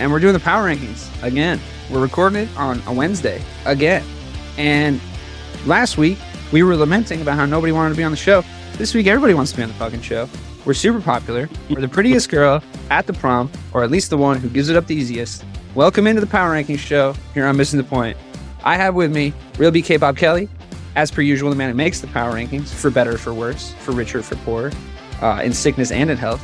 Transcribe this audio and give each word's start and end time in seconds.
and 0.00 0.10
we're 0.10 0.18
doing 0.18 0.32
the 0.32 0.40
power 0.40 0.66
rankings 0.68 1.08
again. 1.22 1.60
We're 1.90 2.00
recording 2.00 2.42
it 2.44 2.56
on 2.56 2.82
a 2.86 2.92
Wednesday 2.92 3.42
again. 3.66 4.02
And 4.56 4.98
last 5.66 5.98
week, 5.98 6.18
we 6.52 6.62
were 6.62 6.74
lamenting 6.74 7.20
about 7.20 7.36
how 7.36 7.44
nobody 7.44 7.70
wanted 7.70 7.90
to 7.90 7.96
be 7.96 8.02
on 8.02 8.10
the 8.10 8.16
show. 8.16 8.42
This 8.78 8.94
week, 8.94 9.06
everybody 9.06 9.34
wants 9.34 9.50
to 9.52 9.58
be 9.58 9.62
on 9.62 9.68
the 9.68 9.74
fucking 9.74 10.00
show. 10.00 10.28
We're 10.64 10.74
super 10.74 11.00
popular. 11.00 11.48
We're 11.68 11.82
the 11.82 11.88
prettiest 11.88 12.30
girl 12.30 12.62
at 12.90 13.06
the 13.06 13.12
prom, 13.12 13.50
or 13.72 13.84
at 13.84 13.90
least 13.90 14.10
the 14.10 14.16
one 14.16 14.38
who 14.38 14.48
gives 14.48 14.70
it 14.70 14.76
up 14.76 14.86
the 14.86 14.94
easiest. 14.94 15.44
Welcome 15.74 16.06
into 16.06 16.20
the 16.20 16.26
power 16.26 16.54
rankings 16.54 16.78
show 16.78 17.14
here 17.34 17.46
on 17.46 17.56
Missing 17.56 17.76
the 17.76 17.84
Point. 17.84 18.16
I 18.64 18.76
have 18.76 18.94
with 18.94 19.12
me 19.14 19.34
Real 19.58 19.70
BK 19.70 20.00
Bob 20.00 20.16
Kelly, 20.16 20.48
as 20.96 21.10
per 21.10 21.20
usual, 21.20 21.50
the 21.50 21.56
man 21.56 21.70
who 21.70 21.76
makes 21.76 22.00
the 22.00 22.06
power 22.08 22.32
rankings 22.32 22.68
for 22.68 22.90
better, 22.90 23.18
for 23.18 23.34
worse, 23.34 23.74
for 23.74 23.92
richer, 23.92 24.22
for 24.22 24.36
poorer, 24.36 24.72
uh, 25.20 25.40
in 25.44 25.52
sickness 25.52 25.92
and 25.92 26.10
in 26.10 26.16
health. 26.16 26.42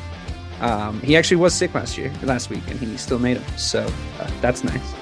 Um, 0.61 1.01
he 1.01 1.17
actually 1.17 1.37
was 1.37 1.55
sick 1.55 1.75
last 1.75 1.99
year, 1.99 2.12
last 2.23 2.51
week, 2.51 2.62
and 2.69 2.79
he 2.79 2.97
still 2.97 3.19
made 3.19 3.37
them. 3.37 3.59
So 3.59 3.87
uh, 4.21 4.31
that's 4.41 4.65
nice. 4.65 4.95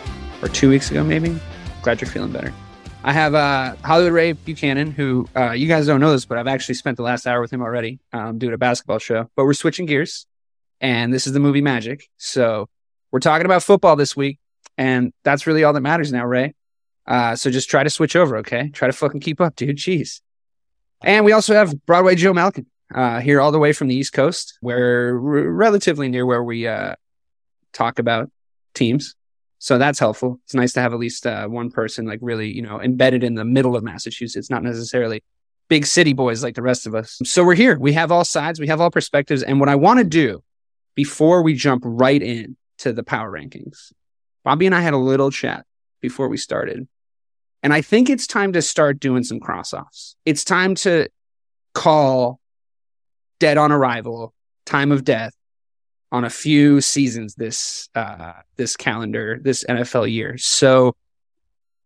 Or 0.42 0.48
two 0.48 0.69
weeks 0.69 0.91
ago, 0.91 1.05
maybe. 1.05 1.38
Glad 1.83 2.00
you're 2.00 2.11
feeling 2.11 2.33
better. 2.33 2.52
I 3.02 3.12
have 3.12 3.34
uh, 3.34 3.77
Hollywood 3.84 4.12
Ray 4.12 4.33
Buchanan, 4.33 4.91
who 4.91 5.28
uh, 5.36 5.52
you 5.52 5.69
guys 5.69 5.86
don't 5.86 6.00
know 6.00 6.12
this, 6.12 6.24
but 6.24 6.38
I've 6.38 6.46
actually 6.46 6.77
spent 6.77 6.96
the 6.96 7.02
last 7.02 7.27
hour 7.27 7.41
with 7.41 7.52
him 7.52 7.61
already 7.61 8.00
um, 8.12 8.38
doing 8.38 8.55
a 8.55 8.58
basketball 8.58 8.98
show. 8.98 9.30
But 9.36 9.44
we're 9.44 9.52
switching 9.52 9.86
gears, 9.86 10.27
and 10.80 11.12
this 11.12 11.27
is 11.27 11.34
the 11.34 11.41
movie 11.41 11.61
Magic. 11.61 12.08
So 12.16 12.68
we're 13.12 13.20
talking 13.20 13.44
about 13.44 13.62
football 13.62 13.94
this 13.96 14.16
week, 14.16 14.39
and 14.78 15.12
that's 15.22 15.46
really 15.46 15.64
all 15.64 15.74
that 15.74 15.83
matters 15.83 16.12
now, 16.12 16.24
Ray. 16.24 16.55
Uh, 17.06 17.36
so 17.36 17.50
just 17.50 17.68
try 17.68 17.84
to 17.84 17.91
switch 17.91 18.16
over, 18.16 18.39
okay? 18.39 18.70
Try 18.70 18.89
to 18.89 18.92
fucking 18.92 19.20
keep 19.20 19.41
up, 19.41 19.55
dude. 19.55 19.77
Jeez. 19.77 20.22
And 21.02 21.27
we 21.27 21.33
also 21.33 21.55
have 21.55 21.84
Broadway 21.84 22.14
Joe 22.14 22.33
Malkin 22.33 22.67
uh, 22.92 23.20
here 23.20 23.40
all 23.40 23.52
the 23.52 23.58
way 23.58 23.72
from 23.72 23.89
the 23.89 23.95
East 23.95 24.12
Coast, 24.12 24.58
where 24.61 25.18
we're 25.18 25.50
relatively 25.50 26.08
near 26.08 26.27
where 26.27 26.42
we 26.42 26.67
uh, 26.67 26.95
talk 27.72 27.98
about 27.98 28.30
teams. 28.74 29.14
So 29.58 29.78
that's 29.78 29.98
helpful. 29.98 30.40
It's 30.45 30.55
nice 30.55 30.72
to 30.74 30.80
have 30.80 30.92
at 30.92 30.98
least 30.98 31.27
uh, 31.27 31.46
one 31.46 31.70
person 31.70 32.06
like 32.06 32.18
really, 32.20 32.52
you 32.52 32.62
know, 32.62 32.80
embedded 32.80 33.24
in 33.24 33.34
the 33.34 33.45
middle 33.45 33.77
of 33.77 33.83
Massachusetts, 33.83 34.50
not 34.50 34.62
necessarily 34.62 35.22
big 35.68 35.86
city 35.86 36.12
boys 36.12 36.42
like 36.42 36.55
the 36.55 36.62
rest 36.62 36.86
of 36.86 36.95
us. 36.95 37.18
So 37.24 37.45
we're 37.45 37.55
here. 37.55 37.78
We 37.78 37.95
have 37.95 38.12
all 38.12 38.24
sides, 38.24 38.61
we 38.61 38.67
have 38.67 38.80
all 38.80 38.90
perspectives. 38.90 39.42
And 39.42 39.61
what 39.61 39.68
I 39.68 39.77
want 39.77 39.98
to 39.98 40.05
do 40.05 40.42
before 40.95 41.42
we 41.42 41.55
jump 41.55 41.83
right 41.86 42.22
in 42.22 42.56
to 42.78 42.92
the 42.92 43.02
power 43.02 43.30
rankings, 43.30 43.92
Bobby 44.45 44.66
and 44.66 44.74
I 44.74 44.83
had 44.83 44.92
a 44.92 44.98
little 44.98 45.30
chat 45.30 45.64
before 46.01 46.28
we 46.28 46.36
started. 46.36 46.86
And 47.62 47.72
I 47.72 47.80
think 47.80 48.11
it's 48.11 48.27
time 48.27 48.52
to 48.52 48.61
start 48.61 49.01
doing 49.01 49.24
some 49.24 49.40
cross 49.40 49.72
offs. 49.72 50.16
It's 50.27 50.45
time 50.45 50.74
to 50.77 51.08
call 51.72 52.39
dead 53.39 53.58
on 53.58 53.72
arrival, 53.72 54.34
time 54.67 54.92
of 54.92 55.05
death 55.05 55.33
on 56.12 56.24
a 56.24 56.30
few 56.30 56.80
seasons 56.80 57.34
this 57.34 57.89
uh 57.95 58.33
this 58.56 58.77
calendar, 58.77 59.39
this 59.42 59.64
NFL 59.68 60.11
year. 60.12 60.39
So 60.39 60.95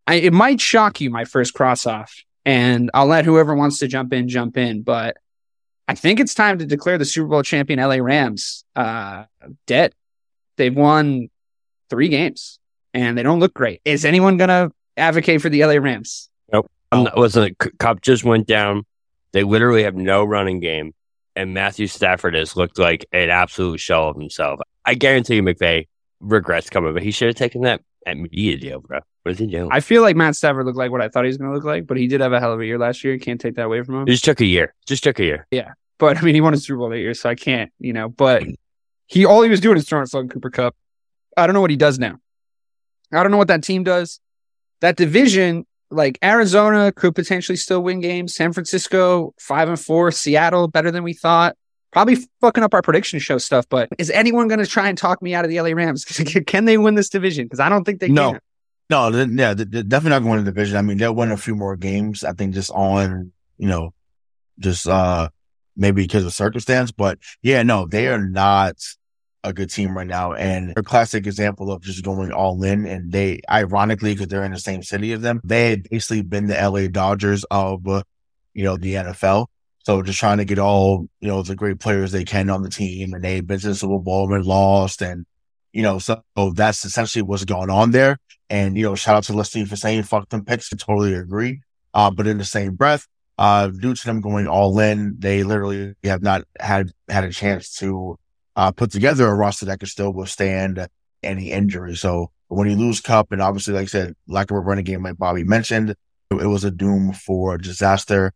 I, 0.05 0.15
it 0.15 0.33
might 0.33 0.61
shock 0.61 1.01
you 1.01 1.09
my 1.09 1.25
first 1.25 1.53
cross 1.53 1.85
off 1.85 2.15
and 2.45 2.89
I'll 2.93 3.07
let 3.07 3.25
whoever 3.25 3.55
wants 3.55 3.79
to 3.79 3.87
jump 3.87 4.13
in 4.13 4.27
jump 4.27 4.57
in, 4.57 4.81
but 4.83 5.17
I 5.87 5.95
think 5.95 6.19
it's 6.19 6.35
time 6.35 6.59
to 6.59 6.65
declare 6.65 6.97
the 6.97 7.05
Super 7.05 7.27
Bowl 7.27 7.43
champion 7.43 7.79
LA 7.79 7.95
Rams 7.95 8.63
uh 8.75 9.25
dead. 9.65 9.93
They've 10.57 10.75
won 10.75 11.29
3 11.89 12.09
games 12.09 12.59
and 12.93 13.17
they 13.17 13.23
don't 13.23 13.39
look 13.39 13.53
great. 13.53 13.81
Is 13.85 14.05
anyone 14.05 14.37
going 14.37 14.49
to 14.49 14.71
advocate 14.97 15.41
for 15.41 15.49
the 15.49 15.63
LA 15.65 15.75
Rams? 15.75 16.29
Nope. 16.51 16.69
I'm 16.91 17.03
not, 17.03 17.17
listen, 17.17 17.55
Kupp 17.77 18.01
just 18.01 18.23
went 18.23 18.47
down. 18.47 18.85
They 19.31 19.43
literally 19.43 19.83
have 19.83 19.95
no 19.95 20.23
running 20.23 20.59
game, 20.59 20.93
and 21.39 21.53
Matthew 21.53 21.87
Stafford 21.87 22.33
has 22.33 22.57
looked 22.57 22.77
like 22.77 23.05
an 23.13 23.29
absolute 23.29 23.79
shell 23.79 24.09
of 24.09 24.17
himself. 24.17 24.59
I 24.83 24.93
guarantee 24.93 25.35
you, 25.35 25.43
McVay 25.43 25.87
regrets 26.19 26.69
coming, 26.69 26.93
but 26.93 27.01
he 27.01 27.11
should 27.11 27.27
have 27.27 27.35
taken 27.37 27.61
that 27.61 27.81
at 28.05 28.17
media 28.17 28.57
deal, 28.57 28.81
bro. 28.81 28.99
What 29.23 29.31
is 29.31 29.39
he 29.39 29.47
doing? 29.47 29.69
I 29.71 29.79
feel 29.79 30.01
like 30.01 30.17
Matt 30.17 30.35
Stafford 30.35 30.65
looked 30.65 30.77
like 30.77 30.91
what 30.91 31.01
I 31.01 31.07
thought 31.07 31.23
he 31.23 31.29
was 31.29 31.37
going 31.37 31.49
to 31.49 31.55
look 31.55 31.63
like, 31.63 31.87
but 31.87 31.95
he 31.95 32.07
did 32.07 32.19
have 32.19 32.33
a 32.33 32.41
hell 32.41 32.51
of 32.51 32.59
a 32.59 32.65
year 32.65 32.77
last 32.77 33.05
year. 33.05 33.17
Can't 33.17 33.39
take 33.39 33.55
that 33.55 33.67
away 33.67 33.81
from 33.83 33.95
him. 33.95 34.01
it 34.03 34.11
just 34.11 34.25
took 34.25 34.41
a 34.41 34.45
year. 34.45 34.73
Just 34.85 35.01
took 35.01 35.17
a 35.19 35.23
year. 35.23 35.47
Yeah. 35.49 35.71
But 35.97 36.17
I 36.17 36.21
mean, 36.21 36.35
he 36.35 36.41
won 36.41 36.53
a 36.53 36.57
Super 36.57 36.77
Bowl 36.77 36.89
that 36.89 36.99
year, 36.99 37.13
so 37.13 37.29
I 37.29 37.35
can't, 37.35 37.71
you 37.79 37.93
know. 37.93 38.09
But 38.09 38.43
he 39.07 39.25
all 39.25 39.41
he 39.41 39.49
was 39.49 39.61
doing 39.61 39.77
is 39.77 39.87
throwing 39.87 40.03
a 40.03 40.07
Sloan 40.07 40.27
Cooper 40.27 40.49
Kupp. 40.49 40.75
I 41.37 41.47
don't 41.47 41.53
know 41.53 41.61
what 41.61 41.71
he 41.71 41.77
does 41.77 41.99
now. 41.99 42.17
I 43.13 43.23
don't 43.23 43.31
know 43.31 43.37
what 43.37 43.47
that 43.47 43.63
team 43.63 43.85
does. 43.85 44.19
That 44.81 44.97
division, 44.97 45.65
like 45.91 46.17
Arizona, 46.23 46.91
could 46.91 47.15
potentially 47.15 47.55
still 47.55 47.81
win 47.81 47.99
games. 47.99 48.35
San 48.35 48.53
Francisco, 48.53 49.33
five 49.39 49.67
and 49.69 49.79
four. 49.79 50.11
Seattle, 50.11 50.67
better 50.67 50.91
than 50.91 51.03
we 51.03 51.13
thought. 51.13 51.55
Probably 51.91 52.17
fucking 52.41 52.63
up 52.63 52.73
our 52.75 52.81
prediction 52.83 53.19
show 53.19 53.39
stuff. 53.39 53.65
But 53.67 53.89
is 53.97 54.09
anyone 54.11 54.47
going 54.47 54.59
to 54.59 54.67
try 54.67 54.89
and 54.89 54.97
talk 54.97 55.21
me 55.21 55.33
out 55.33 55.43
of 55.45 55.49
the 55.49 55.59
LA 55.59 55.69
Rams? 55.71 56.05
can 56.47 56.65
they 56.65 56.77
win 56.77 56.95
this 56.95 57.09
division? 57.09 57.45
Because 57.45 57.59
I 57.59 57.69
don't 57.69 57.83
think 57.83 57.99
they 57.99 58.09
No. 58.09 58.33
can. 58.33 58.39
No, 58.91 59.09
yeah, 59.09 59.53
definitely 59.53 60.09
not 60.09 60.23
going 60.23 60.37
to 60.37 60.43
the 60.43 60.51
division. 60.51 60.75
I 60.77 60.81
mean, 60.81 60.97
they'll 60.97 61.13
win 61.13 61.31
a 61.31 61.37
few 61.37 61.55
more 61.55 61.75
games. 61.75 62.23
I 62.23 62.33
think 62.33 62.55
just 62.55 62.71
on, 62.71 63.31
you 63.57 63.67
know, 63.67 63.93
just 64.57 64.87
uh 64.87 65.29
maybe 65.77 66.01
because 66.01 66.25
of 66.25 66.33
circumstance. 66.33 66.91
But 66.91 67.19
yeah, 67.43 67.61
no, 67.63 67.85
they 67.85 68.07
are 68.07 68.17
not 68.17 68.75
a 69.43 69.53
good 69.53 69.69
team 69.69 69.95
right 69.95 70.07
now, 70.07 70.33
and 70.33 70.73
a 70.77 70.83
classic 70.83 71.25
example 71.25 71.71
of 71.71 71.81
just 71.81 72.03
going 72.03 72.31
all 72.31 72.63
in. 72.63 72.85
And 72.85 73.11
they, 73.11 73.41
ironically, 73.49 74.13
because 74.13 74.27
they're 74.27 74.43
in 74.43 74.51
the 74.51 74.59
same 74.59 74.83
city 74.83 75.13
as 75.13 75.21
them, 75.21 75.41
they 75.43 75.69
had 75.69 75.89
basically 75.89 76.21
been 76.21 76.47
the 76.47 76.55
LA 76.55 76.87
Dodgers 76.87 77.43
of, 77.45 77.87
uh, 77.87 78.03
you 78.53 78.63
know, 78.63 78.77
the 78.77 78.95
NFL. 78.95 79.47
So 79.85 80.01
just 80.01 80.19
trying 80.19 80.37
to 80.37 80.45
get 80.45 80.59
all, 80.59 81.07
you 81.21 81.29
know, 81.29 81.41
the 81.41 81.55
great 81.55 81.79
players 81.79 82.11
they 82.11 82.25
can 82.25 82.49
on 82.49 82.63
the 82.63 82.69
team, 82.69 83.13
and 83.13 83.23
they've 83.23 83.45
been 83.45 83.59
to 83.59 83.67
the 83.69 83.75
Super 83.75 83.99
Bowl 83.99 84.33
and 84.33 84.45
lost, 84.45 85.01
and 85.01 85.25
you 85.73 85.83
know, 85.83 85.99
so 85.99 86.23
that's 86.55 86.83
essentially 86.85 87.21
what's 87.21 87.45
going 87.45 87.69
on 87.69 87.91
there. 87.91 88.17
And, 88.49 88.75
you 88.75 88.83
know, 88.83 88.95
shout 88.95 89.17
out 89.17 89.23
to 89.25 89.33
Leslie 89.33 89.65
for 89.65 89.75
saying 89.75 90.03
fuck 90.03 90.29
them 90.29 90.45
picks. 90.45 90.73
I 90.73 90.77
totally 90.77 91.13
agree. 91.13 91.61
Uh, 91.93 92.09
but 92.09 92.27
in 92.27 92.37
the 92.37 92.45
same 92.45 92.75
breath, 92.75 93.07
uh, 93.37 93.67
due 93.67 93.93
to 93.93 94.05
them 94.05 94.21
going 94.21 94.47
all 94.47 94.79
in, 94.79 95.15
they 95.19 95.43
literally 95.43 95.93
have 96.03 96.23
not 96.23 96.43
had, 96.59 96.91
had 97.07 97.23
a 97.23 97.31
chance 97.31 97.75
to, 97.75 98.17
uh, 98.59 98.71
put 98.73 98.91
together 98.91 99.25
a 99.25 99.33
roster 99.33 99.65
that 99.67 99.79
could 99.79 99.87
still 99.87 100.11
withstand 100.11 100.85
any 101.23 101.49
injury. 101.49 101.95
So 101.95 102.29
when 102.49 102.69
you 102.69 102.75
lose 102.75 102.99
Kupp 102.99 103.31
and 103.31 103.41
obviously, 103.41 103.73
like 103.73 103.83
I 103.83 103.85
said, 103.85 104.15
lack 104.27 104.51
of 104.51 104.57
a 104.57 104.59
running 104.59 104.83
game, 104.83 105.01
like 105.01 105.17
Bobby 105.17 105.45
mentioned, 105.45 105.91
it, 105.91 105.95
it 106.29 106.45
was 106.45 106.65
a 106.65 106.71
doom 106.71 107.13
for 107.13 107.57
disaster. 107.57 108.33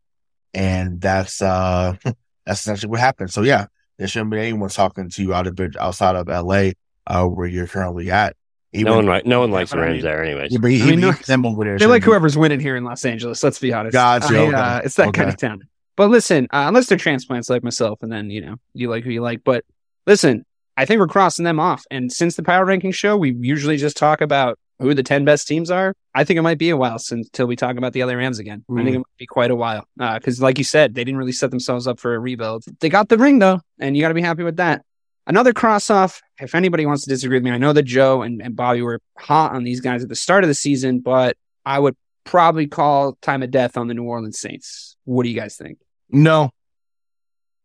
And 0.54 1.02
that's, 1.02 1.42
uh, 1.42 1.96
that's 2.46 2.62
essentially 2.62 2.90
what 2.90 3.02
happened. 3.02 3.34
So 3.34 3.42
yeah, 3.42 3.66
there 3.98 4.08
shouldn't 4.08 4.31
be 4.31 4.40
anyone 4.40 4.70
talking 4.70 5.10
to 5.10 5.22
you 5.22 5.34
out 5.34 5.46
of 5.46 5.60
it 5.60 5.75
outside 5.75 6.16
of 6.16 6.30
LA, 6.30 6.70
uh, 7.06 7.25
where 7.25 7.48
you're 7.48 7.68
currently 7.68 8.10
at. 8.10 8.38
Even, 8.72 8.92
No 8.92 8.96
one, 8.96 9.06
li- 9.08 9.22
no 9.25 9.42
one 9.42 9.52
likes 9.52 9.72
but 9.72 9.81
I 9.81 9.88
Rams 9.88 10.04
there, 10.04 10.24
anyways. 10.24 10.54
Yeah, 10.54 10.60
but 10.62 10.72
he, 10.72 10.84
I 10.84 10.86
mean, 10.86 11.00
he, 11.00 11.06
no- 11.06 11.12
them 11.12 11.46
over 11.46 11.66
there. 11.66 11.78
They 11.78 11.86
like 11.86 12.02
be- 12.02 12.06
whoever's 12.06 12.38
winning 12.38 12.62
here 12.62 12.78
in 12.78 12.86
Los 12.86 13.04
Angeles. 13.04 13.44
Let's 13.44 13.60
be 13.60 13.74
honest. 13.74 13.92
Gotcha, 13.92 14.34
I, 14.34 14.38
okay. 14.38 14.54
uh, 14.56 14.80
it's 14.86 14.96
that 14.96 15.14
kind 15.14 15.28
of 15.28 15.36
town. 15.36 15.68
But 15.98 16.10
listen, 16.10 16.46
uh, 16.46 16.64
unless 16.70 16.88
they're 16.88 16.98
transplants 16.98 17.50
like 17.50 17.62
myself, 17.62 18.02
and 18.02 18.12
then 18.12 18.30
you 18.30 18.40
know 18.40 18.56
you 18.74 18.90
like 18.90 19.04
who 19.04 19.12
you 19.12 19.22
like. 19.22 19.44
But 19.44 19.66
listen, 20.05 20.45
I 20.77 20.85
think 20.85 21.00
we're 21.00 21.07
crossing 21.07 21.45
them 21.45 21.59
off. 21.59 21.85
And 21.91 22.11
since 22.11 22.35
the 22.35 22.44
power 22.44 22.65
ranking 22.65 22.91
show, 22.91 23.15
we 23.17 23.33
usually 23.33 23.77
just 23.77 23.97
talk 23.97 24.21
about 24.21 24.57
who 24.79 24.94
the 24.94 25.03
10 25.03 25.25
best 25.25 25.47
teams 25.47 25.71
are, 25.71 25.95
I 26.13 26.23
think 26.23 26.38
it 26.38 26.41
might 26.41 26.57
be 26.57 26.69
a 26.69 26.77
while 26.77 27.00
since 27.00 27.27
until 27.27 27.47
we 27.47 27.55
talk 27.55 27.77
about 27.77 27.94
the 27.94 28.03
LA 28.03 28.13
Rams 28.13 28.39
again. 28.39 28.65
I 28.69 28.83
think 28.83 28.89
mm. 28.89 28.95
it 28.95 28.97
might 29.00 29.17
be 29.17 29.25
quite 29.25 29.51
a 29.51 29.55
while. 29.55 29.85
Uh, 30.00 30.15
because, 30.15 30.41
like 30.41 30.57
you 30.57 30.63
said, 30.63 30.94
they 30.94 31.03
didn't 31.03 31.17
really 31.17 31.31
set 31.31 31.51
themselves 31.51 31.88
up 31.88 32.00
for 32.00 32.15
a 32.15 32.19
rebuild. 32.19 32.65
They 32.79 32.89
got 32.89 33.09
the 33.09 33.17
ring, 33.17 33.39
though, 33.39 33.61
and 33.79 33.95
you 33.95 34.03
got 34.03 34.09
to 34.09 34.13
be 34.13 34.21
happy 34.21 34.44
with 34.44 34.57
that. 34.57 34.83
Another 35.25 35.53
cross 35.53 35.89
off, 35.89 36.21
if 36.39 36.53
anybody 36.53 36.85
wants 36.85 37.03
to 37.03 37.09
disagree 37.09 37.38
with 37.38 37.44
me, 37.44 37.51
I 37.51 37.57
know 37.57 37.71
that 37.71 37.83
Joe 37.83 38.23
and, 38.23 38.41
and 38.41 38.55
Bobby 38.55 38.81
were 38.81 39.00
hot 39.17 39.53
on 39.53 39.63
these 39.63 39.79
guys 39.79 40.03
at 40.03 40.09
the 40.09 40.15
start 40.15 40.44
of 40.44 40.50
the 40.50 40.53
season, 40.53 41.00
but 41.00 41.38
I 41.65 41.79
would 41.79 41.95
probably 42.25 42.67
call 42.67 43.17
time 43.21 43.41
of 43.41 43.51
death 43.51 43.77
on 43.77 43.88
the 43.88 43.94
New 43.94 44.03
Orleans 44.03 44.39
Saints. 44.39 44.97
What 45.05 45.23
do 45.23 45.29
you 45.29 45.39
guys 45.39 45.55
think? 45.55 45.77
No. 46.09 46.50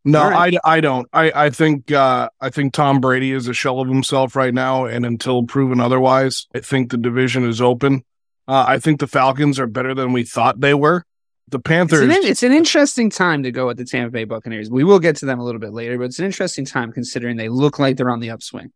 No, 0.04 0.28
right. 0.30 0.54
I, 0.64 0.76
I 0.76 0.80
don't. 0.80 1.06
I, 1.12 1.32
I 1.46 1.50
think 1.50 1.90
uh, 1.92 2.28
I 2.40 2.50
think 2.50 2.72
Tom 2.72 3.00
Brady 3.00 3.32
is 3.32 3.48
a 3.48 3.52
shell 3.52 3.80
of 3.80 3.88
himself 3.88 4.36
right 4.36 4.54
now, 4.54 4.84
and 4.86 5.04
until 5.04 5.42
proven 5.44 5.80
otherwise, 5.80 6.46
I 6.54 6.60
think 6.60 6.90
the 6.90 6.96
division 6.96 7.44
is 7.46 7.60
open. 7.60 8.04
Uh, 8.46 8.64
I 8.66 8.78
think 8.78 9.00
the 9.00 9.06
Falcons 9.06 9.58
are 9.60 9.66
better 9.66 9.94
than 9.94 10.12
we 10.12 10.22
thought 10.24 10.60
they 10.60 10.72
were. 10.72 11.04
The 11.50 11.58
It's 11.58 11.66
Panthers, 11.66 12.00
an, 12.02 12.10
it's 12.12 12.42
an 12.42 12.52
interesting 12.52 13.10
time 13.10 13.42
to 13.42 13.50
go 13.50 13.66
with 13.66 13.76
the 13.78 13.84
Tampa 13.84 14.10
Bay 14.10 14.24
Buccaneers. 14.24 14.70
We 14.70 14.84
will 14.84 14.98
get 14.98 15.16
to 15.16 15.26
them 15.26 15.40
a 15.40 15.44
little 15.44 15.60
bit 15.60 15.72
later, 15.72 15.98
but 15.98 16.04
it's 16.04 16.18
an 16.18 16.26
interesting 16.26 16.64
time 16.64 16.92
considering 16.92 17.36
they 17.36 17.48
look 17.48 17.78
like 17.78 17.96
they're 17.96 18.10
on 18.10 18.20
the 18.20 18.30
upswing. 18.30 18.70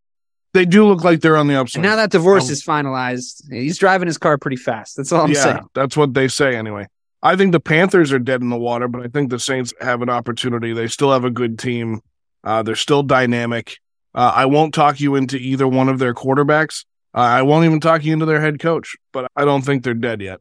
they 0.54 0.64
do 0.66 0.86
look 0.86 1.04
like 1.04 1.20
they're 1.20 1.36
on 1.36 1.48
the 1.48 1.54
upswing. 1.54 1.84
And 1.84 1.90
now 1.90 1.96
that 1.96 2.10
divorce 2.10 2.46
Um, 2.48 2.52
is 2.52 2.64
finalized, 2.64 3.50
he's 3.50 3.78
driving 3.78 4.06
his 4.06 4.18
car 4.18 4.36
pretty 4.38 4.56
fast. 4.56 4.96
That's 4.96 5.12
all 5.12 5.22
I'm 5.24 5.32
yeah, 5.32 5.42
saying. 5.42 5.60
that's 5.74 5.96
what 5.96 6.12
they 6.14 6.28
say 6.28 6.56
anyway. 6.56 6.86
I 7.22 7.36
think 7.36 7.52
the 7.52 7.60
Panthers 7.60 8.12
are 8.12 8.18
dead 8.18 8.40
in 8.40 8.48
the 8.50 8.58
water, 8.58 8.88
but 8.88 9.02
I 9.02 9.08
think 9.08 9.30
the 9.30 9.38
Saints 9.38 9.72
have 9.80 10.02
an 10.02 10.10
opportunity. 10.10 10.72
They 10.72 10.88
still 10.88 11.12
have 11.12 11.24
a 11.24 11.30
good 11.30 11.58
team. 11.58 12.00
Uh, 12.42 12.62
they're 12.62 12.74
still 12.74 13.02
dynamic. 13.02 13.78
Uh, 14.14 14.32
I 14.34 14.46
won't 14.46 14.74
talk 14.74 15.00
you 15.00 15.14
into 15.14 15.36
either 15.36 15.68
one 15.68 15.88
of 15.88 15.98
their 15.98 16.14
quarterbacks. 16.14 16.84
Uh, 17.14 17.20
I 17.20 17.42
won't 17.42 17.64
even 17.64 17.80
talk 17.80 18.04
you 18.04 18.12
into 18.12 18.26
their 18.26 18.40
head 18.40 18.58
coach, 18.58 18.96
but 19.12 19.30
I 19.36 19.44
don't 19.44 19.62
think 19.62 19.84
they're 19.84 19.94
dead 19.94 20.20
yet. 20.20 20.40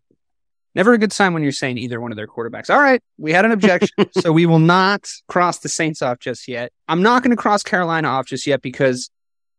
Never 0.74 0.94
a 0.94 0.98
good 0.98 1.12
sign 1.12 1.34
when 1.34 1.44
you're 1.44 1.52
saying 1.52 1.78
either 1.78 2.00
one 2.00 2.12
of 2.12 2.16
their 2.16 2.28
quarterbacks. 2.28 2.70
All 2.70 2.82
right, 2.82 3.02
we 3.18 3.34
had 3.34 3.44
an 3.46 3.52
objection, 3.52 4.10
so 4.18 4.32
we 4.32 4.46
will 4.46 4.60
not 4.60 5.08
cross 5.28 5.60
the 5.60 5.70
Saints 5.70 6.02
off 6.02 6.20
just 6.20 6.48
yet. 6.48 6.72
I'm 6.88 7.04
not 7.04 7.24
going 7.24 7.36
to 7.36 7.42
cross 7.42 7.62
Carolina 7.62 8.08
off 8.08 8.26
just 8.26 8.48
yet 8.48 8.62
because 8.62 9.10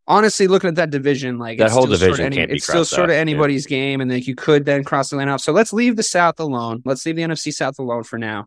honestly, 0.06 0.46
looking 0.46 0.69
at 0.69 0.75
that 0.76 0.90
division, 0.90 1.38
like 1.38 1.58
That 1.58 1.66
it's 1.66 1.75
whole 1.75 1.84
still 1.87 1.96
sort 1.96 2.02
of 2.02 2.16
division 2.16 2.26
any- 2.26 2.37
can't 2.37 2.50
be 2.50 2.56
it's 2.56 2.64
still 2.64 2.84
sort 2.84 3.04
of 3.04 3.10
off, 3.10 3.14
yeah. 3.14 3.20
anybody's 3.20 3.66
game, 3.66 4.00
and 4.00 4.10
like 4.10 4.26
you 4.26 4.34
could 4.34 4.64
then 4.64 4.84
cross 4.84 5.10
the 5.10 5.16
line 5.16 5.28
off. 5.28 5.40
So 5.40 5.52
let's 5.52 5.72
leave 5.72 5.96
the 5.96 6.02
South 6.02 6.40
alone. 6.40 6.82
Let's 6.84 7.04
leave 7.06 7.16
the 7.16 7.22
NFC 7.22 7.52
South 7.52 7.78
alone 7.78 8.02
for 8.04 8.19
now. 8.19 8.46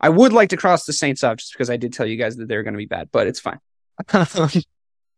I 0.00 0.08
would 0.08 0.32
like 0.32 0.48
to 0.50 0.56
cross 0.56 0.84
the 0.84 0.92
Saints 0.92 1.22
off 1.22 1.36
just 1.36 1.52
because 1.52 1.70
I 1.70 1.76
did 1.76 1.92
tell 1.92 2.06
you 2.06 2.16
guys 2.16 2.36
that 2.36 2.48
they're 2.48 2.62
going 2.64 2.74
to 2.74 2.78
be 2.78 2.86
bad, 2.86 3.10
but 3.12 3.26
it's 3.26 3.38
fine. 3.40 3.60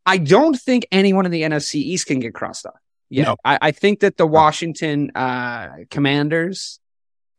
I 0.07 0.19
don't 0.19 0.59
think 0.59 0.87
anyone 0.93 1.25
in 1.25 1.33
the 1.33 1.43
NFC 1.43 1.77
East 1.77 2.07
can 2.07 2.21
get 2.21 2.35
crossed 2.35 2.67
off. 2.67 2.75
Yeah, 3.09 3.25
No. 3.25 3.37
I, 3.45 3.59
I 3.63 3.71
think 3.71 4.01
that 4.01 4.17
the 4.17 4.27
Washington 4.27 5.11
uh, 5.15 5.69
Commanders. 5.91 6.81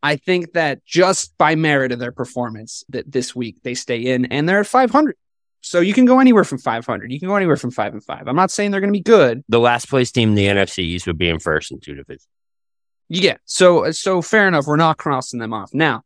I 0.02 0.18
think 0.18 0.54
that 0.54 0.86
just 0.86 1.36
by 1.38 1.56
merit 1.56 1.92
of 1.92 1.98
their 2.00 2.12
performance 2.12 2.84
that 2.90 3.12
this 3.12 3.36
week 3.36 3.58
they 3.64 3.74
stay 3.74 4.02
in 4.06 4.26
and 4.26 4.48
they're 4.48 4.60
at 4.60 4.68
500. 4.68 5.16
So 5.66 5.80
you 5.80 5.94
can 5.94 6.06
go 6.06 6.20
anywhere 6.20 6.44
from 6.44 6.60
500. 6.60 7.12
You 7.12 7.20
can 7.20 7.28
go 7.28 7.36
anywhere 7.36 7.58
from 7.58 7.72
5 7.72 7.94
and 7.94 8.04
5. 8.04 8.28
I'm 8.28 8.36
not 8.36 8.52
saying 8.52 8.70
they're 8.70 8.82
going 8.82 8.94
to 8.94 8.98
be 8.98 9.02
good. 9.02 9.44
The 9.50 9.60
last 9.60 9.90
place 9.90 10.12
team 10.12 10.30
in 10.30 10.36
the 10.36 10.46
NFC 10.46 10.80
East 10.80 11.08
would 11.08 11.18
be 11.18 11.28
in 11.28 11.40
first 11.40 11.72
in 11.72 11.80
two 11.80 11.96
divisions. 11.96 12.28
Yeah. 13.10 13.38
So 13.46 13.86
uh, 13.86 13.92
so 13.92 14.22
fair 14.22 14.48
enough. 14.48 14.68
We're 14.68 14.76
not 14.76 14.98
crossing 14.98 15.40
them 15.40 15.54
off. 15.54 15.74
Now, 15.74 16.04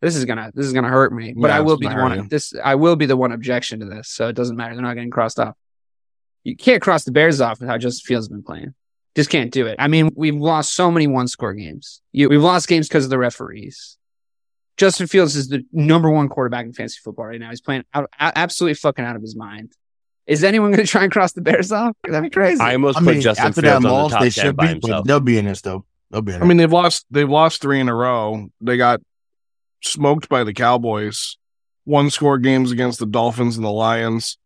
this 0.00 0.14
is 0.14 0.24
gonna 0.24 0.52
this 0.54 0.64
is 0.64 0.72
gonna 0.72 0.88
hurt 0.88 1.12
me, 1.12 1.34
but 1.36 1.48
Yeah, 1.48 1.56
I 1.56 1.60
will 1.60 1.76
be 1.76 1.88
the 1.88 1.94
one. 1.94 2.28
This 2.28 2.54
I 2.62 2.76
will 2.76 2.94
be 2.94 3.06
the 3.06 3.16
one 3.16 3.32
objection 3.32 3.80
to 3.80 3.86
this. 3.86 4.08
So 4.08 4.28
it 4.28 4.36
doesn't 4.36 4.56
matter. 4.56 4.74
They're 4.74 4.82
not 4.82 4.94
getting 4.94 5.10
crossed 5.10 5.40
off. 5.40 5.56
You 6.44 6.56
can't 6.56 6.80
cross 6.80 7.02
the 7.02 7.12
Bears 7.12 7.40
off 7.40 7.58
with 7.58 7.68
how 7.68 7.78
Justin 7.78 8.06
Fields 8.06 8.26
has 8.26 8.28
been 8.28 8.44
playing. 8.44 8.74
Just 9.16 9.30
can't 9.30 9.50
do 9.50 9.66
it. 9.66 9.76
I 9.80 9.88
mean, 9.88 10.10
we've 10.14 10.36
lost 10.36 10.74
so 10.74 10.88
many 10.90 11.08
one 11.08 11.26
score 11.26 11.52
games. 11.52 12.00
You, 12.12 12.28
we've 12.28 12.42
lost 12.42 12.68
games 12.68 12.86
because 12.86 13.04
of 13.04 13.10
the 13.10 13.18
referees. 13.18 13.98
Justin 14.80 15.06
Fields 15.08 15.36
is 15.36 15.48
the 15.48 15.62
number 15.72 16.08
one 16.08 16.30
quarterback 16.30 16.64
in 16.64 16.72
fantasy 16.72 17.00
football 17.04 17.26
right 17.26 17.38
now. 17.38 17.50
He's 17.50 17.60
playing 17.60 17.84
out, 17.92 18.08
a- 18.18 18.32
absolutely 18.38 18.76
fucking 18.76 19.04
out 19.04 19.14
of 19.14 19.20
his 19.20 19.36
mind. 19.36 19.74
Is 20.26 20.42
anyone 20.42 20.70
going 20.70 20.82
to 20.82 20.90
try 20.90 21.02
and 21.02 21.12
cross 21.12 21.32
the 21.32 21.42
Bears 21.42 21.70
off? 21.70 21.94
That'd 22.02 22.22
be 22.22 22.30
crazy. 22.30 22.62
I 22.62 22.72
almost 22.72 22.96
I 22.96 23.00
put 23.02 23.12
mean, 23.12 23.20
Justin 23.20 23.48
after 23.48 23.60
Fields 23.60 23.82
that 23.82 23.88
on 23.88 23.92
loss, 23.92 24.10
the 24.10 24.14
top 24.14 24.22
they 24.22 24.30
10 24.30 24.44
should 24.44 24.56
by 24.56 24.62
be. 24.64 24.68
himself. 24.70 25.06
They'll 25.06 25.20
be 25.20 25.36
in 25.36 25.44
this 25.44 25.60
though. 25.60 25.84
They'll 26.10 26.22
be 26.22 26.32
in 26.32 26.42
I 26.42 26.46
mean, 26.46 26.56
they've 26.56 26.72
lost 26.72 27.04
they've 27.10 27.28
lost 27.28 27.60
three 27.60 27.78
in 27.78 27.90
a 27.90 27.94
row. 27.94 28.48
They 28.62 28.78
got 28.78 29.02
smoked 29.82 30.30
by 30.30 30.44
the 30.44 30.54
Cowboys. 30.54 31.36
One 31.84 32.08
score 32.08 32.38
games 32.38 32.72
against 32.72 33.00
the 33.00 33.06
Dolphins 33.06 33.56
and 33.58 33.64
the 33.66 33.70
Lions. 33.70 34.38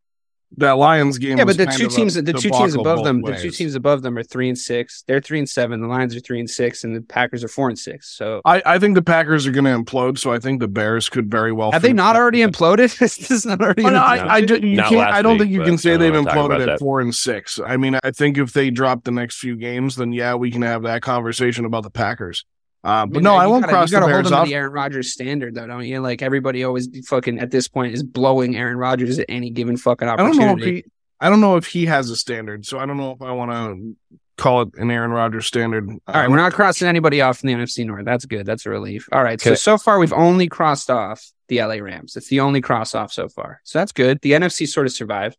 That 0.58 0.72
Lions 0.72 1.18
game, 1.18 1.38
yeah, 1.38 1.44
but 1.44 1.56
the 1.56 1.66
two 1.66 1.86
of 1.86 1.92
a 1.92 1.96
teams, 1.96 2.14
the 2.14 2.32
two 2.32 2.50
teams 2.50 2.74
above 2.74 2.98
both 2.98 3.04
them, 3.04 3.22
the 3.22 3.36
two 3.36 3.50
teams 3.50 3.74
above 3.74 4.02
them 4.02 4.16
are 4.16 4.22
three 4.22 4.48
and 4.48 4.58
six. 4.58 5.02
They're 5.06 5.20
three 5.20 5.38
and 5.38 5.48
seven. 5.48 5.80
The 5.80 5.88
Lions 5.88 6.14
are 6.14 6.20
three 6.20 6.38
and 6.38 6.48
six, 6.48 6.84
and 6.84 6.94
the 6.94 7.00
Packers 7.00 7.42
are 7.42 7.48
four 7.48 7.68
and 7.68 7.78
six. 7.78 8.16
So 8.16 8.40
I, 8.44 8.62
I 8.64 8.78
think 8.78 8.94
the 8.94 9.02
Packers 9.02 9.46
are 9.46 9.50
going 9.52 9.64
to 9.64 9.70
implode, 9.70 10.18
so 10.18 10.32
I 10.32 10.38
think 10.38 10.60
the 10.60 10.68
Bears 10.68 11.08
could 11.08 11.30
very 11.30 11.52
well. 11.52 11.72
have 11.72 11.82
they 11.82 11.92
not 11.92 12.12
that. 12.12 12.20
already 12.20 12.40
imploded? 12.44 12.84
is 12.84 12.98
this 13.16 13.30
is 13.30 13.46
not 13.46 13.60
already. 13.60 13.84
Oh, 13.84 13.90
no, 13.90 13.96
an 13.96 14.02
I, 14.02 14.34
I, 14.34 14.44
ju- 14.44 14.60
you 14.60 14.76
Not 14.76 14.88
can't. 14.88 15.10
I 15.12 15.22
don't 15.22 15.32
week, 15.32 15.40
think 15.42 15.52
you 15.52 15.62
can 15.64 15.78
say 15.78 15.94
uh, 15.94 15.98
they've 15.98 16.12
don't 16.12 16.24
wanna 16.24 16.34
talk 16.36 16.50
imploded 16.50 16.60
at 16.62 16.66
that. 16.66 16.78
four 16.78 17.00
and 17.00 17.14
six. 17.14 17.58
I 17.64 17.76
mean, 17.76 17.98
I 18.02 18.10
think 18.10 18.38
if 18.38 18.52
they 18.52 18.70
drop 18.70 19.04
the 19.04 19.10
next 19.10 19.38
few 19.38 19.56
games, 19.56 19.96
then 19.96 20.12
yeah, 20.12 20.34
we 20.34 20.50
can 20.50 20.62
have 20.62 20.82
that 20.82 21.02
conversation 21.02 21.64
about 21.64 21.82
the 21.82 21.90
Packers. 21.90 22.44
Uh, 22.84 23.06
but 23.06 23.22
no, 23.22 23.34
I 23.34 23.46
won't 23.46 23.62
gotta, 23.62 23.72
cross 23.72 23.90
You 23.90 23.96
the 23.96 24.02
hold 24.02 24.12
Bears 24.12 24.32
off. 24.32 24.46
the 24.46 24.54
Aaron 24.54 24.72
Rodgers 24.72 25.12
standard, 25.12 25.54
though, 25.54 25.66
don't 25.66 25.84
you? 25.86 26.00
Like 26.00 26.20
everybody 26.20 26.64
always 26.64 26.86
be 26.86 27.00
fucking 27.00 27.38
at 27.38 27.50
this 27.50 27.66
point 27.66 27.94
is 27.94 28.02
blowing 28.02 28.56
Aaron 28.56 28.76
Rodgers 28.76 29.18
at 29.18 29.26
any 29.30 29.48
given 29.50 29.76
fucking 29.78 30.06
I 30.06 30.16
don't 30.16 30.28
opportunity. 30.28 30.60
know 30.64 30.68
if 30.78 30.84
he. 30.84 30.90
I 31.20 31.30
don't 31.30 31.40
know 31.40 31.56
if 31.56 31.66
he 31.66 31.86
has 31.86 32.10
a 32.10 32.16
standard, 32.16 32.66
so 32.66 32.78
I 32.78 32.84
don't 32.84 32.98
know 32.98 33.12
if 33.12 33.22
I 33.22 33.32
want 33.32 33.50
to 33.50 34.18
call 34.36 34.62
it 34.62 34.74
an 34.74 34.90
Aaron 34.90 35.12
Rodgers 35.12 35.46
standard. 35.46 35.88
All 35.88 36.00
right, 36.08 36.28
we're 36.28 36.36
not 36.36 36.52
crossing 36.52 36.86
anybody 36.86 37.22
off 37.22 37.42
in 37.42 37.46
the 37.48 37.54
NFC 37.54 37.86
North. 37.86 38.04
That's 38.04 38.26
good. 38.26 38.44
That's 38.44 38.66
a 38.66 38.70
relief. 38.70 39.08
All 39.12 39.22
right. 39.22 39.40
So 39.40 39.54
so 39.54 39.78
far 39.78 39.98
we've 39.98 40.12
only 40.12 40.48
crossed 40.48 40.90
off 40.90 41.26
the 41.48 41.62
LA 41.62 41.76
Rams. 41.76 42.16
It's 42.16 42.28
the 42.28 42.40
only 42.40 42.60
cross 42.60 42.94
off 42.94 43.12
so 43.12 43.28
far. 43.28 43.60
So 43.64 43.78
that's 43.78 43.92
good. 43.92 44.20
The 44.20 44.32
NFC 44.32 44.68
sort 44.68 44.86
of 44.86 44.92
survived. 44.92 45.38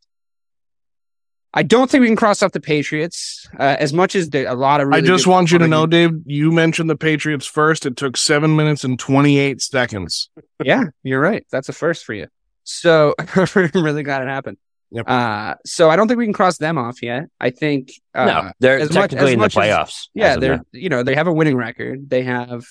I 1.58 1.64
don't 1.64 1.90
think 1.90 2.02
we 2.02 2.08
can 2.08 2.18
cross 2.18 2.44
off 2.44 2.52
the 2.52 2.60
Patriots 2.60 3.48
uh, 3.58 3.78
as 3.80 3.94
much 3.94 4.14
as 4.14 4.30
there, 4.30 4.46
a 4.48 4.54
lot 4.56 4.82
of. 4.82 4.92
I 4.92 5.00
just 5.00 5.26
want 5.26 5.52
you 5.52 5.58
to 5.60 5.68
know, 5.70 5.88
Dave. 5.88 6.12
You 6.26 6.52
mentioned 6.52 6.90
the 6.90 6.98
Patriots 6.98 7.46
first. 7.46 7.86
It 7.86 7.96
took 7.96 8.18
seven 8.18 8.58
minutes 8.58 8.84
and 8.84 9.00
twenty-eight 9.00 9.62
seconds. 9.62 10.30
yeah, 10.64 10.84
you're 11.02 11.22
right. 11.22 11.46
That's 11.52 11.70
a 11.70 11.74
first 11.74 12.04
for 12.04 12.14
you. 12.14 12.28
So 12.66 13.16
I'm 13.20 13.48
really 13.74 14.04
glad 14.04 14.22
it 14.22 14.28
happened. 14.28 14.58
Yep. 14.92 15.10
Uh, 15.10 15.56
so 15.66 15.90
I 15.90 15.96
don't 15.96 16.08
think 16.08 16.18
we 16.18 16.26
can 16.26 16.34
cross 16.34 16.58
them 16.58 16.78
off 16.78 17.02
yet. 17.02 17.26
I 17.40 17.50
think 17.50 17.92
uh, 18.14 18.26
no, 18.26 18.52
they're 18.60 18.78
as 18.80 18.90
much- 18.94 19.12
technically 19.12 19.28
as 19.28 19.34
in 19.34 19.40
the 19.40 19.46
much 19.46 19.58
as- 19.58 19.64
playoffs. 19.64 20.08
Yeah, 20.14 20.34
as 20.34 20.38
they're 20.40 20.58
now. 20.58 20.64
you 20.74 20.90
know 20.90 21.04
they 21.04 21.16
have 21.16 21.28
a 21.28 21.34
winning 21.34 21.56
record. 21.56 22.10
They 22.10 22.24
have 22.24 22.66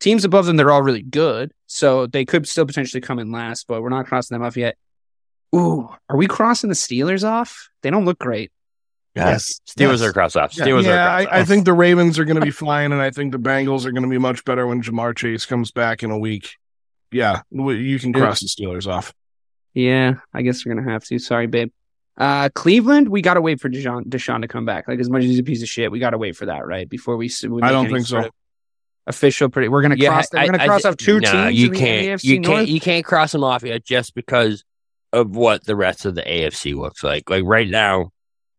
teams 0.00 0.24
above 0.24 0.46
them. 0.46 0.56
They're 0.56 0.72
all 0.72 0.82
really 0.82 1.02
good, 1.02 1.52
so 1.66 2.06
they 2.06 2.24
could 2.24 2.48
still 2.48 2.66
potentially 2.66 3.00
come 3.00 3.20
in 3.20 3.30
last. 3.30 3.66
But 3.68 3.82
we're 3.82 3.88
not 3.88 4.06
crossing 4.06 4.34
them 4.34 4.44
off 4.44 4.56
yet. 4.56 4.76
Ooh, 5.56 5.88
are 6.08 6.16
we 6.16 6.26
crossing 6.26 6.68
the 6.68 6.74
Steelers 6.76 7.24
off? 7.26 7.68
They 7.82 7.90
don't 7.90 8.04
look 8.04 8.18
great. 8.18 8.50
Yes. 9.14 9.60
Steelers 9.66 9.92
Yes. 9.92 10.02
are 10.02 10.12
cross 10.12 10.36
off. 10.36 10.52
Steelers 10.52 10.84
yeah, 10.84 11.06
are 11.06 11.08
I, 11.08 11.24
cross 11.24 11.34
I 11.34 11.40
off. 11.40 11.48
think 11.48 11.64
the 11.64 11.72
Ravens 11.72 12.18
are 12.18 12.24
going 12.26 12.34
to 12.38 12.44
be 12.44 12.50
flying, 12.50 12.92
and 12.92 13.00
I 13.00 13.10
think 13.10 13.32
the 13.32 13.38
Bengals 13.38 13.86
are 13.86 13.90
going 13.92 14.02
to 14.02 14.08
be 14.10 14.18
much 14.18 14.44
better 14.44 14.66
when 14.66 14.82
Ja'Marr 14.82 15.16
Chase 15.16 15.46
comes 15.46 15.70
back 15.72 16.02
in 16.02 16.10
a 16.10 16.18
week. 16.18 16.56
Yeah, 17.10 17.40
w- 17.54 17.78
you 17.78 17.98
can 17.98 18.12
cross 18.12 18.40
the 18.40 18.46
Steelers 18.48 18.86
off. 18.86 19.14
Yeah, 19.72 20.16
I 20.34 20.42
guess 20.42 20.64
we're 20.66 20.74
gonna 20.74 20.90
have 20.90 21.04
to. 21.04 21.18
Sorry, 21.18 21.46
babe. 21.46 21.70
Uh, 22.18 22.48
Cleveland, 22.54 23.08
we 23.08 23.22
gotta 23.22 23.40
wait 23.40 23.60
for 23.60 23.68
Deshaun, 23.70 24.04
Deshaun 24.06 24.40
to 24.42 24.48
come 24.48 24.64
back. 24.64 24.88
Like 24.88 24.98
as 25.00 25.08
much 25.08 25.22
as 25.22 25.30
he's 25.30 25.38
a 25.38 25.42
piece 25.44 25.62
of 25.62 25.68
shit, 25.68 25.90
we 25.92 25.98
gotta 25.98 26.18
wait 26.18 26.34
for 26.36 26.46
that, 26.46 26.66
right? 26.66 26.88
Before 26.88 27.16
we, 27.16 27.26
s- 27.26 27.44
we 27.44 27.62
I 27.62 27.70
don't 27.70 27.88
think 27.90 28.06
so. 28.06 28.28
Official, 29.06 29.48
pretty. 29.50 29.68
We're 29.68 29.82
gonna 29.82 29.94
Yeah, 29.96 30.08
cross. 30.08 30.34
I- 30.34 30.42
we're 30.44 30.50
gonna 30.52 30.62
I 30.62 30.66
cross 30.66 30.82
thi- 30.82 30.88
off 30.88 30.96
two 30.96 31.20
no, 31.20 31.30
teams. 31.30 31.58
You 31.60 31.70
can't. 31.70 32.24
You 32.24 32.40
North. 32.40 32.46
can't. 32.56 32.68
You 32.68 32.80
can't 32.80 33.04
cross 33.04 33.32
them 33.32 33.44
off 33.44 33.62
yet 33.62 33.84
just 33.84 34.14
because 34.14 34.64
of 35.16 35.34
what 35.34 35.64
the 35.64 35.74
rest 35.74 36.04
of 36.04 36.14
the 36.14 36.22
AFC 36.22 36.74
looks 36.74 37.02
like. 37.02 37.30
Like 37.30 37.44
right 37.44 37.68
now, 37.68 38.12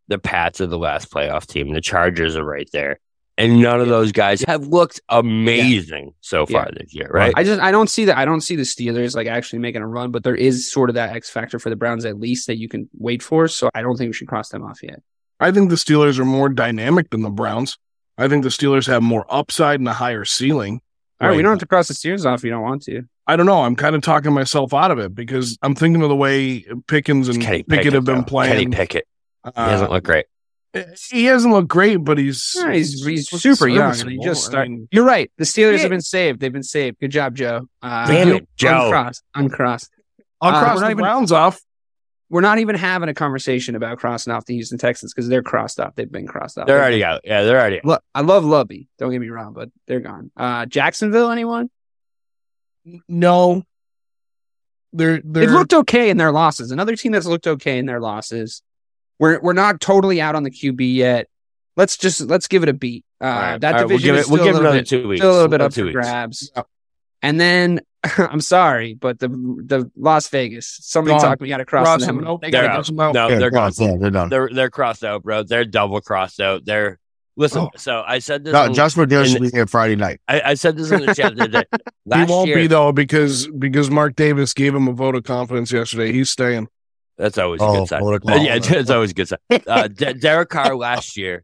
the 0.08 0.18
Pats 0.18 0.60
are 0.60 0.68
the 0.68 0.78
last 0.78 1.12
playoff 1.12 1.46
team. 1.46 1.72
The 1.72 1.82
Chargers 1.82 2.36
are 2.36 2.44
right 2.44 2.68
there, 2.74 3.00
and 3.38 3.62
none 3.62 3.80
of 3.80 3.90
those 3.90 4.12
guys 4.12 4.42
have 4.42 4.68
looked 4.68 5.00
amazing 5.08 6.14
so 6.22 6.46
far 6.48 6.70
this 6.72 6.94
year. 6.96 7.10
Right? 7.14 7.34
I 7.36 7.44
just 7.44 7.62
I 7.62 7.72
don't 7.72 7.90
see 7.90 8.06
that 8.06 8.18
I 8.18 8.26
don't 8.26 8.42
see 8.42 8.56
the 8.56 8.64
Steelers 8.64 9.16
like 9.16 9.28
actually 9.28 9.60
making 9.60 9.84
a 9.84 9.88
run, 9.88 10.12
but 10.12 10.24
there 10.24 10.36
is 10.36 10.72
sort 10.72 10.90
of 10.90 10.96
that 10.96 11.16
X 11.16 11.30
factor 11.30 11.60
for 11.60 11.70
the 11.70 11.76
Browns 11.76 12.06
at 12.06 12.20
least 12.20 12.48
that 12.48 12.58
you 12.58 12.68
can 12.68 12.90
wait 12.98 13.22
for. 13.22 13.48
So 13.48 13.70
I 13.76 13.84
don't 13.84 13.96
think 13.96 14.10
we 14.10 14.14
should 14.14 14.28
cross 14.28 14.50
them 14.50 14.64
off 14.64 14.82
yet. 14.82 15.02
I 15.40 15.52
think 15.52 15.70
the 15.70 15.76
Steelers 15.76 16.18
are 16.18 16.26
more 16.26 16.50
dynamic 16.50 17.12
than 17.12 17.22
the 17.22 17.30
Browns. 17.30 17.78
I 18.18 18.28
think 18.28 18.42
the 18.42 18.50
Steelers 18.50 18.88
have 18.88 19.04
more 19.04 19.26
upside 19.30 19.80
and 19.80 19.88
a 19.88 19.94
higher 19.94 20.26
ceiling. 20.26 20.82
All 21.20 21.28
right, 21.30 21.36
we 21.36 21.42
don't 21.42 21.52
have 21.54 21.60
to 21.60 21.66
cross 21.66 21.88
the 21.88 21.94
Steelers 21.96 22.26
off 22.26 22.40
if 22.42 22.44
you 22.44 22.52
don't 22.52 22.62
want 22.62 22.84
to. 22.84 23.04
I 23.26 23.36
don't 23.36 23.46
know. 23.48 23.64
I'm 23.64 23.76
kind 23.76 23.96
of 23.96 24.02
talking 24.04 24.34
myself 24.34 24.74
out 24.74 24.92
of 24.92 25.00
it 25.00 25.16
because 25.16 25.58
I'm 25.64 25.74
thinking 25.76 26.02
of 26.04 26.10
the 26.10 26.16
way 26.16 26.64
Pickens 26.88 27.28
and 27.28 27.42
Kenny 27.42 27.64
Pickett 27.64 27.94
have 27.94 28.06
been 28.06 28.18
though. 28.18 28.24
playing. 28.24 28.54
Kenny 28.72 28.76
Pickett. 28.76 29.08
He 29.44 29.52
Uh, 29.56 29.70
doesn't 29.72 29.90
look 29.92 30.04
great. 30.04 30.26
he 31.10 31.26
hasn't 31.26 31.52
looked 31.54 31.70
great, 31.70 31.98
but 31.98 32.18
he's 32.20 32.54
Yeah, 32.56 32.72
he's 32.74 33.04
he's 33.06 33.32
looks 33.34 33.42
super 33.42 33.68
young 33.68 33.86
and 34.00 34.10
he 34.12 34.18
serviceable. 34.18 34.24
just 34.24 34.54
I 34.54 34.64
mean, 34.68 34.88
You're 34.92 35.06
right. 35.06 35.32
The 35.38 35.44
Steelers 35.46 35.78
Yeah. 35.78 35.80
have 35.80 35.90
been 35.90 36.02
saved. 36.02 36.40
They've 36.40 36.54
been 36.54 36.62
saved. 36.64 37.00
Good 37.00 37.12
job, 37.12 37.36
Joe. 37.36 37.68
Uh, 37.82 38.06
Damn 38.08 38.30
it, 38.30 38.48
Joe. 38.56 38.86
Uncrossed. 38.86 39.24
Uncrossed. 39.34 39.90
I'll 40.40 40.54
Uh, 40.56 40.60
cross 40.62 40.76
we're 40.76 40.80
the 40.80 40.82
not 40.82 40.92
even- 40.92 41.02
Browns 41.04 41.32
off. 41.32 41.60
We're 42.30 42.42
not 42.42 42.60
even 42.60 42.76
having 42.76 43.08
a 43.08 43.14
conversation 43.14 43.76
about 43.76 44.00
crossing 44.00 44.34
off 44.34 44.46
the 44.46 44.54
Houston 44.56 44.78
Texans 44.78 45.14
because 45.14 45.30
they're 45.30 45.44
crossed 45.44 45.80
off. 45.80 45.96
They've 45.96 46.12
been 46.12 46.28
crossed 46.28 46.58
off. 46.58 46.68
They're 46.68 46.80
already 46.80 47.04
out. 47.04 47.22
Yeah, 47.24 47.44
they're 47.44 47.58
already. 47.60 47.80
Look, 47.84 48.04
I 48.14 48.22
love 48.22 48.44
Lovie. 48.44 48.90
Don't 48.98 49.12
get 49.12 49.22
me 49.22 49.30
wrong, 49.30 49.54
but 49.54 49.70
they're 49.88 50.02
gone. 50.02 50.30
Uh, 50.36 50.66
Jacksonville, 50.66 51.32
anyone? 51.32 51.70
No, 53.08 53.64
they're 54.94 55.22
they're 55.24 55.46
They've 55.46 55.52
looked 55.52 55.74
okay 55.74 56.10
in 56.10 56.18
their 56.18 56.32
losses. 56.32 56.72
Another 56.72 56.96
team 56.96 57.12
that's 57.12 57.26
looked 57.26 57.48
okay 57.48 57.78
in 57.78 57.86
their 57.86 58.00
losses. 58.00 58.62
We're 59.20 59.40
we're 59.42 59.54
not 59.54 59.80
totally 59.82 60.22
out 60.22 60.36
on 60.36 60.44
the 60.44 60.52
QB 60.52 60.94
yet. 60.96 61.28
Let's 61.76 61.98
just 61.98 62.22
let's 62.22 62.48
give 62.48 62.64
it 62.64 62.70
a 62.70 62.74
beat. 62.74 63.04
Uh, 63.22 63.26
All 63.26 63.32
right. 63.32 63.62
That 63.62 63.76
All 63.76 63.82
right, 63.82 63.88
division 63.88 64.14
we'll 64.14 64.16
give 64.16 64.20
is 64.20 64.28
it. 64.28 64.32
We'll 64.32 64.38
still 64.42 64.46
give 64.46 64.56
a 64.56 64.58
it 64.58 64.62
little 64.62 64.72
another 64.72 64.80
bit, 64.80 64.88
two 64.90 65.08
weeks. 65.08 65.22
still 65.22 65.32
a 65.32 65.34
little 65.34 65.48
bit 65.50 65.62
up 65.62 65.74
two 65.74 65.82
for 65.82 65.86
weeks. 65.88 65.96
grabs. 65.96 66.52
And 67.22 67.40
then 67.40 67.82
I'm 68.18 68.42
sorry, 68.42 68.94
but 68.94 69.20
the 69.20 69.28
the 69.30 69.92
Las 69.98 70.28
Vegas. 70.30 70.80
Somebody 70.82 71.14
Gone. 71.16 71.22
talk. 71.22 71.42
We 71.42 71.48
got 71.50 71.58
to 71.58 71.66
cross 71.66 71.86
Cross 71.86 72.06
them. 72.06 72.18
them. 72.18 72.26
Nope. 72.26 72.42
They 72.42 72.52
They're 72.52 72.64
gotta 72.64 72.80
out. 72.80 72.96
go. 72.96 73.02
Out. 73.04 73.14
No, 73.14 73.28
Yeah, 73.30 73.40
they're 73.40 73.50
gone. 73.50 73.60
cross, 73.72 73.80
yeah, 73.80 73.96
they're 74.00 74.12
done. 74.12 74.30
They're 74.30 74.50
they're 74.52 74.70
crossed 74.70 75.04
out, 75.04 75.24
bro. 75.24 75.44
They're 75.44 75.66
double 75.66 76.00
crossed 76.02 76.40
out. 76.40 76.64
They're 76.66 77.00
listen. 77.36 77.62
Oh. 77.64 77.70
So 77.78 78.04
I 78.06 78.20
said 78.20 78.44
this. 78.44 78.54
No, 78.54 78.64
on- 78.64 78.74
Josh 78.74 78.96
McDaniels 78.96 79.32
should 79.32 79.42
be 79.42 79.50
here 79.50 79.66
Friday 79.68 79.96
night. 79.96 80.22
I, 80.28 80.42
I 80.42 80.54
said 80.54 80.78
this 80.78 80.92
in 80.92 81.06
the 81.06 81.14
chat 81.16 81.36
the 81.36 81.44
other 81.44 81.64
day. 81.64 81.66
he 82.26 82.32
won't 82.32 82.48
year, 82.48 82.58
be 82.58 82.68
though 82.68 82.92
because 82.92 83.48
because 83.48 83.90
Mark 83.90 84.16
Davis 84.16 84.54
gave 84.54 84.74
him 84.76 84.88
a 84.88 84.94
vote 84.94 85.16
of 85.16 85.24
confidence 85.24 85.72
yesterday. 85.72 86.12
He's 86.14 86.30
staying. 86.30 86.68
That's 87.18 87.40
always 87.40 87.60
a 87.62 87.64
Oh, 87.66 87.80
good 87.80 87.88
sign. 87.88 88.04
Uh, 88.04 88.12
yeah, 88.36 88.54
confidence. 88.60 88.68
it's 88.70 88.90
always 88.92 89.12
a 89.12 89.14
good 89.16 89.28
sign. 89.28 89.40
Uh, 89.68 89.88
De- 89.88 90.14
Derek 90.14 90.50
Carr 90.50 90.76
last 90.76 91.18
year 91.18 91.44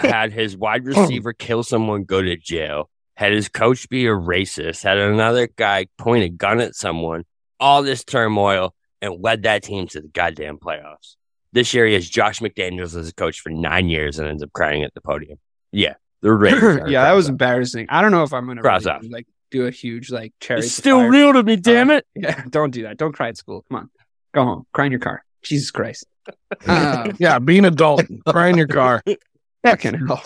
had 0.00 0.32
his 0.32 0.56
wide 0.56 0.86
receiver 0.86 1.32
kill 1.34 1.62
someone, 1.62 2.04
go 2.04 2.22
to 2.22 2.36
jail. 2.38 2.88
Had 3.20 3.32
his 3.32 3.50
coach 3.50 3.86
be 3.90 4.06
a 4.06 4.12
racist. 4.12 4.82
Had 4.82 4.96
another 4.96 5.46
guy 5.46 5.88
point 5.98 6.24
a 6.24 6.30
gun 6.30 6.58
at 6.58 6.74
someone. 6.74 7.26
All 7.60 7.82
this 7.82 8.02
turmoil 8.02 8.74
and 9.02 9.22
led 9.22 9.42
that 9.42 9.62
team 9.62 9.86
to 9.88 10.00
the 10.00 10.08
goddamn 10.08 10.56
playoffs. 10.56 11.16
This 11.52 11.74
year 11.74 11.84
he 11.86 11.92
has 11.92 12.08
Josh 12.08 12.40
McDaniels 12.40 12.96
as 12.96 13.10
a 13.10 13.12
coach 13.12 13.40
for 13.40 13.50
nine 13.50 13.90
years 13.90 14.18
and 14.18 14.26
ends 14.26 14.42
up 14.42 14.54
crying 14.54 14.84
at 14.84 14.94
the 14.94 15.02
podium. 15.02 15.38
Yeah, 15.70 15.96
the 16.22 16.32
Raiders. 16.32 16.90
yeah, 16.90 17.02
that 17.04 17.12
was 17.12 17.26
crossed 17.26 17.30
embarrassing. 17.32 17.86
I 17.90 18.00
don't 18.00 18.10
know 18.10 18.22
if 18.22 18.32
I'm 18.32 18.46
gonna 18.46 18.62
Cross 18.62 18.86
really, 18.86 18.96
off. 18.96 19.04
like 19.10 19.26
do 19.50 19.66
a 19.66 19.70
huge 19.70 20.10
like 20.10 20.32
cherry. 20.40 20.60
It's 20.60 20.72
still 20.72 21.02
real 21.02 21.34
to 21.34 21.42
me, 21.42 21.56
damn 21.56 21.90
it. 21.90 22.06
Yeah, 22.14 22.42
don't 22.48 22.70
do 22.70 22.84
that. 22.84 22.96
Don't 22.96 23.12
cry 23.12 23.28
at 23.28 23.36
school. 23.36 23.66
Come 23.68 23.80
on, 23.80 23.90
go 24.32 24.44
home. 24.44 24.66
Cry 24.72 24.86
in 24.86 24.92
your 24.92 24.98
car. 25.00 25.22
Jesus 25.42 25.70
Christ. 25.70 26.06
Uh, 26.66 27.12
Yeah, 27.18 27.38
be 27.38 27.58
an 27.58 27.66
adult. 27.66 28.02
Cry 28.26 28.48
in 28.48 28.56
your 28.56 28.66
car. 28.66 29.02
fucking 29.66 30.06
hell. 30.06 30.22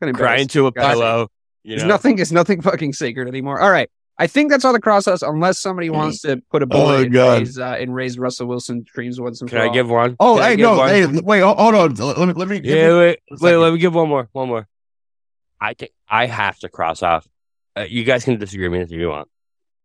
It's 0.00 0.16
Crying 0.18 0.48
to 0.48 0.66
a 0.66 0.72
pillow. 0.72 1.28
You 1.62 1.74
It's 1.76 1.84
nothing. 1.84 2.18
It's 2.18 2.32
nothing 2.32 2.62
fucking 2.62 2.92
sacred 2.94 3.28
anymore. 3.28 3.60
All 3.60 3.70
right. 3.70 3.90
I 4.18 4.26
think 4.26 4.50
that's 4.50 4.66
all 4.66 4.72
the 4.78 4.90
us, 4.90 5.22
unless 5.22 5.58
somebody 5.60 5.88
wants 5.88 6.20
to 6.22 6.42
put 6.50 6.62
a 6.62 6.66
bullet 6.66 6.94
Oh, 6.94 7.02
in, 7.04 7.12
God. 7.12 7.38
Ray's, 7.38 7.58
uh, 7.58 7.76
in 7.80 7.90
Ray's 7.90 8.18
Russell 8.18 8.46
Wilson 8.48 8.84
dreams 8.94 9.18
once 9.18 9.40
and 9.40 9.48
Can 9.48 9.56
for 9.58 9.62
I 9.64 9.68
all. 9.68 9.72
give 9.72 9.88
one? 9.88 10.16
Oh, 10.20 10.34
Can 10.34 10.42
I 10.44 10.48
hey, 10.50 10.56
no, 10.56 10.76
one? 10.76 10.88
hey, 10.90 11.06
wait, 11.06 11.40
hold 11.40 11.74
on. 11.74 11.94
Let 11.94 12.18
me, 12.28 12.34
let 12.34 12.48
me. 12.48 12.60
give 12.60 12.76
Yeah, 12.76 12.88
me- 12.90 12.98
wait, 12.98 13.18
wait. 13.40 13.56
Let 13.56 13.72
me 13.72 13.78
give 13.78 13.94
one 13.94 14.08
more. 14.10 14.28
One 14.32 14.48
more. 14.48 14.68
I 15.58 15.72
think 15.74 15.92
I 16.08 16.26
have 16.26 16.58
to 16.58 16.68
cross 16.68 17.02
off. 17.02 17.26
Uh, 17.76 17.86
you 17.88 18.04
guys 18.04 18.24
can 18.24 18.38
disagree 18.38 18.68
with 18.68 18.78
me 18.78 18.84
if 18.84 18.90
you 18.90 19.08
want. 19.08 19.28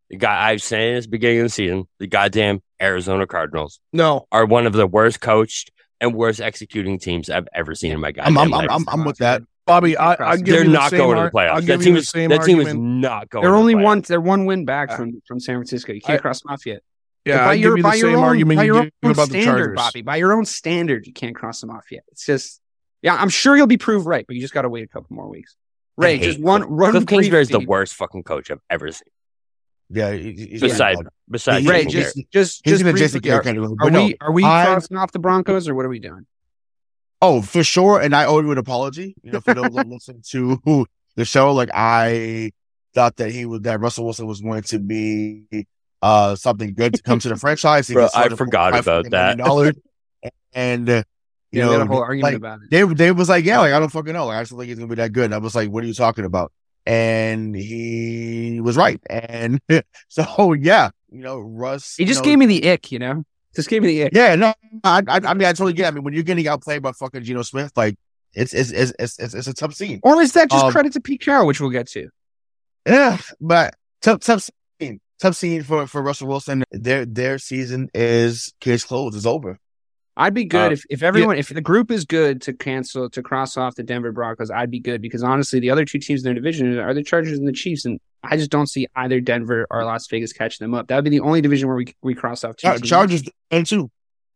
The 0.09 0.17
guy 0.17 0.49
I've 0.49 0.61
said 0.61 0.97
this 0.97 1.07
beginning 1.07 1.39
of 1.39 1.45
the 1.45 1.49
season, 1.49 1.87
the 1.99 2.07
goddamn 2.07 2.61
Arizona 2.81 3.25
Cardinals 3.25 3.79
No, 3.93 4.27
are 4.33 4.45
one 4.45 4.67
of 4.67 4.73
the 4.73 4.85
worst 4.85 5.21
coached 5.21 5.71
and 6.01 6.13
worst 6.13 6.41
executing 6.41 6.99
teams 6.99 7.29
I've 7.29 7.47
ever 7.53 7.73
seen 7.73 7.93
in 7.93 8.01
my 8.01 8.11
I'm, 8.19 8.37
I'm, 8.37 8.49
life. 8.49 8.67
I'm, 8.69 8.83
I'm 8.89 9.05
with 9.05 9.17
that. 9.19 9.43
Bobby, 9.65 9.97
I, 9.97 10.31
I 10.31 10.37
give 10.37 10.45
They're 10.45 10.57
you 10.63 10.63
the 10.65 10.73
not 10.73 10.89
same 10.91 10.97
going 10.99 11.17
ar- 11.17 11.25
to 11.25 11.31
the 11.31 11.37
playoffs. 11.37 11.49
I'll 11.49 11.61
That 11.61 11.79
team 11.79 11.87
you 11.87 11.93
the 11.93 11.99
is 11.99 12.09
same 12.09 12.29
that 12.29 12.43
team 12.43 12.59
is 12.59 12.67
argument. 12.67 13.01
not 13.01 13.29
going. 13.29 13.41
They're 13.43 13.51
to 13.51 13.55
the 13.55 13.59
only 13.59 13.75
one. 13.75 14.01
They're 14.01 14.21
one 14.21 14.45
win 14.45 14.65
back 14.65 14.91
Uh, 14.91 14.97
from 14.97 15.21
from 15.27 15.39
San 15.39 15.55
Francisco. 15.55 15.91
You 15.93 16.01
can't 16.01 16.19
I- 16.19 16.21
cross 16.21 16.41
them 16.41 16.51
off 16.53 16.65
yet. 16.65 16.81
Yeah, 17.25 17.45
by 17.45 17.51
I 17.51 17.53
your, 17.53 17.71
give 17.71 17.77
you 17.77 17.83
by 17.83 17.91
the 17.93 17.97
your 17.97 18.09
same 18.09 18.17
own, 18.19 18.23
argument 18.23 18.57
by 18.59 18.63
your 18.65 18.75
own 18.77 18.91
about 19.01 19.15
the 19.15 19.25
standard, 19.25 19.45
Chargers. 19.45 19.75
Bobby. 19.75 20.01
By 20.03 20.15
your 20.17 20.33
own 20.33 20.45
standard, 20.45 21.07
you 21.07 21.13
can't 21.13 21.35
cross 21.35 21.59
them 21.59 21.71
off 21.71 21.85
yet. 21.89 22.03
It's 22.11 22.23
just, 22.23 22.61
yeah, 23.01 23.15
I'm 23.15 23.29
sure 23.29 23.57
you'll 23.57 23.65
be 23.65 23.77
proved 23.77 24.05
right, 24.05 24.23
but 24.27 24.35
you 24.35 24.41
just 24.43 24.53
got 24.53 24.61
to 24.61 24.69
wait 24.69 24.83
a 24.83 24.87
couple 24.87 25.07
more 25.15 25.27
weeks. 25.27 25.55
Ray, 25.97 26.17
hate 26.19 26.25
just 26.25 26.39
one 26.39 26.61
Cliff- 26.61 26.69
run. 26.71 26.91
Cliff 26.91 27.05
Kingsbury 27.07 27.41
is 27.41 27.49
the 27.49 27.61
worst 27.61 27.95
fucking 27.95 28.21
coach 28.23 28.51
I've 28.51 28.59
ever 28.69 28.91
seen. 28.91 29.07
Yeah, 29.89 30.11
he- 30.13 30.33
he- 30.33 30.45
he's 30.51 30.61
Besides, 30.61 30.97
gonna- 30.97 31.09
besides, 31.27 31.63
he- 31.65 31.71
Ray, 31.71 31.85
Jason 31.85 31.91
he's- 31.99 32.13
just 32.13 32.31
just 32.31 32.61
he's 32.63 32.73
just 32.73 32.83
gonna 32.83 32.91
briefly, 32.93 33.05
Jason 33.07 33.21
Garrett 33.21 33.39
are, 33.39 33.43
category, 33.43 33.71
are 33.71 33.75
but 33.85 33.93
no, 33.93 34.05
we 34.05 34.17
are 34.21 34.31
we 34.31 34.43
I- 34.43 34.65
crossing 34.65 34.97
off 34.97 35.11
the 35.11 35.19
Broncos 35.19 35.67
or 35.67 35.73
what 35.73 35.85
are 35.85 35.89
we 35.89 35.97
doing? 35.99 36.27
Oh, 37.21 37.41
for 37.41 37.63
sure. 37.63 37.99
And 38.01 38.15
I 38.15 38.25
owe 38.25 38.39
you 38.41 38.51
an 38.51 38.57
apology. 38.57 39.15
You 39.23 39.31
know, 39.31 39.41
for 39.41 39.53
those 39.53 39.73
that 39.73 39.87
listen 39.87 40.21
to 40.29 40.85
the 41.15 41.25
show, 41.25 41.53
like 41.53 41.69
I 41.73 42.51
thought 42.93 43.15
that 43.17 43.31
he 43.31 43.45
was 43.45 43.61
that 43.61 43.79
Russell 43.79 44.05
Wilson 44.05 44.27
was 44.27 44.41
going 44.41 44.63
to 44.63 44.79
be 44.79 45.45
uh 46.01 46.35
something 46.35 46.73
good 46.73 46.93
to 46.95 47.01
come 47.01 47.19
to 47.19 47.29
the 47.29 47.35
franchise. 47.37 47.89
Bro, 47.89 48.09
I 48.13 48.29
forgot 48.29 48.75
about 48.75 49.09
that. 49.11 49.37
and 50.53 50.89
uh, 50.89 51.03
you 51.51 51.59
Yeah, 51.59 51.65
know, 51.65 51.77
we 51.77 51.83
a 51.83 51.85
whole 51.85 52.01
argument 52.01 52.23
like, 52.23 52.35
about 52.35 52.59
it. 52.61 52.69
they 52.69 52.83
they 52.83 53.11
was 53.11 53.29
like, 53.29 53.45
yeah, 53.45 53.59
like 53.59 53.73
I 53.73 53.79
don't 53.79 53.89
fucking 53.89 54.13
know. 54.13 54.27
Like 54.27 54.37
I 54.37 54.41
just 54.41 54.51
don't 54.51 54.59
think 54.59 54.69
he's 54.69 54.77
gonna 54.77 54.89
be 54.89 54.95
that 54.95 55.13
good. 55.13 55.25
And 55.25 55.33
I 55.33 55.37
was 55.37 55.55
like, 55.55 55.69
what 55.69 55.83
are 55.83 55.87
you 55.87 55.93
talking 55.93 56.25
about? 56.25 56.51
And 56.85 57.55
he 57.55 58.59
was 58.61 58.77
right. 58.77 59.01
And 59.09 59.59
so 60.09 60.53
yeah, 60.53 60.89
you 61.11 61.21
know, 61.21 61.39
Russ. 61.39 61.95
He 61.95 62.03
you 62.03 62.07
just 62.07 62.19
know, 62.19 62.29
gave 62.29 62.39
me 62.39 62.45
the 62.45 62.69
ick, 62.69 62.91
you 62.91 62.99
know. 62.99 63.23
Just 63.55 63.69
gave 63.69 63.81
me 63.81 63.87
the 63.89 64.03
ick. 64.05 64.11
yeah, 64.13 64.35
no, 64.35 64.53
I, 64.83 65.01
I, 65.07 65.19
I 65.25 65.33
mean, 65.33 65.47
I 65.47 65.53
totally 65.53 65.73
get. 65.73 65.85
it. 65.85 65.87
I 65.87 65.91
mean, 65.91 66.03
when 66.03 66.13
you're 66.13 66.23
getting 66.23 66.47
outplayed 66.47 66.81
by 66.81 66.91
fucking 66.91 67.23
Geno 67.23 67.41
Smith, 67.41 67.71
like 67.75 67.95
it's 68.33 68.53
it's 68.53 68.71
it's 68.71 68.91
it's, 68.99 69.17
it's, 69.19 69.33
it's 69.33 69.47
a 69.47 69.53
tough 69.53 69.73
scene. 69.73 69.99
Or 70.03 70.21
is 70.21 70.33
that 70.33 70.49
just 70.51 70.65
Um, 70.65 70.71
credit 70.71 70.93
to 70.93 70.99
Pete 71.01 71.21
Carroll, 71.21 71.47
which 71.47 71.61
we'll 71.61 71.69
get 71.69 71.87
to? 71.89 72.09
Yeah, 72.85 73.17
but 73.39 73.75
tough 74.01 74.19
tough 74.19 74.49
scene, 74.79 74.99
tough 75.19 75.35
scene 75.35 75.63
for 75.63 75.87
for 75.87 76.01
Russell 76.01 76.27
Wilson. 76.27 76.63
Their 76.71 77.05
their 77.05 77.37
season 77.39 77.89
is 77.93 78.53
case 78.59 78.83
closed. 78.83 79.15
It's 79.15 79.25
over. 79.25 79.57
I'd 80.17 80.33
be 80.33 80.45
good 80.45 80.69
Uh, 80.71 80.73
if, 80.73 80.83
if 80.89 81.03
everyone 81.03 81.37
if 81.37 81.49
the 81.49 81.59
group 81.61 81.91
is 81.91 82.05
good 82.05 82.41
to 82.43 82.53
cancel 82.53 83.09
to 83.09 83.21
cross 83.21 83.57
off 83.57 83.75
the 83.75 83.83
Denver 83.83 84.11
Broncos. 84.11 84.49
I'd 84.49 84.71
be 84.71 84.79
good 84.79 85.01
because 85.01 85.23
honestly, 85.23 85.59
the 85.59 85.69
other 85.69 85.83
two 85.85 85.99
teams 85.99 86.21
in 86.21 86.25
their 86.25 86.33
division 86.33 86.79
are 86.79 86.93
the 86.93 87.03
Chargers 87.03 87.37
and 87.37 87.47
the 87.47 87.51
Chiefs, 87.51 87.83
and 87.85 87.99
I 88.23 88.37
just 88.37 88.49
don't 88.49 88.67
see 88.67 88.87
either 88.95 89.19
Denver 89.19 89.67
or 89.69 89.83
Las 89.83 90.07
Vegas 90.07 90.31
catching 90.31 90.63
them 90.63 90.73
up. 90.73 90.87
That 90.87 90.95
would 90.95 91.03
be 91.03 91.09
the 91.09 91.19
only 91.19 91.41
division 91.41 91.67
where 91.67 91.77
we 91.77 91.93
we 92.01 92.13
cross 92.15 92.43
off 92.43 92.55
two. 92.55 92.67
Char- 92.67 92.75
teams. 92.77 92.89
Chargers 92.89 93.23
and 93.51 93.65
two. 93.65 93.91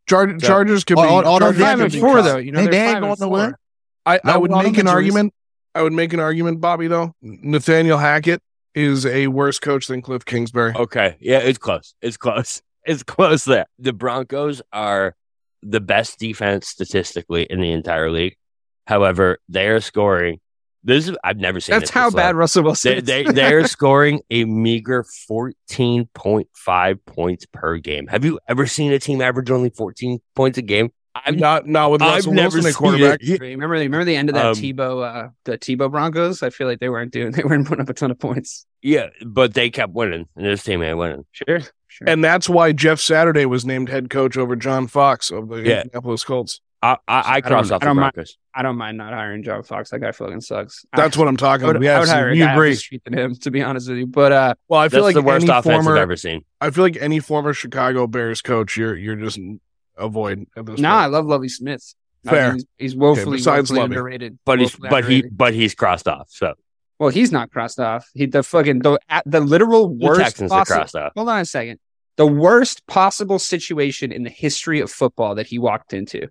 Char- 0.08 0.38
Chargers 0.38 0.84
could 0.84 0.96
be. 0.96 1.02
All- 1.02 1.26
all 1.26 1.40
those 1.40 1.56
Chargers 1.58 1.62
five 1.62 1.80
and 1.80 1.96
four 1.96 2.22
though. 2.22 2.38
You 2.38 2.52
know, 2.52 2.60
They- 2.60 2.64
they're 2.66 2.72
they 2.72 2.82
ain't 2.88 2.94
five 2.96 3.18
going 3.18 3.30
nowhere. 3.32 3.60
I, 4.06 4.20
I 4.24 4.38
would 4.38 4.52
make 4.52 4.78
an 4.78 4.88
argument. 4.88 5.34
I 5.76 5.82
would 5.84 5.94
make 5.94 6.14
an 6.14 6.20
argument, 6.20 6.60
Bobby. 6.62 6.88
Though 6.88 7.14
Nathaniel 7.22 7.98
Hackett 8.00 8.42
is 8.76 9.06
a 9.06 9.28
worse 9.28 9.60
coach 9.60 9.88
than 9.88 10.02
Cliff 10.02 10.26
Kingsbury. 10.26 10.74
Okay. 10.76 11.16
Yeah, 11.20 11.40
it's 11.40 11.58
close. 11.58 11.94
It's 12.02 12.18
close. 12.18 12.62
It's 12.86 13.04
close 13.04 13.44
there. 13.46 13.68
The 13.78 13.94
Broncos 13.94 14.62
are 14.74 15.16
the 15.62 15.80
best 15.80 16.20
defense 16.20 16.68
statistically 16.68 17.44
in 17.44 17.62
the 17.62 17.72
entire 17.72 18.10
league. 18.12 18.36
However, 18.88 19.40
they 19.50 19.68
are 19.68 19.82
scoring. 19.82 20.40
This 20.84 21.10
is 21.10 21.18
I've 21.24 21.38
never 21.38 21.60
seen. 21.60 21.78
That's 21.78 21.90
it 21.90 21.94
how 21.94 22.10
bad 22.10 22.36
low. 22.36 22.40
Russell 22.40 22.64
Wilson. 22.64 23.04
They 23.06 23.24
they 23.24 23.32
they 23.34 23.54
are 23.54 23.68
scoring 23.68 24.22
a 24.30 24.46
meager 24.46 25.04
fourteen 25.28 26.08
point 26.14 26.48
five 26.54 27.06
points 27.06 27.46
per 27.52 27.78
game. 27.78 28.08
Have 28.08 28.24
you 28.26 28.40
ever 28.48 28.66
seen 28.66 28.92
a 28.94 29.00
team 29.00 29.22
average 29.22 29.52
only 29.52 29.70
fourteen 29.70 30.20
points 30.36 30.58
a 30.58 30.62
game? 30.62 30.92
I've 31.14 31.38
not 31.38 31.68
not 31.68 31.92
with 31.92 32.02
I've 32.02 32.16
Russell 32.18 32.34
never 32.34 32.58
Wilson 32.58 32.60
at 32.60 32.64
seen 32.66 32.74
quarterback. 32.76 33.20
it. 33.22 33.42
remember 33.42 33.76
remember 33.76 34.06
the 34.06 34.16
end 34.16 34.30
of 34.30 34.36
that 34.36 34.46
Um, 34.46 34.56
Tebow 34.56 35.04
uh, 35.26 35.30
the 35.44 35.58
Tebow 35.58 35.92
Broncos. 35.92 36.42
I 36.44 36.50
feel 36.50 36.68
like 36.68 36.80
they 36.80 36.88
weren't 36.90 37.12
doing 37.12 37.32
they 37.36 37.44
weren't 37.44 37.68
putting 37.68 37.82
up 37.82 37.90
a 37.90 37.94
ton 37.94 38.12
of 38.12 38.20
points. 38.20 38.66
Yeah, 38.82 39.08
but 39.26 39.54
they 39.54 39.70
kept 39.70 39.94
winning, 39.94 40.28
and 40.38 40.46
this 40.46 40.64
team 40.64 40.82
ain't 40.82 40.98
winning. 40.98 41.26
Sure, 41.32 41.60
sure. 41.90 42.08
And 42.10 42.24
that's 42.24 42.48
why 42.48 42.72
Jeff 42.72 43.00
Saturday 43.00 43.46
was 43.46 43.66
named 43.66 43.90
head 43.90 44.10
coach 44.10 44.38
over 44.38 44.56
John 44.56 44.88
Fox 44.88 45.30
of 45.32 45.50
the 45.50 45.58
Yeah. 45.58 45.82
Indianapolis 45.82 46.24
Colts. 46.24 46.62
I 46.82 46.96
I, 47.10 47.24
I 47.36 47.42
cross 47.42 47.68
don't- 47.68 47.76
off 47.76 47.82
I 47.82 47.86
the 47.86 47.86
don't 47.88 47.96
mind- 47.98 48.14
Broncos. 48.14 48.38
I 48.56 48.62
don't 48.64 48.78
mind 48.78 48.98
not 48.98 49.14
hiring 49.14 49.44
John 49.44 49.64
Fox. 49.64 49.90
That 49.92 50.00
guy 50.00 50.12
fucking 50.12 50.42
sucks. 50.42 50.86
That's 50.96 51.16
what 51.18 51.28
I'm 51.28 51.36
I 51.36 51.38
talking 51.38 51.68
would, 51.68 51.76
about. 51.76 51.86
I 51.86 51.86
Yes, 52.00 52.08
would 52.08 52.10
hire 52.14 52.30
a 52.30 52.32
we 52.32 52.42
agree. 52.42 52.76
street 52.76 53.02
than 53.04 53.14
him, 53.18 53.36
to 53.36 53.52
be 53.52 53.62
honest 53.62 53.88
with 53.90 53.98
you. 54.00 54.08
But 54.08 54.32
uh, 54.32 54.56
Well, 54.70 54.80
I 54.80 54.90
feel 54.90 55.04
That's 55.04 55.16
like 55.16 55.24
the 55.24 55.28
worst 55.28 55.44
any 55.44 55.52
offense 55.52 55.84
former, 55.86 55.98
I've 55.98 56.02
ever 56.04 56.16
seen. 56.16 56.44
I 56.62 56.70
feel 56.72 56.84
like 56.84 56.98
any 57.00 57.20
former 57.20 57.54
Chicago 57.54 58.08
Bears 58.08 58.42
coach, 58.42 58.76
you're 58.78 58.96
you're 58.98 59.16
just 59.18 59.40
avoid 59.98 60.46
at 60.58 60.66
this 60.66 60.80
no, 60.80 60.90
I 60.90 61.06
love 61.08 61.26
Lovie 61.26 61.50
Smith. 61.50 61.94
I 62.28 62.30
Fair. 62.32 62.54
he's, 62.54 62.66
he's 62.78 62.96
woefully, 62.96 63.38
besides 63.38 63.70
woefully 63.72 63.86
underrated. 63.86 64.40
But 64.46 64.60
he's 64.60 64.74
Woefully 64.78 64.90
but 64.90 65.06
he 65.06 65.22
but 65.24 65.54
he's 65.54 65.76
crossed 65.76 66.08
off. 66.08 66.28
So 66.32 66.54
well, 67.00 67.10
he's 67.10 67.32
not 67.32 67.50
crossed 67.52 67.80
off. 67.80 68.08
He 68.14 68.26
the 68.26 68.44
fucking 68.44 68.80
the 68.80 69.00
at 69.10 69.24
the 69.26 69.40
literal 69.40 69.88
the 69.90 70.06
worst. 70.06 70.22
Texans 70.22 70.52
are 70.52 70.66
crossed 70.66 70.96
off. 70.96 71.14
Hold 71.16 71.30
on 71.30 71.40
a 71.42 71.46
second. 71.46 71.80
The 72.18 72.28
worst 72.28 72.86
possible 72.88 73.40
situation 73.40 74.12
in 74.12 74.24
the 74.24 74.30
history 74.30 74.82
of 74.82 74.92
football 74.92 75.36
that 75.36 75.48
he 75.48 75.58
walked 75.58 75.94
into. 75.94 76.28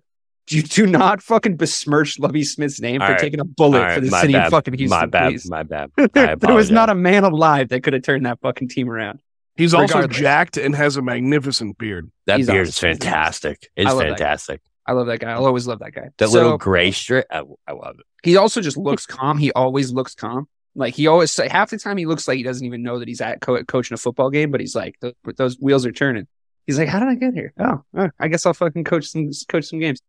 You 0.51 0.63
do 0.63 0.87
not 0.87 1.21
fucking 1.21 1.57
besmirch 1.57 2.17
Lovie 2.19 2.43
Smith's 2.43 2.79
name 2.81 3.01
All 3.01 3.07
for 3.07 3.13
right. 3.13 3.21
taking 3.21 3.39
a 3.39 3.43
bullet 3.45 3.79
All 3.79 3.83
right, 3.85 3.95
for 3.95 4.01
the 4.01 4.09
my 4.11 4.21
city 4.21 4.33
bad. 4.33 4.45
of 4.47 4.51
fucking 4.51 4.73
Houston. 4.75 4.99
my 4.99 5.05
bad. 5.05 5.29
please. 5.31 5.49
My 5.49 5.63
bad. 5.63 5.91
I 6.15 6.35
there 6.35 6.53
was 6.55 6.71
not 6.71 6.89
a 6.89 6.95
man 6.95 7.23
alive 7.23 7.69
that 7.69 7.83
could 7.83 7.93
have 7.93 8.01
turned 8.03 8.25
that 8.25 8.39
fucking 8.41 8.69
team 8.69 8.89
around. 8.89 9.19
He's 9.55 9.73
also 9.73 10.07
jacked 10.07 10.57
and 10.57 10.75
has 10.75 10.95
a 10.97 11.01
magnificent 11.01 11.77
beard. 11.77 12.11
That 12.27 12.37
He's 12.37 12.47
beard 12.47 12.67
awesome. 12.67 12.89
is 12.91 12.99
fantastic. 12.99 13.69
It's 13.75 13.87
I 13.87 13.91
love 13.91 13.99
that 13.99 14.05
guy. 14.09 14.15
fantastic. 14.17 14.61
I 14.87 14.93
love 14.93 15.07
that 15.07 15.19
guy. 15.19 15.31
I'll 15.31 15.45
always 15.45 15.67
love 15.67 15.79
that 15.79 15.91
guy. 15.93 16.09
That 16.17 16.29
So- 16.29 16.33
little 16.33 16.57
gray 16.57 16.91
strip, 16.91 17.27
I, 17.29 17.43
I 17.67 17.73
love 17.73 17.99
it. 17.99 18.05
he 18.23 18.37
also 18.37 18.59
just 18.61 18.77
looks 18.77 19.05
calm. 19.05 19.37
He 19.37 19.51
always 19.51 19.91
looks 19.91 20.15
calm. 20.15 20.47
Like 20.75 20.95
he 20.95 21.07
always 21.07 21.35
half 21.35 21.71
the 21.71 21.77
time 21.77 21.97
he 21.97 22.05
looks 22.05 22.27
like 22.27 22.37
he 22.37 22.43
doesn't 22.43 22.65
even 22.65 22.83
know 22.83 22.99
that 22.99 23.07
he's 23.07 23.21
at 23.21 23.41
co- 23.41 23.63
coaching 23.63 23.95
a 23.95 23.97
football 23.97 24.29
game, 24.29 24.51
but 24.51 24.61
he's 24.61 24.75
like 24.75 24.99
"Th- 25.01 25.15
those 25.35 25.57
wheels 25.59 25.85
are 25.85 25.91
turning. 25.91 26.27
He's 26.67 26.77
like, 26.77 26.87
how 26.87 26.99
did 26.99 27.09
I 27.09 27.15
get 27.15 27.33
here? 27.33 27.51
Oh, 27.59 27.83
oh, 27.97 28.09
I 28.19 28.27
guess 28.27 28.45
I'll 28.45 28.53
fucking 28.53 28.83
coach 28.83 29.07
some 29.07 29.31
coach 29.47 29.65
some 29.65 29.79
games. 29.79 30.01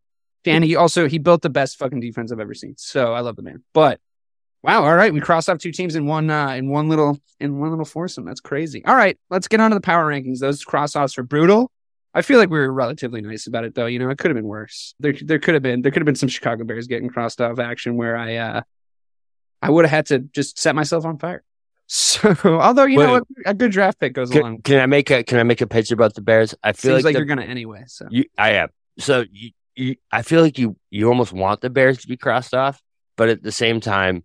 And 0.44 0.62
he 0.62 0.76
also 0.76 1.08
he 1.08 1.18
built 1.18 1.42
the 1.42 1.50
best 1.50 1.78
fucking 1.78 2.00
defense 2.00 2.32
I've 2.32 2.40
ever 2.40 2.54
seen. 2.54 2.74
So 2.76 3.14
I 3.14 3.20
love 3.20 3.36
the 3.36 3.42
man. 3.42 3.62
But 3.72 4.00
wow, 4.62 4.84
all 4.84 4.94
right, 4.94 5.12
we 5.12 5.20
crossed 5.20 5.48
off 5.48 5.58
two 5.58 5.72
teams 5.72 5.96
in 5.96 6.06
one 6.06 6.30
uh 6.30 6.50
in 6.50 6.68
one 6.68 6.88
little 6.88 7.18
in 7.38 7.58
one 7.58 7.70
little 7.70 7.84
foursome. 7.84 8.24
That's 8.24 8.40
crazy. 8.40 8.84
All 8.84 8.94
right, 8.94 9.18
let's 9.30 9.48
get 9.48 9.60
on 9.60 9.70
to 9.70 9.74
the 9.74 9.80
power 9.80 10.06
rankings. 10.06 10.38
Those 10.38 10.64
cross 10.64 10.94
offs 10.96 11.16
are 11.18 11.22
brutal. 11.22 11.70
I 12.12 12.22
feel 12.22 12.38
like 12.38 12.50
we 12.50 12.58
were 12.58 12.72
relatively 12.72 13.20
nice 13.20 13.46
about 13.46 13.64
it 13.64 13.74
though. 13.74 13.86
You 13.86 13.98
know, 13.98 14.10
it 14.10 14.18
could 14.18 14.30
have 14.30 14.36
been 14.36 14.46
worse. 14.46 14.94
There 15.00 15.14
there 15.22 15.38
could 15.38 15.54
have 15.54 15.62
been 15.62 15.82
there 15.82 15.92
could 15.92 16.02
have 16.02 16.06
been 16.06 16.14
some 16.14 16.28
Chicago 16.28 16.64
Bears 16.64 16.86
getting 16.86 17.08
crossed 17.08 17.40
off 17.40 17.58
action 17.58 17.96
where 17.96 18.16
I 18.16 18.36
uh 18.36 18.62
I 19.62 19.70
would 19.70 19.84
have 19.84 19.90
had 19.90 20.06
to 20.06 20.18
just 20.20 20.58
set 20.58 20.74
myself 20.74 21.04
on 21.04 21.18
fire. 21.18 21.42
So 21.92 22.36
although 22.44 22.84
you 22.84 22.98
know 22.98 23.16
a, 23.16 23.22
a 23.50 23.54
good 23.54 23.72
draft 23.72 23.98
pick 23.98 24.12
goes 24.12 24.30
along. 24.30 24.58
Can, 24.58 24.62
can 24.62 24.78
I 24.80 24.86
make 24.86 25.10
a 25.10 25.24
Can 25.24 25.38
I 25.40 25.42
make 25.42 25.60
a 25.60 25.66
pitch 25.66 25.90
about 25.90 26.14
the 26.14 26.20
Bears? 26.20 26.54
I 26.62 26.72
feel 26.72 26.92
Seems 26.92 26.98
like, 26.98 27.04
like, 27.06 27.14
the- 27.14 27.18
you're 27.18 27.26
gonna 27.26 27.42
anyway. 27.42 27.82
So 27.88 28.06
You, 28.08 28.26
I 28.38 28.50
am. 28.52 28.68
So 29.00 29.24
you, 29.32 29.50
you, 29.74 29.96
I 30.12 30.22
feel 30.22 30.40
like 30.40 30.56
you, 30.56 30.76
you 30.90 31.08
almost 31.08 31.32
want 31.32 31.62
the 31.62 31.70
Bears 31.70 31.98
to 31.98 32.06
be 32.06 32.16
crossed 32.16 32.54
off, 32.54 32.80
but 33.16 33.28
at 33.28 33.42
the 33.42 33.50
same 33.50 33.80
time, 33.80 34.22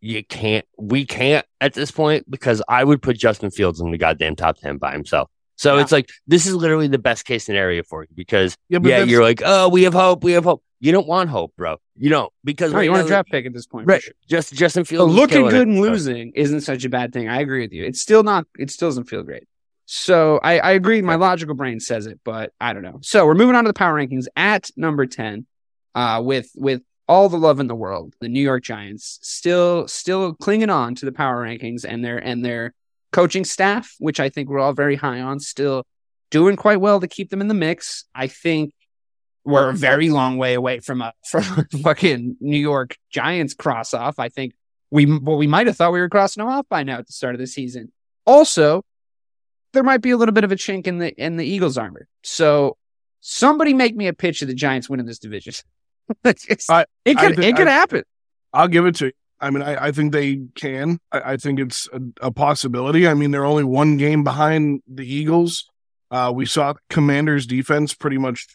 you 0.00 0.22
can't. 0.24 0.64
We 0.78 1.04
can't 1.06 1.44
at 1.60 1.74
this 1.74 1.90
point 1.90 2.30
because 2.30 2.62
I 2.68 2.84
would 2.84 3.02
put 3.02 3.18
Justin 3.18 3.50
Fields 3.50 3.80
in 3.80 3.90
the 3.90 3.98
goddamn 3.98 4.36
top 4.36 4.58
ten 4.58 4.76
by 4.76 4.92
himself. 4.92 5.28
So 5.56 5.74
Yeah. 5.74 5.82
it's 5.82 5.90
like 5.90 6.08
this 6.28 6.46
is 6.46 6.54
literally 6.54 6.86
the 6.86 6.98
best 7.00 7.24
case 7.24 7.44
scenario 7.44 7.82
for 7.82 8.02
you 8.04 8.08
because 8.14 8.54
Yeah, 8.68 8.78
yeah, 8.84 9.02
you're 9.02 9.24
like, 9.24 9.42
oh, 9.44 9.68
we 9.70 9.82
have 9.82 9.94
hope, 9.94 10.22
we 10.22 10.32
have 10.32 10.44
hope. 10.44 10.62
You 10.80 10.92
don't 10.92 11.06
want 11.08 11.28
hope, 11.30 11.54
bro. 11.56 11.78
You 11.96 12.08
don't 12.10 12.32
because 12.44 12.70
no, 12.72 12.78
right 12.78 12.84
you 12.84 12.90
want 12.90 13.00
now, 13.02 13.06
a 13.06 13.08
draft 13.08 13.30
pick 13.30 13.46
at 13.46 13.52
this 13.52 13.66
point, 13.66 13.88
right? 13.88 14.00
sure. 14.02 14.14
Just 14.28 14.54
Justin 14.54 14.84
Fields 14.84 15.12
looking 15.12 15.48
good 15.48 15.62
it. 15.62 15.68
and 15.68 15.76
So- 15.76 15.82
losing 15.82 16.32
isn't 16.34 16.60
such 16.60 16.84
a 16.84 16.88
bad 16.88 17.12
thing. 17.12 17.28
I 17.28 17.40
agree 17.40 17.62
with 17.62 17.72
you. 17.72 17.84
It's 17.84 18.00
still 18.00 18.22
not. 18.22 18.46
It 18.58 18.70
still 18.70 18.88
doesn't 18.88 19.04
feel 19.04 19.22
great. 19.22 19.48
So 19.86 20.38
I, 20.42 20.58
I 20.58 20.70
agree. 20.72 21.00
My 21.02 21.14
logical 21.14 21.54
brain 21.54 21.80
says 21.80 22.06
it, 22.06 22.20
but 22.22 22.52
I 22.60 22.74
don't 22.74 22.82
know. 22.82 22.98
So 23.02 23.24
we're 23.26 23.34
moving 23.34 23.56
on 23.56 23.64
to 23.64 23.68
the 23.68 23.74
power 23.74 23.94
rankings 23.94 24.26
at 24.36 24.70
number 24.76 25.06
ten, 25.06 25.46
uh, 25.94 26.20
with 26.24 26.50
with 26.54 26.82
all 27.08 27.28
the 27.30 27.38
love 27.38 27.58
in 27.58 27.68
the 27.68 27.74
world. 27.74 28.14
The 28.20 28.28
New 28.28 28.42
York 28.42 28.62
Giants 28.62 29.18
still 29.22 29.88
still 29.88 30.34
clinging 30.34 30.70
on 30.70 30.94
to 30.96 31.06
the 31.06 31.12
power 31.12 31.42
rankings 31.42 31.84
and 31.88 32.04
their 32.04 32.18
and 32.18 32.44
their 32.44 32.74
coaching 33.12 33.44
staff, 33.46 33.94
which 33.98 34.20
I 34.20 34.28
think 34.28 34.48
we're 34.50 34.58
all 34.60 34.74
very 34.74 34.94
high 34.94 35.22
on, 35.22 35.40
still 35.40 35.84
doing 36.30 36.56
quite 36.56 36.80
well 36.82 37.00
to 37.00 37.08
keep 37.08 37.30
them 37.30 37.40
in 37.40 37.48
the 37.48 37.54
mix. 37.54 38.04
I 38.14 38.26
think 38.26 38.74
we're 39.48 39.70
a 39.70 39.74
very 39.74 40.10
long 40.10 40.36
way 40.38 40.54
away 40.54 40.80
from 40.80 41.00
a 41.02 41.12
from 41.28 41.42
a 41.72 41.78
fucking 41.82 42.36
New 42.40 42.58
York 42.58 42.96
Giants 43.10 43.54
cross 43.54 43.94
off. 43.94 44.18
I 44.18 44.28
think 44.28 44.54
we 44.90 45.06
well 45.06 45.36
we 45.36 45.46
might 45.46 45.66
have 45.66 45.76
thought 45.76 45.92
we 45.92 46.00
were 46.00 46.08
crossing 46.08 46.42
them 46.42 46.52
off 46.52 46.66
by 46.68 46.82
now 46.82 46.98
at 46.98 47.06
the 47.06 47.12
start 47.12 47.34
of 47.34 47.38
the 47.40 47.46
season. 47.46 47.90
Also, 48.26 48.84
there 49.72 49.82
might 49.82 50.02
be 50.02 50.10
a 50.10 50.16
little 50.16 50.34
bit 50.34 50.44
of 50.44 50.52
a 50.52 50.56
chink 50.56 50.86
in 50.86 50.98
the 50.98 51.12
in 51.14 51.36
the 51.36 51.44
Eagles 51.46 51.78
armor. 51.78 52.06
So 52.22 52.76
somebody 53.20 53.74
make 53.74 53.96
me 53.96 54.06
a 54.06 54.12
pitch 54.12 54.42
of 54.42 54.48
the 54.48 54.54
Giants 54.54 54.88
winning 54.88 55.06
this 55.06 55.18
division. 55.18 55.54
I- 56.24 56.84
it 57.04 57.16
could 57.18 57.36
thi- 57.36 57.46
it 57.48 57.56
could 57.56 57.68
I- 57.68 57.72
happen. 57.72 58.04
I'll 58.52 58.68
give 58.68 58.86
it 58.86 58.94
to 58.96 59.06
you. 59.06 59.12
I 59.40 59.50
mean, 59.50 59.62
I, 59.62 59.86
I 59.86 59.92
think 59.92 60.12
they 60.12 60.40
can. 60.56 60.98
I, 61.12 61.32
I 61.32 61.36
think 61.36 61.60
it's 61.60 61.88
a, 61.92 62.00
a 62.26 62.30
possibility. 62.32 63.06
I 63.06 63.14
mean, 63.14 63.30
they're 63.30 63.44
only 63.44 63.62
one 63.62 63.96
game 63.96 64.24
behind 64.24 64.82
the 64.88 65.06
Eagles. 65.06 65.64
Uh, 66.10 66.32
we 66.34 66.44
saw 66.44 66.74
Commanders' 66.90 67.46
defense 67.46 67.94
pretty 67.94 68.18
much 68.18 68.46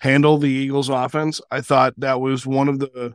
handle 0.00 0.38
the 0.38 0.50
Eagles' 0.50 0.88
offense. 0.88 1.40
I 1.50 1.60
thought 1.60 1.94
that 1.98 2.20
was 2.20 2.46
one 2.46 2.68
of 2.68 2.78
the 2.78 3.14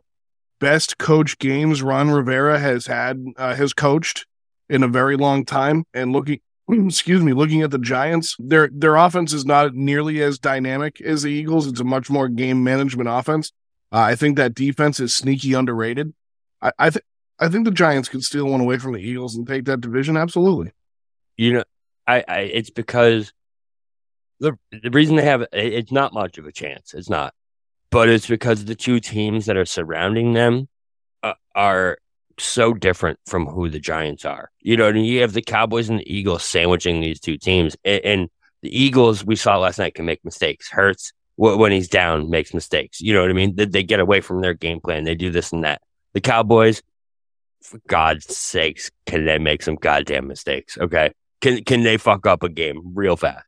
best 0.58 0.98
coach 0.98 1.38
games 1.38 1.82
Ron 1.82 2.10
Rivera 2.10 2.58
has 2.58 2.86
had, 2.86 3.24
uh, 3.36 3.54
has 3.54 3.72
coached 3.72 4.26
in 4.68 4.82
a 4.82 4.88
very 4.88 5.16
long 5.16 5.44
time. 5.44 5.84
And 5.92 6.12
looking, 6.12 6.40
excuse 6.70 7.22
me, 7.22 7.32
looking 7.32 7.62
at 7.62 7.70
the 7.70 7.78
Giants, 7.78 8.36
their 8.38 8.68
their 8.72 8.96
offense 8.96 9.32
is 9.32 9.44
not 9.44 9.74
nearly 9.74 10.22
as 10.22 10.38
dynamic 10.38 11.00
as 11.00 11.22
the 11.22 11.30
Eagles. 11.30 11.66
It's 11.66 11.80
a 11.80 11.84
much 11.84 12.08
more 12.10 12.28
game 12.28 12.64
management 12.64 13.08
offense. 13.08 13.52
Uh, 13.92 13.98
I 14.00 14.14
think 14.16 14.36
that 14.36 14.54
defense 14.54 14.98
is 15.00 15.14
sneaky 15.14 15.54
underrated. 15.54 16.12
I 16.62 16.72
I, 16.78 16.90
th- 16.90 17.04
I 17.38 17.48
think 17.48 17.64
the 17.64 17.70
Giants 17.70 18.08
could 18.08 18.24
steal 18.24 18.46
one 18.46 18.60
away 18.60 18.78
from 18.78 18.92
the 18.92 19.00
Eagles 19.00 19.36
and 19.36 19.46
take 19.46 19.64
that 19.66 19.80
division. 19.80 20.16
Absolutely. 20.16 20.72
you 21.36 21.52
know, 21.52 21.64
I, 22.06 22.24
I 22.26 22.38
it's 22.40 22.70
because 22.70 23.32
the 24.40 24.58
the 24.70 24.90
reason 24.90 25.16
they 25.16 25.24
have 25.24 25.42
it, 25.42 25.48
it's 25.52 25.92
not 25.92 26.12
much 26.12 26.38
of 26.38 26.46
a 26.46 26.52
chance. 26.52 26.94
It's 26.94 27.10
not, 27.10 27.34
but 27.90 28.08
it's 28.08 28.26
because 28.26 28.64
the 28.64 28.74
two 28.74 29.00
teams 29.00 29.46
that 29.46 29.56
are 29.56 29.64
surrounding 29.64 30.32
them 30.32 30.68
uh, 31.22 31.34
are 31.54 31.98
so 32.38 32.74
different 32.74 33.18
from 33.26 33.46
who 33.46 33.70
the 33.70 33.80
Giants 33.80 34.24
are. 34.24 34.50
You 34.60 34.76
know, 34.76 34.88
you 34.88 35.22
have 35.22 35.32
the 35.32 35.42
Cowboys 35.42 35.88
and 35.88 36.00
the 36.00 36.14
Eagles 36.14 36.44
sandwiching 36.44 37.00
these 37.00 37.20
two 37.20 37.38
teams, 37.38 37.76
and, 37.84 38.04
and 38.04 38.30
the 38.62 38.78
Eagles 38.78 39.24
we 39.24 39.36
saw 39.36 39.58
last 39.58 39.78
night 39.78 39.94
can 39.94 40.04
make 40.04 40.24
mistakes. 40.24 40.68
Hurts 40.70 41.12
when 41.36 41.72
he's 41.72 41.88
down 41.88 42.30
makes 42.30 42.54
mistakes. 42.54 43.00
You 43.00 43.12
know 43.14 43.20
what 43.20 43.30
I 43.30 43.34
mean? 43.34 43.56
They, 43.56 43.66
they 43.66 43.82
get 43.82 44.00
away 44.00 44.20
from 44.20 44.40
their 44.40 44.54
game 44.54 44.80
plan. 44.80 45.04
They 45.04 45.14
do 45.14 45.30
this 45.30 45.52
and 45.52 45.64
that. 45.64 45.82
The 46.14 46.20
Cowboys, 46.20 46.82
for 47.62 47.78
God's 47.86 48.34
sakes, 48.36 48.90
can 49.04 49.26
they 49.26 49.38
make 49.38 49.62
some 49.62 49.74
goddamn 49.74 50.28
mistakes? 50.28 50.78
Okay. 50.78 51.12
Can 51.42 51.62
can 51.64 51.82
they 51.82 51.98
fuck 51.98 52.26
up 52.26 52.42
a 52.42 52.48
game 52.48 52.80
real 52.94 53.16
fast? 53.16 53.44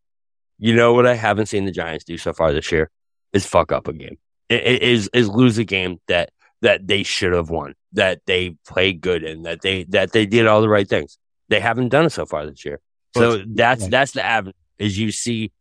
You 0.59 0.75
know 0.75 0.92
what 0.92 1.07
I 1.07 1.14
haven't 1.14 1.47
seen 1.47 1.64
the 1.64 1.73
Giants 1.73 2.05
do 2.05 2.16
so 2.18 2.33
far 2.33 2.53
this 2.53 2.73
year 2.73 2.90
is 3.33 3.47
fuck 3.47 3.73
up 3.73 3.88
a 3.88 3.92
game. 3.92 4.18
I- 4.51 4.55
i- 4.55 4.59
Is 4.59 5.09
is 5.12 5.29
lose 5.29 5.59
a 5.59 5.64
game 5.64 6.01
that 6.09 6.31
that 6.62 6.87
they 6.87 7.03
should 7.05 7.33
have 7.33 7.51
won, 7.51 7.75
that 7.92 8.21
they 8.27 8.57
played 8.66 9.01
good 9.01 9.23
in, 9.23 9.42
that 9.42 9.61
they 9.62 9.85
that 9.85 10.12
they 10.12 10.27
did 10.27 10.47
all 10.47 10.61
the 10.61 10.68
right 10.68 10.88
things. 10.88 11.18
They 11.49 11.61
haven't 11.61 11.90
done 11.90 12.07
it 12.07 12.11
so 12.11 12.27
far 12.27 12.47
this 12.47 12.64
year. 12.64 12.81
So 13.14 13.42
that's 13.47 13.87
that's 13.88 14.12
the 14.12 14.25
avenue 14.25 14.53
is 14.79 14.99
you 14.99 15.12
see 15.12 15.53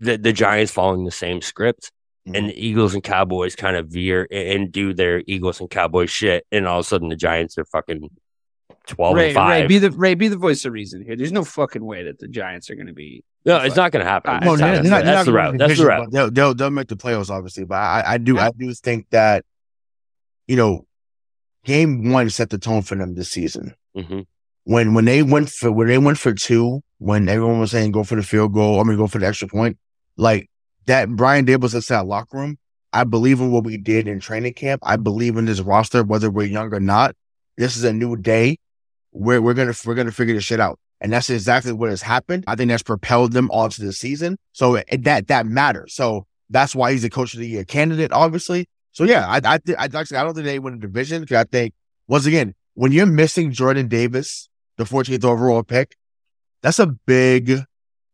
the 0.00 0.16
the 0.16 0.32
Giants 0.32 0.72
following 0.72 1.04
the 1.04 1.10
same 1.10 1.40
script 1.40 1.90
mm-hmm. 2.26 2.34
and 2.34 2.48
the 2.48 2.66
Eagles 2.66 2.94
and 2.94 3.02
Cowboys 3.02 3.56
kind 3.56 3.76
of 3.76 3.88
veer 3.88 4.26
and, 4.30 4.48
and 4.48 4.72
do 4.72 4.94
their 4.94 5.22
Eagles 5.26 5.60
and 5.60 5.70
Cowboys 5.70 6.10
shit, 6.10 6.46
and 6.52 6.66
all 6.66 6.80
of 6.80 6.86
a 6.86 6.88
sudden 6.88 7.08
the 7.08 7.16
Giants 7.16 7.58
are 7.58 7.64
fucking 7.66 8.10
twelve 8.86 9.14
Ray, 9.16 9.26
and 9.26 9.34
five. 9.34 9.62
Ray, 9.62 9.66
be 9.66 9.78
the 9.78 9.90
Ray, 9.90 10.14
be 10.14 10.28
the 10.28 10.36
voice 10.36 10.64
of 10.64 10.72
reason 10.72 11.02
here. 11.04 11.16
There's 11.16 11.32
no 11.32 11.44
fucking 11.44 11.84
way 11.84 12.04
that 12.04 12.18
the 12.18 12.28
Giants 12.28 12.70
are 12.70 12.74
going 12.74 12.86
to 12.88 12.92
be. 12.94 13.24
No, 13.44 13.58
it's 13.58 13.76
not 13.76 13.92
going 13.92 14.04
to 14.04 14.10
happen. 14.10 14.40
No, 14.44 14.52
It's 14.52 14.60
they're, 14.60 14.74
not- 14.74 14.82
they're 14.82 14.90
not, 14.90 15.04
that's 15.04 15.24
the 15.24 15.32
gonna 15.32 15.36
route. 15.44 15.58
That's 15.58 15.70
the 15.78 15.84
division, 15.84 15.86
route. 15.86 16.12
They'll, 16.12 16.30
they'll 16.30 16.54
they'll 16.54 16.70
make 16.70 16.88
the 16.88 16.96
playoffs, 16.96 17.30
obviously. 17.30 17.64
But 17.64 17.76
I, 17.76 18.02
I 18.06 18.18
do 18.18 18.38
I 18.38 18.50
do 18.56 18.72
think 18.74 19.06
that 19.10 19.44
you 20.46 20.56
know, 20.56 20.86
game 21.64 22.10
one 22.10 22.30
set 22.30 22.50
the 22.50 22.58
tone 22.58 22.82
for 22.82 22.94
them 22.96 23.14
this 23.14 23.30
season. 23.30 23.74
hmm 23.94 24.20
When 24.64 24.94
when 24.94 25.04
they 25.04 25.22
went 25.22 25.48
for 25.50 25.70
when 25.72 25.88
they 25.88 25.98
went 25.98 26.18
for 26.18 26.32
two, 26.34 26.82
when 26.98 27.28
everyone 27.28 27.60
was 27.60 27.70
saying 27.70 27.92
go 27.92 28.04
for 28.04 28.16
the 28.16 28.22
field 28.22 28.52
goal, 28.52 28.80
I 28.80 28.82
mean 28.84 28.96
go 28.96 29.06
for 29.06 29.18
the 29.18 29.26
extra 29.26 29.48
point, 29.48 29.78
like 30.16 30.50
that 30.86 31.08
Brian 31.10 31.46
Daboll 31.46 31.68
said 31.70 31.82
to 31.82 31.88
that 31.90 32.06
locker 32.06 32.36
room. 32.38 32.58
I 32.92 33.04
believe 33.04 33.40
in 33.40 33.50
what 33.52 33.64
we 33.64 33.76
did 33.76 34.08
in 34.08 34.18
training 34.18 34.54
camp. 34.54 34.80
I 34.84 34.96
believe 34.96 35.36
in 35.36 35.44
this 35.44 35.60
roster, 35.60 36.02
whether 36.02 36.30
we're 36.30 36.46
young 36.46 36.72
or 36.72 36.80
not. 36.80 37.14
This 37.58 37.76
is 37.76 37.84
a 37.84 37.92
new 37.92 38.16
day. 38.16 38.58
We're 39.12 39.40
we're 39.42 39.54
gonna 39.54 39.74
we're 39.84 39.94
gonna 39.94 40.12
figure 40.12 40.34
this 40.34 40.44
shit 40.44 40.60
out, 40.60 40.78
and 41.00 41.12
that's 41.12 41.30
exactly 41.30 41.72
what 41.72 41.90
has 41.90 42.02
happened. 42.02 42.44
I 42.46 42.56
think 42.56 42.70
that's 42.70 42.82
propelled 42.82 43.32
them 43.32 43.50
onto 43.50 43.84
the 43.84 43.92
season. 43.92 44.38
So 44.52 44.76
it, 44.76 45.04
that 45.04 45.28
that 45.28 45.46
matters. 45.46 45.94
So 45.94 46.26
that's 46.50 46.74
why 46.74 46.92
he's 46.92 47.04
a 47.04 47.10
coach 47.10 47.34
of 47.34 47.40
the 47.40 47.48
year 47.48 47.64
candidate, 47.64 48.12
obviously. 48.12 48.68
So 48.92 49.04
yeah, 49.04 49.28
I 49.28 49.40
I 49.44 49.58
th- 49.58 49.78
I 49.78 49.84
I 49.84 49.86
don't 49.88 50.34
think 50.34 50.46
they 50.46 50.58
win 50.58 50.74
a 50.74 50.78
division 50.78 51.22
because 51.22 51.36
I 51.36 51.44
think 51.44 51.74
once 52.06 52.26
again 52.26 52.54
when 52.74 52.92
you're 52.92 53.06
missing 53.06 53.52
Jordan 53.52 53.88
Davis, 53.88 54.48
the 54.76 54.84
14th 54.84 55.24
overall 55.24 55.62
pick, 55.62 55.96
that's 56.62 56.78
a 56.78 56.86
big 56.86 57.64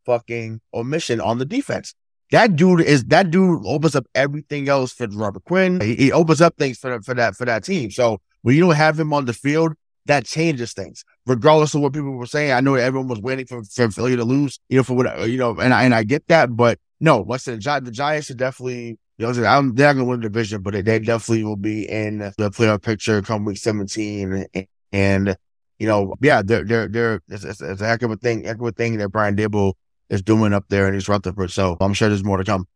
fucking 0.05 0.61
omission 0.73 1.21
on 1.21 1.39
the 1.39 1.45
defense. 1.45 1.95
That 2.31 2.57
dude 2.57 2.81
is 2.81 3.05
that 3.05 3.31
dude 3.31 3.63
opens 3.67 3.95
up 3.95 4.07
everything 4.15 4.69
else 4.69 4.93
for 4.93 5.07
Robert 5.07 5.45
Quinn. 5.45 5.81
He, 5.81 5.95
he 5.95 6.13
opens 6.13 6.41
up 6.41 6.57
things 6.57 6.79
for 6.79 7.01
for 7.03 7.15
that 7.15 7.37
for 7.37 7.45
that 7.45 7.65
team. 7.65 7.91
So 7.91 8.21
when 8.43 8.55
you 8.57 8.63
don't 8.63 8.75
have 8.75 8.99
him 8.99 9.13
on 9.13 9.27
the 9.27 9.33
field, 9.33 9.75
that 10.07 10.27
changes 10.27 10.73
things. 10.73 11.05
Regardless 11.27 11.75
of 11.75 11.81
what 11.81 11.93
people 11.95 12.13
were 12.13 12.27
saying, 12.27 12.53
I 12.53 12.61
know 12.61 12.75
everyone 12.75 13.09
was 13.09 13.21
waiting 13.21 13.47
for, 13.47 13.65
for 13.65 13.91
Philly 13.91 14.17
to 14.17 14.25
lose, 14.25 14.61
you 14.69 14.77
know, 14.77 14.83
for 14.83 14.95
what 14.95 15.29
you 15.29 15.39
know, 15.39 15.59
and 15.59 15.73
I 15.73 15.85
and 15.85 15.95
I 15.95 16.05
get 16.05 16.29
that, 16.29 16.55
but 16.55 16.79
no, 17.01 17.21
what's 17.23 17.45
the 17.45 17.57
Gi- 17.57 17.81
the 17.81 17.91
Giants 17.91 18.31
are 18.31 18.35
definitely. 18.35 18.99
You 19.17 19.27
know, 19.27 19.33
they're 19.33 19.45
not 19.45 19.75
going 19.77 19.99
to 19.99 20.05
win 20.07 20.21
the 20.21 20.29
division, 20.29 20.61
but 20.61 20.73
they, 20.75 20.83
they 20.83 20.99
definitely 20.99 21.45
will 21.45 21.55
be 21.55 21.89
in 21.89 22.19
the 22.19 22.51
playoff 22.51 22.83
picture 22.83 23.23
come 23.23 23.45
week 23.45 23.59
17. 23.59 24.49
And, 24.53 24.67
and 24.91 25.37
you 25.79 25.87
know, 25.87 26.15
yeah, 26.21 26.43
they're, 26.43 26.65
they're, 26.65 26.89
they're, 26.89 27.21
it's, 27.29 27.45
it's, 27.45 27.61
it's 27.61 27.81
a 27.81 27.87
heck 27.87 28.03
of 28.03 28.11
a 28.11 28.17
thing, 28.17 28.43
heck 28.43 28.57
of 28.57 28.67
a 28.67 28.73
thing 28.73 28.97
that 28.97 29.11
Brian 29.11 29.37
Daboll 29.37 29.75
is 30.11 30.21
doing 30.21 30.53
up 30.53 30.65
there 30.69 30.89
in 30.89 30.97
East 30.97 31.09
Rutherford. 31.09 31.53
So 31.53 31.77
I'm 31.81 31.95
sure 31.95 32.09
there's 32.09 32.25
more 32.25 32.39
to 32.39 32.45
come. 32.45 32.67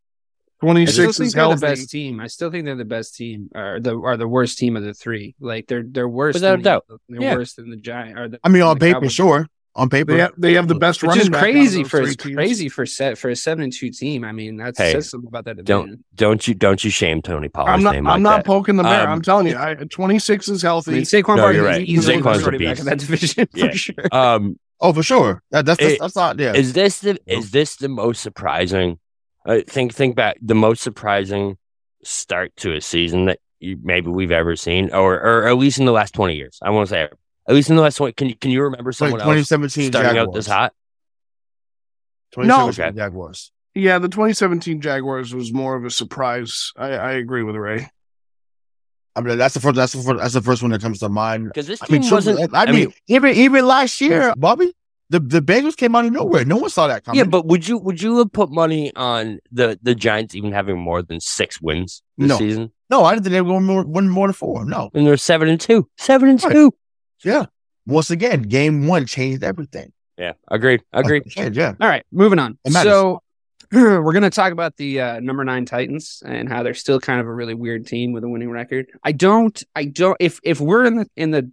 Twenty 0.60 0.82
I 0.82 0.84
still 0.86 1.04
six 1.06 1.18
think 1.18 1.26
is 1.28 1.32
they're 1.34 1.42
the 1.44 1.48
healthy. 1.50 1.66
best 1.66 1.90
team. 1.90 2.20
I 2.20 2.26
still 2.26 2.50
think 2.50 2.64
they're 2.64 2.74
the 2.74 2.84
best 2.84 3.14
team, 3.14 3.48
or 3.54 3.78
the 3.80 3.96
are 3.98 4.16
the 4.16 4.26
worst 4.26 4.58
team 4.58 4.76
of 4.76 4.82
the 4.82 4.92
three. 4.94 5.34
Like 5.38 5.66
they're 5.68 5.84
they're 5.86 6.08
worse. 6.08 6.34
Without 6.34 6.50
than 6.52 6.60
a 6.60 6.64
doubt. 6.64 6.84
the, 6.88 6.98
They're 7.08 7.22
Yeah. 7.22 7.34
worse 7.36 7.54
than 7.54 7.70
the 7.70 7.76
Giant. 7.76 8.18
Or 8.18 8.28
the, 8.28 8.40
I 8.42 8.48
mean, 8.48 8.62
on 8.62 8.76
the 8.76 8.80
paper, 8.80 8.94
Cowboys. 9.00 9.12
sure. 9.12 9.46
On 9.76 9.88
paper. 9.88 10.10
They 10.12 10.18
have, 10.18 10.32
they 10.36 10.54
have 10.54 10.66
the 10.66 10.74
best 10.74 11.02
Which 11.02 11.10
running 11.10 11.22
is 11.22 11.28
back 11.28 11.42
out 11.44 11.48
of 11.48 11.52
crazy 11.54 11.82
those 11.82 11.90
for 11.90 12.00
it's 12.02 12.16
crazy 12.16 12.68
for 12.68 12.84
set 12.84 13.16
for 13.16 13.28
a 13.30 13.36
seven 13.36 13.62
and 13.62 13.72
two 13.72 13.90
team. 13.90 14.24
I 14.24 14.32
mean, 14.32 14.56
that 14.56 14.74
Hey, 14.76 14.90
says 14.90 15.08
something 15.10 15.28
about 15.28 15.44
that 15.44 15.58
division. 15.58 15.64
Don't 15.86 16.04
don't 16.16 16.48
you 16.48 16.54
don't 16.54 16.82
you 16.82 16.90
shame 16.90 17.22
Tony 17.22 17.48
Pollard's 17.48 17.74
I'm 17.74 17.82
not. 17.84 17.92
name 17.94 18.08
I'm 18.08 18.14
like 18.14 18.22
not 18.22 18.36
that. 18.38 18.46
poking 18.46 18.74
the 18.74 18.82
bear. 18.82 19.02
Um, 19.06 19.10
I'm 19.12 19.22
telling 19.22 19.46
you, 19.46 19.56
I, 19.56 19.74
26 19.74 20.48
is 20.48 20.64
I 20.64 20.66
healthy. 20.66 20.90
mean, 20.90 21.02
Saquon 21.02 21.36
No, 21.36 21.42
Barkley 21.42 21.56
you're 21.58 21.68
is 21.70 21.78
right. 21.78 21.86
easily 21.86 22.16
the 22.16 22.22
Saquon's 22.22 22.36
best 22.38 22.44
running 22.46 22.60
back 22.60 22.68
beast. 22.70 22.80
in 22.80 22.86
that 22.86 22.98
division 22.98 23.48
Yeah. 23.54 23.70
for 23.70 23.76
sure. 23.76 23.94
Um, 24.10 24.58
Oh, 24.80 24.92
for 24.92 25.02
sure. 25.02 25.42
That, 25.50 25.66
that's, 25.66 25.80
that's, 25.80 25.92
It- 25.94 26.00
that's 26.00 26.14
not, 26.16 26.38
yeah. 26.40 26.54
is 26.54 26.72
this 26.72 27.00
the 27.00 27.18
is 27.26 27.50
this 27.52 27.76
the 27.76 27.88
most 27.88 28.20
surprising 28.20 28.98
Uh, 29.48 29.60
think 29.66 29.94
think 29.94 30.14
back 30.14 30.36
the 30.42 30.54
most 30.54 30.82
surprising 30.82 31.56
start 32.04 32.54
to 32.56 32.74
a 32.76 32.80
season 32.80 33.24
that 33.24 33.40
you, 33.60 33.78
maybe 33.82 34.08
we've 34.08 34.30
ever 34.30 34.54
seen, 34.54 34.92
or 34.94 35.14
or 35.14 35.46
at 35.48 35.56
least 35.56 35.78
in 35.78 35.86
the 35.86 35.92
last 35.92 36.12
twenty 36.14 36.36
years. 36.36 36.58
I 36.62 36.68
won't 36.70 36.88
say 36.90 37.00
ever. 37.02 37.16
at 37.48 37.54
least 37.54 37.70
in 37.70 37.76
the 37.76 37.82
last 37.82 37.96
twenty. 37.96 38.12
Can 38.12 38.28
you 38.28 38.36
can 38.36 38.50
you 38.50 38.62
remember 38.62 38.90
Like 38.90 38.96
someone 38.96 39.20
else 39.20 39.48
2017 39.48 39.90
starting 39.92 40.10
Jaguars. 40.14 40.28
out 40.28 40.34
this 40.34 40.46
hot? 40.46 40.72
2017 42.32 42.84
Okay. 42.84 42.96
Jaguars. 42.96 43.52
Yeah, 43.74 43.98
the 43.98 44.08
2017 44.08 44.80
Jaguars 44.80 45.34
was 45.34 45.52
more 45.52 45.76
of 45.76 45.84
a 45.84 45.90
surprise. 45.90 46.72
I, 46.76 46.88
I 46.90 47.12
agree 47.12 47.42
with 47.42 47.56
Ray. 47.56 47.88
I 49.16 49.20
mean, 49.20 49.38
that's 49.38 49.54
the 49.54 49.60
first. 49.60 49.76
That's 49.76 49.92
the 49.92 50.02
first. 50.02 50.18
That's 50.20 50.34
the 50.34 50.42
first 50.42 50.62
one 50.62 50.70
that 50.72 50.80
comes 50.82 50.98
to 51.00 51.08
mind. 51.08 51.46
Because 51.48 51.66
this 51.66 51.82
I 51.82 51.86
team 51.86 52.00
mean, 52.02 52.10
wasn't. 52.10 52.54
I, 52.54 52.62
I 52.62 52.66
mean, 52.66 52.74
mean- 52.74 52.92
even 53.08 53.34
even 53.34 53.66
last 53.66 54.00
year, 54.00 54.34
Bobby, 54.36 54.72
the 55.10 55.20
the 55.20 55.40
Bengals 55.40 55.76
came 55.76 55.94
out 55.94 56.04
of 56.04 56.12
nowhere. 56.12 56.44
No 56.44 56.56
one 56.56 56.70
saw 56.70 56.86
that 56.86 57.04
coming. 57.04 57.18
Yeah, 57.18 57.24
but 57.24 57.46
would 57.46 57.66
you 57.66 57.78
would 57.78 58.00
you 58.02 58.18
have 58.18 58.32
put 58.32 58.50
money 58.50 58.92
on 58.96 59.38
the 59.50 59.78
the 59.82 59.94
Giants 59.94 60.34
even 60.34 60.52
having 60.52 60.78
more 60.78 61.02
than 61.02 61.20
six 61.20 61.60
wins 61.60 62.02
this 62.16 62.28
No. 62.28 62.38
season? 62.38 62.72
no, 62.90 63.04
I 63.04 63.12
didn't 63.14 63.24
think 63.24 63.32
they 63.32 63.40
were 63.42 63.48
going 63.50 63.64
more, 63.66 63.84
win 63.84 64.08
more 64.08 64.26
than 64.28 64.32
four. 64.34 64.64
No, 64.64 64.90
And 64.94 65.06
they're 65.06 65.16
seven 65.18 65.48
and 65.48 65.60
two. 65.60 65.88
Seven 65.98 66.28
and 66.30 66.42
Right. 66.42 66.52
two. 66.52 66.72
yeah. 67.24 67.46
Once 67.86 68.10
again, 68.10 68.42
game 68.42 68.86
one 68.86 69.06
changed 69.06 69.42
everything. 69.42 69.92
Yeah, 70.18 70.32
agreed. 70.50 70.82
Agreed. 70.92 71.22
Yeah, 71.36 71.48
yeah. 71.52 71.74
All 71.80 71.88
right, 71.88 72.04
moving 72.12 72.38
on. 72.38 72.58
So 72.70 73.22
we're 73.72 74.12
going 74.12 74.22
to 74.22 74.30
talk 74.30 74.52
about 74.52 74.76
the 74.76 75.00
uh, 75.00 75.20
number 75.20 75.44
nine 75.44 75.64
Titans 75.66 76.22
and 76.26 76.48
how 76.48 76.62
they're 76.62 76.74
still 76.74 76.98
kind 77.00 77.20
of 77.20 77.26
a 77.26 77.32
really 77.32 77.54
weird 77.54 77.86
team 77.86 78.12
with 78.12 78.24
a 78.24 78.28
winning 78.28 78.50
record. 78.50 78.86
I 79.04 79.12
don't, 79.12 79.62
I 79.76 79.84
don't. 79.84 80.16
If 80.20 80.40
if 80.42 80.60
we're 80.60 80.84
in 80.86 80.96
the 80.96 81.06
in 81.16 81.30
the 81.30 81.50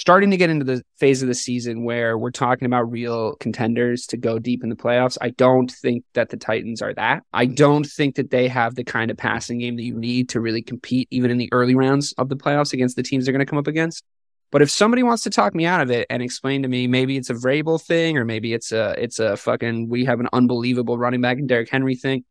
starting 0.00 0.30
to 0.30 0.36
get 0.38 0.48
into 0.48 0.64
the 0.64 0.82
phase 0.96 1.20
of 1.20 1.28
the 1.28 1.34
season 1.34 1.84
where 1.84 2.16
we're 2.16 2.30
talking 2.30 2.64
about 2.64 2.90
real 2.90 3.34
contenders 3.36 4.06
to 4.06 4.16
go 4.16 4.38
deep 4.38 4.62
in 4.62 4.70
the 4.70 4.74
playoffs, 4.74 5.18
I 5.20 5.28
don't 5.28 5.70
think 5.70 6.04
that 6.14 6.30
the 6.30 6.38
Titans 6.38 6.80
are 6.80 6.94
that. 6.94 7.22
I 7.34 7.44
don't 7.44 7.84
think 7.84 8.14
that 8.14 8.30
they 8.30 8.48
have 8.48 8.76
the 8.76 8.82
kind 8.82 9.10
of 9.10 9.18
passing 9.18 9.58
game 9.58 9.76
that 9.76 9.82
you 9.82 9.94
need 9.94 10.30
to 10.30 10.40
really 10.40 10.62
compete 10.62 11.06
even 11.10 11.30
in 11.30 11.36
the 11.36 11.50
early 11.52 11.74
rounds 11.74 12.14
of 12.14 12.30
the 12.30 12.36
playoffs 12.36 12.72
against 12.72 12.96
the 12.96 13.02
teams 13.02 13.26
they're 13.26 13.32
going 13.32 13.44
to 13.44 13.50
come 13.50 13.58
up 13.58 13.66
against. 13.66 14.02
But 14.50 14.62
if 14.62 14.70
somebody 14.70 15.02
wants 15.02 15.22
to 15.24 15.30
talk 15.30 15.54
me 15.54 15.66
out 15.66 15.82
of 15.82 15.90
it 15.90 16.06
and 16.08 16.22
explain 16.22 16.62
to 16.62 16.68
me, 16.68 16.86
maybe 16.86 17.18
it's 17.18 17.28
a 17.28 17.34
Vrabel 17.34 17.80
thing, 17.80 18.16
or 18.16 18.24
maybe 18.24 18.54
it's 18.54 18.72
a 18.72 18.94
it's 18.96 19.18
a 19.18 19.36
fucking 19.36 19.90
we 19.90 20.06
have 20.06 20.18
an 20.18 20.28
unbelievable 20.32 20.96
running 20.96 21.20
back 21.20 21.36
in 21.36 21.46
Derrick 21.46 21.68
Henry 21.70 21.94
thing, 21.94 22.24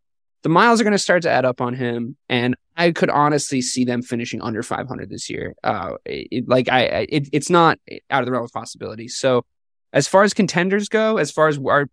the 0.44 0.50
miles 0.50 0.80
are 0.80 0.84
going 0.84 0.92
to 0.94 0.98
start 0.98 1.24
to 1.24 1.30
add 1.30 1.46
up 1.46 1.60
on 1.62 1.74
him, 1.74 2.16
and 2.30 2.56
I 2.78 2.92
could 2.92 3.10
honestly 3.10 3.62
see 3.62 3.84
them 3.86 4.02
finishing 4.02 4.42
under 4.42 4.64
500 4.64 5.10
this 5.10 5.30
year. 5.30 5.54
Uh, 5.64 5.96
it, 6.06 6.48
like 6.48 6.70
I, 6.70 7.08
it, 7.10 7.30
it's 7.34 7.50
not 7.50 7.78
out 8.10 8.22
of 8.22 8.26
the 8.26 8.32
realm 8.32 8.46
of 8.46 8.52
possibility. 8.54 9.08
So, 9.10 9.44
as 9.92 10.08
far 10.08 10.24
as 10.24 10.34
contenders 10.34 10.88
go, 10.88 11.18
as 11.18 11.32
far 11.32 11.48
as 11.50 11.58
our, 11.58 11.90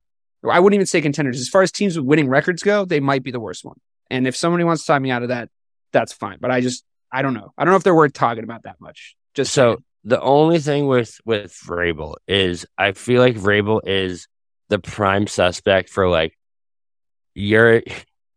I 0.49 0.61
wouldn't 0.61 0.77
even 0.77 0.87
say 0.87 1.01
contenders. 1.01 1.41
As 1.41 1.49
far 1.49 1.63
as 1.63 1.73
teams 1.73 1.97
with 1.97 2.07
winning 2.07 2.29
records 2.29 2.63
go, 2.63 2.85
they 2.85 3.01
might 3.01 3.23
be 3.25 3.31
the 3.33 3.41
worst 3.41 3.65
one. 3.65 3.81
And 4.11 4.27
if 4.29 4.37
somebody 4.37 4.63
wants 4.65 4.83
to 4.83 4.87
talk 4.87 5.03
me 5.03 5.11
out 5.11 5.23
of 5.23 5.31
that, 5.31 5.49
that's 5.93 6.13
fine. 6.13 6.39
But 6.41 6.51
I 6.53 6.61
just 6.61 6.85
I 7.11 7.23
don't 7.23 7.35
know. 7.35 7.53
I 7.59 7.65
don't 7.65 7.73
know 7.73 7.77
if 7.79 7.83
they're 7.83 7.95
worth 7.95 8.13
talking 8.13 8.45
about 8.45 8.63
that 8.65 8.81
much. 8.81 9.17
Just 9.35 9.53
So 9.53 9.71
saying. 9.71 9.85
the 10.05 10.21
only 10.21 10.61
thing 10.61 10.87
with 10.87 11.19
with 11.25 11.53
Vrabel 11.67 12.15
is 12.29 12.67
I 12.79 12.93
feel 12.93 13.21
like 13.21 13.35
Vrabel 13.37 13.81
is 13.85 14.29
the 14.69 14.79
prime 14.79 15.27
suspect 15.27 15.89
for 15.89 16.09
like 16.09 16.37
you're 17.35 17.83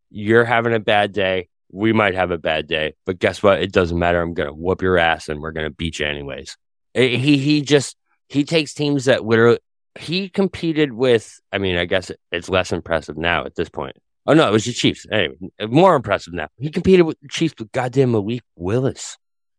you're 0.10 0.46
having 0.46 0.74
a 0.74 0.80
bad 0.80 1.12
day. 1.12 1.50
We 1.72 1.94
might 1.94 2.16
have 2.16 2.32
a 2.32 2.38
bad 2.38 2.68
day, 2.68 2.96
but 3.06 3.20
guess 3.20 3.44
what? 3.44 3.62
It 3.62 3.72
doesn't 3.72 3.98
matter. 3.98 4.20
I'm 4.22 4.34
gonna 4.34 4.54
whoop 4.54 4.82
your 4.82 4.98
ass 4.98 5.30
and 5.30 5.40
we're 5.40 5.52
gonna 5.52 5.70
beat 5.70 6.00
you 6.00 6.06
anyways. 6.08 6.58
Eh, 6.96 7.18
He 7.18 7.38
he 7.38 7.62
just 7.62 7.96
he 8.28 8.44
takes 8.44 8.74
teams 8.74 9.06
that 9.06 9.24
literally 9.24 9.60
he 10.00 10.30
competed 10.30 10.94
with. 10.94 11.40
I 11.52 11.60
mean, 11.60 11.78
I 11.78 11.86
guess 11.86 12.12
it's 12.32 12.50
less 12.50 12.72
impressive 12.72 13.18
now 13.18 13.46
at 13.46 13.56
this 13.56 13.70
point. 13.70 13.98
Oh 14.26 14.34
no, 14.34 14.48
it 14.48 14.52
was 14.52 14.66
the 14.66 14.74
Chiefs. 14.74 15.06
Anyway, 15.12 15.36
more 15.68 15.96
impressive 15.96 16.34
now. 16.34 16.48
He 16.58 16.70
competed 16.70 17.06
with 17.06 17.20
the 17.22 17.28
Chiefs 17.28 17.54
with 17.60 17.72
goddamn 17.72 18.12
Malik 18.12 18.42
Willis 18.56 19.18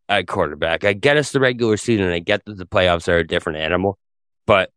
at 0.09 0.27
quarterback. 0.27 0.85
I 0.85 0.93
get 0.93 1.17
us 1.17 1.31
the 1.33 1.41
regular 1.41 1.77
season. 1.77 2.09
I 2.09 2.19
get 2.19 2.45
that 2.45 2.57
the 2.57 2.67
playoffs 2.67 3.09
are 3.09 3.19
a 3.19 3.27
different 3.27 3.59
animal, 3.59 3.99
but 4.47 4.71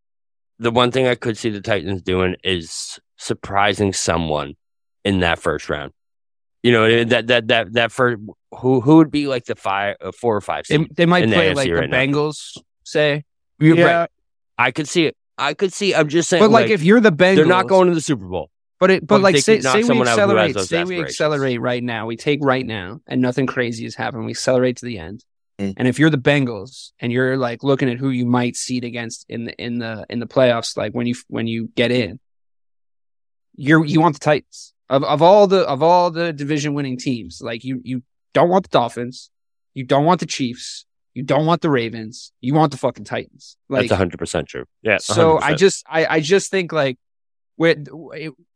the 0.60 0.72
one 0.72 0.92
thing 0.92 1.08
I 1.08 1.16
could 1.16 1.38
see 1.38 1.50
the 1.50 1.62
Titans 1.62 2.02
doing 2.04 2.36
is 2.44 3.00
surprising 3.18 3.92
someone 3.94 4.56
in 5.04 5.20
that 5.22 5.40
first 5.40 5.70
round. 5.70 5.92
You 6.62 6.72
know 6.72 7.04
that 7.06 7.28
that 7.28 7.48
that 7.50 7.74
that 7.74 7.92
first 7.92 8.22
who 8.60 8.80
who 8.80 8.98
would 8.98 9.12
be 9.12 9.28
like 9.28 9.46
the 9.46 9.56
five, 9.56 9.98
uh, 10.00 10.12
four 10.12 10.36
or 10.36 10.42
five. 10.42 10.66
They, 10.68 10.78
they 10.78 11.06
might 11.06 11.24
in 11.24 11.30
the 11.30 11.36
play 11.36 11.52
AFC 11.52 11.56
like 11.56 11.70
the 11.70 11.88
now. 11.88 11.98
Bengals, 11.98 12.58
say. 12.84 13.26
You're 13.60 13.78
Yeah. 13.78 14.00
right. 14.00 14.10
I 14.58 14.72
could 14.72 14.88
see 14.88 15.06
it. 15.06 15.18
I 15.38 15.54
could 15.56 15.74
see. 15.74 15.94
I'm 15.94 16.08
just 16.08 16.30
saying. 16.30 16.42
But 16.42 16.52
like, 16.52 16.70
if 16.70 16.84
you're 16.84 17.02
the 17.02 17.12
Bengals, 17.12 17.36
they're 17.36 17.46
not 17.46 17.68
going 17.68 17.90
to 17.90 17.94
the 17.94 18.02
Super 18.02 18.26
Bowl, 18.26 18.50
But 18.80 18.92
it, 18.92 19.02
but 19.02 19.16
but 19.16 19.22
like, 19.22 19.36
they 19.36 19.42
say, 19.42 19.60
say 19.60 19.78
we 19.78 19.84
someone 19.84 20.08
out 20.08 20.18
who 20.18 20.36
has 20.36 20.56
accelerate, 20.56 20.68
say 20.68 20.84
we 20.84 21.02
accelerate 21.02 21.62
right 21.62 21.84
now. 21.84 22.06
We 22.06 22.16
take 22.16 22.40
right 22.42 22.66
now, 22.66 23.02
and 23.08 23.22
nothing 23.22 23.46
crazy 23.46 23.84
has 23.84 23.96
happened. 23.96 24.26
We 24.26 24.32
accelerate 24.32 24.78
to 24.78 24.86
the 24.86 25.00
end. 25.00 25.26
Mm. 25.60 25.74
And 25.78 25.88
if 25.88 26.00
you're 26.00 26.10
the 26.10 26.18
Bengals 26.18 26.92
and 27.00 27.12
you're 27.12 27.38
like 27.38 27.64
looking 27.64 27.90
at 27.90 27.98
who 27.98 28.10
you 28.10 28.26
might 28.26 28.56
seed 28.56 28.84
against 28.84 29.26
in 29.30 29.46
the 29.46 29.62
in 29.62 29.80
the 29.80 30.06
in 30.10 30.20
the 30.20 30.28
playoffs, 30.28 30.78
like 30.78 30.94
when 30.94 31.08
you 31.08 31.16
when 31.28 31.48
you 31.48 31.70
get 31.76 31.92
in, 31.92 32.20
you're 33.56 33.84
you 33.86 34.00
want 34.02 34.16
the 34.16 34.20
Titans 34.20 34.73
of 34.94 35.04
of 35.04 35.22
all 35.22 35.48
the 35.48 35.62
of 35.68 35.82
all 35.82 36.12
the 36.12 36.32
division 36.32 36.74
winning 36.74 36.98
teams. 36.98 37.42
Like 37.42 37.64
you 37.64 37.82
you 37.84 38.04
don't 38.34 38.50
want 38.50 38.64
the 38.64 38.70
Dolphins, 38.70 39.30
you 39.74 39.84
don't 39.84 40.06
want 40.06 40.20
the 40.20 40.26
Chiefs, 40.26 40.86
you 41.14 41.24
don't 41.24 41.46
want 41.46 41.62
the 41.62 41.70
Ravens, 41.70 42.32
you 42.42 42.54
want 42.54 42.72
the 42.72 42.78
fucking 42.78 43.06
Titans. 43.06 43.58
Like 43.70 43.82
that's 43.82 43.92
100 43.92 44.18
percent 44.18 44.48
true. 44.48 44.66
Yeah. 44.82 44.98
so 45.00 45.40
I 45.40 45.56
just 45.56 45.86
I, 45.90 46.06
I 46.06 46.20
just 46.20 46.52
think 46.52 46.72
like 46.72 46.98
with 47.58 47.88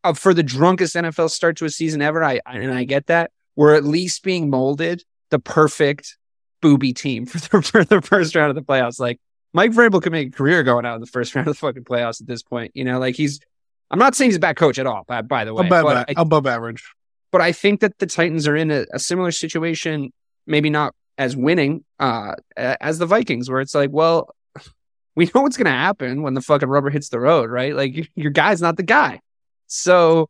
uh, 0.03 0.13
for 0.13 0.33
the 0.33 0.43
drunkest 0.43 0.95
NFL 0.95 1.29
start 1.29 1.57
to 1.57 1.65
a 1.65 1.69
season 1.69 2.01
ever, 2.01 2.23
I 2.23 2.39
I- 2.45 2.57
and 2.57 2.73
I 2.73 2.83
get 2.83 3.07
that 3.07 3.31
we're 3.55 3.75
at 3.75 3.83
least 3.83 4.23
being 4.23 4.49
molded 4.49 5.03
the 5.31 5.39
perfect 5.39 6.17
booby 6.61 6.93
team 6.93 7.25
for 7.31 7.37
the 7.39 7.61
for 7.61 7.83
the 7.83 8.01
first 8.01 8.35
round 8.35 8.49
of 8.49 8.55
the 8.55 8.61
playoffs. 8.61 8.99
Like 8.99 9.19
Mike 9.53 9.71
Vrabel 9.71 10.01
could 10.01 10.11
make 10.11 10.27
a 10.29 10.31
career 10.31 10.63
going 10.63 10.85
out 10.85 10.95
in 10.95 11.01
the 11.01 11.07
first 11.07 11.33
round 11.35 11.47
of 11.47 11.55
the 11.55 11.59
fucking 11.59 11.83
playoffs 11.83 12.21
at 12.21 12.27
this 12.27 12.43
point. 12.43 12.71
You 12.75 12.83
know, 12.83 12.99
like 12.99 13.15
he's. 13.15 13.39
I'm 13.89 13.99
not 13.99 14.15
saying 14.15 14.29
he's 14.29 14.37
a 14.37 14.41
bad 14.41 14.57
coach 14.57 14.79
at 14.79 14.85
all. 14.85 15.03
By, 15.07 15.21
by 15.21 15.45
the 15.45 15.53
way, 15.53 15.65
Above, 15.67 15.83
but 15.83 16.09
I, 16.09 16.13
above 16.21 16.45
average. 16.45 16.83
but 17.31 17.41
I 17.41 17.51
think 17.51 17.81
that 17.81 17.97
the 17.99 18.05
Titans 18.05 18.47
are 18.47 18.55
in 18.55 18.71
a, 18.71 18.85
a 18.93 18.99
similar 18.99 19.31
situation, 19.31 20.11
maybe 20.45 20.69
not 20.69 20.93
as 21.17 21.35
winning 21.35 21.83
uh, 21.99 22.35
as 22.55 22.99
the 22.99 23.05
Vikings, 23.05 23.49
where 23.49 23.61
it's 23.61 23.73
like, 23.73 23.89
well, 23.91 24.35
we 25.15 25.25
know 25.33 25.41
what's 25.41 25.57
going 25.57 25.65
to 25.65 25.71
happen 25.71 26.21
when 26.21 26.33
the 26.33 26.41
fucking 26.41 26.69
rubber 26.69 26.89
hits 26.89 27.09
the 27.09 27.19
road, 27.19 27.49
right? 27.49 27.75
Like 27.75 28.09
your 28.15 28.31
guy's 28.31 28.61
not 28.61 28.77
the 28.77 28.83
guy. 28.83 29.21
So 29.67 30.29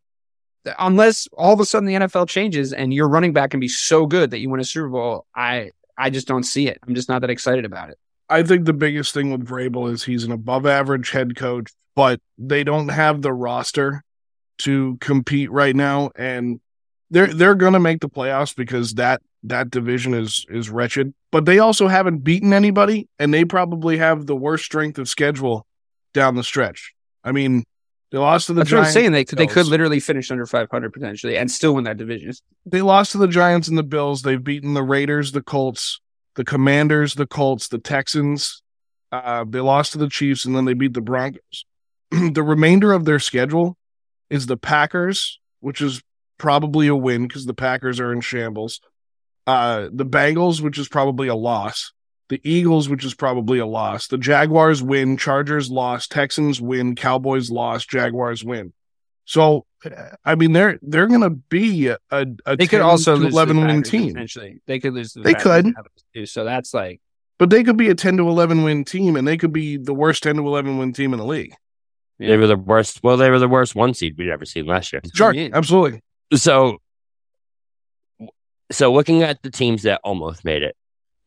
unless 0.79 1.27
all 1.33 1.53
of 1.53 1.59
a 1.59 1.65
sudden 1.65 1.87
the 1.87 1.93
NFL 1.93 2.27
changes 2.27 2.73
and 2.73 2.93
your 2.93 3.07
running 3.07 3.33
back 3.33 3.51
can 3.51 3.59
be 3.59 3.67
so 3.67 4.05
good 4.05 4.31
that 4.31 4.39
you 4.39 4.49
win 4.49 4.59
a 4.59 4.65
Super 4.65 4.89
Bowl, 4.89 5.25
I 5.35 5.71
I 5.97 6.09
just 6.09 6.27
don't 6.27 6.43
see 6.43 6.67
it. 6.67 6.79
I'm 6.87 6.95
just 6.95 7.09
not 7.09 7.21
that 7.21 7.29
excited 7.29 7.65
about 7.65 7.89
it. 7.89 7.97
I 8.29 8.43
think 8.43 8.65
the 8.65 8.73
biggest 8.73 9.13
thing 9.13 9.31
with 9.31 9.45
Vrabel 9.47 9.91
is 9.91 10.03
he's 10.03 10.23
an 10.23 10.31
above 10.31 10.65
average 10.65 11.11
head 11.11 11.35
coach, 11.35 11.71
but 11.95 12.19
they 12.37 12.63
don't 12.63 12.89
have 12.89 13.21
the 13.21 13.33
roster 13.33 14.03
to 14.59 14.97
compete 14.99 15.51
right 15.51 15.75
now, 15.75 16.11
and 16.15 16.59
they're 17.09 17.33
they're 17.33 17.55
gonna 17.55 17.79
make 17.79 18.01
the 18.01 18.09
playoffs 18.09 18.55
because 18.55 18.95
that 18.95 19.21
that 19.43 19.69
division 19.69 20.13
is 20.13 20.45
is 20.49 20.69
wretched. 20.69 21.13
But 21.31 21.45
they 21.45 21.59
also 21.59 21.87
haven't 21.87 22.19
beaten 22.19 22.53
anybody, 22.53 23.07
and 23.19 23.33
they 23.33 23.45
probably 23.45 23.97
have 23.97 24.25
the 24.25 24.35
worst 24.35 24.65
strength 24.65 24.97
of 24.97 25.07
schedule 25.07 25.65
down 26.13 26.35
the 26.35 26.43
stretch. 26.43 26.93
I 27.23 27.31
mean, 27.31 27.63
they 28.11 28.17
lost 28.17 28.47
to 28.47 28.53
the 28.53 28.61
That's 28.61 28.71
what 28.71 28.77
I'm 28.79 28.83
Giants. 28.85 28.93
saying. 28.93 29.11
They 29.11 29.23
they 29.23 29.47
could 29.47 29.67
literally 29.67 29.99
finish 29.99 30.31
under 30.31 30.45
500 30.45 30.91
potentially 30.91 31.37
and 31.37 31.49
still 31.51 31.75
win 31.75 31.83
that 31.85 31.97
division. 31.97 32.33
they 32.65 32.81
lost 32.81 33.11
to 33.13 33.17
the 33.19 33.27
Giants 33.27 33.67
and 33.67 33.77
the 33.77 33.83
Bills. 33.83 34.21
They've 34.23 34.43
beaten 34.43 34.73
the 34.73 34.83
Raiders, 34.83 35.31
the 35.33 35.41
Colts, 35.41 35.99
the 36.37 36.45
Commanders, 36.45 37.15
the 37.15 37.27
Colts, 37.27 37.67
the 37.67 37.79
Texans. 37.79 38.61
Uh, 39.11 39.43
they 39.47 39.59
lost 39.59 39.91
to 39.91 39.97
the 39.97 40.07
Chiefs 40.07 40.45
and 40.45 40.55
then 40.55 40.65
they 40.65 40.73
beat 40.73 40.93
the 40.93 41.01
Broncos. 41.01 41.65
the 42.11 42.43
remainder 42.43 42.93
of 42.93 43.05
their 43.05 43.19
schedule 43.19 43.75
is 44.29 44.45
the 44.45 44.55
Packers, 44.55 45.39
which 45.59 45.81
is 45.81 46.01
probably 46.37 46.87
a 46.87 46.95
win 46.95 47.27
because 47.27 47.45
the 47.45 47.53
Packers 47.53 47.99
are 47.99 48.13
in 48.13 48.21
shambles. 48.21 48.79
Uh, 49.47 49.89
the 49.91 50.05
Bengals, 50.05 50.61
which 50.61 50.77
is 50.77 50.87
probably 50.87 51.27
a 51.27 51.35
loss. 51.35 51.91
The 52.29 52.41
Eagles, 52.43 52.89
which 52.89 53.05
is 53.05 53.13
probably 53.13 53.59
a 53.59 53.65
loss. 53.65 54.07
The 54.07 54.17
Jaguars 54.17 54.83
win. 54.83 55.17
Chargers 55.17 55.71
lost. 55.71 56.11
Texans 56.11 56.61
win. 56.61 56.95
Cowboys 56.95 57.49
lost. 57.49 57.89
Jaguars 57.89 58.43
win. 58.43 58.73
So, 59.23 59.65
I 60.25 60.35
mean, 60.35 60.53
they're 60.53 60.79
they're 60.81 61.07
going 61.07 61.21
to 61.21 61.29
be 61.29 61.87
a, 61.87 61.97
a, 62.11 62.25
a 62.45 62.55
They 62.57 62.67
could 62.67 62.81
also 62.81 63.15
to 63.15 63.21
lose 63.21 63.33
eleven 63.33 63.59
win 63.61 63.83
team, 63.83 64.13
Potentially, 64.13 64.59
they 64.65 64.79
could 64.79 64.93
lose. 64.93 65.13
The 65.13 65.21
They 65.21 65.33
could. 65.33 65.73
too. 66.13 66.25
So 66.25 66.43
that's 66.43 66.73
like 66.73 66.99
but 67.37 67.49
they 67.51 67.63
could 67.63 67.77
be 67.77 67.89
a 67.89 67.95
ten 67.95 68.17
to 68.17 68.27
eleven 68.27 68.63
win 68.63 68.83
team, 68.83 69.15
and 69.15 69.27
they 69.27 69.37
could 69.37 69.53
be 69.53 69.77
the 69.77 69.93
worst 69.93 70.23
ten 70.23 70.35
to 70.37 70.47
eleven 70.47 70.77
win 70.77 70.93
team 70.93 71.13
in 71.13 71.19
the 71.19 71.25
league. 71.25 71.53
Yeah. 72.19 72.29
they 72.29 72.37
were 72.37 72.47
the 72.47 72.57
worst. 72.57 73.01
Well, 73.03 73.17
they 73.17 73.29
were 73.29 73.37
the 73.39 73.47
worst 73.47 73.75
one 73.75 73.93
seed 73.93 74.17
we'd 74.17 74.29
ever 74.29 74.45
seen 74.45 74.65
last 74.65 74.91
year. 74.91 75.01
Sure, 75.13 75.31
Yeah. 75.33 75.49
absolutely. 75.53 76.01
So, 76.33 76.79
so 78.71 78.91
looking 78.91 79.21
at 79.21 79.41
the 79.43 79.51
teams 79.51 79.83
that 79.83 80.01
almost 80.03 80.43
made 80.43 80.63
it, 80.63 80.75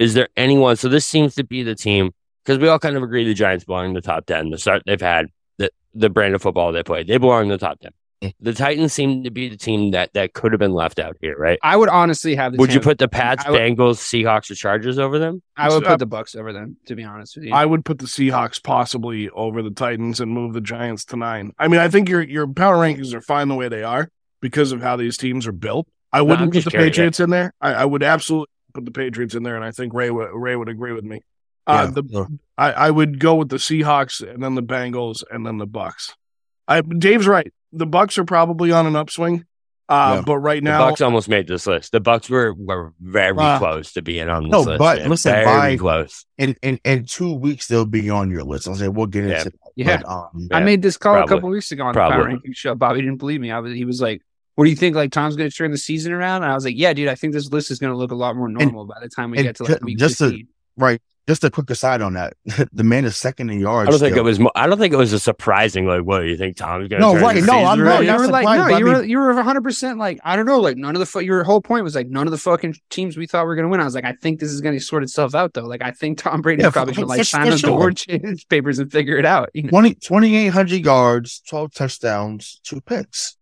is 0.00 0.14
there 0.14 0.28
anyone? 0.36 0.74
So 0.76 0.88
this 0.88 1.06
seems 1.06 1.36
to 1.36 1.44
be 1.44 1.62
the 1.62 1.76
team 1.76 2.10
because 2.44 2.58
we 2.58 2.66
all 2.66 2.80
kind 2.80 2.96
of 2.96 3.02
agree 3.04 3.24
the 3.24 3.34
Giants 3.34 3.64
belong 3.64 3.86
in 3.86 3.92
the 3.94 4.00
top 4.00 4.26
ten. 4.26 4.50
The 4.50 4.58
start 4.58 4.82
they've 4.84 5.00
had, 5.00 5.26
the 5.58 5.70
the 5.94 6.10
brand 6.10 6.34
of 6.34 6.42
football 6.42 6.72
they 6.72 6.82
play, 6.82 7.04
they 7.04 7.18
belong 7.18 7.44
in 7.44 7.48
the 7.50 7.58
top 7.58 7.78
ten. 7.78 7.92
The 8.40 8.52
Titans 8.52 8.92
seem 8.92 9.24
to 9.24 9.30
be 9.30 9.48
the 9.48 9.56
team 9.56 9.92
that 9.92 10.12
that 10.12 10.34
could 10.34 10.52
have 10.52 10.58
been 10.58 10.74
left 10.74 10.98
out 10.98 11.16
here, 11.20 11.36
right? 11.38 11.58
I 11.62 11.76
would 11.76 11.88
honestly 11.88 12.34
have 12.34 12.52
the 12.52 12.58
Would 12.58 12.72
you 12.74 12.80
put 12.80 12.98
the 12.98 13.08
Pats, 13.08 13.44
would- 13.48 13.58
Bengals, 13.58 13.96
Seahawks, 13.98 14.50
or 14.50 14.54
Chargers 14.54 14.98
over 14.98 15.18
them? 15.18 15.42
I 15.56 15.68
would 15.68 15.84
Uh, 15.84 15.90
put 15.90 15.98
the 16.00 16.06
Bucks 16.06 16.34
over 16.34 16.52
them, 16.52 16.76
to 16.86 16.94
be 16.94 17.02
honest 17.04 17.36
with 17.36 17.46
you. 17.46 17.54
I 17.54 17.64
would 17.64 17.84
put 17.84 17.98
the 17.98 18.06
Seahawks 18.06 18.62
possibly 18.62 19.30
over 19.30 19.62
the 19.62 19.70
Titans 19.70 20.20
and 20.20 20.30
move 20.30 20.52
the 20.52 20.60
Giants 20.60 21.04
to 21.06 21.16
nine. 21.16 21.52
I 21.58 21.68
mean, 21.68 21.80
I 21.80 21.88
think 21.88 22.08
your 22.08 22.20
your 22.22 22.46
power 22.46 22.76
rankings 22.76 23.14
are 23.14 23.20
fine 23.22 23.48
the 23.48 23.54
way 23.54 23.68
they 23.68 23.82
are 23.82 24.10
because 24.40 24.72
of 24.72 24.82
how 24.82 24.96
these 24.96 25.16
teams 25.16 25.46
are 25.46 25.52
built. 25.52 25.88
I 26.12 26.20
wouldn't 26.22 26.52
put 26.52 26.64
the 26.64 26.70
curious. 26.70 26.90
Patriots 26.90 27.20
in 27.20 27.30
there. 27.30 27.54
I, 27.60 27.72
I 27.72 27.84
would 27.84 28.02
absolutely 28.02 28.48
put 28.74 28.84
the 28.84 28.90
Patriots 28.90 29.34
in 29.34 29.44
there, 29.44 29.56
and 29.56 29.64
I 29.64 29.70
think 29.70 29.94
Ray 29.94 30.10
would 30.10 30.30
Ray 30.34 30.56
would 30.56 30.68
agree 30.68 30.92
with 30.92 31.04
me. 31.04 31.20
Uh, 31.66 31.86
Yeah, 31.94 32.02
the, 32.02 32.08
sure. 32.12 32.28
I, 32.58 32.72
I 32.72 32.90
would 32.90 33.18
go 33.18 33.34
with 33.36 33.48
the 33.48 33.56
Seahawks 33.56 34.20
and 34.28 34.42
then 34.42 34.56
the 34.56 34.62
Bengals 34.62 35.22
and 35.30 35.46
then 35.46 35.56
the 35.58 35.66
Bucks. 35.66 36.14
I 36.68 36.80
Dave's 36.82 37.26
right. 37.26 37.52
The 37.72 37.86
Bucks 37.86 38.18
are 38.18 38.24
probably 38.24 38.72
on 38.72 38.86
an 38.86 38.96
upswing, 38.96 39.44
uh, 39.88 40.14
Yeah. 40.18 40.22
but 40.26 40.38
right 40.38 40.62
now, 40.62 40.78
The 40.84 40.90
Bucks 40.90 41.00
almost 41.00 41.28
made 41.28 41.46
this 41.46 41.66
list. 41.66 41.92
The 41.92 42.00
Bucks 42.00 42.28
were 42.28 42.52
were 42.54 42.92
very 43.00 43.36
Uh, 43.38 43.58
close 43.58 43.92
to 43.92 44.02
being 44.02 44.28
on 44.28 44.44
this 44.44 44.50
no, 44.52 44.60
list. 44.62 44.78
but 44.78 44.98
man. 44.98 45.10
listen, 45.10 45.32
very 45.32 45.46
by- 45.46 45.76
close. 45.76 46.24
In 46.38 46.56
in 46.62 46.80
in 46.84 47.04
two 47.04 47.32
weeks 47.34 47.68
they'll 47.68 47.84
be 47.84 48.10
on 48.10 48.30
your 48.30 48.42
list. 48.44 48.66
I'll 48.68 48.74
say 48.74 48.88
we'll 48.88 49.06
get 49.06 49.24
into 49.24 49.44
that. 49.44 49.54
Yeah. 49.76 49.98
But, 50.02 50.08
um, 50.10 50.48
I 50.52 50.58
Yeah, 50.58 50.64
made 50.64 50.82
this 50.82 50.96
call 50.96 51.14
probably. 51.14 51.32
a 51.32 51.36
couple 51.36 51.50
weeks 51.50 51.70
ago 51.72 51.84
on 51.84 51.92
the 51.94 52.00
Power 52.00 52.24
Ranking 52.24 52.52
Show. 52.52 52.74
Bobby 52.74 53.00
didn't 53.00 53.18
believe 53.18 53.40
me. 53.40 53.50
I 53.52 53.60
was, 53.60 53.72
he 53.72 53.84
was 53.84 54.00
like, 54.02 54.20
"What 54.56 54.64
do 54.64 54.70
you 54.70 54.76
think? 54.76 54.96
Like 54.96 55.12
Tom's 55.12 55.36
going 55.36 55.48
to 55.48 55.56
turn 55.56 55.70
the 55.70 55.78
season 55.78 56.12
around?" 56.12 56.42
And 56.42 56.50
I 56.50 56.54
was 56.54 56.64
like, 56.64 56.74
"Yeah, 56.76 56.92
dude. 56.92 57.08
I 57.08 57.14
think 57.14 57.32
this 57.34 57.50
list 57.52 57.70
is 57.70 57.78
going 57.78 57.92
to 57.92 57.96
look 57.96 58.10
a 58.10 58.16
lot 58.16 58.34
more 58.36 58.48
normal 58.48 58.84
by 58.86 58.96
the 59.00 59.08
time 59.08 59.30
we 59.30 59.42
get 59.42 59.56
to 59.56 59.64
like 59.64 59.82
week 59.84 59.98
just 59.98 60.18
to- 60.18 60.30
15. 60.30 60.48
right. 60.76 61.00
Just 61.30 61.44
a 61.44 61.50
quick 61.50 61.70
aside 61.70 62.02
on 62.02 62.14
that. 62.14 62.34
the 62.72 62.82
man 62.82 63.04
is 63.04 63.16
second 63.16 63.50
in 63.50 63.60
yards. 63.60 63.86
I 63.86 63.90
don't 63.92 64.00
think 64.00 64.14
still. 64.14 64.24
it 64.24 64.28
was. 64.28 64.40
Mo- 64.40 64.50
I 64.56 64.66
don't 64.66 64.78
think 64.78 64.92
it 64.92 64.96
was 64.96 65.12
a 65.12 65.20
surprising. 65.20 65.86
Like, 65.86 66.02
what 66.02 66.20
do 66.22 66.26
you 66.26 66.36
think 66.36 66.56
Tom's 66.56 66.88
going 66.88 67.00
to? 67.00 67.06
No, 67.06 67.14
right, 67.20 67.40
no, 67.44 67.64
I'm 67.64 67.78
not- 67.78 67.86
around? 67.86 68.00
you 68.02 68.06
not 68.10 68.18
were 68.18 68.26
like, 68.26 68.44
no, 68.58 68.76
you 68.78 68.84
were, 68.84 69.04
you 69.04 69.18
were 69.18 69.32
100 69.34 69.62
percent 69.62 69.98
like, 69.98 70.18
I 70.24 70.34
don't 70.34 70.46
know, 70.46 70.58
like 70.58 70.76
none 70.76 70.96
of 70.96 70.98
the 71.00 71.06
fu- 71.06 71.20
your 71.20 71.44
whole 71.44 71.60
point 71.60 71.84
was 71.84 71.94
like 71.94 72.08
none 72.08 72.26
of 72.26 72.32
the 72.32 72.38
fucking 72.38 72.74
teams 72.90 73.16
we 73.16 73.26
thought 73.28 73.46
were 73.46 73.54
going 73.54 73.64
to 73.66 73.68
win. 73.70 73.80
I 73.80 73.84
was 73.84 73.94
like, 73.94 74.04
I 74.04 74.14
think 74.14 74.40
this 74.40 74.50
is 74.50 74.60
going 74.60 74.76
to 74.76 74.84
sort 74.84 75.04
itself 75.04 75.34
out 75.36 75.54
though. 75.54 75.66
Like, 75.66 75.82
I 75.82 75.92
think 75.92 76.18
Tom 76.18 76.40
Brady's 76.42 76.64
Yeah, 76.64 76.70
probably 76.70 76.94
for- 76.94 77.02
going 77.02 77.08
to 77.10 77.16
like 77.18 77.24
sign 77.26 77.44
for 77.44 77.50
those 77.52 77.60
sure. 77.60 77.70
award 77.70 78.02
papers 78.48 78.80
and 78.80 78.90
figure 78.90 79.16
it 79.16 79.24
out. 79.24 79.50
You 79.54 79.62
know? 79.62 79.68
20 79.70 79.94
2,800 79.94 80.84
yards, 80.84 81.40
12 81.48 81.72
touchdowns, 81.74 82.60
two 82.64 82.80
picks. 82.80 83.36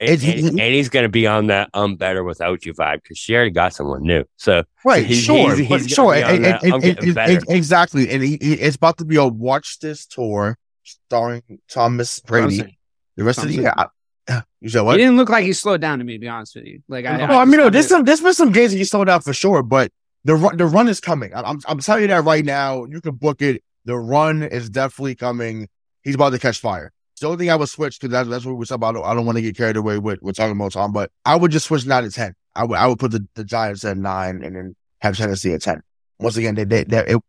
And, 0.00 0.10
It's- 0.10 0.24
and- 0.48 0.58
and 0.60 0.74
he's 0.74 0.88
going 0.88 1.02
to 1.02 1.10
be 1.10 1.26
on 1.26 1.48
that 1.48 1.68
"I'm 1.74 1.96
better 1.96 2.24
without 2.24 2.64
you" 2.64 2.72
vibe 2.72 3.02
because 3.02 3.18
she 3.18 3.34
already 3.34 3.50
got 3.50 3.74
someone 3.74 4.02
new. 4.02 4.24
So 4.36 4.64
Right, 4.84 5.04
he's- 5.04 5.20
sure, 5.22 5.54
he's- 5.54 5.82
he's 5.82 5.90
sure, 5.92 6.14
gonna 6.18 6.26
and- 6.34 6.44
that, 6.46 6.62
and- 6.62 6.72
and- 6.84 7.18
and- 7.18 7.44
exactly. 7.50 8.08
And 8.10 8.22
he, 8.22 8.38
he- 8.40 8.54
it's 8.54 8.76
about 8.76 8.96
to 8.98 9.04
be 9.04 9.16
a 9.16 9.26
watch 9.26 9.78
this 9.80 10.06
tour 10.06 10.56
starring 10.84 11.42
Thomas 11.70 12.18
Brady. 12.20 12.78
The 13.16 13.24
rest 13.24 13.40
of 13.42 13.48
the 13.48 13.54
year, 13.56 13.74
I- 13.76 14.42
you 14.62 14.70
said 14.70 14.80
what? 14.82 14.96
He 14.96 15.02
didn't 15.04 15.16
look 15.18 15.28
like 15.28 15.44
he 15.44 15.52
slowed 15.52 15.82
down 15.82 15.98
to 15.98 16.04
me, 16.04 16.14
to 16.14 16.18
be 16.18 16.28
honest 16.28 16.54
with 16.54 16.64
you. 16.64 16.80
Like, 16.88 17.04
I, 17.04 17.18
well, 17.28 17.38
I 17.38 17.44
mean, 17.44 17.58
no, 17.58 17.64
just- 17.68 17.72
there's 17.72 17.88
some, 17.88 18.04
there's 18.04 18.20
been 18.22 18.32
some 18.34 18.52
games 18.52 18.72
that 18.72 18.78
he 18.78 18.84
slowed 18.84 19.08
down 19.08 19.20
for 19.20 19.34
sure, 19.34 19.62
but 19.62 19.92
the 20.24 20.34
run, 20.34 20.56
the 20.56 20.64
run 20.66 20.88
is 20.88 21.00
coming. 21.00 21.34
I- 21.34 21.42
I'm, 21.42 21.60
I'm 21.66 21.78
telling 21.80 22.02
you 22.02 22.08
that 22.08 22.24
right 22.24 22.44
now. 22.44 22.86
You 22.86 23.02
can 23.02 23.16
book 23.16 23.42
it. 23.42 23.62
The 23.84 23.96
run 23.98 24.42
is 24.42 24.70
definitely 24.70 25.14
coming. 25.14 25.68
He's 26.02 26.14
about 26.14 26.30
to 26.30 26.38
catch 26.38 26.58
fire. 26.58 26.90
The 27.20 27.26
only 27.26 27.38
thing 27.38 27.50
I 27.50 27.56
would 27.56 27.68
switch 27.68 28.00
because 28.00 28.12
that's 28.12 28.28
that's 28.28 28.44
what 28.44 28.52
we 28.52 28.58
were 28.58 28.64
talking 28.64 28.76
about. 28.76 28.96
I 28.96 28.98
don't, 28.98 29.10
I 29.10 29.14
don't 29.14 29.26
want 29.26 29.36
to 29.36 29.42
get 29.42 29.56
carried 29.56 29.76
away 29.76 29.98
with 29.98 30.20
we're 30.22 30.32
talking 30.32 30.56
about 30.56 30.72
Tom, 30.72 30.92
but 30.92 31.10
I 31.24 31.36
would 31.36 31.50
just 31.50 31.66
switch 31.66 31.86
nine 31.86 32.02
to 32.02 32.10
ten. 32.10 32.34
I 32.54 32.64
would 32.64 32.78
I 32.78 32.86
would 32.86 32.98
put 32.98 33.12
the, 33.12 33.26
the 33.34 33.44
Giants 33.44 33.84
at 33.84 33.96
nine 33.96 34.42
and 34.42 34.56
then 34.56 34.76
have 35.00 35.16
Tennessee 35.16 35.52
at 35.52 35.62
ten. 35.62 35.82
Once 36.18 36.36
again, 36.36 36.54
they 36.54 36.64
they, 36.64 36.84
they 36.84 37.06
it, 37.06 37.20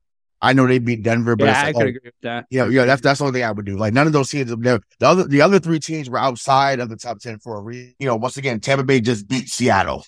I 0.41 0.54
know 0.54 0.65
they 0.65 0.80
beat 0.80 1.04
Denver, 1.04 1.36
but 1.36 1.45
yeah, 1.45 1.62
I 1.62 1.65
like, 1.65 1.75
could 1.75 1.84
oh, 1.84 1.88
agree 1.88 1.99
with 2.04 2.13
that. 2.23 2.47
yeah, 2.49 2.67
yeah, 2.67 2.86
that's 2.86 3.01
that's 3.01 3.19
the 3.19 3.25
only 3.25 3.39
thing 3.39 3.47
I 3.47 3.51
would 3.51 3.65
do. 3.65 3.77
Like 3.77 3.93
none 3.93 4.08
of 4.08 4.13
those 4.13 4.30
teams, 4.30 4.49
the 4.49 4.82
other 5.01 5.25
the 5.25 5.41
other 5.41 5.60
three 5.60 5.80
teams 5.80 6.10
were 6.10 6.17
outside 6.17 6.80
of 6.80 6.89
the 6.89 6.97
top 6.97 7.19
ten 7.19 7.38
for 7.39 7.58
a 7.58 7.62
reason. 7.62 7.93
You 7.99 8.08
know, 8.08 8.15
once 8.15 8.38
again, 8.38 8.60
Tampa 8.60 8.84
Bay 8.84 9.01
just 9.01 9.27
beat 9.27 9.49
Seattle, 9.49 10.04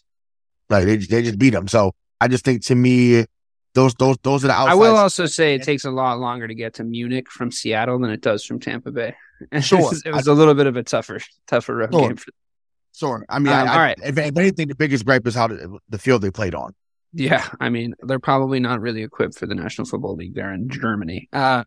like 0.69 0.85
they 0.85 0.97
they 0.97 1.21
just 1.21 1.37
beat 1.37 1.51
them. 1.51 1.67
So 1.67 1.93
I 2.19 2.27
just 2.27 2.45
think 2.45 2.63
to 2.65 2.75
me, 2.75 3.25
those 3.73 3.93
those 3.95 4.17
those 4.23 4.43
are 4.43 4.47
the 4.47 4.53
outside. 4.53 4.71
I 4.71 4.75
will 4.75 4.95
also 4.95 5.25
say 5.25 5.55
it 5.55 5.63
takes 5.63 5.85
a 5.85 5.91
lot 5.91 6.19
longer 6.19 6.47
to 6.47 6.55
get 6.55 6.75
to 6.75 6.83
Munich 6.83 7.29
from 7.29 7.51
Seattle 7.51 7.99
than 7.99 8.11
it 8.11 8.21
does 8.21 8.43
from 8.45 8.59
Tampa 8.59 8.91
Bay. 8.91 9.15
Sure. 9.61 9.79
it 9.79 9.83
was, 9.83 10.03
it 10.05 10.11
was 10.13 10.27
a 10.27 10.33
little 10.33 10.53
bit 10.53 10.67
of 10.67 10.77
a 10.77 10.83
tougher, 10.83 11.19
tougher 11.47 11.75
road 11.75 11.91
Sure. 11.91 12.07
game. 12.07 12.15
For, 12.15 12.31
Sure. 12.95 13.25
I 13.27 13.39
mean, 13.39 13.51
Um, 13.51 13.67
I, 13.67 13.71
I, 13.71 13.73
all 13.73 13.79
right. 13.81 13.97
If, 14.01 14.17
if 14.17 14.37
anything, 14.37 14.67
the 14.69 14.75
biggest 14.75 15.03
gripe 15.03 15.25
is 15.27 15.35
how 15.35 15.47
the, 15.47 15.79
the 15.89 15.97
field 15.97 16.21
they 16.21 16.31
played 16.31 16.55
on. 16.55 16.73
yeah, 17.11 17.45
I 17.59 17.69
mean, 17.69 17.93
they're 18.01 18.19
probably 18.19 18.59
not 18.61 18.79
really 18.79 19.03
equipped 19.03 19.37
for 19.37 19.45
the 19.47 19.55
National 19.55 19.85
Football 19.85 20.15
League. 20.15 20.33
They're 20.35 20.53
in 20.53 20.69
Germany. 20.69 21.27
Uh, 21.33 21.63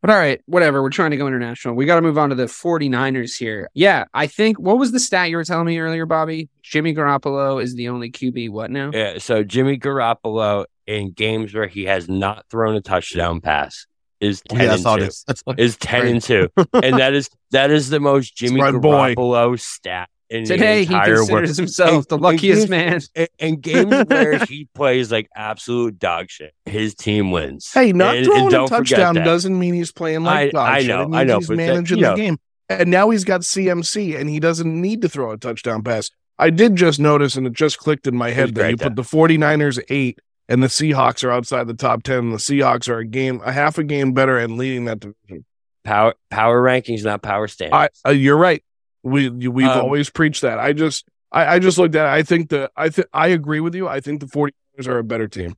but 0.00 0.10
all 0.10 0.16
right, 0.16 0.40
whatever. 0.46 0.80
We're 0.80 0.88
trying 0.90 1.10
to 1.10 1.16
go 1.18 1.26
international. 1.26 1.74
We 1.74 1.84
got 1.84 1.96
to 1.96 2.02
move 2.02 2.16
on 2.16 2.28
to 2.30 2.34
the 2.36 2.44
49ers 2.46 3.36
here. 3.36 3.68
Yeah, 3.74 4.04
I 4.14 4.26
think, 4.28 4.58
what 4.58 4.78
was 4.78 4.92
the 4.92 5.00
stat 5.00 5.28
you 5.28 5.36
were 5.36 5.44
telling 5.44 5.66
me 5.66 5.78
earlier, 5.80 6.06
Bobby? 6.06 6.48
Jimmy 6.62 6.94
Garoppolo 6.94 7.62
is 7.62 7.74
the 7.74 7.88
only 7.88 8.10
QB. 8.10 8.50
What 8.50 8.70
now? 8.70 8.90
Yeah, 8.94 9.18
so 9.18 9.42
Jimmy 9.42 9.76
Garoppolo 9.78 10.64
in 10.88 11.12
games 11.12 11.54
where 11.54 11.66
he 11.68 11.84
has 11.84 12.08
not 12.08 12.46
thrown 12.50 12.74
a 12.74 12.80
touchdown 12.80 13.40
pass 13.40 13.86
is 14.20 14.42
oh, 14.50 14.56
ten 14.56 14.66
Yeah, 14.66 14.74
and 14.74 14.82
two. 14.84 15.04
this. 15.04 15.22
That's 15.24 15.42
Is 15.58 15.76
ten 15.76 16.00
Great. 16.00 16.10
and 16.12 16.22
two, 16.22 16.48
and 16.72 16.98
that 16.98 17.14
is 17.14 17.30
that 17.52 17.70
is 17.70 17.90
the 17.90 18.00
most 18.00 18.34
Jimmy 18.36 18.60
my 18.60 18.72
boy. 18.72 19.14
Garoppolo 19.14 19.60
stat 19.60 20.08
in 20.30 20.44
Today, 20.44 20.84
the 20.84 20.88
he 20.88 20.94
entire 20.94 21.14
world. 21.16 21.28
considers 21.28 21.56
himself 21.56 21.90
And- 21.94 22.04
the 22.08 22.18
luckiest 22.18 22.68
games- 22.68 22.70
man. 22.70 23.00
In, 23.14 23.26
in 23.38 23.60
games 23.60 24.04
where 24.08 24.38
he 24.44 24.68
plays 24.74 25.12
like 25.12 25.28
absolute 25.36 25.98
dog 25.98 26.30
shit, 26.30 26.52
his 26.66 26.94
team 26.94 27.30
wins. 27.30 27.70
Hey, 27.72 27.92
not 27.92 28.16
And- 28.16 28.18
and 28.18 28.26
throwing 28.26 28.46
a 28.48 28.50
don't 28.50 28.68
forget 28.68 28.98
touchdown 28.98 29.14
doesn't 29.24 29.58
mean 29.58 29.74
he's 29.74 29.92
playing 29.92 30.24
like 30.24 30.48
I- 30.48 30.50
dog 30.50 30.68
I 30.68 30.78
shit. 30.80 30.88
know, 30.88 31.02
It 31.04 31.14
I 31.14 31.24
know, 31.24 31.38
he's 31.38 31.48
but 31.48 31.56
that- 31.58 31.66
managing 31.66 32.00
know. 32.00 32.10
the 32.10 32.16
game. 32.16 32.38
And 32.70 32.90
now 32.90 33.08
he's 33.10 33.24
got 33.24 33.40
CMC, 33.42 34.20
and 34.20 34.28
he 34.28 34.40
doesn't 34.40 34.80
need 34.80 35.00
to 35.02 35.08
throw 35.08 35.30
a 35.30 35.38
touchdown 35.38 35.82
pass. 35.82 36.10
I 36.38 36.50
did 36.50 36.76
just 36.76 37.00
notice, 37.00 37.34
and 37.36 37.46
it 37.46 37.54
just 37.54 37.78
clicked 37.78 38.06
in 38.06 38.14
my 38.14 38.30
head 38.30 38.48
that 38.48 38.54
great 38.60 38.70
you 38.72 38.76
that- 38.76 38.84
put 38.84 38.96
the 38.96 39.02
49ers 39.02 39.78
eight, 39.88 40.18
and 40.48 40.62
the 40.62 40.66
Seahawks 40.68 41.22
are 41.24 41.30
outside 41.30 41.66
the 41.66 41.74
top 41.74 42.02
10. 42.02 42.18
And 42.18 42.32
the 42.32 42.36
Seahawks 42.38 42.88
are 42.88 42.98
a 42.98 43.04
game, 43.06 43.40
a 43.44 43.52
half 43.52 43.78
a 43.78 43.84
game 43.84 44.12
better 44.12 44.38
and 44.38 44.56
leading 44.56 44.86
that 44.86 45.00
division. 45.00 45.44
Power 45.84 46.14
power 46.30 46.62
rankings, 46.62 47.04
not 47.04 47.22
power 47.22 47.48
standings. 47.48 47.90
I, 48.04 48.08
uh, 48.08 48.12
you're 48.12 48.36
right. 48.36 48.62
We 49.02 49.28
we've 49.30 49.66
Um, 49.68 49.80
always 49.80 50.10
preached 50.10 50.42
that. 50.42 50.58
I 50.58 50.72
just 50.72 51.06
I, 51.32 51.54
I 51.54 51.58
just 51.58 51.78
looked 51.78 51.94
at 51.94 52.06
it. 52.06 52.10
I 52.10 52.22
think 52.22 52.50
the 52.50 52.70
I 52.76 52.88
think 52.90 53.08
I 53.12 53.28
agree 53.28 53.60
with 53.60 53.74
you. 53.74 53.88
I 53.88 54.00
think 54.00 54.20
the 54.20 54.26
49ers 54.26 54.86
are 54.88 54.98
a 54.98 55.04
better 55.04 55.28
team. 55.28 55.54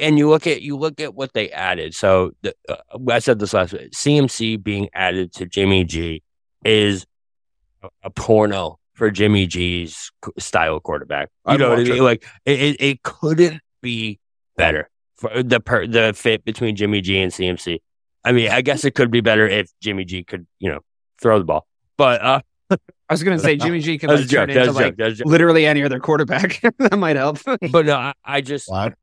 and 0.00 0.18
you 0.18 0.28
look 0.28 0.46
at 0.46 0.60
you 0.62 0.76
look 0.76 1.00
at 1.00 1.14
what 1.14 1.32
they 1.32 1.50
added. 1.50 1.94
So 1.94 2.32
the, 2.42 2.54
uh, 2.68 2.76
I 3.10 3.20
said 3.20 3.38
this 3.38 3.54
last 3.54 3.72
week. 3.72 3.92
CMC 3.92 4.62
being 4.62 4.88
added 4.92 5.32
to 5.34 5.46
Jimmy 5.46 5.84
G 5.84 6.22
is 6.64 7.06
a, 8.02 8.10
porno 8.10 8.78
for 8.94 9.10
Jimmy 9.10 9.46
G's 9.46 10.10
style 10.38 10.80
quarterback. 10.80 11.30
You 11.46 11.54
I'd 11.54 11.60
know 11.60 11.70
what 11.70 11.78
I 11.80 11.84
mean? 11.84 12.04
Like 12.04 12.26
it, 12.44 12.60
it, 12.60 12.76
it 12.80 13.02
couldn't 13.02 13.60
be 13.84 14.18
better 14.56 14.90
for 15.16 15.32
uh, 15.32 15.42
the 15.44 15.60
per, 15.60 15.86
the 15.86 16.12
fit 16.14 16.44
between 16.44 16.74
Jimmy 16.74 17.00
G 17.00 17.20
and 17.20 17.30
CMC. 17.30 17.78
I 18.24 18.32
mean, 18.32 18.50
I 18.50 18.62
guess 18.62 18.84
it 18.84 18.94
could 18.94 19.10
be 19.10 19.20
better 19.20 19.46
if 19.46 19.70
Jimmy 19.80 20.04
G 20.04 20.24
could, 20.24 20.46
you 20.58 20.70
know, 20.70 20.80
throw 21.20 21.38
the 21.38 21.44
ball. 21.44 21.66
But 21.96 22.22
uh, 22.22 22.40
I 22.70 22.76
was 23.10 23.22
going 23.22 23.36
to 23.36 23.42
say 23.42 23.56
Jimmy 23.64 23.80
G 23.80 23.98
can 23.98 24.08
that 24.08 24.14
was 24.14 24.22
like, 24.22 24.48
turn 24.48 24.50
into 24.50 24.60
was 24.60 24.68
a 24.68 24.72
joke. 24.72 24.80
like 24.80 24.96
That 24.96 25.04
was 25.04 25.12
a 25.12 25.16
joke. 25.24 25.26
literally 25.28 25.66
any 25.66 25.84
other 25.84 26.00
quarterback. 26.00 26.60
that 26.78 26.98
might 26.98 27.16
help. 27.16 27.38
But 27.44 27.86
no, 27.86 27.96
I, 27.96 28.14
I 28.24 28.40
just 28.40 28.68
What? 28.68 28.94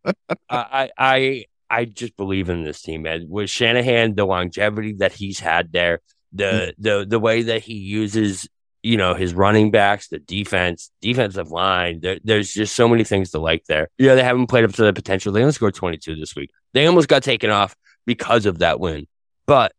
I, 0.49 0.89
I 0.97 1.45
I 1.69 1.85
just 1.85 2.17
believe 2.17 2.49
in 2.49 2.63
this 2.63 2.81
team, 2.81 3.03
man. 3.03 3.27
With 3.29 3.49
Shanahan, 3.49 4.15
the 4.15 4.25
longevity 4.25 4.93
that 4.99 5.13
he's 5.13 5.39
had 5.39 5.71
there, 5.71 6.01
the 6.33 6.73
hmm. 6.75 6.81
the 6.81 7.05
the 7.07 7.19
way 7.19 7.43
that 7.43 7.61
he 7.61 7.75
uses, 7.75 8.49
you 8.83 8.97
know, 8.97 9.13
his 9.13 9.33
running 9.33 9.71
backs, 9.71 10.07
the 10.07 10.19
defense, 10.19 10.91
defensive 11.01 11.51
line. 11.51 11.99
There, 12.01 12.19
there's 12.23 12.51
just 12.53 12.75
so 12.75 12.87
many 12.87 13.03
things 13.03 13.31
to 13.31 13.39
like 13.39 13.65
there. 13.65 13.89
You 13.97 14.07
know, 14.07 14.15
they 14.15 14.23
haven't 14.23 14.47
played 14.47 14.63
up 14.63 14.73
to 14.73 14.81
their 14.81 14.93
potential. 14.93 15.31
They 15.31 15.41
only 15.41 15.53
scored 15.53 15.75
22 15.75 16.15
this 16.15 16.35
week. 16.35 16.51
They 16.73 16.85
almost 16.85 17.07
got 17.07 17.23
taken 17.23 17.49
off 17.49 17.75
because 18.05 18.45
of 18.45 18.59
that 18.59 18.79
win. 18.79 19.07
But 19.45 19.73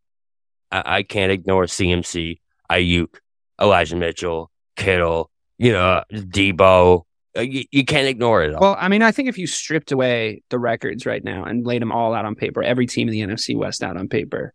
I, 0.70 0.82
I 0.98 1.02
can't 1.02 1.32
ignore 1.32 1.64
CMC, 1.64 2.40
Aiyuk, 2.70 3.16
Elijah 3.60 3.96
Mitchell, 3.96 4.50
Kittle, 4.76 5.30
you 5.58 5.72
know, 5.72 6.02
Deebo. 6.12 7.04
Uh, 7.36 7.40
You, 7.40 7.64
you 7.70 7.84
can't 7.84 8.06
ignore 8.08 8.42
it 8.42 8.54
all. 8.54 8.60
Well, 8.60 8.76
I 8.78 8.88
mean, 8.88 9.02
I 9.02 9.10
think 9.10 9.28
if 9.28 9.38
you 9.38 9.46
stripped 9.46 9.90
away 9.90 10.42
the 10.50 10.58
records 10.58 11.06
right 11.06 11.24
now 11.24 11.44
and 11.44 11.66
laid 11.66 11.80
them 11.80 11.90
all 11.90 12.14
out 12.14 12.24
on 12.26 12.34
paper, 12.34 12.62
every 12.62 12.86
team 12.86 13.08
in 13.08 13.12
the 13.12 13.20
NFC 13.20 13.56
West 13.56 13.82
out 13.82 13.96
on 13.96 14.08
paper, 14.08 14.52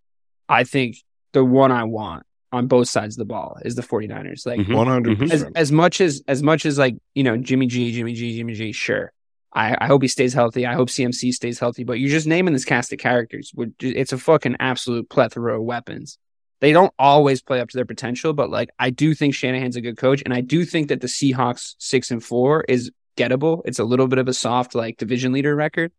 I 0.48 0.64
think 0.64 0.98
the 1.34 1.44
one 1.44 1.72
I 1.72 1.86
want 1.86 2.27
on 2.52 2.68
both 2.68 2.88
sides 2.88 3.16
of 3.16 3.20
the 3.20 3.26
ball 3.26 3.58
is 3.66 3.76
the 3.76 3.82
49ers. 3.82 4.46
Like 4.46 4.60
Mhm. 4.60 4.76
100. 4.76 5.12
as 5.24 5.30
percent 5.30 5.58
as 5.58 5.72
much 5.72 6.02
as 6.02 6.24
as 6.28 6.42
much 6.44 6.66
as 6.66 6.78
like, 6.78 6.96
you 7.16 7.24
know, 7.24 7.38
Jimmy 7.38 7.68
G, 7.68 7.92
Jimmy 7.92 8.14
G, 8.14 8.38
Jimmy 8.38 8.54
G, 8.54 8.72
sure. 8.72 9.12
I, 9.54 9.76
I 9.80 9.88
hope 9.88 10.02
he 10.02 10.08
stays 10.08 10.34
healthy. 10.34 10.66
I 10.66 10.74
hope 10.74 10.90
CMC 10.90 11.32
stays 11.34 11.58
healthy. 11.60 11.84
But 11.84 12.00
you're 12.00 12.10
just 12.12 12.28
naming 12.28 12.54
this 12.54 12.66
cast 12.66 12.94
of 12.94 13.00
characters. 13.00 13.52
We're 13.56 13.72
It's 13.82 14.14
a 14.14 14.18
fucking 14.18 14.58
absolute 14.60 15.10
plethora 15.10 15.58
of 15.58 15.64
weapons. 15.64 16.18
They 16.60 16.74
don't 16.74 16.94
always 16.98 17.42
play 17.42 17.60
up 17.60 17.70
to 17.70 17.78
their 17.78 17.86
potential, 17.86 18.34
but 18.34 18.50
like 18.50 18.70
I 18.80 18.90
do 18.90 19.14
think 19.14 19.34
Shanahan's 19.36 19.76
a 19.76 19.82
good 19.82 19.98
coach, 19.98 20.22
and 20.26 20.34
I 20.34 20.42
do 20.42 20.66
think 20.66 20.90
that 20.90 21.02
the 21.02 21.08
Seahawks 21.08 21.76
six 21.80 22.12
and 22.12 22.24
four 22.24 22.64
is 22.68 22.92
gettable. 23.16 23.62
It's 23.66 23.80
a 23.80 23.84
little 23.84 24.08
bit 24.08 24.20
of 24.20 24.28
a 24.28 24.34
soft 24.34 24.74
like 24.76 24.98
division 24.98 25.32
leader 25.34 25.56
record. 25.56 25.92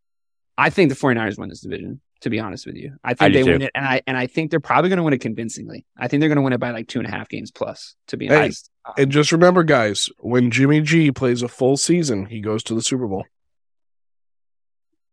I 0.57 0.71
think 0.71 0.89
the 0.89 0.97
49ers 0.97 1.39
win 1.39 1.49
this 1.49 1.61
division. 1.61 2.01
To 2.23 2.31
be 2.31 2.41
honest 2.41 2.67
with 2.67 2.75
you, 2.75 2.97
I 3.05 3.11
I 3.11 3.15
think 3.15 3.33
do 3.33 3.39
they 3.39 3.45
too. 3.45 3.53
win 3.53 3.63
it, 3.63 3.71
and 3.77 3.85
I 3.87 4.03
and 4.07 4.17
I 4.17 4.27
think 4.27 4.51
they're 4.51 4.59
probably 4.59 4.89
going 4.91 4.97
to 4.97 5.03
win 5.05 5.15
it 5.15 5.21
convincingly. 5.21 5.87
I 5.97 6.09
think 6.09 6.21
they're 6.21 6.29
going 6.29 6.37
to 6.37 6.43
win 6.43 6.53
it 6.53 6.59
by 6.59 6.73
like 6.73 6.89
two 6.89 6.99
and 6.99 7.07
a 7.07 7.11
half 7.11 7.29
games 7.29 7.51
plus. 7.53 7.95
To 8.09 8.17
be 8.17 8.27
Hey, 8.27 8.37
honest, 8.37 8.71
And 8.97 9.13
just 9.13 9.31
remember, 9.31 9.63
guys, 9.63 10.09
when 10.19 10.51
Jimmy 10.51 10.81
G 10.81 11.13
plays 11.13 11.43
a 11.43 11.49
full 11.49 11.77
season, 11.77 12.27
he 12.27 12.41
goes 12.41 12.63
to 12.65 12.75
the 12.75 12.83
Super 12.83 13.07
Bowl. 13.07 13.25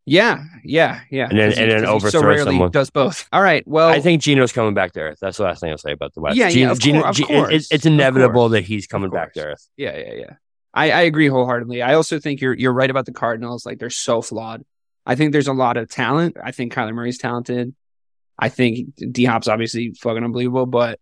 yeah, 0.08 0.44
yeah, 0.63 1.02
yeah. 1.10 1.28
And 1.30 1.38
then- 1.39 1.54
and 1.58 1.72
then 1.72 1.94
he 1.94 2.00
so 2.12 2.24
rarely 2.24 2.44
someone. 2.44 2.72
does 2.72 2.89
both. 2.91 3.28
All 3.34 3.41
right, 3.41 3.68
well, 3.68 3.89
I 3.89 4.00
think 4.02 4.22
Geno's 4.22 4.52
coming 4.52 4.74
back 4.76 4.91
to 4.94 5.00
earth. 5.02 5.18
That's 5.20 5.38
the 5.38 5.44
last 5.44 5.62
thing 5.62 5.72
I'll 5.72 5.78
say 5.80 5.91
about 5.94 6.13
the 6.13 6.22
West. 6.22 6.38
Yeah, 6.38 6.48
yeah, 6.48 6.52
Geno- 6.54 6.72
of 6.72 6.80
Geno- 6.80 7.04
of 7.04 7.18
course. 7.22 7.54
it's, 7.54 7.72
it's 7.72 7.86
Of 7.86 7.94
inevitable 7.94 8.41
course. 8.41 8.52
that 8.54 8.62
he's 8.65 8.86
coming 8.88 9.10
back 9.10 9.34
to 9.34 9.46
earth. 9.46 9.68
Yeah, 9.78 9.98
yeah, 9.98 10.13
yeah. 10.13 10.34
I, 10.74 10.91
I 10.91 11.02
agree 11.04 11.28
wholeheartedly. 11.28 11.82
I 11.82 11.94
also 11.96 12.20
think 12.20 12.41
you're 12.41 12.54
you're 12.54 12.74
right 12.74 12.89
about 12.89 13.06
the 13.06 13.13
Cardinals. 13.13 13.65
Like 13.65 13.80
they're 13.80 13.89
so 13.89 14.22
flawed. 14.22 14.63
I 15.06 15.15
think 15.15 15.32
there's 15.32 15.48
a 15.48 15.54
lot 15.54 15.78
of 15.78 15.89
talent. 15.89 16.38
I 16.44 16.52
think 16.52 16.74
Kyler 16.74 16.94
Murray's 16.94 17.18
talented. 17.18 17.76
I 18.38 18.50
think 18.50 18.89
D 19.12 19.26
Hop's 19.26 19.48
obviously 19.48 19.94
fucking 20.02 20.24
unbelievable, 20.24 20.65
but 20.65 21.00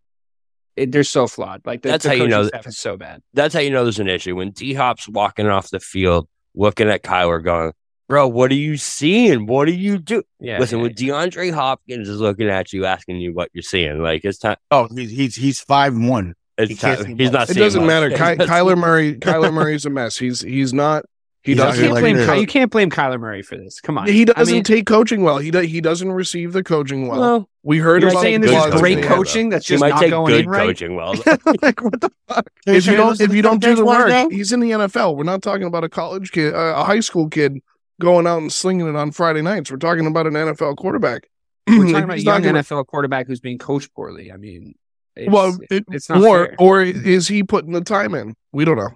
it, 0.76 0.92
they're 0.92 1.04
so 1.04 1.28
flawed. 1.28 1.62
Like 1.66 1.82
the, 1.82 1.90
That's 1.90 2.04
the 2.04 2.10
how 2.10 2.16
you 2.16 2.28
know- 2.28 2.48
staff 2.48 2.68
is 2.68 2.78
so 2.78 2.98
bad. 2.98 3.22
That's 3.34 3.54
how 3.54 3.60
you 3.62 3.70
know 3.72 3.84
there's 3.84 4.00
an 4.00 4.08
issue. 4.10 4.36
When 4.36 4.52
D 4.52 4.74
Hop's 4.74 5.08
walking 5.08 5.48
off 5.48 5.70
the 5.70 5.80
field, 5.80 6.28
looking 6.56 6.90
at 6.90 7.04
Kyler, 7.04 7.44
going, 7.44 7.72
"Bro, 8.10 8.28
what 8.30 8.52
are 8.52 8.56
you 8.56 8.78
seeing? 8.78 9.46
What 9.48 9.68
are 9.68 9.72
you 9.72 9.98
do?" 9.98 10.24
Yeah. 10.40 10.60
Listen, 10.60 10.80
yeah, 10.80 10.84
when 10.84 10.94
DeAndre 10.94 11.54
Hopkins 11.54 12.10
is 12.10 12.20
looking 12.20 12.50
at 12.50 12.74
you, 12.74 12.86
asking 12.86 13.18
you 13.18 13.34
what 13.34 13.50
you're 13.54 13.62
seeing, 13.64 14.00
like 14.04 14.26
it's 14.26 14.38
time. 14.38 14.58
Oh, 14.70 14.88
he's 14.96 15.10
he's 15.12 15.36
he's 15.36 15.60
five 15.62 15.96
one. 15.98 16.36
It's 16.58 16.70
He 16.72 16.76
time. 16.78 17.18
He's 17.18 17.32
much. 17.32 17.34
not. 17.34 17.50
It 17.50 17.54
doesn't 17.58 17.82
much. 17.82 17.88
matter. 17.88 18.10
He's 18.10 18.18
Ky- 18.20 18.24
not 18.36 18.48
Kyler 18.48 18.68
seeing- 18.68 18.80
Murray. 18.80 19.16
Kyler 19.16 19.54
Murray's 19.54 19.86
a 19.88 19.90
mess. 19.90 20.18
He's 20.18 20.42
he's 20.42 20.72
not. 20.74 21.06
He 21.44 21.52
you 21.52 21.58
doesn't. 21.58 21.76
here 21.76 21.84
can't 21.84 21.94
like 21.94 22.02
blame 22.04 22.16
this. 22.16 22.30
Ky- 22.30 22.40
you 22.40 22.48
can't 22.48 22.72
blame 22.72 22.90
Kyler 22.90 23.20
Murray 23.20 23.42
for 23.42 23.58
this. 23.58 23.82
Come 23.82 23.98
on, 23.98 24.08
He 24.08 24.24
doesn't 24.24 24.54
mean, 24.54 24.64
take 24.64 24.86
coaching 24.86 25.24
well. 25.24 25.40
He 25.40 25.52
do, 25.52 25.60
he 25.60 25.82
doesn't 25.82 26.12
receive 26.12 26.54
the 26.54 26.64
coaching 26.64 27.08
well. 27.08 27.20
Well, 27.20 27.50
we 27.64 27.80
heard 27.80 28.02
you're 28.02 28.12
about 28.12 28.22
saying 28.22 28.40
the 28.42 28.48
this 28.48 28.56
good 28.56 28.60
is 28.66 28.70
clause 28.70 28.82
great 28.82 28.98
in 28.98 29.02
the- 29.02 29.08
coaching 29.08 29.50
that's 29.50 29.68
he 29.68 29.74
just 29.74 29.82
might 29.82 29.90
not 29.90 30.00
take 30.00 30.10
going 30.12 30.32
good 30.34 30.46
in 30.46 30.50
right. 30.50 30.68
coaching 30.68 30.96
well. 30.96 31.14
like 31.62 31.82
what 31.82 32.00
the 32.00 32.10
fuck? 32.30 32.50
If 32.66 32.86
you 32.88 32.96
don't, 32.96 33.20
if 33.20 33.34
you 33.34 33.42
don't 33.42 33.62
do 33.62 33.76
the 33.76 33.86
work, 33.86 34.32
he's 34.32 34.54
in 34.54 34.62
the 34.62 34.72
NFL. 34.72 35.18
We're 35.18 35.24
not 35.24 35.42
talking 35.42 35.68
about 35.68 35.84
a 35.84 35.90
college 35.90 36.32
kid, 36.32 36.54
uh, 36.54 36.76
a 36.78 36.84
high 36.86 37.02
school 37.02 37.28
kid 37.30 37.60
going 38.00 38.26
out 38.26 38.38
and 38.42 38.52
slinging 38.52 38.88
it 38.88 38.96
on 38.96 39.12
Friday 39.12 39.42
nights. 39.42 39.70
We're 39.70 39.78
talking 39.78 40.08
about 40.08 40.28
an 40.28 40.34
NFL 40.34 40.78
quarterback. 40.78 41.28
We're 41.68 41.76
talking 41.92 41.96
about 41.96 42.10
a 42.12 42.16
he's 42.16 42.24
young 42.24 42.42
not 42.42 42.48
gonna- 42.48 42.60
NFL 42.64 42.88
quarterback 42.88 43.28
who's 43.28 43.42
being 43.42 43.58
coached 43.58 43.94
poorly. 43.94 44.32
I 44.32 44.38
mean, 44.38 44.76
it's, 45.18 45.30
well, 45.30 45.58
it, 45.70 45.84
it's 45.92 46.10
not 46.10 46.22
or 46.24 46.46
fair. 46.48 46.56
or 46.58 46.82
is 46.84 47.28
he 47.28 47.44
putting 47.44 47.74
the 47.74 47.82
time 47.82 48.16
in? 48.16 48.36
We 48.54 48.64
don't 48.64 48.78
know. 48.78 48.92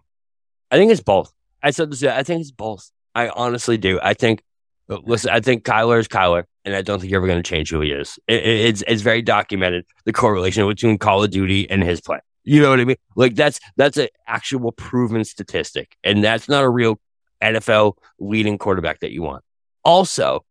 I 0.72 0.78
think 0.78 0.92
it's 0.94 1.02
both. 1.02 1.34
I 1.64 1.72
said 1.72 1.92
this. 1.92 2.04
I 2.04 2.24
think 2.24 2.42
it's 2.42 2.52
both. 2.52 2.92
I 3.16 3.30
honestly 3.30 3.78
do. 3.78 4.00
I 4.02 4.14
think. 4.14 4.44
Listen, 4.90 5.32
I 5.32 5.42
think 5.42 5.66
Kyler 5.66 6.00
is 6.00 6.08
Kyler, 6.08 6.46
and 6.64 6.74
I 6.74 6.82
don't 6.82 7.00
think 7.00 7.12
you're 7.12 7.20
ever 7.20 7.28
going 7.28 7.44
to 7.44 7.50
change 7.50 7.70
who 7.70 7.82
he 7.82 7.92
is. 7.92 8.18
It, 8.28 8.36
it- 8.44 8.66
it's 8.68 8.84
it's 8.88 9.02
very 9.02 9.22
documented 9.22 9.86
the 10.06 10.14
correlation 10.14 10.66
between 10.68 10.98
Call 10.98 11.24
of 11.24 11.30
Duty 11.32 11.70
and 11.70 11.84
his 11.84 12.00
play. 12.00 12.20
You 12.46 12.62
know 12.62 12.70
what 12.70 12.80
I 12.80 12.86
mean? 12.86 12.96
Like 13.18 13.36
that's 13.36 13.60
that's 13.76 13.98
an 13.98 14.08
actual 14.28 14.72
proven 14.72 15.26
statistic, 15.26 15.98
and 16.06 16.24
that's 16.24 16.48
not 16.48 16.64
a 16.64 16.70
real 16.70 17.00
NFL 17.44 17.94
leading 18.20 18.58
quarterback 18.58 19.02
that 19.02 19.12
you 19.12 19.22
want. 19.24 19.44
Also, 19.84 20.46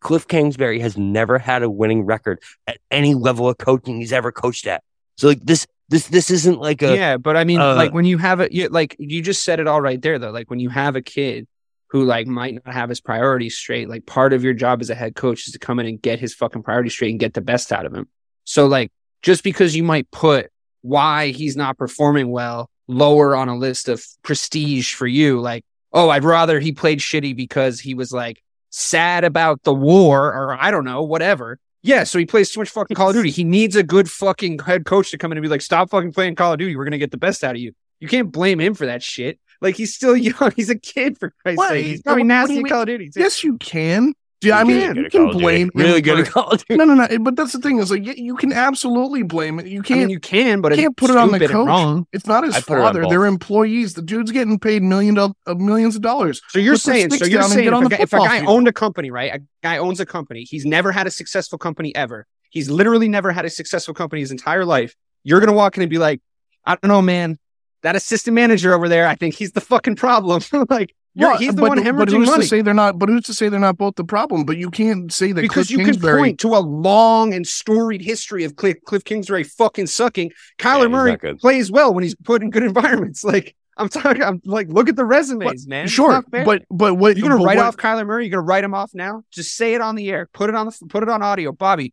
Cliff 0.00 0.28
Kingsbury 0.28 0.78
has 0.78 0.96
never 0.96 1.38
had 1.38 1.62
a 1.64 1.70
winning 1.70 2.04
record 2.04 2.40
at 2.68 2.78
any 2.92 3.14
level 3.14 3.48
of 3.48 3.58
coaching 3.58 3.96
he's 3.98 4.12
ever 4.12 4.30
coached 4.30 4.66
at. 4.68 4.84
So 5.16 5.26
like 5.28 5.40
this 5.40 5.66
this 5.88 6.08
this 6.08 6.30
isn't 6.30 6.58
like 6.58 6.82
a 6.82 6.96
yeah, 6.96 7.16
but 7.16 7.36
I 7.36 7.44
mean, 7.44 7.60
uh, 7.60 7.74
like 7.74 7.92
when 7.92 8.04
you 8.04 8.18
have 8.18 8.40
a 8.40 8.52
you, 8.52 8.68
like 8.68 8.96
you 8.98 9.20
just 9.22 9.42
said 9.42 9.60
it 9.60 9.66
all 9.66 9.80
right 9.80 10.00
there 10.00 10.18
though. 10.18 10.30
Like 10.30 10.50
when 10.50 10.60
you 10.60 10.70
have 10.70 10.96
a 10.96 11.02
kid 11.02 11.46
who 11.88 12.04
like 12.04 12.26
might 12.26 12.54
not 12.54 12.74
have 12.74 12.88
his 12.88 13.00
priorities 13.00 13.56
straight, 13.56 13.88
like 13.88 14.06
part 14.06 14.32
of 14.32 14.42
your 14.42 14.54
job 14.54 14.80
as 14.80 14.90
a 14.90 14.94
head 14.94 15.14
coach 15.14 15.46
is 15.46 15.52
to 15.52 15.58
come 15.58 15.78
in 15.78 15.86
and 15.86 16.00
get 16.00 16.18
his 16.18 16.34
fucking 16.34 16.62
priorities 16.62 16.92
straight 16.92 17.10
and 17.10 17.20
get 17.20 17.34
the 17.34 17.40
best 17.40 17.72
out 17.72 17.86
of 17.86 17.94
him. 17.94 18.08
So 18.44 18.66
like 18.66 18.90
just 19.22 19.44
because 19.44 19.76
you 19.76 19.82
might 19.82 20.10
put 20.10 20.50
why 20.82 21.28
he's 21.28 21.56
not 21.56 21.78
performing 21.78 22.30
well 22.30 22.70
lower 22.88 23.34
on 23.36 23.48
a 23.48 23.56
list 23.56 23.88
of 23.88 24.04
prestige 24.22 24.94
for 24.94 25.06
you, 25.06 25.40
like 25.40 25.64
oh, 25.92 26.08
I'd 26.08 26.24
rather 26.24 26.60
he 26.60 26.72
played 26.72 26.98
shitty 26.98 27.36
because 27.36 27.78
he 27.78 27.94
was 27.94 28.10
like 28.10 28.42
sad 28.70 29.22
about 29.22 29.62
the 29.62 29.74
war 29.74 30.34
or 30.34 30.56
I 30.60 30.70
don't 30.70 30.84
know, 30.84 31.02
whatever. 31.02 31.58
Yeah, 31.86 32.04
so 32.04 32.18
he 32.18 32.24
plays 32.24 32.50
too 32.50 32.60
much 32.60 32.70
fucking 32.70 32.94
Call 32.96 33.10
of 33.10 33.14
Duty. 33.14 33.30
He 33.30 33.44
needs 33.44 33.76
a 33.76 33.82
good 33.82 34.10
fucking 34.10 34.60
head 34.60 34.86
coach 34.86 35.10
to 35.10 35.18
come 35.18 35.30
in 35.32 35.38
and 35.38 35.42
be 35.42 35.48
like, 35.48 35.60
stop 35.60 35.90
fucking 35.90 36.12
playing 36.12 36.34
Call 36.34 36.54
of 36.54 36.58
Duty. 36.58 36.74
We're 36.76 36.84
gonna 36.84 36.96
get 36.98 37.10
the 37.10 37.18
best 37.18 37.44
out 37.44 37.54
of 37.54 37.60
you. 37.60 37.72
You 38.00 38.08
can't 38.08 38.32
blame 38.32 38.58
him 38.58 38.72
for 38.74 38.86
that 38.86 39.02
shit. 39.02 39.38
Like 39.60 39.76
he's 39.76 39.94
still 39.94 40.16
young. 40.16 40.52
He's 40.56 40.70
a 40.70 40.78
kid 40.78 41.18
for 41.18 41.34
Christ's 41.42 41.58
What? 41.58 41.68
sake. 41.68 41.84
He's 41.86 41.98
No, 42.04 42.14
probably 42.14 42.22
what 42.22 42.26
do 42.26 42.28
nasty 42.28 42.58
at? 42.60 42.68
Call 42.68 42.80
of 42.80 42.86
Duty. 42.86 43.10
too. 43.10 43.20
Yes, 43.20 43.44
you 43.44 43.58
can. 43.58 44.14
Yeah, 44.44 44.58
I 44.58 44.64
mean, 44.64 44.92
good 44.92 44.96
you 45.04 45.10
can 45.10 45.30
blame 45.30 45.70
him 45.74 45.80
really 45.80 46.00
good 46.00 46.18
at 46.20 46.26
for- 46.26 46.32
Call 46.32 46.50
of 46.50 46.64
Duty. 46.66 46.76
No, 46.76 46.84
no, 46.84 46.94
no. 46.94 47.18
But 47.18 47.36
that's 47.36 47.52
the 47.52 47.58
thing 47.60 47.78
is 47.78 47.90
like 47.90 48.04
you, 48.04 48.14
you 48.16 48.36
can 48.36 48.52
absolutely 48.52 49.22
blame 49.22 49.58
it. 49.58 49.66
You 49.66 49.82
can't. 49.82 50.00
mean, 50.00 50.10
you 50.10 50.20
can, 50.20 50.60
but 50.60 50.72
you 50.72 50.78
can't 50.82 50.96
put 50.96 51.10
it 51.10 51.16
on 51.16 51.28
the 51.28 51.36
stupid 51.36 51.52
coach. 51.52 51.66
wrong. 51.66 52.06
It's 52.12 52.26
not 52.26 52.44
his 52.44 52.54
I 52.56 52.60
put 52.60 52.74
it 52.74 52.80
on 52.80 52.82
father. 52.82 53.02
both. 53.02 53.10
They're 53.10 53.26
employees. 53.26 53.94
The 53.94 54.02
dude's 54.02 54.30
getting 54.30 54.58
paid 54.58 54.82
million 54.82 55.14
do- 55.14 55.34
uh, 55.46 55.54
millions 55.54 55.96
of 55.96 56.02
dollars. 56.02 56.40
So 56.48 56.58
you're 56.58 56.74
Put 56.74 56.80
saying, 56.82 57.10
so 57.10 57.24
you're 57.24 57.42
saying, 57.42 57.68
if 57.68 57.74
on 57.74 57.86
a, 57.86 57.88
guy, 57.88 57.96
if 58.00 58.12
a 58.12 58.18
guy 58.18 58.38
field. 58.40 58.48
owned 58.50 58.68
a 58.68 58.72
company, 58.72 59.10
right? 59.10 59.34
A 59.34 59.40
guy 59.62 59.78
owns 59.78 60.00
a 60.00 60.06
company. 60.06 60.44
He's 60.44 60.64
never 60.66 60.92
had 60.92 61.06
a 61.06 61.10
successful 61.10 61.58
company 61.58 61.94
ever. 61.94 62.26
He's 62.50 62.70
literally 62.70 63.08
never 63.08 63.32
had 63.32 63.44
a 63.44 63.50
successful 63.50 63.94
company 63.94 64.20
his 64.20 64.30
entire 64.30 64.64
life. 64.64 64.94
You're 65.24 65.40
gonna 65.40 65.52
walk 65.52 65.76
in 65.76 65.82
and 65.82 65.90
be 65.90 65.98
like, 65.98 66.20
I 66.64 66.76
don't 66.76 66.88
know, 66.88 67.02
man. 67.02 67.38
That 67.82 67.96
assistant 67.96 68.34
manager 68.34 68.72
over 68.72 68.88
there, 68.88 69.06
I 69.06 69.14
think 69.14 69.34
he's 69.34 69.52
the 69.52 69.60
fucking 69.60 69.96
problem. 69.96 70.40
like, 70.70 70.94
you're, 71.14 71.28
Well, 71.30 71.38
he's 71.38 71.54
the 71.54 71.62
but, 71.62 71.68
one 71.70 71.78
but 71.82 71.86
hemorrhaging 71.86 72.10
who's 72.16 72.28
money. 72.28 72.42
to 72.42 72.48
say 72.48 72.60
they're 72.62 72.74
not? 72.74 72.98
But 72.98 73.08
who's 73.08 73.24
to 73.26 73.34
say 73.34 73.48
they're 73.48 73.60
not 73.60 73.76
both 73.78 73.94
the 73.94 74.04
problem? 74.04 74.44
But 74.44 74.56
you 74.56 74.70
can't 74.70 75.12
say 75.12 75.32
that 75.32 75.40
because 75.40 75.68
Cliff 75.68 75.78
you 75.78 75.84
can 75.84 76.00
point 76.00 76.40
to 76.40 76.48
a 76.54 76.58
long 76.58 77.32
and 77.32 77.46
storied 77.46 78.00
history 78.02 78.44
of 78.44 78.56
Cliff, 78.56 78.76
Cliff 78.84 79.04
Kingsbury 79.04 79.44
fucking 79.44 79.86
sucking. 79.86 80.32
Kyler 80.58 80.82
he's 80.82 80.90
Murray 80.90 81.16
plays 81.40 81.70
well 81.70 81.94
when 81.94 82.02
he's 82.02 82.14
put 82.16 82.42
in 82.42 82.50
good 82.50 82.62
environments. 82.72 83.22
Like 83.24 83.54
I'm 83.76 83.88
talking, 83.88 84.22
I'm 84.22 84.40
like, 84.44 84.68
look 84.68 84.88
at 84.88 84.96
the 84.96 85.04
resumes, 85.04 85.66
man. 85.66 85.88
Sure, 85.88 86.22
but 86.30 86.64
but 86.70 86.94
what 86.94 87.16
you're 87.16 87.28
gonna 87.28 87.44
write 87.44 87.56
what- 87.58 87.66
off 87.66 87.76
Kyler 87.76 88.06
Murray. 88.06 88.24
You're 88.26 88.32
gonna 88.32 88.42
write 88.46 88.64
him 88.64 88.74
off 88.74 88.90
now. 88.94 89.22
Just 89.30 89.56
say 89.56 89.74
it 89.74 89.80
on 89.80 89.94
the 89.94 90.10
air. 90.10 90.28
Put 90.32 90.48
it 90.50 90.56
on 90.56 90.66
the 90.66 90.76
put 90.88 91.02
it 91.02 91.08
on 91.08 91.22
audio, 91.22 91.52
Bobby. 91.52 91.92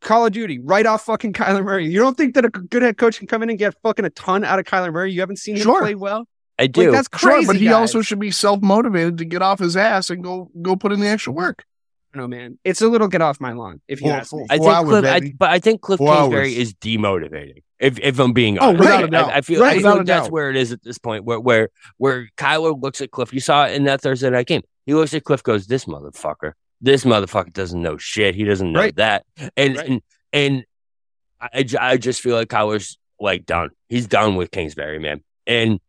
Call 0.00 0.26
of 0.26 0.32
Duty, 0.32 0.58
write 0.58 0.84
off 0.84 1.04
fucking 1.06 1.32
Kyler 1.32 1.64
Murray. 1.64 1.86
You 1.90 1.98
don't 1.98 2.14
think 2.16 2.34
that 2.34 2.44
a 2.44 2.50
good 2.50 2.82
head 2.82 2.98
coach 2.98 3.18
can 3.18 3.26
come 3.26 3.42
in 3.42 3.48
and 3.48 3.58
get 3.58 3.74
fucking 3.82 4.04
a 4.04 4.10
ton 4.10 4.44
out 4.44 4.58
of 4.58 4.66
Kyler 4.66 4.92
Murray? 4.92 5.12
You 5.12 5.20
haven't 5.20 5.36
seen 5.38 5.56
him 5.56 5.62
Sure. 5.62 5.80
play 5.80 5.94
well. 5.94 6.26
I 6.58 6.66
do. 6.68 6.82
Like 6.84 6.92
that's 6.92 7.08
crazy. 7.08 7.44
Sure, 7.44 7.46
but 7.46 7.56
he 7.56 7.64
guys. 7.66 7.74
also 7.74 8.02
should 8.02 8.18
be 8.20 8.30
self 8.30 8.62
motivated 8.62 9.18
to 9.18 9.24
get 9.24 9.42
off 9.42 9.58
his 9.58 9.76
ass 9.76 10.10
and 10.10 10.22
go 10.22 10.50
go 10.62 10.76
put 10.76 10.92
in 10.92 11.00
the 11.00 11.08
extra 11.08 11.32
work. 11.32 11.64
no 12.14 12.28
man. 12.28 12.58
It's 12.64 12.80
a 12.80 12.86
little 12.88 13.08
get 13.08 13.22
off 13.22 13.40
my 13.40 13.52
lawn 13.52 13.80
if 13.88 14.00
you 14.00 14.08
Four- 14.08 14.16
ask 14.16 14.32
me. 14.32 14.46
I 14.50 14.58
think 14.58 14.68
hours, 14.70 14.88
Cliff, 14.88 15.04
I, 15.04 15.32
but 15.36 15.50
I 15.50 15.58
think 15.58 15.80
Cliff 15.80 15.98
Four 15.98 16.14
Kingsbury 16.14 16.42
hours. 16.50 16.56
is 16.58 16.74
demotivating. 16.74 17.62
If 17.80 17.98
if 17.98 18.18
I'm 18.20 18.32
being 18.32 18.58
Oh, 18.60 18.68
honest, 18.68 18.80
without 18.80 19.02
I- 19.02 19.06
a 19.06 19.08
doubt. 19.10 19.28
I, 19.30 19.36
I 19.36 19.40
feel, 19.40 19.60
Right, 19.60 19.76
I 19.78 19.80
feel 19.82 19.96
like 19.96 20.06
that's 20.06 20.30
where 20.30 20.48
it 20.50 20.56
is 20.56 20.70
at 20.70 20.82
this 20.84 20.96
point. 20.98 21.24
Where 21.24 21.40
where 21.40 21.68
where 21.96 22.28
Kyler 22.36 22.80
looks 22.80 23.00
at 23.00 23.10
Cliff. 23.10 23.32
You 23.32 23.40
saw 23.40 23.66
it 23.66 23.72
in 23.74 23.84
that 23.84 24.00
Thursday 24.00 24.30
night 24.30 24.46
game. 24.46 24.62
He 24.86 24.94
looks 24.94 25.12
at 25.12 25.24
Cliff, 25.24 25.42
goes, 25.42 25.66
"This 25.66 25.86
motherfucker, 25.86 26.52
this 26.80 27.04
motherfucker 27.04 27.52
doesn't 27.52 27.82
know 27.82 27.96
shit. 27.96 28.36
He 28.36 28.44
doesn't 28.44 28.70
know 28.72 28.78
Right. 28.78 28.96
that." 28.96 29.24
And 29.56 29.76
Right. 29.76 29.88
and 29.88 30.02
and 30.32 30.64
I, 31.40 31.48
I 31.52 31.64
I 31.92 31.96
just 31.96 32.20
feel 32.20 32.36
like 32.36 32.46
Kyler's 32.48 32.96
like 33.18 33.44
done. 33.44 33.70
He's 33.88 34.06
done 34.06 34.36
with 34.36 34.52
Kingsbury, 34.52 35.00
man. 35.00 35.22
And 35.46 35.80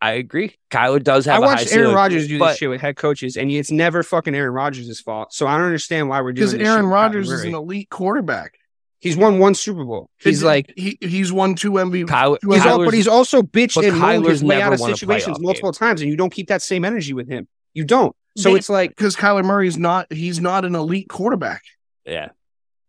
I 0.00 0.12
agree. 0.12 0.54
Kyler 0.70 1.02
does 1.02 1.24
have. 1.24 1.34
I 1.34 1.38
a 1.38 1.40
high 1.40 1.54
watched 1.54 1.72
Aaron 1.72 1.84
ceiling, 1.84 1.94
Rodgers 1.96 2.28
do 2.28 2.38
but- 2.38 2.48
this 2.50 2.58
shit 2.58 2.68
with 2.70 2.80
head 2.80 2.96
coaches, 2.96 3.36
and 3.36 3.50
it's 3.50 3.70
never 3.70 4.02
fucking 4.02 4.34
Aaron 4.34 4.52
Rodgers' 4.52 5.00
fault. 5.00 5.32
So 5.32 5.46
I 5.46 5.56
don't 5.56 5.66
understand 5.66 6.08
why 6.08 6.20
we're 6.20 6.32
doing 6.32 6.34
Because 6.48 6.52
this 6.52 6.60
shit 6.60 6.66
Aaron 6.68 6.84
with 6.84 6.92
Rodgers 6.92 7.30
is 7.30 7.44
an 7.44 7.54
elite 7.54 7.88
quarterback. 7.88 8.58
He's 8.98 9.16
won 9.16 9.38
one 9.38 9.54
Super 9.54 9.84
Bowl. 9.84 10.10
He's 10.18 10.42
It- 10.42 10.46
like 10.46 10.72
he 10.76 10.98
he's 11.00 11.32
won 11.32 11.54
two 11.54 11.72
MVP. 11.72 12.08
Kyler, 12.08 12.38
two 12.40 12.50
he's 12.50 12.64
all, 12.66 12.78
Kyler's- 12.78 12.84
but 12.86 12.94
he's 12.94 13.08
also 13.08 13.42
bitched 13.42 13.76
but 13.76 13.84
and 13.84 13.98
moaned 13.98 14.26
his 14.26 14.40
Kyler's 14.40 14.44
way 14.44 14.56
never 14.58 14.66
out 14.66 14.72
of 14.74 14.80
won 14.80 14.90
a 14.92 14.96
situations 14.96 15.38
playoff 15.38 15.42
multiple 15.42 15.72
times, 15.72 16.00
and 16.02 16.10
you 16.10 16.16
don't 16.16 16.30
keep 16.32 16.48
that 16.48 16.62
same 16.62 16.84
energy 16.84 17.12
with 17.14 17.28
him. 17.28 17.46
You 17.74 17.84
don't. 17.84 18.14
So 18.36 18.50
Man, 18.50 18.58
it's 18.58 18.68
like 18.68 18.90
because 18.90 19.16
Kyler 19.16 19.44
Murray's 19.44 19.78
not 19.78 20.12
he's 20.12 20.40
not 20.40 20.64
an 20.66 20.74
elite 20.74 21.08
quarterback. 21.08 21.62
yeah, 22.04 22.30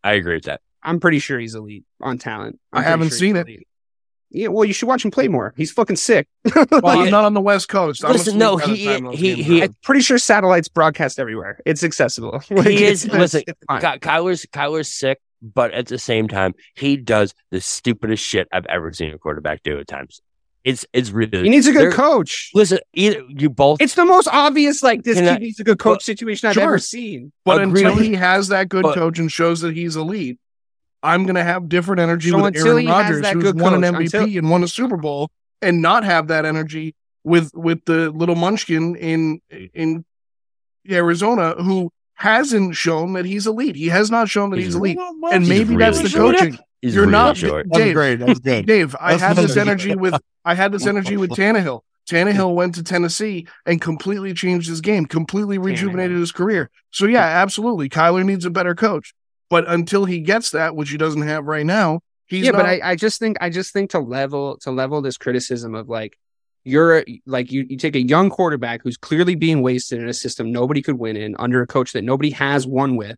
I 0.03 0.13
agree 0.13 0.35
with 0.35 0.43
that. 0.45 0.59
I'm 0.83 0.99
pretty 0.99 1.19
sure 1.19 1.39
he's 1.39 1.55
elite 1.55 1.83
on 2.01 2.17
talent. 2.17 2.59
I'm 2.73 2.79
I 2.79 2.81
pretty 2.81 2.89
haven't 2.91 3.09
sure 3.09 3.17
seen 3.17 3.35
he's 3.35 3.41
it. 3.43 3.47
elite. 3.47 3.67
Yeah, 4.29 4.49
well, 4.49 4.65
you 4.65 4.73
should 4.73 4.87
watch 4.87 5.05
him 5.05 5.11
play 5.11 5.27
more. 5.29 5.53
He's 5.55 5.71
fucking 5.71 5.95
sick. 5.95 6.27
Well, 6.55 6.81
I'm 6.99 7.09
not 7.09 7.23
on 7.25 7.33
the 7.33 7.41
West 7.41 7.69
Coast. 7.69 8.03
I'm 8.03 8.11
Listen, 8.11 8.37
no, 8.37 8.57
by 8.57 8.65
he- 8.65 8.85
he- 9.15 9.41
he- 9.43 9.63
I'm 9.63 9.75
pretty 9.83 10.01
sure 10.01 10.17
satellites 10.17 10.67
broadcast 10.67 11.19
everywhere. 11.19 11.59
It's 11.65 11.83
accessible. 11.83 12.41
Like, 12.49 12.67
He 12.67 12.83
is- 12.83 13.05
it's- 13.05 13.19
listen, 13.19 13.43
it's. 13.47 13.59
Ky- 13.69 13.99
Kyler's 13.99 14.45
Kyler's 14.47 14.93
sick, 14.93 15.19
but 15.41 15.71
at 15.73 15.87
the 15.87 15.97
same 15.97 16.27
time, 16.27 16.55
he 16.75 16.97
does 16.97 17.33
the 17.51 17.61
stupidest 17.61 18.23
shit 18.23 18.47
I've 18.51 18.65
ever 18.65 18.91
seen 18.93 19.13
a 19.13 19.17
quarterback 19.17 19.63
do 19.63 19.79
at 19.79 19.87
times. 19.87 20.21
It's 20.65 20.85
it's 20.91 21.11
really 21.11 21.43
he 21.43 21.49
needs 21.49 21.67
a 21.67 21.71
good 21.71 21.93
coach. 21.93 22.51
Listen, 22.53 22.79
either 22.93 23.23
you 23.29 23.49
both 23.49 23.81
It's 23.81 23.95
the 23.95 24.03
most 24.03 24.27
obvious, 24.27 24.83
like 24.83 25.03
this 25.03 25.15
Can 25.15 25.23
kid 25.23 25.33
I- 25.33 25.37
needs 25.37 25.59
a 25.61 25.63
good 25.63 25.79
coach 25.79 25.99
Well, 25.99 25.99
situation 26.01 26.49
I've 26.49 26.55
sure. 26.55 26.63
ever 26.63 26.79
seen. 26.79 27.31
But 27.45 27.61
Agreed. 27.61 27.85
until 27.85 28.03
he 28.03 28.15
has 28.15 28.49
that 28.49 28.67
good 28.67 28.83
But- 28.83 28.95
coach 28.95 29.17
and 29.19 29.31
shows 29.31 29.61
that 29.61 29.73
he's 29.73 29.95
elite, 29.95 30.37
I'm 31.03 31.23
going 31.23 31.35
to 31.35 31.43
have 31.43 31.69
different 31.69 31.99
energy 32.01 32.29
So 32.29 32.37
with 32.37 32.45
until 32.45 32.67
Aaron 32.67 32.79
he 32.79 32.85
has 32.87 33.05
Rodgers, 33.05 33.27
who's 33.29 33.43
good 33.43 33.59
won 33.59 33.73
an 33.75 33.93
MVP 33.93 34.05
until- 34.05 34.37
and 34.39 34.49
won 34.49 34.63
a 34.63 34.67
Super 34.67 34.97
Bowl, 34.97 35.29
and 35.61 35.81
not 35.81 36.03
have 36.03 36.27
that 36.27 36.45
energy 36.45 36.95
with 37.23 37.51
with 37.53 37.83
the 37.85 38.09
little 38.11 38.35
munchkin 38.35 38.95
in 38.95 39.41
in 39.73 40.05
Arizona 40.89 41.55
who 41.61 41.91
hasn't 42.15 42.75
shown 42.75 43.13
that 43.13 43.25
he's 43.25 43.45
elite. 43.45 43.75
He 43.75 43.87
has 43.89 44.09
not 44.09 44.29
shown 44.29 44.49
that 44.51 44.57
he's, 44.57 44.67
He's- 44.67 44.75
elite. 44.75 44.97
Well, 44.97 45.13
And 45.31 45.43
he's 45.43 45.49
maybe 45.49 45.75
that's 45.75 46.01
the 46.01 46.09
coaching. 46.17 46.57
He's 46.81 46.93
You're 46.93 47.03
really 47.03 47.11
not 47.11 47.37
short. 47.37 47.67
That's 47.69 47.83
Dave, 47.85 47.93
great. 47.95 48.15
That's 48.19 48.39
good. 48.39 48.65
Dave, 48.65 48.95
I 48.99 49.17
had 49.17 49.35
this 49.35 49.57
energy 49.57 49.95
with 49.95 50.15
I 50.45 50.53
had 50.53 50.71
this 50.71 50.85
energy 50.85 51.17
with 51.17 51.29
Tannehill. 51.39 51.81
Tannehill 52.09 52.53
went 52.55 52.75
to 52.75 52.83
Tennessee 52.83 53.45
and 53.65 53.81
completely 53.81 54.33
changed 54.33 54.69
his 54.69 54.79
game, 54.79 55.05
completely 55.05 55.57
rejuvenated 55.57 56.17
his 56.17 56.31
career. 56.31 56.69
So 56.91 57.05
yeah, 57.05 57.23
absolutely. 57.23 57.89
Kyler 57.89 58.23
needs 58.23 58.45
a 58.45 58.49
better 58.49 58.73
coach. 58.75 59.13
But 59.49 59.65
until 59.67 60.05
he 60.05 60.19
gets 60.19 60.51
that, 60.51 60.75
which 60.75 60.89
he 60.89 60.97
doesn't 60.97 61.21
have 61.21 61.45
right 61.45 61.65
now, 61.65 62.01
he's 62.27 62.45
yeah, 62.45 62.51
not, 62.51 62.57
but 62.57 62.65
I, 62.65 62.91
I 62.91 62.95
just 62.95 63.19
think 63.19 63.37
I 63.39 63.49
just 63.49 63.73
think 63.73 63.91
to 63.91 63.99
level 63.99 64.57
to 64.59 64.71
level 64.71 65.01
this 65.01 65.17
criticism 65.17 65.73
of 65.75 65.89
like 65.89 66.17
you're 66.63 67.05
like 67.25 67.51
you, 67.51 67.65
you 67.69 67.77
take 67.77 67.95
a 67.95 68.01
young 68.01 68.29
quarterback 68.29 68.81
who's 68.83 68.97
clearly 68.97 69.35
being 69.35 69.61
wasted 69.61 70.01
in 70.01 70.09
a 70.09 70.13
system 70.13 70.51
nobody 70.51 70.81
could 70.81 70.99
win 70.99 71.15
in 71.15 71.35
under 71.39 71.61
a 71.61 71.67
coach 71.67 71.93
that 71.93 72.03
nobody 72.03 72.31
has 72.31 72.67
won 72.67 72.95
with, 72.97 73.17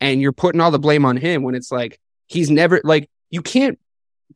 and 0.00 0.20
you're 0.20 0.32
putting 0.32 0.60
all 0.60 0.70
the 0.70 0.78
blame 0.78 1.04
on 1.04 1.16
him 1.16 1.42
when 1.42 1.54
it's 1.54 1.72
like 1.72 1.98
he's 2.26 2.50
never 2.50 2.80
like 2.84 3.08
you 3.30 3.40
can't 3.40 3.78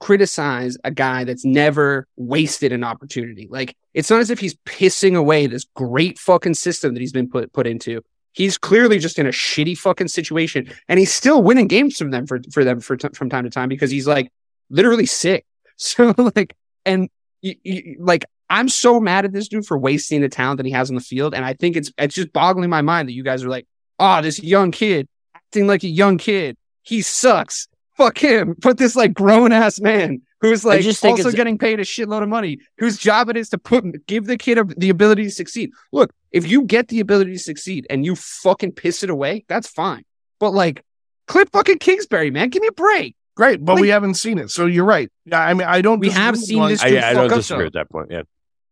criticize 0.01 0.77
a 0.85 0.91
guy 0.91 1.25
that's 1.25 1.45
never 1.45 2.07
wasted 2.17 2.73
an 2.73 2.85
opportunity. 2.85 3.47
Like 3.51 3.77
it's 3.95 4.11
not 4.11 4.21
as 4.21 4.31
if 4.31 4.39
he's 4.39 4.55
pissing 4.67 5.17
away 5.17 5.47
this 5.47 5.67
great 5.75 6.19
fucking 6.19 6.55
system 6.55 6.95
that 6.95 7.01
he's 7.01 7.13
been 7.13 7.29
put 7.29 7.53
put 7.53 7.67
into. 7.67 8.03
He's 8.37 8.59
clearly 8.59 8.99
just 8.99 9.19
in 9.19 9.27
a 9.27 9.31
shitty 9.31 9.79
fucking 9.79 10.09
situation, 10.09 10.71
and 10.91 10.99
he's 10.99 11.13
still 11.13 11.43
winning 11.43 11.69
games 11.69 11.97
from 11.97 12.11
them 12.11 12.27
for 12.27 12.39
for 12.53 12.65
them 12.65 12.81
for 12.81 12.95
t- 12.95 13.09
from 13.15 13.31
time 13.31 13.45
to 13.45 13.51
time 13.51 13.71
because 13.71 13.91
he's 13.91 14.07
like 14.07 14.31
literally 14.71 15.07
sick. 15.07 15.45
So 15.79 16.15
like, 16.35 16.57
and 16.87 17.11
you, 17.43 17.55
you, 17.63 17.97
like 17.99 18.25
I'm 18.49 18.71
so 18.71 18.99
mad 18.99 19.27
at 19.27 19.33
this 19.33 19.47
dude 19.47 19.67
for 19.67 19.77
wasting 19.77 20.23
the 20.23 20.31
talent 20.31 20.57
that 20.57 20.65
he 20.65 20.73
has 20.73 20.89
on 20.89 20.95
the 20.95 21.03
field, 21.03 21.35
and 21.35 21.45
I 21.45 21.53
think 21.53 21.77
it's 21.77 21.93
it's 21.99 22.15
just 22.15 22.33
boggling 22.33 22.71
my 22.71 22.81
mind 22.81 23.09
that 23.09 23.13
you 23.13 23.23
guys 23.23 23.45
are 23.45 23.51
like, 23.51 23.67
oh, 23.99 24.23
this 24.23 24.43
young 24.43 24.71
kid 24.71 25.07
acting 25.35 25.67
like 25.67 25.85
a 25.85 25.89
young 25.89 26.17
kid, 26.17 26.57
he 26.83 27.03
sucks. 27.03 27.69
Fuck 27.97 28.17
him. 28.17 28.55
Put 28.63 28.79
this 28.79 28.97
like 28.97 29.13
grown 29.13 29.53
ass 29.53 29.81
man 29.81 30.23
who's 30.41 30.65
like 30.65 30.83
just 30.83 31.05
also 31.05 31.31
getting 31.33 31.59
paid 31.59 31.81
a 31.81 31.85
shitload 31.85 32.23
of 32.23 32.29
money, 32.29 32.59
whose 32.79 32.99
job 32.99 33.29
it 33.29 33.37
is 33.37 33.49
to 33.51 33.59
put 33.59 34.07
give 34.07 34.27
the 34.27 34.37
kid 34.37 34.59
a, 34.59 34.65
the 34.65 34.91
ability 34.91 35.25
to 35.25 35.31
succeed. 35.31 35.71
Look, 35.93 36.13
if 36.33 36.47
you 36.47 36.63
get 36.65 36.89
the 36.89 37.01
ability 37.01 37.33
to 37.33 37.39
succeed 37.39 37.87
and 37.91 38.05
you 38.05 38.17
fucking 38.17 38.73
piss 38.73 39.03
it 39.03 39.11
away, 39.11 39.45
that's 39.49 39.69
fine. 39.69 40.05
But 40.39 40.51
like, 40.51 40.83
Cliff 41.27 41.49
fucking 41.53 41.79
Kingsbury, 41.79 42.31
man, 42.31 42.51
give 42.51 42.63
me 42.63 42.69
a 42.69 42.73
break. 42.73 43.17
great, 43.35 43.65
but 43.65 43.75
like- 43.75 43.83
we 43.83 43.89
haven't 43.89 44.15
seen 44.15 44.39
it. 44.39 44.51
So 44.51 44.67
you're 44.67 44.85
right. 44.85 45.11
Yeah, 45.25 45.41
I 45.41 45.55
mean 45.55 45.67
I 45.67 45.81
don't 45.83 45.99
We 46.01 46.11
have 46.11 46.35
with 46.35 46.43
seen 46.45 46.61
on- 46.61 46.69
this 46.71 46.83
I, 46.83 46.91
dude 46.91 46.99
I 47.03 47.13
don't 47.15 47.29
disagree 47.29 47.59
though. 47.63 47.65
with 47.67 47.73
that 47.75 47.91
point. 47.91 48.09
Yeah, 48.11 48.23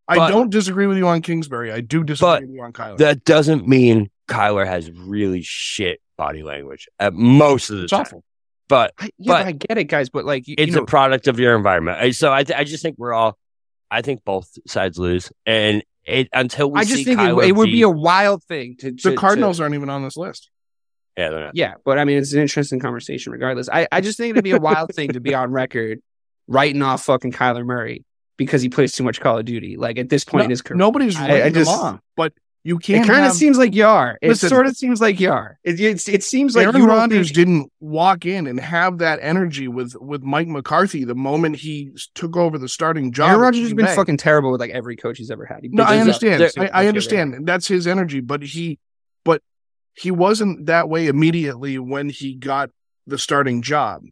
I 0.08 0.16
but- 0.16 0.28
don't 0.28 0.50
disagree 0.50 0.86
with 0.86 0.98
you 0.98 1.06
on 1.08 1.22
Kingsbury. 1.22 1.72
I 1.72 1.80
do 1.80 2.04
disagree 2.04 2.26
But 2.28 2.42
with 2.42 2.50
you 2.50 2.62
on 2.62 2.72
Kyler. 2.72 2.98
that 2.98 3.24
doesn't 3.24 3.66
mean 3.66 4.10
Kyler 4.28 4.66
has 4.66 4.90
really 4.90 5.42
shit 5.42 6.00
body 6.16 6.42
language 6.42 6.86
at 7.00 7.12
most 7.14 7.70
of 7.70 7.76
the 7.78 7.82
it's 7.84 7.90
time. 7.90 8.02
awful. 8.02 8.24
But 8.68 8.94
I, 8.98 9.04
yeah, 9.18 9.32
But- 9.32 9.38
but 9.38 9.46
I 9.46 9.52
get 9.52 9.78
it, 9.78 9.84
guys. 9.84 10.08
But 10.08 10.24
like, 10.24 10.48
you, 10.48 10.54
it's 10.58 10.70
you 10.70 10.76
know, 10.76 10.82
a 10.82 10.86
product 10.86 11.28
of 11.28 11.38
your 11.38 11.54
environment. 11.56 12.14
So 12.14 12.32
I, 12.32 12.44
th- 12.44 12.58
I 12.58 12.64
just 12.64 12.82
think 12.82 12.96
we're 12.98 13.12
all, 13.12 13.36
I 13.90 14.02
think 14.02 14.24
both 14.24 14.48
sides 14.66 14.98
lose, 14.98 15.30
and 15.46 15.82
it 16.04 16.28
until 16.32 16.70
we 16.70 16.80
I 16.80 16.84
just 16.84 16.96
see 16.96 17.04
think 17.04 17.20
it, 17.20 17.22
Kyler 17.22 17.46
it 17.46 17.52
would 17.52 17.66
be, 17.66 17.72
be 17.72 17.82
a 17.82 17.90
wild 17.90 18.42
thing 18.44 18.76
to, 18.80 18.92
to 18.92 19.10
The 19.10 19.16
Cardinals 19.16 19.58
to- 19.58 19.62
aren't 19.64 19.74
even 19.74 19.90
on 19.90 20.02
this 20.02 20.16
list. 20.16 20.50
yeah, 21.16 21.30
they're 21.30 21.40
not. 21.40 21.56
yeah, 21.56 21.74
but 21.84 21.98
I 21.98 22.04
mean, 22.04 22.18
it's 22.18 22.32
an 22.32 22.40
interesting 22.40 22.80
conversation 22.80 23.32
regardless. 23.32 23.68
I, 23.68 23.86
I 23.92 24.00
just 24.00 24.16
think 24.18 24.30
it'd 24.30 24.44
be 24.44 24.50
a 24.52 24.58
wild 24.58 24.94
thing 24.94 25.10
to 25.12 25.20
be 25.20 25.34
on 25.34 25.50
record 25.52 26.00
writing 26.48 26.82
off 26.82 27.04
fucking 27.04 27.32
Kyler 27.32 27.64
Murray 27.64 28.04
because 28.36 28.60
he 28.62 28.68
plays 28.68 28.92
too 28.92 29.04
much 29.04 29.20
Call 29.20 29.38
of 29.38 29.44
Duty. 29.44 29.76
Like 29.76 29.98
at 29.98 30.08
this 30.08 30.24
point 30.24 30.44
in 30.44 30.50
his 30.50 30.60
career, 30.62 30.76
Nobody's 30.78 31.16
I- 31.16 31.20
writing 31.20 31.36
I 31.36 31.44
them 31.50 31.54
just- 31.54 31.70
off, 31.70 32.00
but 32.16 32.32
you 32.64 32.78
it 32.78 32.82
can't. 32.82 33.04
It 33.04 33.08
kind 33.12 33.26
of 33.26 33.32
seems 33.32 33.58
like 33.58 33.74
you 33.74 33.84
are. 33.86 34.18
It 34.22 34.28
Listen- 34.30 34.48
sort 34.48 34.66
of 34.66 34.74
seems 34.76 35.00
like 35.00 35.20
you 35.20 35.30
are. 35.30 35.58
It, 35.62 35.78
it's, 35.78 36.08
it 36.08 36.22
seems 36.24 36.56
like 36.56 36.66
Aaron 36.66 36.82
Rodgers 36.84 37.28
think- 37.28 37.34
didn't 37.36 37.72
walk 37.78 38.24
in 38.24 38.46
and 38.46 38.58
have 38.58 38.98
that 38.98 39.18
energy 39.22 39.68
with 39.68 39.94
with 40.00 40.22
Mike 40.22 40.48
McCarthy 40.48 41.04
the 41.04 41.14
moment 41.14 41.56
he 41.56 41.92
took 42.14 42.36
over 42.36 42.56
the 42.58 42.68
starting 42.68 43.12
job. 43.12 43.28
Aaron 43.28 43.40
Rodgers 43.42 43.62
has 43.64 43.74
been 43.74 43.84
Bay. 43.86 43.94
fucking 43.94 44.16
terrible 44.16 44.50
with 44.50 44.60
like 44.60 44.70
every 44.70 44.96
coach 44.96 45.18
he's 45.18 45.30
ever 45.30 45.44
had. 45.44 45.60
He 45.62 45.68
No, 45.68 45.84
I 45.84 45.96
bitches 45.96 46.00
up 46.00 46.00
understand. 46.00 46.52
I, 46.74 46.84
I 46.84 46.86
understand. 46.86 47.46
That's 47.46 47.68
his 47.68 47.86
energy, 47.86 48.20
but 48.20 48.42
he, 48.42 48.78
but 49.24 49.42
he 49.92 50.10
wasn't 50.10 50.66
that 50.66 50.88
way 50.88 51.06
immediately 51.06 51.78
when 51.78 52.08
he 52.08 52.34
got 52.34 52.70
the 53.06 53.18
starting 53.18 53.60
job. 53.60 54.02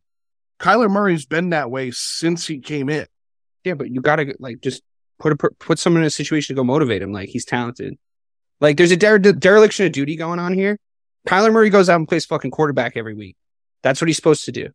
Kyler 0.61 0.91
Murray's 0.91 1.25
been 1.27 1.51
that 1.51 1.71
way 1.71 1.91
since 1.91 2.47
he 2.47 2.61
came 2.61 2.89
in. 2.91 3.07
Yeah, 3.65 3.75
but 3.75 3.91
you 3.91 4.01
gotta 4.01 4.35
like 4.39 4.61
just 4.61 4.83
put 5.19 5.33
a 5.33 5.37
put 5.59 5.79
someone 5.79 6.03
in 6.03 6.07
a 6.07 6.11
situation 6.11 6.55
to 6.55 6.61
go 6.61 6.65
motivate 6.65 7.01
him. 7.01 7.13
Like 7.13 7.31
he's 7.31 7.45
talented. 7.45 7.97
Like 8.63 8.79
there's 8.79 8.93
a 8.93 8.97
dere- 8.97 9.19
dereliction 9.19 9.85
of 9.85 9.93
duty 9.93 10.17
going 10.17 10.39
on 10.39 10.55
here. 10.55 10.79
Kyler 11.29 11.53
Murray 11.53 11.69
goes 11.69 11.89
out 11.91 11.97
and 11.97 12.09
plays 12.09 12.25
fucking 12.25 12.53
quarterback 12.53 12.97
every 12.97 13.15
week. 13.15 13.37
That's 13.83 14.01
what 14.01 14.07
he's 14.07 14.17
supposed 14.17 14.45
to 14.47 14.53
do. 14.53 14.71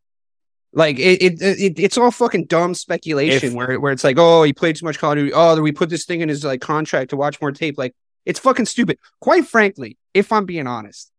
Like 0.74 1.00
it, 1.00 1.24
it, 1.24 1.42
it 1.42 1.80
it's 1.80 1.98
all 1.98 2.12
fucking 2.12 2.46
dumb 2.46 2.74
speculation 2.76 3.50
If- 3.50 3.56
where 3.56 3.80
where 3.80 3.94
it's 3.94 4.04
like, 4.04 4.18
oh, 4.20 4.44
he 4.44 4.54
played 4.54 4.76
too 4.76 4.86
much 4.86 5.00
Call 5.00 5.14
of 5.14 5.18
Duty. 5.18 5.32
Oh, 5.34 5.60
we 5.62 5.72
put 5.72 5.90
this 5.90 6.06
thing 6.06 6.22
in 6.22 6.30
his 6.30 6.44
like 6.44 6.62
contract 6.62 7.10
to 7.12 7.16
watch 7.16 7.40
more 7.42 7.52
tape. 7.52 7.78
Like 7.78 7.96
it's 8.26 8.40
fucking 8.40 8.66
stupid. 8.66 9.00
Quite 9.22 9.48
frankly, 9.48 9.98
if 10.14 10.32
I'm 10.34 10.46
being 10.46 10.68
honest, 10.68 11.10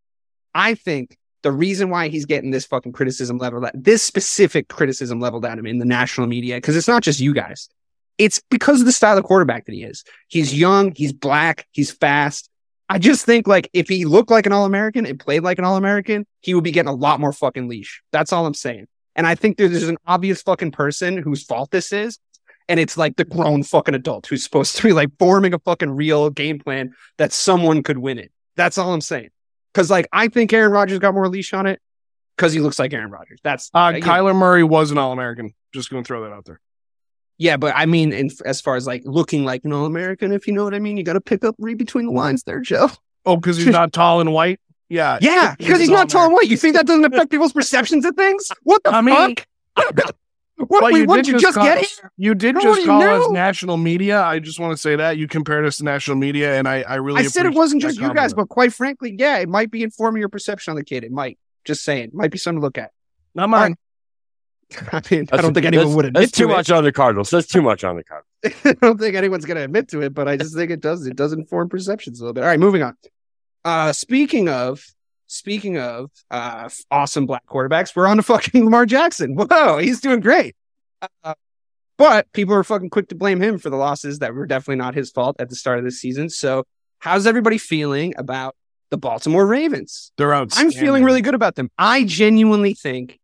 I 0.55 0.75
think 0.75 1.17
the 1.43 1.53
reason 1.53 1.89
why 1.89 2.09
he's 2.09 2.27
getting 2.27 2.51
this 2.51 2.67
fucking 2.67 2.93
criticism 2.93 3.39
leveled 3.39 3.65
at 3.65 3.83
this 3.83 4.03
specific 4.03 4.69
criticism 4.69 5.21
leveled 5.21 5.47
at 5.47 5.59
him 5.59 5.67
in 5.67 5.79
the 5.79 5.87
national 5.87 6.27
media, 6.27 6.57
because 6.57 6.77
it's 6.77 6.89
not 6.89 7.03
just 7.03 7.21
you 7.21 7.33
guys. 7.33 7.71
It's 8.19 8.43
because 8.51 8.81
of 8.81 8.87
the 8.87 8.93
style 8.93 9.17
of 9.17 9.25
quarterback 9.25 9.65
that 9.67 9.73
he 9.73 9.85
is. 9.85 10.05
He's 10.27 10.53
young, 10.53 10.93
he's 10.95 11.13
black, 11.13 11.67
he's 11.71 11.91
fast. 11.91 12.51
I 12.89 12.99
just 12.99 13.27
think 13.27 13.47
like 13.47 13.69
if 13.73 13.89
he 13.89 14.05
looked 14.05 14.31
like 14.31 14.47
an 14.47 14.53
All 14.53 14.65
American 14.65 15.05
and 15.05 15.21
played 15.21 15.43
like 15.43 15.59
an 15.59 15.65
All 15.65 15.77
American, 15.77 16.27
he 16.41 16.55
would 16.55 16.65
be 16.65 16.71
getting 16.71 16.89
a 16.89 16.95
lot 16.95 17.21
more 17.21 17.33
fucking 17.33 17.69
leash. 17.69 18.03
That's 18.13 18.33
all 18.33 18.47
I'm 18.47 18.55
saying. 18.55 18.87
And 19.15 19.27
I 19.27 19.35
think 19.35 19.57
there's 19.59 19.89
an 19.89 19.99
obvious 20.07 20.43
fucking 20.43 20.71
person 20.71 21.19
whose 21.19 21.43
fault 21.43 21.71
this 21.71 21.93
is. 21.93 22.19
And 22.69 22.79
it's 22.79 22.97
like 22.97 23.17
the 23.17 23.25
grown 23.25 23.63
fucking 23.63 23.95
adult 23.95 24.27
who's 24.27 24.45
supposed 24.45 24.77
to 24.77 24.83
be 24.83 24.93
like 24.93 25.11
forming 25.19 25.55
a 25.55 25.59
fucking 25.59 25.91
real 25.91 26.31
game 26.31 26.59
plan 26.59 26.95
that 27.17 27.33
someone 27.33 27.83
could 27.83 27.99
win 27.99 28.19
it. 28.19 28.31
That's 28.57 28.79
all 28.79 28.93
I'm 28.93 29.01
saying. 29.01 29.31
Cause 29.75 29.91
like 29.91 30.07
I 30.13 30.29
think 30.29 30.53
Aaron 30.53 30.73
Rodgers 30.73 30.99
got 30.99 31.15
more 31.15 31.29
leash 31.29 31.53
on 31.53 31.67
it 31.67 31.81
because 32.37 32.53
he 32.53 32.61
looks 32.61 32.79
like 32.79 32.93
Aaron 32.93 33.11
Rodgers. 33.11 33.41
That's 33.43 33.71
Uh, 33.75 33.93
know, 33.93 34.01
Kyler 34.01 34.35
Murray 34.35 34.65
was 34.65 34.91
an 34.91 34.99
All 34.99 35.13
American. 35.13 35.55
Just 35.73 35.91
going 35.91 36.03
to 36.03 36.07
throw 36.07 36.23
that 36.25 36.33
out 36.33 36.45
there. 36.45 36.61
Yeah, 37.39 37.57
but 37.57 37.73
I 37.77 37.87
mean, 37.87 38.13
in, 38.13 38.31
as 38.45 38.61
far 38.61 38.75
as 38.77 38.87
like 38.87 39.03
looking 39.05 39.45
like 39.45 39.65
an 39.65 39.73
All 39.73 39.87
American, 39.87 40.33
if 40.33 40.47
you 40.47 40.53
know 40.53 40.65
what 40.65 40.75
I 40.75 40.81
mean, 40.81 40.97
you 40.97 41.05
got 41.05 41.13
to 41.15 41.21
pick 41.21 41.45
up 41.45 41.55
read 41.59 41.79
between 41.79 42.07
the 42.07 42.13
lines 42.13 42.43
there, 42.43 42.61
Joe. 42.61 42.91
Oh, 43.25 43.37
because 43.37 43.57
he's 43.57 43.67
not 43.73 43.93
tall 43.93 44.21
and 44.21 44.33
white. 44.33 44.61
Yeah, 44.89 45.19
Yeah, 45.21 45.55
because 45.59 45.81
he's 45.81 45.91
not 45.91 46.09
tall 46.09 46.25
and 46.25 46.33
white. 46.35 46.49
You 46.49 46.57
think 46.57 46.75
that 46.75 46.87
doesn't 46.87 47.05
affect 47.05 47.31
people's 47.31 47.53
perceptions 47.53 48.05
of 48.05 48.17
things? 48.17 48.51
What 48.63 48.83
the 48.83 48.91
I 48.91 49.01
mean- 49.03 49.37
fuck? 49.37 49.47
what, 50.57 50.83
wait, 50.83 50.97
you 50.97 51.05
what 51.05 51.17
did 51.17 51.29
you 51.29 51.39
just 51.39 51.55
call- 51.55 51.65
get 51.65 51.79
here? 51.79 52.11
You 52.17 52.35
did 52.35 52.57
just 52.61 52.85
call 52.85 53.03
us 53.03 53.31
national 53.31 53.77
media. 53.77 54.21
I 54.23 54.41
just 54.41 54.59
want 54.59 54.73
to 54.73 54.77
say 54.77 54.97
that 54.97 55.17
you 55.17 55.29
compared 55.29 55.65
us 55.67 55.77
to 55.77 55.85
national 55.85 56.17
media, 56.17 56.59
and 56.59 56.67
I, 56.67 56.83
I 56.83 56.97
really 56.97 57.21
I 57.21 57.25
said 57.25 57.47
it 57.47 57.55
wasn't 57.55 57.83
just 57.83 58.01
you 58.01 58.13
guys, 58.13 58.35
but 58.35 58.49
quite 58.49 58.73
frankly, 58.73 59.15
yeah, 59.17 59.39
it 59.39 59.49
might 59.49 59.71
be 59.71 59.83
informing 59.85 60.21
your 60.21 60.29
perception 60.29 60.73
on 60.73 60.77
the 60.77 60.85
kid. 60.85 61.05
It 61.05 61.13
might. 61.13 61.39
Just 61.65 61.85
saying, 61.85 62.11
might 62.15 62.31
be 62.31 62.39
something 62.39 62.61
to 62.61 62.65
look 62.65 62.79
at. 62.79 62.93
not 63.35 63.51
mine. 63.51 63.77
I 64.93 65.01
mean, 65.11 65.27
I 65.33 65.39
don't 65.39 65.55
think 65.55 65.67
anyone 65.67 65.95
would 65.95 66.05
admit 66.07 66.21
That's 66.21 66.33
to 66.33 66.39
too 66.45 66.51
it. 66.51 66.53
much 66.53 66.71
on 66.71 66.85
the 66.85 66.93
Cardinals. 66.93 67.31
That's 67.31 67.47
too 67.47 67.63
much 67.63 67.85
on 67.85 67.97
the 67.97 68.05
Cardinals. 68.05 68.55
I 68.65 68.87
don't 68.87 68.99
think 68.99 69.15
anyone's 69.15 69.45
going 69.45 69.57
to 69.57 69.65
admit 69.65 69.89
to 69.89 70.03
it, 70.03 70.13
but 70.15 70.29
I 70.29 70.37
just 70.37 70.55
think 70.55 70.71
it 70.71 70.81
does. 70.81 71.07
It 71.07 71.17
does 71.17 71.33
inform 71.33 71.69
perceptions 71.69 72.21
a 72.21 72.25
little 72.25 72.35
bit. 72.35 72.43
All 72.43 72.49
right, 72.49 72.61
moving 72.61 72.83
on. 72.83 72.97
Uh, 73.65 73.93
speaking 73.93 74.49
of, 74.49 74.85
speaking 75.27 75.79
of, 75.79 76.11
uh, 76.31 76.69
awesome 76.91 77.27
black 77.27 77.47
quarterbacks, 77.47 77.97
we're 77.97 78.07
on 78.07 78.19
to 78.19 78.23
fucking 78.23 78.65
Lamar 78.65 78.87
Jackson. 78.87 79.35
Whoa, 79.35 79.79
he's 79.79 80.01
doing 80.01 80.21
great. 80.21 80.55
Uh, 81.25 81.35
but 81.97 82.31
people 82.33 82.55
are 82.55 82.65
fucking 82.65 82.91
quick 82.91 83.09
to 83.09 83.15
blame 83.15 83.41
him 83.43 83.59
for 83.59 83.71
the 83.71 83.77
losses 83.77 84.21
that 84.21 84.35
were 84.35 84.47
definitely 84.47 84.77
not 84.77 84.95
his 84.95 85.11
fault 85.11 85.37
at 85.39 85.49
the 85.49 85.57
start 85.57 85.79
of 85.79 85.85
the 85.85 85.91
season. 85.91 86.29
So, 86.29 86.65
how's 86.99 87.27
everybody 87.27 87.59
feeling 87.59 88.15
about 88.19 88.55
the 88.91 88.99
Baltimore 88.99 89.47
Ravens? 89.47 90.13
They're 90.17 90.35
I'm 90.35 90.49
feeling 90.49 91.05
really 91.05 91.23
good 91.23 91.35
about 91.35 91.57
them. 91.57 91.71
I 91.79 92.05
genuinely 92.05 92.75
think 92.75 93.19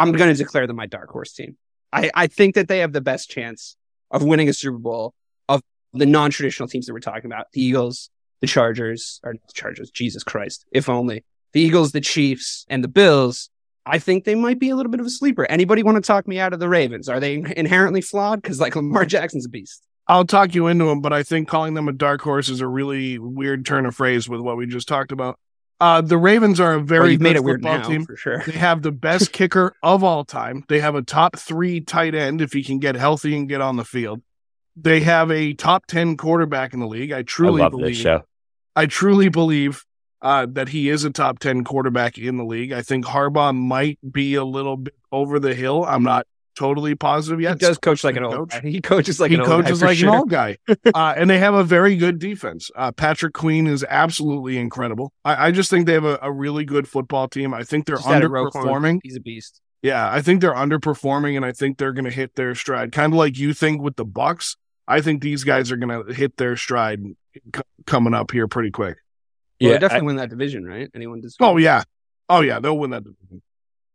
I'm 0.00 0.12
going 0.12 0.34
to 0.34 0.36
declare 0.36 0.66
them 0.66 0.76
my 0.76 0.86
dark 0.86 1.10
horse 1.10 1.32
team. 1.32 1.56
I, 1.92 2.10
I 2.14 2.26
think 2.26 2.54
that 2.54 2.68
they 2.68 2.78
have 2.78 2.92
the 2.92 3.00
best 3.00 3.30
chance 3.30 3.76
of 4.10 4.22
winning 4.22 4.48
a 4.48 4.52
Super 4.52 4.78
Bowl 4.78 5.14
of 5.48 5.62
the 5.92 6.06
non 6.06 6.30
traditional 6.30 6.68
teams 6.68 6.86
that 6.86 6.92
we're 6.92 7.00
talking 7.00 7.26
about 7.26 7.46
the 7.52 7.62
Eagles, 7.62 8.10
the 8.40 8.46
Chargers, 8.46 9.20
or 9.22 9.34
the 9.34 9.52
Chargers, 9.52 9.90
Jesus 9.90 10.24
Christ, 10.24 10.64
if 10.72 10.88
only. 10.88 11.24
The 11.52 11.60
Eagles, 11.60 11.92
the 11.92 12.00
Chiefs, 12.00 12.64
and 12.68 12.84
the 12.84 12.88
Bills. 12.88 13.50
I 13.84 13.98
think 13.98 14.24
they 14.24 14.36
might 14.36 14.58
be 14.58 14.70
a 14.70 14.76
little 14.76 14.90
bit 14.90 15.00
of 15.00 15.06
a 15.06 15.10
sleeper. 15.10 15.46
Anybody 15.46 15.82
want 15.82 15.96
to 15.96 16.06
talk 16.06 16.28
me 16.28 16.38
out 16.38 16.52
of 16.52 16.60
the 16.60 16.68
Ravens? 16.68 17.08
Are 17.08 17.18
they 17.18 17.42
inherently 17.56 18.00
flawed? 18.00 18.40
Because 18.40 18.60
like 18.60 18.76
Lamar 18.76 19.04
Jackson's 19.04 19.46
a 19.46 19.48
beast. 19.48 19.86
I'll 20.06 20.24
talk 20.24 20.54
you 20.54 20.66
into 20.66 20.86
them, 20.86 21.00
but 21.00 21.12
I 21.12 21.22
think 21.22 21.48
calling 21.48 21.74
them 21.74 21.88
a 21.88 21.92
dark 21.92 22.20
horse 22.20 22.48
is 22.48 22.60
a 22.60 22.66
really 22.66 23.18
weird 23.18 23.66
turn 23.66 23.86
of 23.86 23.94
phrase 23.94 24.28
with 24.28 24.40
what 24.40 24.56
we 24.56 24.66
just 24.66 24.88
talked 24.88 25.12
about. 25.12 25.38
Uh, 25.80 26.00
the 26.02 26.18
Ravens 26.18 26.60
are 26.60 26.74
a 26.74 26.80
very 26.80 27.16
Well, 27.16 27.32
good 27.32 27.42
football 27.42 27.78
now 27.78 27.88
team. 27.88 28.04
for 28.04 28.16
sure. 28.16 28.42
They 28.44 28.52
have 28.52 28.82
the 28.82 28.92
best 28.92 29.32
kicker 29.32 29.74
of 29.82 30.04
all 30.04 30.24
time. 30.24 30.64
They 30.68 30.80
have 30.80 30.94
a 30.94 31.02
top 31.02 31.36
three 31.38 31.80
tight 31.80 32.14
end 32.14 32.42
if 32.42 32.52
he 32.52 32.62
can 32.62 32.78
get 32.78 32.96
healthy 32.96 33.34
and 33.36 33.48
get 33.48 33.60
on 33.60 33.76
the 33.76 33.84
field. 33.84 34.20
They 34.76 35.00
have 35.00 35.30
a 35.30 35.54
top 35.54 35.86
ten 35.86 36.16
quarterback 36.16 36.74
in 36.74 36.80
the 36.80 36.86
league. 36.86 37.12
I 37.12 37.18
I 37.18 37.22
truly 37.22 37.62
love 37.62 37.72
believe. 37.72 38.06
I 38.76 38.86
truly 38.86 39.28
believe 39.28 39.84
uh, 40.22 40.46
that 40.50 40.68
he 40.68 40.88
is 40.88 41.04
a 41.04 41.10
top 41.10 41.38
10 41.38 41.64
quarterback 41.64 42.18
in 42.18 42.36
the 42.36 42.44
league. 42.44 42.72
I 42.72 42.82
think 42.82 43.06
Harbaugh 43.06 43.56
might 43.56 43.98
be 44.10 44.34
a 44.34 44.44
little 44.44 44.76
bit 44.76 44.94
over 45.10 45.38
the 45.40 45.54
hill. 45.54 45.84
I'm 45.84 46.02
not 46.02 46.26
totally 46.56 46.94
positive 46.94 47.40
yet. 47.40 47.60
He 47.60 47.66
does 47.66 47.78
coach 47.78 48.04
like 48.04 48.16
an 48.16 48.24
old 48.24 48.50
guy. 48.50 48.60
He 48.60 48.80
coaches 48.80 49.20
like 49.20 49.30
he 49.30 49.36
an 49.36 49.42
old 49.42 49.64
guy 49.64 49.70
like 49.72 49.96
sure. 49.96 50.08
an 50.08 50.14
old 50.14 50.30
guy. 50.30 50.58
uh, 50.94 51.14
and 51.16 51.28
they 51.30 51.38
have 51.38 51.54
a 51.54 51.64
very 51.64 51.96
good 51.96 52.18
defense. 52.18 52.70
Uh, 52.76 52.92
Patrick 52.92 53.34
Queen 53.34 53.66
is 53.66 53.84
absolutely 53.88 54.58
incredible. 54.58 55.12
I, 55.24 55.46
I 55.48 55.50
just 55.50 55.70
think 55.70 55.86
they 55.86 55.94
have 55.94 56.04
a, 56.04 56.18
a 56.22 56.30
really 56.32 56.64
good 56.64 56.86
football 56.88 57.28
team. 57.28 57.54
I 57.54 57.62
think 57.64 57.86
they're 57.86 57.96
Just 57.96 58.08
added 58.08 58.30
Roquan. 58.30 58.52
underperforming. 58.52 59.00
He's 59.02 59.16
a 59.16 59.20
beast. 59.20 59.60
Yeah, 59.82 60.12
I 60.12 60.20
think 60.20 60.42
they're 60.42 60.54
underperforming, 60.54 61.36
and 61.36 61.44
I 61.44 61.52
think 61.52 61.78
they're 61.78 61.92
going 61.94 62.04
to 62.04 62.10
hit 62.10 62.34
their 62.34 62.54
stride. 62.54 62.92
Kind 62.92 63.12
of 63.14 63.18
like 63.18 63.38
you 63.38 63.54
think 63.54 63.80
with 63.80 63.96
the 63.96 64.04
Bucks. 64.04 64.56
I 64.86 65.00
think 65.00 65.22
these 65.22 65.44
guys 65.44 65.70
are 65.72 65.76
going 65.76 66.06
to 66.06 66.12
hit 66.12 66.36
their 66.36 66.56
stride 66.56 67.00
c- 67.54 67.62
coming 67.86 68.12
up 68.12 68.30
here 68.32 68.46
pretty 68.48 68.70
quick. 68.70 68.98
Well, 69.60 69.70
Yeah, 69.70 69.72
they 69.74 69.78
definitely 69.78 70.06
win 70.06 70.16
that 70.16 70.30
division, 70.30 70.64
right? 70.66 70.90
Anyone 70.94 71.20
does? 71.20 71.36
Oh 71.40 71.56
yeah, 71.56 71.84
oh 72.28 72.40
yeah, 72.40 72.60
they'll 72.60 72.76
win 72.76 72.90
that. 72.90 73.04
division. 73.04 73.40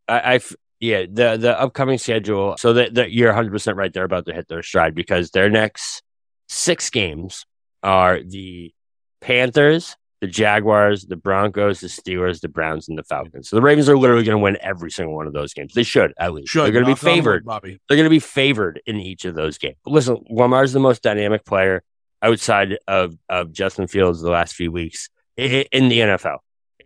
I, 0.07 0.19
I 0.19 0.35
f- 0.35 0.55
yeah, 0.79 1.05
the 1.09 1.37
the 1.37 1.59
upcoming 1.59 1.97
schedule. 1.97 2.55
So 2.57 2.73
that 2.73 2.95
that 2.95 3.11
you're 3.11 3.29
100 3.29 3.51
percent 3.51 3.77
right. 3.77 3.91
They're 3.91 4.03
about 4.03 4.25
to 4.25 4.33
hit 4.33 4.47
their 4.47 4.63
stride 4.63 4.95
because 4.95 5.31
their 5.31 5.49
next 5.49 6.03
six 6.47 6.89
games 6.89 7.45
are 7.83 8.21
the 8.21 8.73
Panthers, 9.21 9.95
the 10.21 10.27
Jaguars, 10.27 11.05
the 11.05 11.15
Broncos, 11.15 11.79
the 11.79 11.87
Steelers, 11.87 12.41
the 12.41 12.49
Browns, 12.49 12.89
and 12.89 12.97
the 12.97 13.03
Falcons. 13.03 13.49
So 13.49 13.55
the 13.55 13.61
Ravens 13.61 13.89
are 13.89 13.97
literally 13.97 14.23
going 14.23 14.37
to 14.37 14.43
win 14.43 14.57
every 14.61 14.91
single 14.91 15.15
one 15.15 15.27
of 15.27 15.33
those 15.33 15.53
games. 15.53 15.73
They 15.73 15.83
should 15.83 16.13
at 16.19 16.33
least. 16.33 16.51
Should 16.51 16.65
They're 16.65 16.71
going 16.71 16.85
to 16.85 16.91
be 16.91 16.95
favored. 16.95 17.45
Bobby. 17.45 17.79
They're 17.87 17.97
going 17.97 18.05
to 18.05 18.09
be 18.09 18.19
favored 18.19 18.81
in 18.85 18.99
each 18.99 19.25
of 19.25 19.35
those 19.35 19.57
games. 19.57 19.77
Listen, 19.85 20.23
Lamar's 20.29 20.73
the 20.73 20.79
most 20.79 21.01
dynamic 21.01 21.45
player 21.45 21.83
outside 22.21 22.77
of 22.87 23.15
of 23.29 23.51
Justin 23.51 23.87
Fields 23.87 24.21
the 24.21 24.29
last 24.29 24.55
few 24.55 24.71
weeks 24.71 25.09
in 25.37 25.89
the 25.89 25.99
NFL, 25.99 26.39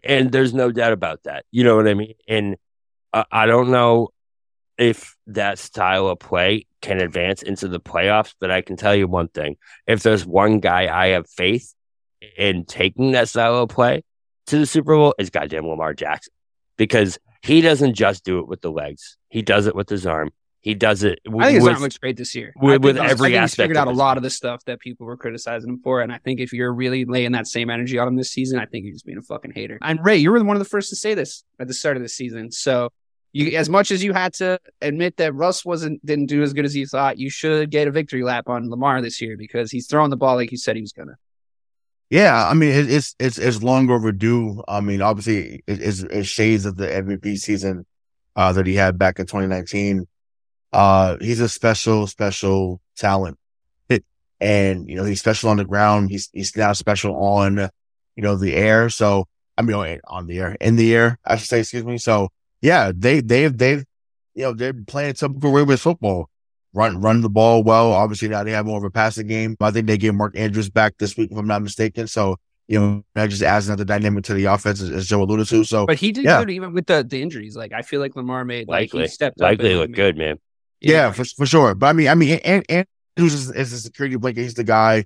and 0.03 0.31
there's 0.31 0.53
no 0.53 0.71
doubt 0.71 0.93
about 0.93 1.23
that. 1.23 1.45
You 1.51 1.63
know 1.63 1.75
what 1.75 1.87
I 1.87 1.93
mean? 1.93 2.15
And 2.27 2.57
uh, 3.14 3.24
I 3.32 3.45
don't 3.45 3.72
know 3.72 4.10
if 4.78 5.16
that 5.28 5.60
style 5.60 6.07
of 6.07 6.20
play 6.20 6.66
can 6.82 7.01
advance 7.01 7.41
into 7.41 7.68
the 7.68 7.80
playoffs, 7.80 8.34
but 8.39 8.49
I 8.51 8.62
can 8.62 8.78
tell 8.78 8.95
you 8.95 9.07
one 9.07 9.28
thing: 9.28 9.57
if 9.88 10.03
there's 10.03 10.26
one 10.26 10.60
guy 10.60 10.88
I 10.93 11.07
have 11.10 11.30
faith 11.30 11.74
in 12.38 12.66
taking 12.66 13.12
that 13.12 13.30
style 13.30 13.55
of 13.57 13.70
play 13.70 14.03
to 14.47 14.57
the 14.60 14.66
Super 14.66 14.95
Bowl, 14.95 15.16
is 15.20 15.30
goddamn 15.30 15.68
Lamar 15.68 15.93
Jackson, 15.93 16.34
because 16.78 17.20
he 17.41 17.62
doesn't 17.62 17.93
just 17.93 18.24
do 18.24 18.39
it 18.39 18.47
with 18.47 18.62
the 18.62 18.72
legs; 18.72 19.18
he 19.30 19.41
does 19.41 19.68
it 19.68 19.76
with 19.76 19.89
his 19.89 20.05
arm. 20.05 20.32
He 20.62 20.74
does 20.74 21.03
it. 21.03 21.20
w- 21.24 21.41
I 21.41 21.47
think 21.47 21.55
his 21.55 21.64
with, 21.64 21.74
arm 21.74 21.82
looks 21.84 21.97
great 21.97 22.18
this 22.18 22.36
year. 22.36 22.51
with- 22.62 22.84
with 22.84 22.97
every 22.97 23.05
I 23.05 23.16
think 23.16 23.28
he's 23.28 23.36
aspect 23.38 23.64
figured 23.64 23.78
out 23.78 23.88
a 23.88 23.91
lot 23.91 24.18
of 24.18 24.24
the 24.24 24.30
stuff 24.30 24.64
that 24.66 24.82
people 24.82 25.05
were 25.05 25.16
criticizing 25.16 25.70
him 25.70 25.80
for, 25.82 26.01
and 26.01 26.12
I 26.12 26.18
think 26.18 26.41
if 26.41 26.51
you're 26.51 26.74
really 26.74 27.05
laying 27.05 27.32
that 27.32 27.47
same 27.47 27.70
energy 27.70 27.97
on 27.97 28.10
him 28.10 28.18
this 28.18 28.32
season, 28.32 28.60
I 28.60 28.66
think 28.66 28.84
you're 28.84 28.93
just 28.93 29.05
being 29.05 29.18
a 29.18 29.22
fucking 29.22 29.51
hater. 29.51 29.78
And 29.82 30.03
Ray, 30.03 30.18
you 30.18 30.32
were 30.32 30.43
one 30.43 30.57
of 30.57 30.60
the 30.62 30.68
first 30.68 30.89
to 30.89 30.97
say 30.97 31.14
this 31.14 31.43
at 31.60 31.68
the 31.70 31.74
start 31.74 31.97
of 31.97 32.03
the 32.03 32.10
season, 32.10 32.51
so. 32.51 32.89
You, 33.32 33.57
as 33.57 33.69
much 33.69 33.91
as 33.91 34.03
you 34.03 34.13
had 34.13 34.34
to 34.36 34.59
admit 34.82 35.17
that 35.17 35.36
Russ 35.36 35.63
wasn't 35.63 36.03
didn't 36.05 36.25
do 36.27 36.41
as 36.41 36.53
good 36.53 36.65
as 36.65 36.75
you 36.75 36.88
thought, 36.88 37.19
you 37.19 37.30
should 37.30 37.69
get 37.69 37.88
a 37.88 37.91
victory 37.91 38.23
lap 38.23 38.49
on 38.49 38.69
Lamar 38.69 39.01
this 39.01 39.21
year 39.21 39.38
because 39.38 39.71
he's 39.71 39.88
throwing 39.88 40.09
the 40.09 40.17
ball 40.17 40.36
like 40.36 40.51
you 40.51 40.57
said 40.57 40.75
he 40.75 40.82
was 40.82 40.93
gonna. 40.93 41.17
Yeah, 42.09 42.47
I 42.47 42.55
mean 42.55 42.71
it's 42.89 43.15
it's 43.19 43.38
it's 43.38 43.61
long 43.61 43.89
overdue. 43.91 44.63
I 44.67 44.82
mean, 44.82 45.01
obviously 45.01 45.63
it's, 45.67 46.01
it's 46.01 46.27
shades 46.27 46.65
of 46.65 46.75
the 46.75 46.88
MVP 46.88 47.38
season 47.38 47.86
uh, 48.36 48.51
that 48.53 48.65
he 48.65 48.73
had 48.73 48.97
back 48.97 49.19
in 49.19 49.27
2019. 49.27 50.07
Uh, 50.73 51.17
he's 51.21 51.39
a 51.39 51.49
special, 51.49 52.07
special 52.07 52.82
talent, 52.95 53.38
and 54.41 54.89
you 54.89 54.95
know 54.95 55.03
he's 55.03 55.19
special 55.19 55.49
on 55.49 55.57
the 55.57 55.65
ground. 55.65 56.09
He's 56.09 56.30
he's 56.34 56.55
now 56.55 56.73
special 56.73 57.15
on 57.15 57.57
you 58.15 58.23
know 58.23 58.36
the 58.38 58.55
air. 58.55 58.89
So 58.89 59.27
I 59.55 59.61
mean 59.61 59.99
on 60.07 60.25
the 60.25 60.39
air, 60.39 60.57
in 60.59 60.77
the 60.77 60.95
air, 60.95 61.19
I 61.23 61.36
should 61.36 61.47
say. 61.47 61.59
Excuse 61.59 61.86
me. 61.86 61.99
So 61.99 62.30
yeah, 62.62 62.91
they 62.95 63.22
they've 63.22 63.55
they've 63.55 63.86
you 64.36 64.43
know 64.43 64.53
they're 64.53 64.74
playing 64.74 65.14
typical 65.14 65.51
Ravens 65.51 65.82
football. 65.82 66.30
Run 66.74 67.01
run 67.01 67.22
the 67.22 67.30
ball 67.30 67.64
well. 67.64 67.93
Obviously 67.93 68.28
now 68.28 68.43
they 68.43 68.51
have 68.51 68.66
more 68.66 68.78
of 68.78 68.84
a 68.84 68.91
passing 68.91 69.28
game. 69.28 69.55
I 69.60 69.72
think 69.72 69.88
they 69.88 69.97
get 69.97 70.14
Mark 70.14 70.38
Andrews 70.38 70.70
back 70.70 70.93
this 70.99 71.18
week 71.18 71.32
if 71.32 71.38
I'm 71.38 71.47
not 71.47 71.64
mistaken. 71.64 72.07
So 72.07 72.38
you 72.68 72.80
know 72.80 73.03
that 73.16 73.30
just 73.32 73.41
adds 73.41 73.68
another 73.68 73.86
dynamic 73.86 74.24
to 74.26 74.36
the 74.36 74.45
offense 74.45 74.80
as, 74.82 74.91
as 74.91 75.07
Joe 75.07 75.24
alluded 75.24 75.47
to. 75.47 75.64
So 75.64 75.88
But 75.88 75.97
he 75.97 76.12
did 76.12 76.26
Yeah. 76.26 76.39
good 76.39 76.51
even 76.51 76.74
with 76.74 76.86
the, 76.86 77.03
the 77.03 77.22
injuries. 77.22 77.55
Like 77.55 77.74
I 77.74 77.82
feel 77.82 77.99
like 77.99 78.16
Lamar 78.16 78.45
made 78.45 78.68
like 78.68 78.93
likely, 78.93 79.03
he 79.03 79.07
stepped 79.07 79.41
up. 79.41 79.45
likely 79.45 79.72
and 79.72 79.80
look 79.80 79.91
good, 79.93 80.16
man. 80.16 80.38
Yeah, 80.80 81.12
for, 81.12 81.26
for 81.26 81.45
sure. 81.45 81.74
But 81.76 81.88
I 81.88 81.93
mean, 81.93 82.07
I 82.07 82.16
mean, 82.16 82.39
and, 82.45 82.64
and 82.70 82.86
Andrews 83.18 83.34
is, 83.34 83.51
is 83.51 83.74
a 83.74 83.80
security 83.80 84.16
blanket. 84.16 84.43
He's 84.43 84.53
the 84.53 84.64
guy. 84.64 85.05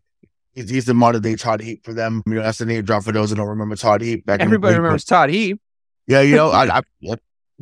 He's, 0.54 0.70
he's 0.70 0.86
the 0.86 0.94
modern 0.94 1.22
day 1.22 1.36
Todd 1.36 1.62
Heap 1.62 1.84
for 1.84 1.94
them. 1.94 2.22
You 2.28 2.36
know, 2.36 2.44
that's 2.44 2.60
the 2.60 2.66
name 2.66 2.84
drop 2.84 3.04
for 3.04 3.12
those 3.12 3.30
that 3.32 3.38
don't 3.38 3.48
remember 3.48 3.76
Todd 3.76 4.02
Heap. 4.02 4.26
Back 4.26 4.42
in 4.42 4.50
the 4.50 4.56
Everybody 4.56 4.76
remembers 4.76 5.06
Todd 5.06 5.30
Heap. 5.30 5.60
Yeah, 6.06 6.22
you 6.22 6.36
know, 6.36 6.50
I, 6.52 6.78
I, 6.78 6.82
yeah, 7.00 7.16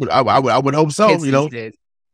I, 0.10 0.22
I, 0.22 0.40
would, 0.40 0.52
I 0.52 0.58
would 0.60 0.74
hope 0.74 0.92
so. 0.92 1.10
Kids 1.10 1.26
you 1.26 1.32
know, 1.32 1.50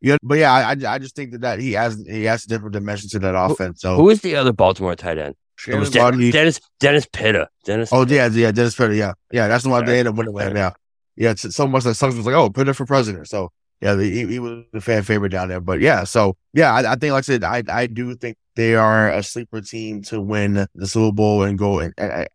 yeah, 0.00 0.16
but 0.22 0.38
yeah, 0.38 0.52
I, 0.52 0.72
I 0.72 0.94
I 0.94 0.98
just 0.98 1.16
think 1.16 1.32
that, 1.32 1.40
that 1.40 1.58
he 1.58 1.72
has 1.72 2.04
he 2.06 2.24
has 2.24 2.44
a 2.44 2.48
different 2.48 2.72
dimension 2.72 3.08
to 3.10 3.18
that 3.20 3.34
offense. 3.34 3.80
So, 3.80 3.96
Who 3.96 4.10
is 4.10 4.20
the 4.20 4.36
other 4.36 4.52
Baltimore 4.52 4.94
tight 4.94 5.18
end? 5.18 5.34
It 5.66 5.74
was 5.74 5.90
Den- 5.90 6.30
Dennis 6.30 6.60
Dennis 6.78 7.06
Pitta. 7.12 7.48
Dennis. 7.64 7.90
oh 7.92 8.06
yeah, 8.06 8.28
yeah, 8.28 8.52
Dennis 8.52 8.76
Pitta, 8.76 8.94
yeah, 8.94 9.14
yeah, 9.32 9.48
that's 9.48 9.64
the 9.64 9.70
one 9.70 9.84
they 9.84 9.98
ended 9.98 10.12
up 10.12 10.16
winning 10.16 10.32
with. 10.32 10.54
Yeah, 10.54 10.70
yeah, 11.16 11.30
it's 11.30 11.54
so 11.54 11.66
much 11.66 11.82
that 11.82 11.94
Suggs 11.94 12.14
was 12.14 12.26
like, 12.26 12.34
oh, 12.36 12.48
Pitta 12.48 12.74
for 12.74 12.86
president. 12.86 13.26
So 13.28 13.50
yeah, 13.80 13.94
the, 13.94 14.04
he, 14.04 14.24
he 14.26 14.38
was 14.38 14.64
the 14.72 14.80
fan 14.80 15.02
favorite 15.02 15.30
down 15.30 15.48
there. 15.48 15.60
But 15.60 15.80
yeah, 15.80 16.04
so 16.04 16.36
yeah, 16.52 16.72
I, 16.72 16.92
I 16.92 16.94
think 16.94 17.12
like 17.12 17.18
I 17.18 17.20
said, 17.22 17.42
I 17.42 17.64
I 17.68 17.86
do 17.86 18.14
think 18.14 18.36
they 18.54 18.76
are 18.76 19.10
a 19.10 19.24
sleeper 19.24 19.60
team 19.60 20.02
to 20.02 20.20
win 20.20 20.66
the 20.76 20.86
Super 20.86 21.12
Bowl 21.12 21.42
and 21.42 21.58
go 21.58 21.80
and 21.80 21.92
and, 21.98 22.28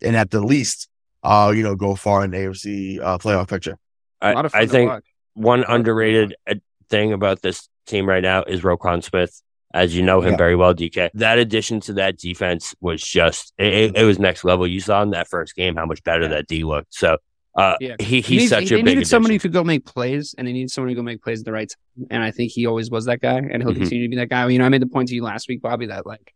and 0.00 0.16
at 0.16 0.30
the 0.30 0.40
least, 0.40 0.88
uh, 1.22 1.52
you 1.54 1.62
know, 1.62 1.76
go 1.76 1.94
far 1.94 2.24
in 2.24 2.30
the 2.30 2.38
AFC 2.38 2.98
uh, 2.98 3.18
playoff 3.18 3.48
picture. 3.48 3.76
I, 4.20 4.32
A 4.32 4.34
lot 4.34 4.44
of 4.46 4.52
fun 4.52 4.60
I 4.62 4.66
think 4.66 4.92
one 5.34 5.64
underrated 5.66 6.34
uh, 6.48 6.54
thing 6.88 7.12
about 7.12 7.42
this 7.42 7.68
team 7.86 8.08
right 8.08 8.22
now 8.22 8.42
is 8.42 8.62
Roquan 8.62 9.02
Smith. 9.02 9.40
As 9.72 9.94
you 9.94 10.02
know 10.02 10.20
him 10.20 10.32
Yeah. 10.32 10.36
very 10.36 10.56
well, 10.56 10.74
DK. 10.74 11.10
That 11.14 11.38
addition 11.38 11.78
to 11.82 11.92
that 11.94 12.18
defense 12.18 12.74
was 12.80 13.00
just 13.00 13.52
it, 13.56 13.96
it, 13.96 14.04
was 14.04 14.18
next 14.18 14.42
level. 14.42 14.66
You 14.66 14.80
saw 14.80 15.00
in 15.02 15.10
that 15.10 15.28
first 15.28 15.54
game 15.54 15.76
how 15.76 15.86
much 15.86 16.02
better 16.02 16.26
that 16.26 16.48
D 16.48 16.64
looked. 16.64 16.92
So 16.92 17.18
uh, 17.56 17.76
Yeah. 17.80 17.94
he 18.00 18.16
He 18.16 18.20
he's 18.20 18.28
needs- 18.40 18.50
such 18.50 18.68
they 18.70 18.74
a 18.74 18.78
big 18.78 18.84
needed 18.86 19.06
somebody 19.06 19.34
who 19.36 19.38
could 19.38 19.52
go 19.52 19.62
make 19.62 19.84
plays, 19.86 20.34
and 20.36 20.48
they 20.48 20.52
needed 20.52 20.72
somebody 20.72 20.94
to 20.94 20.98
go 20.98 21.04
make 21.04 21.22
plays 21.22 21.38
at 21.40 21.44
the 21.44 21.52
right 21.52 21.68
time. 21.68 22.06
And 22.10 22.20
I 22.20 22.32
think 22.32 22.50
he 22.50 22.66
always 22.66 22.90
was 22.90 23.04
that 23.04 23.20
guy, 23.20 23.36
and 23.36 23.62
he'll 23.62 23.72
Mhm. 23.72 23.76
continue 23.76 24.06
to 24.06 24.08
be 24.10 24.16
that 24.16 24.28
guy. 24.28 24.48
You 24.48 24.58
know, 24.58 24.64
I 24.64 24.70
made 24.70 24.82
the 24.82 24.86
point 24.88 25.08
to 25.10 25.14
you 25.14 25.22
last 25.22 25.48
week, 25.48 25.62
Bobby, 25.62 25.86
that 25.86 26.04
like 26.04 26.34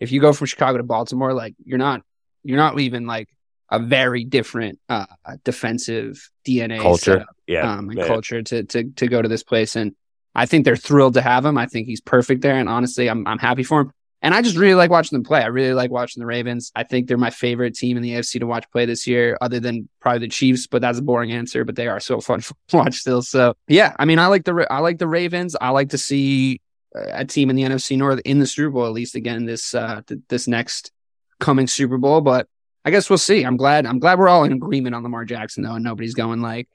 if 0.00 0.10
you 0.10 0.18
go 0.22 0.32
from 0.32 0.46
Chicago 0.46 0.78
to 0.78 0.82
Baltimore, 0.84 1.34
like 1.34 1.54
you're 1.62 1.76
not 1.78 2.00
you're 2.44 2.56
not 2.56 2.76
leaving 2.76 3.04
like 3.06 3.28
a 3.70 3.78
very 3.78 4.24
different 4.24 4.78
uh 4.88 5.06
defensive 5.44 6.28
DNA 6.46 6.80
culture. 6.80 7.12
setup, 7.12 7.36
Yeah, 7.46 7.72
um, 7.72 7.90
and 7.90 7.98
yeah. 7.98 8.06
culture 8.06 8.42
to 8.42 8.64
to 8.64 8.84
to 8.96 9.06
go 9.08 9.22
to 9.22 9.28
this 9.28 9.42
place. 9.42 9.76
And 9.76 9.94
I 10.34 10.46
think 10.46 10.64
they're 10.64 10.76
thrilled 10.76 11.14
to 11.14 11.22
have 11.22 11.44
him. 11.44 11.58
I 11.58 11.66
think 11.66 11.86
he's 11.86 12.00
perfect 12.00 12.42
there, 12.42 12.56
and 12.56 12.68
honestly, 12.68 13.08
I'm 13.08 13.26
I'm 13.26 13.38
happy 13.38 13.62
for 13.62 13.80
him. 13.82 13.92
And 14.22 14.34
I 14.34 14.42
just 14.42 14.56
really 14.58 14.74
like 14.74 14.90
watching 14.90 15.16
them 15.16 15.24
play. 15.24 15.40
I 15.42 15.46
really 15.46 15.72
like 15.72 15.90
watching 15.90 16.20
the 16.20 16.26
Ravens. 16.26 16.70
I 16.76 16.82
think 16.84 17.08
they're 17.08 17.16
my 17.16 17.30
favorite 17.30 17.74
team 17.74 17.96
in 17.96 18.02
the 18.02 18.10
AFC 18.10 18.38
to 18.40 18.46
watch 18.46 18.70
play 18.70 18.84
this 18.84 19.06
year, 19.06 19.38
other 19.40 19.60
than 19.60 19.88
probably 19.98 20.18
the 20.20 20.28
Chiefs. 20.28 20.66
But 20.66 20.82
that's 20.82 20.98
a 20.98 21.02
boring 21.02 21.32
answer. 21.32 21.64
But 21.64 21.74
they 21.76 21.88
are 21.88 22.00
so 22.00 22.20
fun 22.28 22.40
to 22.40 22.54
watch 22.76 22.96
still. 22.96 23.22
So 23.22 23.54
yeah, 23.66 23.94
I 23.98 24.04
mean, 24.04 24.18
I 24.18 24.26
like 24.26 24.44
the 24.44 24.66
I 24.70 24.80
like 24.80 24.98
the 24.98 25.08
Ravens. 25.08 25.56
I 25.58 25.70
like 25.70 25.90
to 25.90 25.98
see 25.98 26.60
uh, 26.94 27.00
a 27.12 27.24
team 27.24 27.48
in 27.50 27.56
the 27.56 27.62
NFC 27.62 27.96
North 27.96 28.20
in 28.24 28.40
the 28.40 28.46
Super 28.46 28.70
Bowl 28.70 28.86
at 28.86 28.92
least 28.92 29.14
again 29.14 29.46
this 29.46 29.74
uh 29.74 30.02
th- 30.06 30.20
this 30.28 30.46
next 30.46 30.92
coming 31.38 31.66
Super 31.66 31.96
Bowl. 31.96 32.20
But 32.20 32.46
I 32.84 32.90
guess 32.90 33.10
we'll 33.10 33.18
see. 33.18 33.42
I'm 33.42 33.56
glad. 33.56 33.86
I'm 33.86 33.98
glad 33.98 34.18
we're 34.18 34.28
all 34.28 34.44
in 34.44 34.52
agreement 34.52 34.94
on 34.94 35.02
Lamar 35.02 35.24
Jackson 35.24 35.62
though, 35.62 35.74
and 35.74 35.84
nobody's 35.84 36.14
going 36.14 36.40
like, 36.40 36.68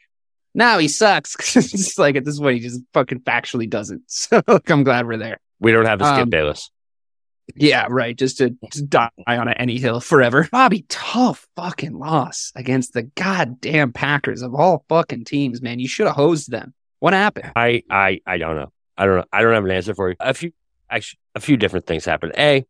"No, 0.53 0.77
he 0.77 0.87
sucks." 0.87 1.35
it's 1.55 1.97
like 1.97 2.15
at 2.15 2.25
this 2.25 2.39
point, 2.39 2.57
he 2.57 2.61
just 2.61 2.81
fucking 2.93 3.21
factually 3.21 3.69
doesn't. 3.69 4.03
So 4.09 4.41
I'm 4.67 4.83
glad 4.83 5.07
we're 5.07 5.17
there. 5.17 5.39
We 5.59 5.71
don't 5.71 5.85
have 5.85 6.01
a 6.01 6.05
Skip 6.05 6.23
Um, 6.23 6.29
Bayless. 6.29 6.69
Yeah, 7.55 7.87
right. 7.89 8.15
Just 8.15 8.39
to, 8.39 8.55
to 8.71 8.81
die 8.81 9.09
on 9.27 9.47
any 9.53 9.77
hill 9.77 9.99
forever. 9.99 10.47
Bobby, 10.51 10.85
tough 10.89 11.47
fucking 11.55 11.93
loss 11.93 12.51
against 12.55 12.93
the 12.93 13.03
goddamn 13.03 13.93
Packers 13.93 14.41
of 14.41 14.55
all 14.55 14.83
fucking 14.89 15.25
teams, 15.25 15.61
man. 15.61 15.79
You 15.79 15.87
should 15.87 16.07
have 16.07 16.15
hosed 16.15 16.49
them. 16.49 16.73
What 16.99 17.13
happened? 17.13 17.51
I, 17.55 17.83
I, 17.89 18.21
I 18.25 18.37
don't 18.39 18.55
know. 18.55 18.71
I 18.97 19.05
don't 19.05 19.17
know. 19.17 19.25
I 19.31 19.41
don't 19.41 19.53
have 19.53 19.65
an 19.65 19.71
answer 19.71 19.93
for 19.93 20.09
you. 20.09 20.15
A 20.19 20.33
few, 20.33 20.53
actually, 20.89 21.19
a 21.35 21.39
few 21.39 21.55
different 21.55 21.85
things 21.85 22.03
happened. 22.05 22.33
A, 22.37 22.65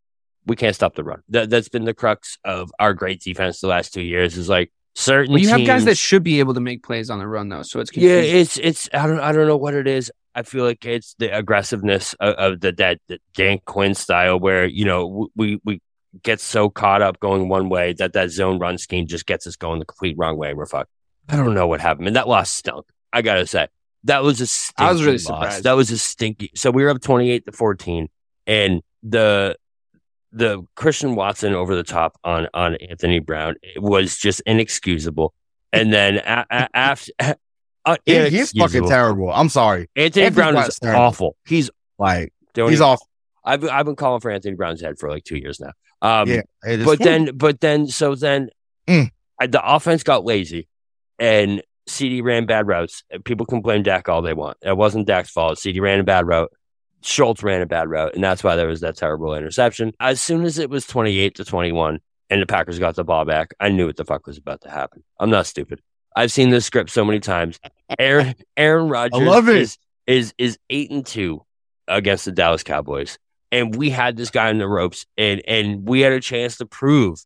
we 0.45 0.55
can't 0.55 0.75
stop 0.75 0.95
the 0.95 1.03
run. 1.03 1.21
That, 1.29 1.49
that's 1.49 1.69
been 1.69 1.85
the 1.85 1.93
crux 1.93 2.37
of 2.43 2.71
our 2.79 2.93
great 2.93 3.21
defense 3.21 3.61
the 3.61 3.67
last 3.67 3.93
two 3.93 4.01
years. 4.01 4.37
Is 4.37 4.49
like 4.49 4.71
certain. 4.93 5.33
Well, 5.33 5.41
you 5.41 5.49
have 5.49 5.65
guys 5.65 5.85
that 5.85 5.97
should 5.97 6.23
be 6.23 6.39
able 6.39 6.53
to 6.53 6.59
make 6.59 6.83
plays 6.83 7.09
on 7.09 7.19
the 7.19 7.27
run, 7.27 7.49
though. 7.49 7.63
So 7.63 7.79
it's 7.79 7.95
Yeah, 7.95 8.19
it's 8.19 8.57
it's. 8.57 8.89
I 8.93 9.07
don't. 9.07 9.19
I 9.19 9.31
don't 9.31 9.47
know 9.47 9.57
what 9.57 9.73
it 9.73 9.87
is. 9.87 10.11
I 10.33 10.43
feel 10.43 10.65
like 10.65 10.85
it's 10.85 11.15
the 11.17 11.35
aggressiveness 11.35 12.13
of, 12.15 12.35
of 12.35 12.59
the 12.59 12.73
that, 12.73 12.99
that 13.07 13.21
Dan 13.33 13.59
Quinn 13.65 13.95
style, 13.95 14.39
where 14.39 14.65
you 14.65 14.85
know 14.85 15.29
we 15.35 15.59
we 15.63 15.81
get 16.23 16.39
so 16.39 16.69
caught 16.69 17.01
up 17.01 17.19
going 17.19 17.49
one 17.49 17.69
way 17.69 17.93
that 17.93 18.13
that 18.13 18.31
zone 18.31 18.59
run 18.59 18.77
scheme 18.77 19.07
just 19.07 19.25
gets 19.25 19.47
us 19.47 19.55
going 19.55 19.79
the 19.79 19.85
complete 19.85 20.17
wrong 20.17 20.37
way. 20.37 20.53
We're 20.53 20.65
fucked. 20.65 20.91
I 21.29 21.37
don't 21.37 21.53
know 21.53 21.67
what 21.67 21.81
happened, 21.81 22.07
and 22.07 22.15
that 22.15 22.27
loss 22.27 22.49
stunk. 22.49 22.85
I 23.11 23.21
gotta 23.21 23.47
say 23.47 23.67
that 24.03 24.23
was 24.23 24.41
a 24.41 24.47
stinky 24.47 24.89
I 24.89 24.91
was 24.91 25.01
really 25.01 25.13
loss. 25.13 25.23
surprised. 25.23 25.63
That 25.63 25.73
was 25.73 25.91
a 25.91 25.97
stinky. 25.97 26.51
So 26.55 26.69
we 26.69 26.83
were 26.83 26.89
up 26.89 27.01
twenty 27.01 27.31
eight 27.31 27.45
to 27.45 27.51
fourteen, 27.51 28.09
and 28.45 28.81
the 29.03 29.57
the 30.35 30.61
Christian 30.75 31.15
Watson 31.15 31.53
over 31.53 31.75
the 31.75 31.83
top 31.83 32.17
on 32.23 32.47
on 32.53 32.75
Anthony 32.75 33.19
Brown 33.19 33.55
it 33.63 33.81
was 33.81 34.17
just 34.17 34.41
inexcusable. 34.45 35.33
And 35.73 35.91
then 35.93 36.17
a- 36.17 36.45
a- 36.49 36.69
after. 36.75 37.11
Uh, 37.85 37.97
He- 38.05 38.29
he's 38.29 38.51
fucking 38.51 38.87
terrible. 38.87 39.31
I'm 39.31 39.49
sorry. 39.49 39.89
Anthony 39.95 40.25
Anthony 40.25 40.35
Brown 40.35 40.53
Brown's 40.53 40.69
is 40.69 40.79
terrible. 40.79 41.01
awful. 41.03 41.35
He's 41.45 41.69
Like 41.99 42.33
don't 42.53 42.69
he's 42.69 42.79
even- 42.79 42.87
off. 42.91 42.99
I've 43.43 43.61
been- 43.61 43.69
I've 43.69 43.85
been 43.85 43.95
calling 43.95 44.21
for 44.21 44.31
Anthony 44.31 44.55
Brown's 44.55 44.81
head 44.81 44.97
for 44.99 45.09
like 45.09 45.23
two 45.23 45.37
years 45.37 45.59
now. 45.59 45.71
Um, 46.01 46.27
Yeah, 46.29 46.41
but 46.63 46.95
true. 46.97 47.05
then 47.05 47.37
but 47.37 47.61
then 47.61 47.87
so 47.87 48.15
then 48.15 48.49
Mm. 48.87 49.09
I- 49.39 49.47
the 49.47 49.61
offense 49.65 50.03
got 50.03 50.25
lazy 50.25 50.67
and 51.19 51.61
CeeDee 51.89 52.23
ran 52.23 52.45
bad 52.45 52.67
routes. 52.67 53.03
People 53.23 53.45
can 53.45 53.61
blame 53.61 53.83
Dak 53.83 54.09
all 54.09 54.21
they 54.21 54.33
want. 54.33 54.57
It 54.63 54.75
wasn't 54.75 55.05
Dak's 55.07 55.29
fault. 55.29 55.59
CeeDee 55.59 55.79
ran 55.81 55.99
a 55.99 56.03
bad 56.03 56.27
route. 56.27 56.51
Schultz 57.05 57.43
ran 57.43 57.61
a 57.61 57.65
bad 57.65 57.89
route, 57.89 58.15
and 58.15 58.23
that's 58.23 58.43
why 58.43 58.55
there 58.55 58.67
was 58.67 58.81
that 58.81 58.97
terrible 58.97 59.35
interception. 59.35 59.93
As 59.99 60.21
soon 60.21 60.43
as 60.43 60.57
it 60.57 60.69
was 60.69 60.85
twenty 60.85 61.19
eight 61.19 61.35
to 61.35 61.45
twenty 61.45 61.71
one, 61.71 61.99
and 62.29 62.41
the 62.41 62.45
Packers 62.45 62.79
got 62.79 62.95
the 62.95 63.03
ball 63.03 63.25
back, 63.25 63.53
I 63.59 63.69
knew 63.69 63.85
what 63.85 63.97
the 63.97 64.05
fuck 64.05 64.27
was 64.27 64.37
about 64.37 64.61
to 64.61 64.69
happen. 64.69 65.03
I'm 65.19 65.29
not 65.29 65.45
stupid. 65.45 65.81
I've 66.15 66.31
seen 66.31 66.49
this 66.49 66.65
script 66.65 66.89
so 66.89 67.05
many 67.05 67.19
times. 67.19 67.59
Aaron 67.99 68.35
Aaron 68.57 68.89
Rodgers 68.89 69.21
love 69.21 69.49
it. 69.49 69.57
is 69.57 69.77
is 70.07 70.33
is 70.37 70.57
eight 70.69 70.91
and 70.91 71.05
two 71.05 71.45
against 71.87 72.25
the 72.25 72.31
Dallas 72.31 72.63
Cowboys, 72.63 73.19
and 73.51 73.75
we 73.75 73.89
had 73.89 74.17
this 74.17 74.31
guy 74.31 74.49
in 74.49 74.57
the 74.57 74.67
ropes, 74.67 75.05
and 75.17 75.41
and 75.47 75.87
we 75.87 76.01
had 76.01 76.13
a 76.13 76.19
chance 76.19 76.57
to 76.57 76.65
prove 76.65 77.23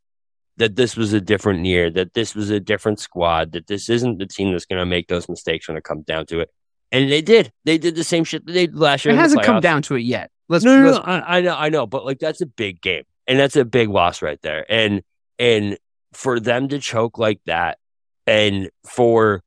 that 0.57 0.75
this 0.75 0.97
was 0.97 1.13
a 1.13 1.21
different 1.21 1.65
year, 1.65 1.89
that 1.89 2.13
this 2.13 2.35
was 2.35 2.49
a 2.49 2.59
different 2.59 2.99
squad, 2.99 3.53
that 3.53 3.67
this 3.67 3.89
isn't 3.89 4.19
the 4.19 4.25
team 4.25 4.51
that's 4.51 4.65
going 4.65 4.79
to 4.79 4.85
make 4.85 5.07
those 5.07 5.29
mistakes 5.29 5.69
when 5.69 5.77
it 5.77 5.85
comes 5.85 6.03
down 6.03 6.25
to 6.25 6.41
it. 6.41 6.51
And 6.91 7.11
they 7.11 7.21
did. 7.21 7.51
They 7.65 7.77
did 7.77 7.95
the 7.95 8.03
same 8.03 8.23
shit 8.23 8.45
that 8.45 8.51
they 8.51 8.65
did 8.65 8.75
last 8.75 9.05
year. 9.05 9.13
It 9.13 9.17
hasn't 9.17 9.43
come 9.43 9.61
down 9.61 9.81
to 9.83 9.95
it 9.95 10.01
yet. 10.01 10.31
Let's 10.47 10.63
no, 10.65 10.75
no, 10.77 10.83
no, 10.85 10.91
let's- 10.93 11.05
I, 11.05 11.37
I 11.37 11.41
know, 11.41 11.55
I 11.55 11.69
know, 11.69 11.85
but 11.85 12.05
like 12.05 12.17
that's 12.19 12.41
a 12.41 12.47
big 12.47 12.81
game, 12.81 13.03
and 13.27 13.37
that's 13.39 13.55
a 13.55 13.63
big 13.65 13.89
loss 13.89 14.21
right 14.23 14.41
there. 14.41 14.65
And 14.69 15.03
and 15.37 15.77
for 16.13 16.39
them 16.39 16.67
to 16.69 16.79
choke 16.79 17.19
like 17.19 17.39
that, 17.45 17.77
and 18.25 18.69
for 18.87 19.43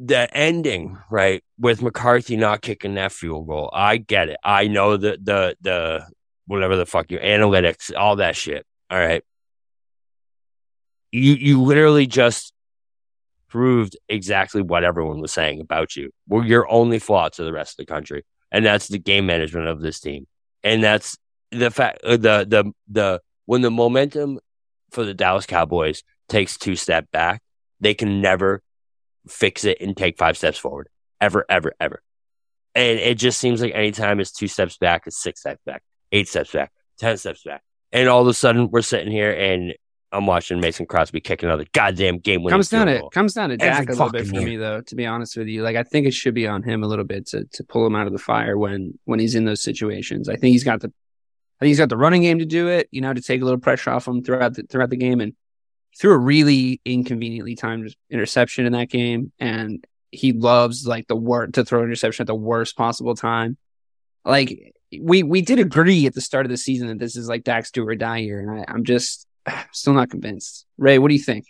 the 0.00 0.34
ending 0.36 0.98
right 1.10 1.44
with 1.58 1.82
McCarthy 1.82 2.36
not 2.36 2.62
kicking 2.62 2.94
that 2.94 3.12
field 3.12 3.46
goal, 3.46 3.70
I 3.72 3.98
get 3.98 4.28
it. 4.30 4.38
I 4.42 4.66
know 4.66 4.96
the 4.96 5.18
the 5.22 5.56
the 5.60 6.06
whatever 6.46 6.74
the 6.74 6.86
fuck 6.86 7.12
your 7.12 7.20
analytics, 7.20 7.92
all 7.96 8.16
that 8.16 8.34
shit. 8.34 8.66
All 8.90 8.98
right, 8.98 9.22
you 11.12 11.34
you 11.34 11.62
literally 11.62 12.06
just 12.08 12.52
proved 13.50 13.96
exactly 14.08 14.62
what 14.62 14.84
everyone 14.84 15.20
was 15.20 15.32
saying 15.32 15.60
about 15.60 15.96
you. 15.96 16.10
Well, 16.28 16.44
your 16.44 16.70
only 16.70 16.98
flaw 16.98 17.28
to 17.28 17.44
the 17.44 17.52
rest 17.52 17.72
of 17.72 17.86
the 17.86 17.92
country, 17.92 18.24
and 18.50 18.64
that's 18.64 18.88
the 18.88 18.98
game 18.98 19.26
management 19.26 19.66
of 19.66 19.80
this 19.80 20.00
team, 20.00 20.26
and 20.62 20.82
that's 20.82 21.18
the 21.50 21.70
fact 21.70 22.02
uh, 22.04 22.16
the 22.16 22.46
the 22.48 22.72
the 22.88 23.20
when 23.46 23.62
the 23.62 23.70
momentum 23.70 24.38
for 24.90 25.04
the 25.04 25.14
Dallas 25.14 25.46
Cowboys 25.46 26.02
takes 26.28 26.56
two 26.56 26.76
step 26.76 27.10
back, 27.10 27.42
they 27.80 27.94
can 27.94 28.20
never 28.20 28.62
fix 29.28 29.64
it 29.64 29.78
and 29.80 29.96
take 29.96 30.16
five 30.16 30.36
steps 30.36 30.58
forward, 30.58 30.88
ever, 31.20 31.44
ever, 31.48 31.72
ever. 31.80 32.02
And 32.74 32.98
it 32.98 33.16
just 33.16 33.40
seems 33.40 33.60
like 33.60 33.74
anytime 33.74 34.20
it's 34.20 34.30
two 34.30 34.48
steps 34.48 34.76
back, 34.78 35.02
it's 35.06 35.20
six 35.20 35.40
steps 35.40 35.60
back, 35.66 35.82
eight 36.12 36.28
steps 36.28 36.52
back, 36.52 36.70
ten 36.98 37.16
steps 37.16 37.42
back, 37.42 37.62
and 37.92 38.08
all 38.08 38.22
of 38.22 38.28
a 38.28 38.34
sudden 38.34 38.70
we're 38.70 38.82
sitting 38.82 39.12
here 39.12 39.32
and 39.32 39.74
I'm 40.12 40.26
watching 40.26 40.60
Mason 40.60 40.86
Crosby 40.86 41.20
kick 41.20 41.42
another 41.42 41.64
goddamn 41.72 42.18
game 42.18 42.42
winning 42.42 42.54
comes 42.54 42.68
down 42.68 42.88
to 42.88 42.98
goal. 42.98 43.10
comes 43.10 43.34
down 43.34 43.50
to 43.50 43.56
Dak 43.56 43.82
Every 43.82 43.94
a 43.94 43.96
little 43.96 44.10
bit 44.10 44.26
for 44.26 44.34
year. 44.34 44.44
me 44.44 44.56
though. 44.56 44.80
To 44.80 44.94
be 44.96 45.06
honest 45.06 45.36
with 45.36 45.46
you, 45.46 45.62
like 45.62 45.76
I 45.76 45.82
think 45.84 46.06
it 46.06 46.14
should 46.14 46.34
be 46.34 46.46
on 46.46 46.62
him 46.62 46.82
a 46.82 46.86
little 46.86 47.04
bit 47.04 47.26
to 47.28 47.44
to 47.44 47.64
pull 47.64 47.86
him 47.86 47.94
out 47.94 48.06
of 48.06 48.12
the 48.12 48.18
fire 48.18 48.58
when 48.58 48.98
when 49.04 49.20
he's 49.20 49.34
in 49.34 49.44
those 49.44 49.62
situations. 49.62 50.28
I 50.28 50.34
think 50.34 50.52
he's 50.52 50.64
got 50.64 50.80
the 50.80 50.88
I 50.88 51.64
think 51.64 51.68
he's 51.68 51.78
got 51.78 51.90
the 51.90 51.96
running 51.96 52.22
game 52.22 52.38
to 52.40 52.46
do 52.46 52.68
it. 52.68 52.88
You 52.90 53.02
know, 53.02 53.12
to 53.12 53.20
take 53.20 53.40
a 53.40 53.44
little 53.44 53.60
pressure 53.60 53.90
off 53.90 54.08
him 54.08 54.24
throughout 54.24 54.54
the 54.54 54.64
throughout 54.64 54.90
the 54.90 54.96
game 54.96 55.20
and 55.20 55.34
threw 55.96 56.12
a 56.12 56.18
really 56.18 56.80
inconveniently 56.84 57.54
timed 57.54 57.94
interception 58.10 58.66
in 58.66 58.72
that 58.72 58.90
game, 58.90 59.32
and 59.38 59.86
he 60.10 60.32
loves 60.32 60.86
like 60.86 61.06
the 61.06 61.16
work 61.16 61.52
to 61.52 61.64
throw 61.64 61.80
an 61.80 61.86
interception 61.86 62.24
at 62.24 62.26
the 62.26 62.34
worst 62.34 62.76
possible 62.76 63.14
time. 63.14 63.56
Like 64.24 64.74
we 64.98 65.22
we 65.22 65.40
did 65.40 65.60
agree 65.60 66.06
at 66.06 66.14
the 66.14 66.20
start 66.20 66.46
of 66.46 66.50
the 66.50 66.56
season 66.56 66.88
that 66.88 66.98
this 66.98 67.14
is 67.14 67.28
like 67.28 67.44
Dak's 67.44 67.70
do 67.70 67.86
or 67.86 67.94
die 67.94 68.18
year, 68.18 68.40
and 68.40 68.60
I, 68.60 68.64
I'm 68.66 68.84
just 68.84 69.26
still 69.72 69.94
not 69.94 70.10
convinced. 70.10 70.66
Ray, 70.78 70.98
what 70.98 71.08
do 71.08 71.14
you 71.14 71.22
think? 71.22 71.46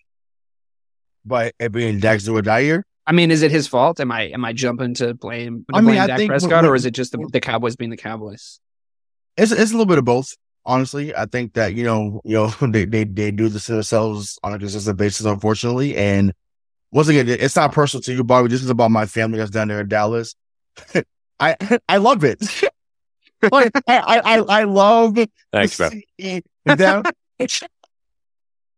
By 1.25 1.53
it 1.59 1.73
being 1.73 2.01
Dak's 2.01 2.25
do 2.25 2.37
or 2.37 2.43
die 2.43 2.61
year. 2.61 2.85
I 3.07 3.13
mean, 3.13 3.31
is 3.31 3.43
it 3.43 3.51
his 3.51 3.67
fault? 3.67 3.99
Am 4.01 4.13
I 4.13 4.23
am 4.29 4.45
I 4.45 4.53
jumping 4.53 4.95
to 4.95 5.15
blame, 5.15 5.65
to 5.69 5.77
I 5.77 5.81
mean, 5.81 5.87
blame 5.95 6.01
I 6.03 6.07
Dak 6.07 6.19
think 6.19 6.31
Prescott, 6.31 6.63
when- 6.63 6.67
or 6.67 6.75
is 6.75 6.87
it 6.87 6.93
just 6.93 7.13
the, 7.13 7.29
the 7.33 7.41
Cowboys 7.41 7.77
being 7.77 7.91
the 7.91 7.97
Cowboys? 7.97 8.61
It's 9.37 9.53
it's 9.53 9.71
a 9.71 9.75
little 9.75 9.87
bit 9.87 9.99
of 9.99 10.05
both. 10.05 10.37
Honestly, 10.65 11.15
I 11.15 11.25
think 11.27 11.55
that 11.55 11.75
you 11.75 11.85
know 11.85 12.21
you 12.25 12.35
know 12.37 12.49
they 12.69 12.85
they 12.85 13.05
they 13.05 13.31
do 13.31 13.49
this 13.49 13.67
to 13.67 13.73
themselves 13.73 14.39
on 14.43 14.53
a 14.55 14.59
consistent 14.59 14.97
basis, 14.99 15.27
unfortunately. 15.27 15.97
And 15.97 16.33
once 16.93 17.09
again, 17.09 17.29
it's 17.29 17.57
not 17.57 17.73
personal 17.73 18.03
to 18.03 18.13
you, 18.15 18.23
Bobby. 18.25 18.49
This 18.49 18.63
is 18.63 18.71
about 18.71 18.91
my 18.91 19.07
family 19.07 19.39
that's 19.39 19.51
down 19.51 19.69
there 19.69 19.81
in 19.81 19.89
Dallas. 19.89 20.35
I 21.41 21.57
I 21.89 21.97
love 21.97 22.23
it. 22.25 22.41
like, 23.51 23.73
I, 23.89 23.99
I 23.99 24.19
I 24.19 24.39
I 24.61 24.65
love 24.65 25.19
Thanks, 25.53 25.77
bro. 25.77 25.91
seeing 26.21 26.43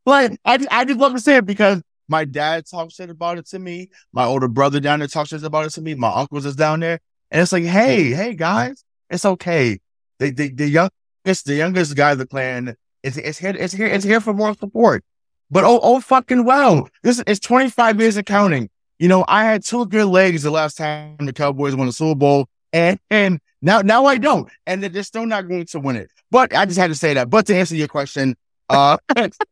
Like 0.05 0.39
I 0.45 0.59
I 0.71 0.85
just 0.85 0.99
love 0.99 1.13
to 1.13 1.21
say 1.21 1.37
it 1.37 1.47
because 1.47 1.83
my 2.09 2.25
dad 2.25 2.67
talks 2.67 2.95
shit 2.95 3.11
about 3.11 3.39
it 3.39 3.47
to 3.49 3.59
me. 3.59 3.89
My 4.13 4.25
older 4.25 4.49
brother 4.49 4.81
down 4.81 4.99
there 4.99 5.09
talks 5.09 5.31
shit 5.31 5.43
about 5.43 5.67
it 5.67 5.71
to 5.71 5.81
me. 5.81 5.95
My 5.95 6.13
uncles 6.13 6.45
is 6.47 6.57
down 6.57 6.81
there, 6.81 7.01
and 7.31 7.41
it's 7.41 7.53
like, 7.53 7.65
hey, 7.65 8.13
hey 8.13 8.35
guys, 8.35 8.85
it's 9.11 9.25
okay. 9.25 9.79
They 10.19 10.31
the 10.31 10.51
the 10.53 10.69
youngest 10.69 11.47
the 11.47 11.55
youngest 11.55 11.97
guy 11.97 12.13
of 12.13 12.19
the 12.19 12.27
clan 12.27 12.77
is 13.03 13.19
is 13.19 13.39
here 13.39 13.57
is 13.57 13.73
here 13.73 13.87
is 13.87 14.05
here 14.05 14.21
for 14.21 14.35
more 14.35 14.55
support. 14.55 15.05
But 15.51 15.65
oh 15.65 15.81
oh 15.83 16.01
fucking 16.01 16.45
well, 16.45 16.89
this 17.03 17.21
is 17.27 17.41
25 17.41 18.01
years 18.01 18.17
of 18.17 18.25
counting. 18.25 18.71
You 18.99 19.09
know, 19.09 19.25
I 19.27 19.45
had 19.45 19.65
two 19.65 19.87
good 19.87 20.07
legs 20.07 20.43
the 20.43 20.51
last 20.51 20.77
time 20.79 21.17
the 21.19 21.33
Cowboys 21.33 21.75
won 21.75 21.87
the 21.87 21.93
Super 21.93 22.15
Bowl, 22.15 22.49
and 22.73 22.99
and 23.11 23.41
now 23.61 23.81
now 23.81 24.07
I 24.07 24.19
don't, 24.19 24.49
and 24.67 24.83
they're 24.83 25.03
still 25.03 25.27
not 25.27 25.49
going 25.49 25.67
to 25.67 25.81
win 25.81 25.97
it. 25.97 26.11
But 26.31 26.55
I 26.55 26.65
just 26.67 26.79
had 26.79 26.89
to 26.89 26.95
say 26.95 27.15
that. 27.15 27.29
But 27.29 27.47
to 27.47 27.57
answer 27.57 27.75
your 27.75 27.89
question, 27.89 28.37
uh, 28.73 28.97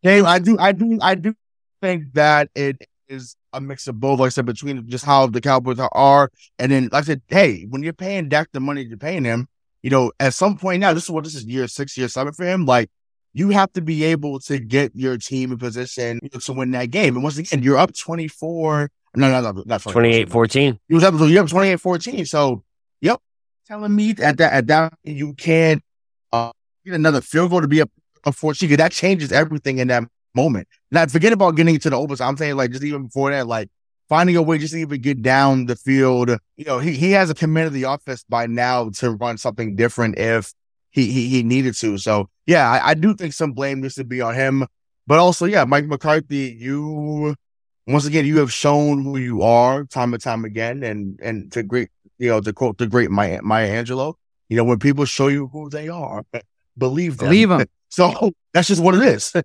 Dave, 0.02 0.24
I 0.24 0.38
do 0.38 0.58
I 0.58 0.72
do 0.72 0.98
I 1.00 1.14
do 1.14 1.34
think 1.80 2.12
that 2.14 2.50
it 2.54 2.86
is 3.08 3.36
a 3.52 3.60
mix 3.60 3.88
of 3.88 3.98
both, 3.98 4.20
like 4.20 4.26
I 4.26 4.30
said, 4.30 4.46
between 4.46 4.88
just 4.88 5.04
how 5.04 5.26
the 5.26 5.40
Cowboys 5.40 5.78
are, 5.78 6.30
and 6.58 6.72
then 6.72 6.84
like 6.92 7.02
I 7.02 7.06
said, 7.06 7.22
hey, 7.28 7.66
when 7.68 7.82
you're 7.82 7.92
paying 7.92 8.28
Dak 8.28 8.48
the 8.52 8.60
money 8.60 8.82
you're 8.82 8.96
paying 8.96 9.24
him, 9.24 9.48
you 9.82 9.90
know, 9.90 10.12
at 10.20 10.34
some 10.34 10.56
point 10.56 10.80
now, 10.80 10.92
this 10.92 11.04
is 11.04 11.10
what 11.10 11.24
this 11.24 11.34
is 11.34 11.44
year 11.44 11.66
six, 11.68 11.96
year 11.96 12.08
seven 12.08 12.32
for 12.32 12.44
him. 12.44 12.66
Like 12.66 12.90
you 13.32 13.50
have 13.50 13.72
to 13.72 13.80
be 13.80 14.04
able 14.04 14.40
to 14.40 14.58
get 14.58 14.92
your 14.94 15.16
team 15.16 15.52
in 15.52 15.58
position 15.58 16.20
you 16.22 16.30
know, 16.32 16.40
to 16.40 16.52
win 16.52 16.72
that 16.72 16.90
game. 16.90 17.14
And 17.14 17.22
once 17.22 17.38
again, 17.38 17.62
you're 17.62 17.78
up 17.78 17.94
24. 17.94 18.90
No, 19.16 19.30
no, 19.30 19.52
no, 19.52 19.62
not 19.66 19.82
28 19.82 20.28
14. 20.28 20.78
You 20.88 20.94
was 20.96 21.04
up, 21.04 21.14
you 21.14 21.40
up 21.40 21.48
28 21.48 21.80
14. 21.80 22.26
So, 22.26 22.62
yep. 23.00 23.20
Telling 23.66 23.94
me 23.94 24.10
at 24.22 24.36
that, 24.38 24.52
at 24.52 24.66
that, 24.66 24.94
you 25.04 25.34
can't 25.34 25.82
uh, 26.32 26.52
get 26.84 26.94
another 26.94 27.20
field 27.20 27.50
goal 27.50 27.60
to 27.60 27.68
be 27.68 27.82
up, 27.82 27.90
up 28.24 28.34
14 28.34 28.68
because 28.68 28.78
that 28.78 28.92
changes 28.92 29.32
everything 29.32 29.78
in 29.78 29.88
that 29.88 30.04
moment. 30.34 30.68
Now, 30.90 31.06
forget 31.06 31.32
about 31.32 31.52
getting 31.56 31.74
into 31.74 31.90
the 31.90 31.96
overtime. 31.96 32.28
I'm 32.30 32.36
saying, 32.36 32.56
like, 32.56 32.70
just 32.70 32.84
even 32.84 33.04
before 33.04 33.30
that, 33.30 33.46
like, 33.46 33.68
finding 34.08 34.36
a 34.36 34.42
way 34.42 34.58
just 34.58 34.72
to 34.74 34.80
even 34.80 35.00
get 35.00 35.22
down 35.22 35.66
the 35.66 35.76
field. 35.76 36.30
You 36.56 36.64
know, 36.64 36.78
he, 36.78 36.92
he 36.92 37.12
has 37.12 37.30
a 37.30 37.34
command 37.34 37.68
of 37.68 37.72
the 37.72 37.84
offense 37.84 38.24
by 38.28 38.46
now 38.46 38.90
to 38.90 39.12
run 39.12 39.38
something 39.38 39.76
different 39.76 40.18
if 40.18 40.52
he, 40.90 41.10
he, 41.10 41.28
he 41.28 41.42
needed 41.42 41.74
to. 41.76 41.98
So, 41.98 42.28
yeah, 42.46 42.68
I, 42.68 42.90
I 42.90 42.94
do 42.94 43.14
think 43.14 43.32
some 43.32 43.52
blame 43.52 43.80
needs 43.80 43.94
to 43.96 44.04
be 44.04 44.20
on 44.20 44.34
him. 44.34 44.66
But 45.06 45.18
also, 45.18 45.46
yeah, 45.46 45.64
Mike 45.64 45.86
McCarthy, 45.86 46.56
you 46.58 47.34
once 47.86 48.06
again, 48.06 48.24
you 48.26 48.38
have 48.38 48.52
shown 48.52 49.02
who 49.02 49.16
you 49.16 49.42
are 49.42 49.84
time 49.84 50.14
and 50.14 50.22
time 50.22 50.44
again, 50.44 50.82
and 50.84 51.18
and 51.20 51.50
to 51.52 51.62
great, 51.62 51.88
you 52.18 52.28
know, 52.28 52.40
to 52.40 52.52
quote 52.52 52.78
the 52.78 52.86
great 52.86 53.10
Maya, 53.10 53.40
Maya 53.42 53.82
Angelou, 53.82 54.14
you 54.48 54.56
know, 54.56 54.64
when 54.64 54.78
people 54.78 55.04
show 55.04 55.28
you 55.28 55.48
who 55.48 55.68
they 55.68 55.88
are, 55.88 56.24
believe 56.78 57.16
them. 57.16 57.28
Believe 57.28 57.50
'em. 57.50 57.66
So 57.91 58.32
that's 58.55 58.68
just 58.68 58.82
what 58.82 58.95
it 58.95 59.03
is. 59.03 59.32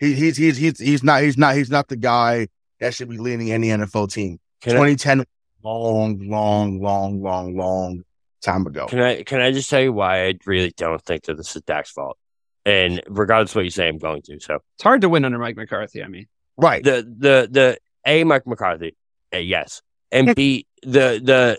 He, 0.00 0.14
he's 0.14 0.36
he's 0.36 0.56
he's 0.56 0.78
he's 0.78 1.02
not 1.02 1.24
he's 1.24 1.36
not 1.36 1.56
he's 1.56 1.70
not 1.70 1.88
the 1.88 1.96
guy 1.96 2.46
that 2.78 2.94
should 2.94 3.08
be 3.08 3.18
leading 3.18 3.50
any 3.50 3.70
NFL 3.70 4.12
team. 4.12 4.38
Can 4.60 4.76
I, 4.76 4.94
2010, 4.94 5.24
long, 5.64 6.20
long, 6.28 6.80
long, 6.80 7.20
long, 7.20 7.56
long 7.56 8.04
time 8.40 8.66
ago. 8.66 8.86
can 8.86 9.00
I 9.00 9.22
can 9.22 9.40
I 9.40 9.52
just 9.52 9.68
tell 9.68 9.80
you 9.80 9.92
why 9.92 10.26
I 10.26 10.34
really 10.46 10.72
don't 10.76 11.02
think 11.02 11.24
that 11.24 11.36
this 11.36 11.54
is 11.56 11.62
Dak's 11.62 11.90
fault? 11.90 12.16
And 12.64 13.02
regardless 13.08 13.52
of 13.52 13.56
what 13.56 13.64
you 13.64 13.70
say, 13.70 13.88
I'm 13.88 13.98
going 13.98 14.22
to. 14.22 14.38
So 14.40 14.60
It's 14.76 14.82
hard 14.82 15.00
to 15.00 15.08
win 15.08 15.24
under 15.24 15.38
Mike 15.38 15.56
McCarthy. 15.56 16.02
I 16.02 16.08
mean, 16.08 16.26
Right. 16.56 16.82
the 16.82 17.02
the 17.02 17.48
the 17.50 17.78
A 18.06 18.24
Mike 18.24 18.46
McCarthy, 18.46 18.96
uh, 19.34 19.38
yes, 19.38 19.82
and 20.12 20.34
B 20.34 20.66
the 20.82 21.20
the 21.22 21.58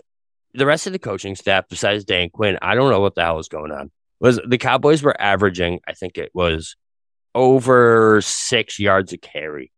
the 0.54 0.66
rest 0.66 0.86
of 0.86 0.92
the 0.92 0.98
coaching 0.98 1.36
staff 1.36 1.66
besides 1.68 2.04
Dan 2.04 2.30
Quinn, 2.30 2.58
I 2.62 2.74
don't 2.74 2.90
know 2.90 3.00
what 3.00 3.14
the 3.14 3.22
hell 3.24 3.38
is 3.38 3.48
going 3.48 3.72
on. 3.72 3.90
Was 4.20 4.40
the 4.46 4.58
Cowboys 4.58 5.02
were 5.02 5.18
averaging, 5.20 5.80
I 5.86 5.94
think 5.94 6.18
it 6.18 6.30
was 6.34 6.76
over 7.34 8.20
six 8.20 8.78
yards 8.78 9.12
a 9.12 9.18
carry 9.18 9.72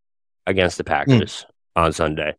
against 0.47 0.79
the 0.79 0.85
hmm. 0.85 0.89
Packers 0.89 1.47
on 1.77 1.93
Sunday, 1.93 2.35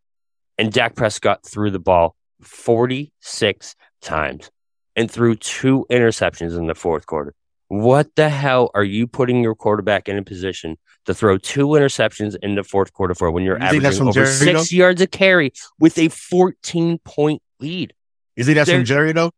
and 0.58 0.72
Dak 0.72 0.96
Prescott 0.96 1.46
threw 1.46 1.72
the 1.72 1.80
ball 1.80 2.16
forty 2.42 3.14
six 3.20 3.76
times 4.02 4.52
and 4.96 5.10
threw 5.10 5.36
two 5.36 5.86
interceptions 5.90 6.58
in 6.58 6.68
the 6.68 6.76
fourth 6.76 7.06
quarter. 7.06 7.34
What 7.70 8.16
the 8.16 8.30
hell 8.30 8.70
are 8.76 8.84
you 8.84 9.08
putting 9.08 9.42
your 9.42 9.56
quarterback 9.56 10.08
in 10.08 10.18
a 10.18 10.24
position 10.24 10.78
to 11.06 11.14
throw 11.14 11.38
two 11.38 11.68
interceptions 11.70 12.36
in 12.42 12.56
the 12.56 12.64
fourth 12.64 12.94
quarter 12.94 13.16
for 13.16 13.32
when 13.32 13.44
you're 13.44 13.58
You 13.58 13.64
averaging 13.64 14.02
over 14.02 14.12
Jerry, 14.12 14.28
six 14.28 14.72
yards 14.72 15.02
a 15.02 15.08
carry 15.08 15.52
with 15.80 15.98
a 15.98 16.10
14 16.10 17.00
point 17.00 17.42
lead? 17.60 17.94
You 18.36 18.44
think 18.44 18.56
that's 18.56 18.70
There- 18.70 18.78
from 18.78 18.86
Jerry 18.86 19.12
though? 19.12 19.32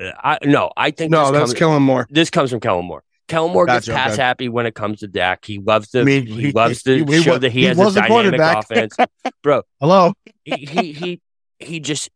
I 0.00 0.38
no, 0.44 0.70
I 0.76 0.90
think 0.90 1.10
No, 1.10 1.22
this 1.24 1.32
that's 1.32 1.50
comes, 1.50 1.54
Kellen 1.58 1.82
Moore. 1.82 2.06
this 2.10 2.30
comes 2.30 2.50
from 2.50 2.60
Kellen 2.60 2.84
Moore. 2.86 3.02
Kellen 3.28 3.52
Moore 3.52 3.66
gets 3.66 3.86
Gotcha, 3.88 3.96
pass 3.98 4.12
okay. 4.12 4.22
happy 4.22 4.48
when 4.48 4.66
it 4.66 4.74
comes 4.74 5.00
to 5.00 5.08
Dak. 5.08 5.44
He 5.44 5.58
loves 5.58 5.88
to 5.90 6.00
I 6.00 6.04
mean, 6.04 6.26
he, 6.26 6.42
he- 6.42 6.52
loves 6.52 6.82
to 6.84 7.04
he- 7.04 7.12
he 7.16 7.22
show 7.22 7.32
wa- 7.32 7.38
that 7.38 7.50
he, 7.50 7.60
he 7.60 7.64
has 7.66 7.78
a 7.96 8.00
dynamic 8.00 8.40
offense. 8.40 8.96
Bro, 9.42 9.62
Hello. 9.80 10.12
he, 10.44 10.56
he 10.56 10.92
he 10.92 11.20
he 11.58 11.80
just 11.80 12.08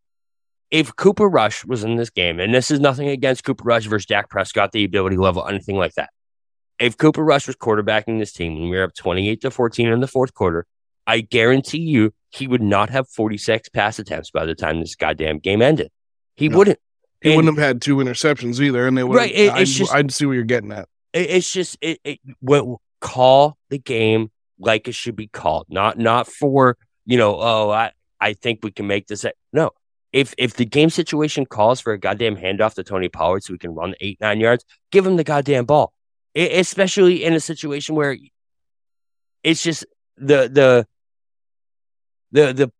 if 0.70 0.95
Cooper 0.95 1.28
Rush 1.28 1.64
was 1.64 1.83
in 1.83 1.97
this 1.97 2.11
game, 2.11 2.39
and 2.39 2.55
this 2.55 2.70
is 2.70 2.78
nothing 2.78 3.09
against 3.09 3.43
Cooper 3.45 3.64
Rush 3.64 3.87
versus 3.87 4.07
Dak 4.07 4.31
Prescott, 4.31 4.70
the 4.72 4.85
ability 4.85 5.16
level, 5.16 5.45
anything 5.47 5.76
like 5.76 5.95
that. 5.95 6.11
If 6.78 6.97
Cooper 6.97 7.24
Rush 7.24 7.47
was 7.49 7.57
quarterbacking 7.57 8.18
this 8.20 8.33
team 8.33 8.53
and 8.57 8.70
we 8.70 8.76
were 8.76 8.85
up 8.85 8.95
28 8.95 9.41
to 9.43 9.51
14 9.51 9.89
in 9.89 10.01
the 10.01 10.07
fourth 10.07 10.33
quarter, 10.33 10.64
I 11.07 11.22
guarantee 11.22 11.78
you 11.81 12.12
he 12.28 12.47
would 12.47 12.62
not 12.62 12.89
have 12.91 13.09
46 13.09 13.68
pass 13.70 13.99
attempts 13.99 14.31
by 14.31 14.45
the 14.47 14.55
time 14.55 14.78
this 14.81 14.95
goddamn 14.95 15.41
game 15.41 15.61
ended. 15.61 15.91
He 16.37 16.49
No. 16.49 16.59
wouldn't. 16.59 16.78
He 17.21 17.31
And- 17.31 17.37
wouldn't 17.37 17.59
have 17.59 17.66
had 17.66 17.83
two 17.83 17.97
interceptions 17.97 18.61
either, 18.61 18.87
and 18.87 18.97
they 18.97 19.05
would. 19.05 19.16
Right, 19.16 19.33
it- 19.35 19.53
I'd, 19.53 19.62
it's 19.62 19.73
just- 19.75 19.93
I'd 19.93 20.12
see 20.12 20.27
what 20.27 20.33
you're 20.33 20.45
getting 20.45 20.73
at. 20.73 20.89
It, 21.12 21.31
it's 21.31 21.53
just 21.53 21.77
it, 21.81 22.01
it 22.05 22.21
when, 22.41 22.77
call 23.01 23.57
the 23.68 23.79
game 23.79 24.31
like 24.59 24.89
it 24.89 24.95
should 24.95 25.16
be 25.16 25.27
called, 25.27 25.66
not 25.68 25.99
not 25.99 26.27
for 26.29 26.77
you 27.07 27.18
know. 27.18 27.37
Oh, 27.41 27.71
I 27.71 27.93
I 28.21 28.33
think 28.35 28.61
we 28.62 28.71
can 28.71 28.87
make 28.87 29.07
this. 29.07 29.25
No, 29.53 29.71
if 30.12 30.35
if 30.39 30.55
the 30.55 30.64
game 30.64 30.89
situation 30.91 31.47
calls 31.47 31.81
for 31.81 31.93
a 31.93 31.99
goddamn 31.99 32.37
handoff 32.37 32.75
to 32.75 32.85
Tony 32.85 33.09
Pollard 33.09 33.43
so 33.43 33.53
we 33.53 33.59
can 33.59 33.75
run 33.75 33.95
eight 34.01 34.18
nine 34.21 34.39
yards, 34.41 34.64
give 34.93 35.07
him 35.07 35.16
the 35.16 35.25
goddamn 35.25 35.64
ball. 35.64 35.93
I- 36.37 36.41
especially 36.41 37.25
in 37.25 37.33
a 37.35 37.41
situation 37.41 37.97
where 37.97 38.16
it's 39.43 39.62
just 39.62 39.85
the 40.16 40.49
the 40.49 40.87
the, 42.33 42.53
the 42.55 42.73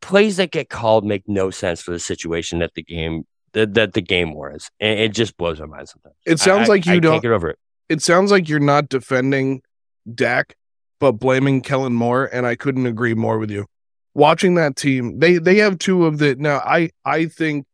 plays 0.00 0.38
that 0.38 0.50
get 0.50 0.68
called 0.68 1.04
make 1.04 1.28
no 1.28 1.50
sense 1.50 1.80
for 1.80 1.92
the 1.92 2.00
situation 2.00 2.58
that 2.58 2.74
the 2.74 2.82
game 2.82 3.24
that, 3.56 3.74
that 3.74 3.92
the 3.94 4.00
game 4.02 4.32
was. 4.34 4.70
And 4.80 5.00
it 5.00 5.12
just 5.12 5.36
blows 5.36 5.58
my 5.58 5.66
mind 5.66 5.88
sometimes. 5.88 6.14
It 6.24 6.38
sounds 6.38 6.68
I- 6.68 6.72
like 6.74 6.86
I- 6.86 6.92
you 6.92 6.96
I 6.98 7.00
don't- 7.00 7.12
can't 7.14 7.22
get 7.22 7.32
over 7.32 7.50
it. 7.50 7.58
It 7.88 8.02
sounds 8.02 8.30
like 8.30 8.48
you're 8.48 8.58
not 8.60 8.88
defending 8.88 9.62
Dak, 10.12 10.54
but 11.00 11.12
blaming 11.12 11.60
Kellen 11.60 11.92
Moore, 11.94 12.28
and 12.32 12.44
I 12.46 12.54
couldn't 12.56 12.86
agree 12.86 13.14
more 13.14 13.38
with 13.38 13.50
you. 13.50 13.66
Watching 14.14 14.54
that 14.56 14.76
team, 14.76 15.18
they 15.18 15.38
they 15.38 15.56
have 15.58 15.78
two 15.78 16.06
of 16.06 16.18
the 16.18 16.34
now. 16.36 16.56
I 16.64 16.90
I 17.04 17.26
think 17.26 17.66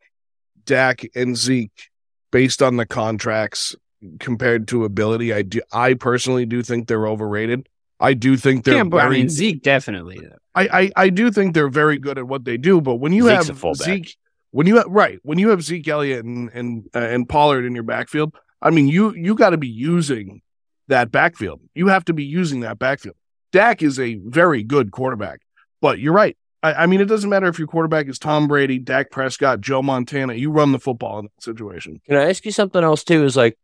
Dak 0.67 1.05
and 1.15 1.37
Zeke, 1.37 1.89
based 2.31 2.63
on 2.63 2.77
the 2.77 2.85
contracts 2.87 3.75
compared 4.19 4.69
to 4.69 4.85
ability, 4.85 5.33
I 5.33 5.43
do 5.43 5.61
I 5.73 5.95
personally 5.95 6.45
do 6.47 6.63
think 6.63 6.89
they're 6.89 7.07
overrated. 7.07 7.69
I 8.01 8.15
do 8.15 8.37
think 8.37 8.65
they're 8.65 8.77
Yeah, 8.77 8.85
but 8.85 9.05
I 9.05 9.09
mean 9.09 9.29
Zeke 9.29 9.63
definitely. 9.63 10.21
I, 10.55 10.69
I 10.83 10.91
I 11.05 11.09
do 11.11 11.31
think 11.31 11.55
they're 11.55 11.69
very 11.71 11.97
good 11.99 12.19
at 12.19 12.27
what 12.27 12.45
they 12.45 12.57
do, 12.57 12.81
but 12.81 12.97
when 12.97 13.13
you 13.13 13.25
Zeke's 13.25 13.45
a 13.49 13.53
have 13.53 13.59
fullback. 13.59 13.87
Zeke, 13.87 14.17
when 14.53 14.67
you 14.67 14.77
have 14.77 14.87
right, 14.89 15.19
when 15.23 15.39
you 15.39 15.49
have 15.49 15.63
Zeke 15.63 15.89
Elliott 15.89 16.25
and 16.25 16.51
and 16.55 16.89
uh, 16.95 17.01
and 17.01 17.29
Pollard 17.29 17.65
in 17.65 17.75
your 17.75 17.85
backfield, 17.85 18.35
I 18.61 18.71
mean 18.71 18.87
you 18.87 19.15
you 19.15 19.35
got 19.35 19.51
to 19.51 19.57
be 19.57 19.69
using 19.69 20.43
that 20.89 21.11
backfield. 21.11 21.61
You 21.75 21.89
have 21.89 22.05
to 22.07 22.13
be 22.13 22.25
using 22.25 22.61
that 22.61 22.79
backfield. 22.79 23.17
Dak 23.51 23.83
is 23.83 23.99
a 23.99 24.15
very 24.15 24.63
good 24.63 24.93
quarterback, 24.93 25.41
but 25.81 25.99
you're 25.99 26.13
right. 26.13 26.37
I, 26.63 26.75
I 26.75 26.87
mean, 26.87 27.01
it 27.01 27.07
doesn't 27.07 27.29
matter 27.29 27.49
if 27.49 27.59
your 27.59 27.69
quarterback 27.69 28.09
is 28.09 28.19
Tom 28.19 28.47
Brady, 28.47 28.79
Dak 28.79 29.11
Prescott, 29.11 29.61
Joe 29.61 29.83
Montana. 29.83 30.35
You 30.35 30.51
run 30.51 30.73
the 30.73 30.79
football 30.79 31.19
in 31.19 31.25
that 31.27 31.43
situation. 31.43 32.01
Can 32.07 32.17
I 32.17 32.29
ask 32.29 32.45
you 32.45 32.53
something 32.53 32.83
else 32.83 33.05
too? 33.05 33.25
Is 33.25 33.37
like 33.37 33.59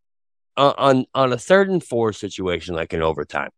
uh, 0.56 0.74
on 0.76 1.06
on 1.14 1.32
a 1.32 1.38
third 1.38 1.70
and 1.70 1.82
four 1.82 2.12
situation, 2.12 2.74
like 2.74 2.92
in 2.92 3.02
overtime, 3.02 3.50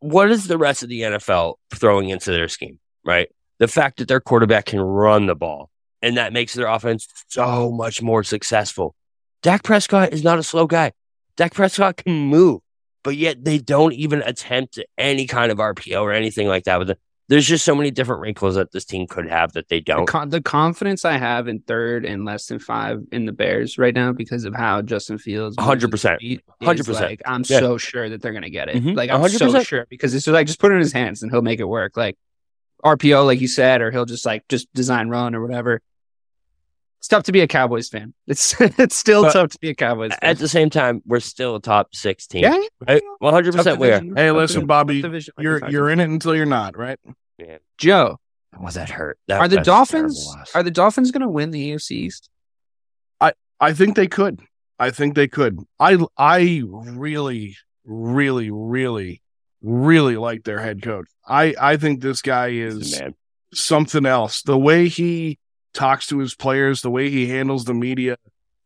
what 0.00 0.30
is 0.30 0.48
the 0.48 0.58
rest 0.58 0.82
of 0.82 0.88
the 0.88 1.02
NFL 1.02 1.54
throwing 1.74 2.08
into 2.08 2.30
their 2.30 2.48
scheme? 2.48 2.78
Right, 3.04 3.28
the 3.58 3.68
fact 3.68 3.98
that 3.98 4.08
their 4.08 4.20
quarterback 4.20 4.66
can 4.66 4.80
run 4.80 5.26
the 5.26 5.36
ball, 5.36 5.70
and 6.02 6.16
that 6.16 6.32
makes 6.32 6.54
their 6.54 6.66
offense 6.66 7.06
so 7.28 7.70
much 7.70 8.02
more 8.02 8.22
successful. 8.24 8.94
Dak 9.42 9.62
Prescott 9.62 10.12
is 10.12 10.24
not 10.24 10.38
a 10.38 10.42
slow 10.42 10.66
guy. 10.66 10.92
Dak 11.36 11.54
Prescott 11.54 11.96
can 11.98 12.12
move, 12.26 12.60
but 13.04 13.16
yet 13.16 13.44
they 13.44 13.58
don't 13.58 13.92
even 13.94 14.22
attempt 14.22 14.78
any 14.96 15.26
kind 15.26 15.52
of 15.52 15.58
RPO 15.58 16.00
or 16.02 16.12
anything 16.12 16.48
like 16.48 16.64
that. 16.64 16.78
With 16.78 16.90
it. 16.90 16.98
There's 17.28 17.46
just 17.46 17.62
so 17.62 17.74
many 17.74 17.90
different 17.90 18.22
wrinkles 18.22 18.54
that 18.54 18.72
this 18.72 18.86
team 18.86 19.06
could 19.06 19.28
have 19.28 19.52
that 19.52 19.68
they 19.68 19.80
don't. 19.80 20.06
con- 20.06 20.30
the 20.30 20.40
confidence 20.40 21.04
I 21.04 21.18
have 21.18 21.46
in 21.46 21.60
third 21.60 22.06
and 22.06 22.24
less 22.24 22.46
than 22.46 22.58
five 22.58 23.02
in 23.12 23.26
the 23.26 23.32
Bears 23.32 23.76
right 23.76 23.94
now 23.94 24.12
because 24.12 24.44
of 24.44 24.54
how 24.54 24.80
Justin 24.80 25.18
Fields, 25.18 25.54
100%. 25.58 26.12
his 26.12 26.20
feet 26.20 26.40
is 26.62 26.66
100%. 26.66 27.00
Like, 27.02 27.20
I'm 27.26 27.44
Yeah. 27.46 27.58
so 27.60 27.76
sure 27.76 28.08
that 28.08 28.22
they're 28.22 28.32
gonna 28.32 28.48
get 28.48 28.68
it. 28.70 28.82
Mhm. 28.82 28.96
Like 28.96 29.10
I'm 29.10 29.20
so 29.28 29.46
100%. 29.50 29.66
sure 29.66 29.86
because 29.90 30.14
it's 30.14 30.24
just 30.24 30.32
like 30.32 30.46
just 30.46 30.58
put 30.58 30.72
it 30.72 30.76
in 30.76 30.80
his 30.80 30.92
hands 30.94 31.22
and 31.22 31.30
he'll 31.30 31.42
make 31.42 31.60
it 31.60 31.68
work. 31.68 31.98
Like 31.98 32.16
RPO, 32.84 33.26
like 33.26 33.40
you 33.40 33.48
said, 33.48 33.80
or 33.80 33.90
he'll 33.90 34.04
just 34.04 34.24
like 34.26 34.46
just 34.48 34.72
design 34.74 35.08
run 35.08 35.34
or 35.34 35.42
whatever. 35.42 35.80
It's 36.98 37.08
tough 37.08 37.24
to 37.24 37.32
be 37.32 37.40
a 37.40 37.46
Cowboys 37.46 37.88
fan. 37.88 38.12
It's 38.26 38.60
it's 38.60 38.96
still 38.96 39.22
But 39.22 39.32
tough 39.32 39.50
to 39.50 39.58
be 39.60 39.70
a 39.70 39.74
Cowboys 39.74 40.10
fan. 40.10 40.18
At 40.22 40.38
the 40.38 40.48
same 40.48 40.68
time, 40.70 41.02
we're 41.06 41.20
still 41.20 41.56
a 41.56 41.60
top 41.60 41.94
six 41.94 42.26
team. 42.26 42.42
yeah, 42.42 42.58
100% 43.22 43.62
Tough 43.64 43.78
we 43.78 43.90
are. 43.90 44.00
Hey, 44.00 44.00
Tough 44.00 44.16
listen, 44.16 44.34
division. 44.34 44.66
Bobby, 44.66 45.02
division. 45.02 45.34
Like 45.36 45.44
you're 45.44 45.70
you're 45.70 45.90
in 45.90 46.00
it 46.00 46.08
until 46.08 46.34
you're 46.34 46.46
not, 46.46 46.76
right? 46.76 46.98
Yeah. 47.38 47.58
Joe. 47.76 48.18
Was 48.58 48.74
that 48.74 48.90
hurt? 48.90 49.18
That, 49.28 49.40
Are 49.40 49.46
the 49.46 49.56
that's 49.56 49.68
a 49.68 49.70
terrible 49.70 50.08
Dolphins 50.08 50.36
are 50.54 50.62
the 50.64 50.70
Dolphins 50.72 51.10
going 51.12 51.20
to 51.22 51.28
win 51.28 51.50
the 51.52 51.70
AFC 51.72 51.90
East? 51.92 52.30
I 53.20 53.32
I 53.60 53.72
think 53.72 53.94
they 53.94 54.08
could. 54.08 54.40
I 54.80 54.90
think 54.90 55.14
they 55.14 55.28
could. 55.28 55.60
I 55.78 55.98
I 56.16 56.62
really, 56.64 57.56
really, 57.84 58.50
really, 58.50 59.22
really 59.62 60.16
like 60.16 60.44
their 60.44 60.60
head 60.60 60.82
coach. 60.82 61.06
I 61.26 61.54
I 61.60 61.76
think 61.76 62.00
this 62.00 62.22
guy 62.22 62.48
is 62.48 63.00
something 63.52 64.06
else. 64.06 64.42
The 64.42 64.58
way 64.58 64.88
he 64.88 65.38
talks 65.74 66.06
to 66.08 66.18
his 66.18 66.34
players, 66.34 66.82
the 66.82 66.90
way 66.90 67.10
he 67.10 67.28
handles 67.28 67.64
the 67.64 67.74
media, 67.74 68.16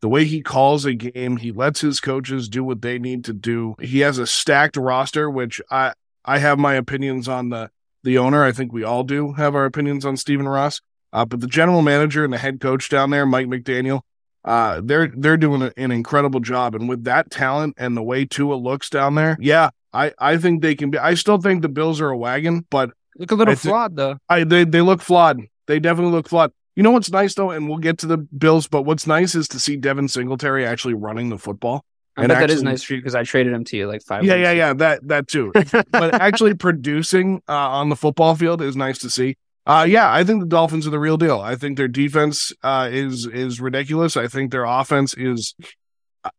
the 0.01 0.09
way 0.09 0.25
he 0.25 0.41
calls 0.41 0.85
a 0.85 0.93
game, 0.93 1.37
he 1.37 1.51
lets 1.51 1.81
his 1.81 1.99
coaches 1.99 2.49
do 2.49 2.63
what 2.63 2.81
they 2.81 2.99
need 2.99 3.23
to 3.25 3.33
do. 3.33 3.75
He 3.79 3.99
has 3.99 4.17
a 4.17 4.27
stacked 4.27 4.77
roster, 4.77 5.29
which 5.29 5.61
I 5.69 5.93
I 6.25 6.39
have 6.39 6.59
my 6.59 6.75
opinions 6.75 7.27
on 7.27 7.49
the 7.49 7.69
the 8.03 8.17
owner. 8.17 8.43
I 8.43 8.51
think 8.51 8.73
we 8.73 8.83
all 8.83 9.03
do 9.03 9.33
have 9.33 9.55
our 9.55 9.65
opinions 9.65 10.05
on 10.05 10.17
Stephen 10.17 10.47
Ross. 10.47 10.81
Uh, 11.11 11.25
but 11.25 11.41
the 11.41 11.47
general 11.47 11.83
manager 11.83 12.23
and 12.23 12.33
the 12.33 12.39
head 12.39 12.59
coach 12.59 12.89
down 12.89 13.11
there, 13.11 13.25
Mike 13.25 13.45
McDaniel, 13.45 14.01
uh, 14.43 14.81
they're 14.83 15.07
they're 15.15 15.37
doing 15.37 15.71
an 15.77 15.91
incredible 15.91 16.39
job. 16.39 16.75
And 16.75 16.89
with 16.89 17.03
that 17.03 17.29
talent 17.29 17.75
and 17.77 17.95
the 17.95 18.03
way 18.03 18.25
Tua 18.25 18.55
looks 18.55 18.89
down 18.89 19.15
there, 19.15 19.37
yeah, 19.39 19.69
I 19.93 20.11
I 20.19 20.37
think 20.37 20.61
they 20.61 20.75
can 20.75 20.89
be. 20.91 20.97
I 20.97 21.13
still 21.13 21.39
think 21.39 21.61
the 21.61 21.69
Bills 21.69 22.01
are 22.01 22.09
a 22.09 22.17
wagon, 22.17 22.65
but 22.69 22.91
Look 23.17 23.31
a 23.31 23.35
little 23.35 23.51
I 23.51 23.55
thi- 23.55 23.69
flawed 23.69 23.95
though. 23.95 24.17
I 24.29 24.43
they 24.43 24.63
they 24.63 24.81
look 24.81 25.01
flawed. 25.01 25.39
They 25.67 25.79
definitely 25.79 26.11
look 26.13 26.27
flawed. 26.27 26.51
You 26.75 26.81
know 26.83 26.91
what's 26.91 27.11
nice 27.11 27.35
though, 27.35 27.51
and 27.51 27.69
we'll 27.69 27.77
get 27.77 27.99
to 27.99 28.07
the 28.07 28.17
Bills, 28.17 28.67
but 28.67 28.81
what's 28.83 29.05
nice 29.05 29.35
is 29.35 29.47
to 29.49 29.59
see 29.59 29.75
Devin 29.77 30.07
Singletary 30.07 30.65
actually 30.65 30.95
running 30.95 31.29
the 31.29 31.37
football. 31.37 31.85
I 32.17 32.23
And 32.23 32.29
bet 32.29 32.39
that 32.41 32.49
is 32.49 32.63
nice 32.63 32.81
for 32.83 32.93
you 32.93 32.99
because 32.99 33.15
I 33.15 33.23
traded 33.23 33.53
him 33.53 33.63
to 33.65 33.77
you 33.77 33.87
like 33.87 34.01
five. 34.03 34.23
Yeah, 34.23 34.35
yeah, 34.35 34.49
ago. 34.51 34.57
yeah. 34.57 34.73
That 34.73 35.07
that 35.07 35.27
too. 35.27 35.51
but 35.91 36.13
actually 36.21 36.55
producing 36.55 37.41
uh, 37.47 37.53
on 37.53 37.89
the 37.89 37.95
football 37.95 38.35
field 38.35 38.61
is 38.61 38.75
nice 38.75 38.97
to 38.99 39.09
see. 39.09 39.35
Uh, 39.65 39.85
yeah, 39.87 40.11
I 40.11 40.23
think 40.23 40.41
the 40.41 40.47
Dolphins 40.47 40.85
are 40.87 40.89
the 40.89 40.99
real 40.99 41.15
deal. 41.17 41.39
I 41.39 41.55
think 41.55 41.77
their 41.77 41.87
defense 41.87 42.51
uh, 42.63 42.89
is 42.91 43.25
is 43.27 43.61
ridiculous. 43.61 44.17
I 44.17 44.27
think 44.27 44.51
their 44.51 44.65
offense 44.65 45.13
is. 45.15 45.53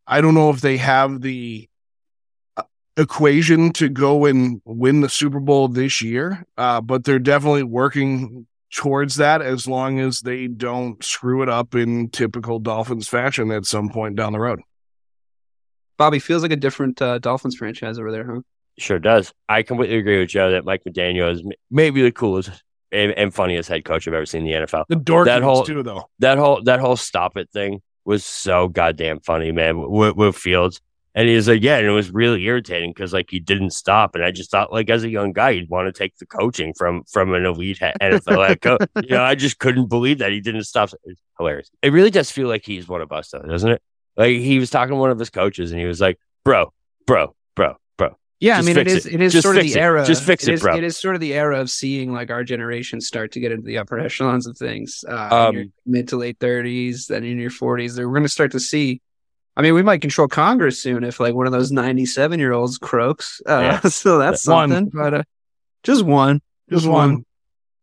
I- 0.07 0.21
don't 0.21 0.35
know 0.35 0.51
if 0.51 0.61
they 0.61 0.77
have 0.79 1.21
the 1.21 1.69
equation 2.97 3.73
to 3.75 3.89
go 3.89 4.25
and 4.27 4.61
win 4.65 5.01
the 5.01 5.09
Super 5.09 5.41
Bowl 5.41 5.69
this 5.69 6.01
year, 6.03 6.45
uh, 6.57 6.81
but 6.81 7.05
they're 7.05 7.19
definitely 7.19 7.63
working 7.65 8.47
towards 8.75 9.17
that 9.17 9.41
as 9.43 9.69
long 9.69 10.01
as 10.01 10.21
they 10.21 10.47
don't 10.49 11.03
screw 11.05 11.43
it 11.43 11.49
up 11.49 11.75
in 11.75 12.09
typical 12.11 12.59
Dolphins 12.59 13.09
fashion 13.09 13.51
at 13.53 13.67
some 13.67 13.89
point 13.89 14.17
down 14.17 14.33
the 14.33 14.41
road. 14.41 14.61
Bobby 15.97 16.19
feels 16.19 16.43
like 16.43 16.51
a 16.51 16.57
different 16.57 17.01
uh, 17.01 17.19
Dolphins 17.19 17.55
franchise 17.57 17.99
over 17.99 18.11
there, 18.11 18.27
huh? 18.27 18.41
Sure 18.79 18.99
does. 18.99 19.33
I 19.49 19.63
completely 19.63 19.97
agree 19.97 20.19
with 20.19 20.29
Joe 20.31 20.51
that 20.51 20.65
Mike 20.65 20.83
McDaniel 20.85 21.33
is 21.33 21.45
maybe 21.71 22.03
the 22.03 22.11
coolest 22.11 22.51
and, 22.91 23.13
and 23.13 23.33
funniest 23.33 23.69
head 23.69 23.85
coach 23.85 24.09
I've 24.09 24.15
ever 24.15 24.27
seen 24.27 24.45
in 24.47 24.61
the 24.63 24.67
NFL. 24.67 24.87
The 24.89 24.97
dork 24.97 25.27
That 25.27 25.43
whole- 25.45 25.63
too, 25.63 25.85
though. 25.85 26.09
That 26.19 26.39
whole 26.39 26.63
that 26.65 26.81
whole 26.81 26.97
stop 26.97 27.37
it 27.37 27.49
thing 27.53 27.81
was 28.05 28.25
so 28.25 28.67
goddamn 28.67 29.21
funny, 29.21 29.53
man. 29.53 29.89
With, 29.89 30.17
with 30.17 30.35
Fields, 30.35 30.81
and 31.15 31.29
he 31.29 31.37
was 31.37 31.47
like, 31.49 31.63
yeah, 31.63 31.77
and 31.79 31.87
it 31.87 31.91
was 31.91 32.11
really 32.11 32.45
irritating 32.45 32.91
because 32.91 33.13
like 33.13 33.31
he 33.31 33.39
didn't 33.41 33.71
stop, 33.71 34.15
and 34.15 34.25
I 34.25 34.31
just 34.31 34.51
thought 34.51 34.73
like 34.73 34.91
as 34.91 35.05
a 35.05 35.09
young 35.09 35.33
guy, 35.33 35.55
he'd 35.55 35.71
want 35.71 35.87
to 35.87 35.93
take 35.97 36.17
the 36.19 36.27
coaching 36.27 36.75
from 36.75 37.05
from 37.05 37.33
an 37.35 37.45
elite 37.45 37.79
NFL 37.81 38.49
head 38.49 38.61
coach. 38.61 38.89
You 39.03 39.11
know, 39.17 39.23
I 39.23 39.35
just 39.35 39.59
couldn't 39.59 39.87
believe 39.89 40.19
that 40.19 40.33
he 40.33 40.41
didn't 40.41 40.65
stop. 40.65 40.91
It's 41.05 41.21
hilarious. 41.39 41.71
It 41.83 41.93
really 41.93 42.11
does 42.11 42.31
feel 42.31 42.49
like 42.49 42.65
he's 42.65 42.89
one 42.89 43.01
of 43.01 43.13
us, 43.13 43.31
though, 43.31 43.41
doesn't 43.41 43.71
it? 43.71 43.83
Like 44.17 44.37
he 44.39 44.59
was 44.59 44.71
talking 44.71 44.91
to 44.95 44.97
one 44.97 45.11
of 45.11 45.19
his 45.19 45.31
coaches, 45.31 45.71
and 45.73 45.81
he 45.81 45.87
was 45.87 46.01
like, 46.01 46.19
"Bro, 46.45 46.73
bro, 47.07 47.35
bro, 47.57 47.77
bro." 47.97 48.17
Yeah, 48.41 48.59
I 48.59 48.63
mean, 48.63 48.77
it 48.77 48.87
is. 48.87 49.07
it. 49.07 49.15
It 49.15 49.21
is 49.23 49.33
Just 49.33 49.45
sort 49.45 49.57
of 49.57 49.63
the 49.65 49.73
it. 49.73 49.77
era. 49.77 50.05
Just 50.05 50.23
fix 50.25 50.47
it, 50.49 50.55
is, 50.55 50.63
bro. 50.63 50.77
It 50.77 50.85
is 50.85 50.97
sort 50.99 51.15
of 51.15 51.21
the 51.21 51.35
era 51.35 51.61
of 51.61 51.71
seeing 51.71 52.13
like 52.13 52.31
our 52.31 52.45
generation 52.45 53.01
start 53.01 53.33
to 53.33 53.41
get 53.41 53.53
into 53.53 53.65
the 53.65 53.79
upper 53.79 53.99
echelons 53.99 54.47
of 54.47 54.57
things. 54.59 55.05
Uh, 55.09 55.29
Um, 55.49 55.49
in 55.49 55.55
your 55.55 55.65
mid 55.87 56.09
to 56.09 56.17
late 56.17 56.39
thirties, 56.41 57.07
then 57.07 57.25
in 57.25 57.39
your 57.39 57.51
forties, 57.51 57.99
we're 57.99 58.07
going 58.07 58.23
to 58.23 58.29
start 58.29 58.53
to 58.53 58.61
see 58.61 59.01
I 59.57 59.63
mean, 59.63 59.75
we 59.75 59.83
might 59.83 60.01
control 60.01 60.27
Congress 60.29 60.81
soon 60.83 61.05
if 61.05 61.21
like 61.21 61.35
one 61.35 61.47
of 61.47 61.53
those 61.53 61.71
97 61.71 62.39
year 62.41 62.53
olds 62.53 62.79
croaks. 62.79 63.41
Uh, 63.47 63.61
Yeah. 63.61 63.81
So 63.89 64.19
that's 64.19 64.47
One. 64.47 64.71
something, 64.71 64.91
but 64.93 65.15
uh, 65.15 65.23
just 65.83 66.03
one. 66.03 66.41
Just 66.71 66.87
one. 66.87 67.25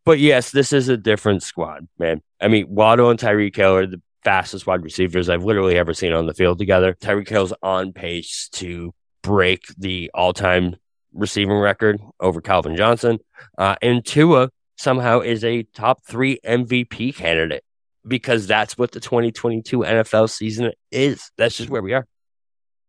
But 0.04 0.20
yes, 0.20 0.52
this 0.52 0.74
is 0.74 0.90
a 0.90 0.98
different 0.98 1.44
squad, 1.44 1.88
man. 2.00 2.22
I 2.42 2.48
mean, 2.48 2.66
Waddle 2.70 3.10
and 3.12 3.20
Tyreek 3.20 3.56
Hill 3.56 3.76
are 3.76 3.86
the 3.86 4.02
fastest 4.24 4.66
wide 4.68 4.84
receivers 4.84 5.30
I've 5.30 5.44
literally 5.44 5.78
ever 5.78 5.94
seen 5.94 6.12
on 6.14 6.26
the 6.26 6.34
field 6.34 6.58
together. 6.58 6.96
Tyreek 7.00 7.30
Hill's 7.30 7.54
on 7.62 7.94
pace 7.94 8.50
to 8.54 8.94
break 9.22 9.62
the 9.78 10.10
all 10.14 10.34
time 10.34 10.76
receiving 11.14 11.58
record 11.58 12.00
over 12.20 12.42
Calvin 12.42 12.76
Johnson. 12.76 13.20
Uh, 13.58 13.76
and 13.82 14.04
Tua 14.04 14.50
somehow 14.78 15.20
is 15.20 15.44
a 15.44 15.64
top 15.64 16.04
three 16.06 16.40
MVP 16.46 17.16
candidate 17.16 17.64
because 18.08 18.48
that's 18.48 18.78
what 18.78 18.92
the 18.92 19.00
2022 19.00 19.80
NFL 19.80 20.30
season 20.30 20.72
is. 20.92 21.32
That's 21.38 21.58
just 21.58 21.70
where 21.70 21.82
we 21.82 21.94
are. 21.94 22.08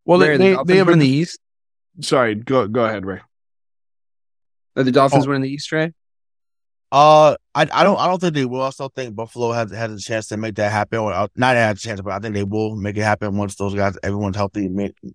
Well, 0.05 0.19
Ray, 0.19 0.37
they, 0.37 0.37
the 0.37 0.39
they, 0.39 0.49
they 0.49 0.55
Dolphins 0.55 0.79
have 0.79 0.87
win 0.89 0.99
a, 0.99 1.03
the 1.03 1.09
East. 1.09 1.39
sorry. 2.01 2.35
Go 2.35 2.67
go 2.69 2.85
ahead, 2.85 3.05
Ray. 3.07 3.21
Are 4.77 4.83
the 4.83 4.93
Dolphins 4.93 5.27
Oh. 5.27 5.29
winning 5.29 5.43
the 5.43 5.51
East, 5.51 5.71
Ray? 5.71 5.93
Uh, 6.91 7.37
I, 7.55 7.63
I 7.73 7.85
don't 7.85 7.99
I 7.99 8.07
don't 8.07 8.21
think 8.21 8.35
they 8.35 8.45
will. 8.45 8.63
I 8.63 8.71
still 8.71 8.93
think 8.95 9.15
Buffalo 9.15 9.53
has 9.53 9.71
has 9.71 9.93
a 9.93 9.99
chance 9.99 10.27
to 10.29 10.37
make 10.37 10.57
that 10.57 10.71
happen. 10.73 10.99
Or 10.99 11.13
uh, 11.13 11.27
not 11.37 11.57
have 11.57 11.77
a 11.77 11.81
chance, 11.81 12.01
but 12.01 12.13
I 12.13 12.19
think 12.19 12.35
they 12.35 12.45
will 12.45 12.77
make 12.77 12.97
it 12.97 13.03
happen 13.03 13.37
once 13.37 13.55
those 13.57 13.75
guys, 13.75 13.97
everyone's 14.03 14.37
healthy. 14.37 14.69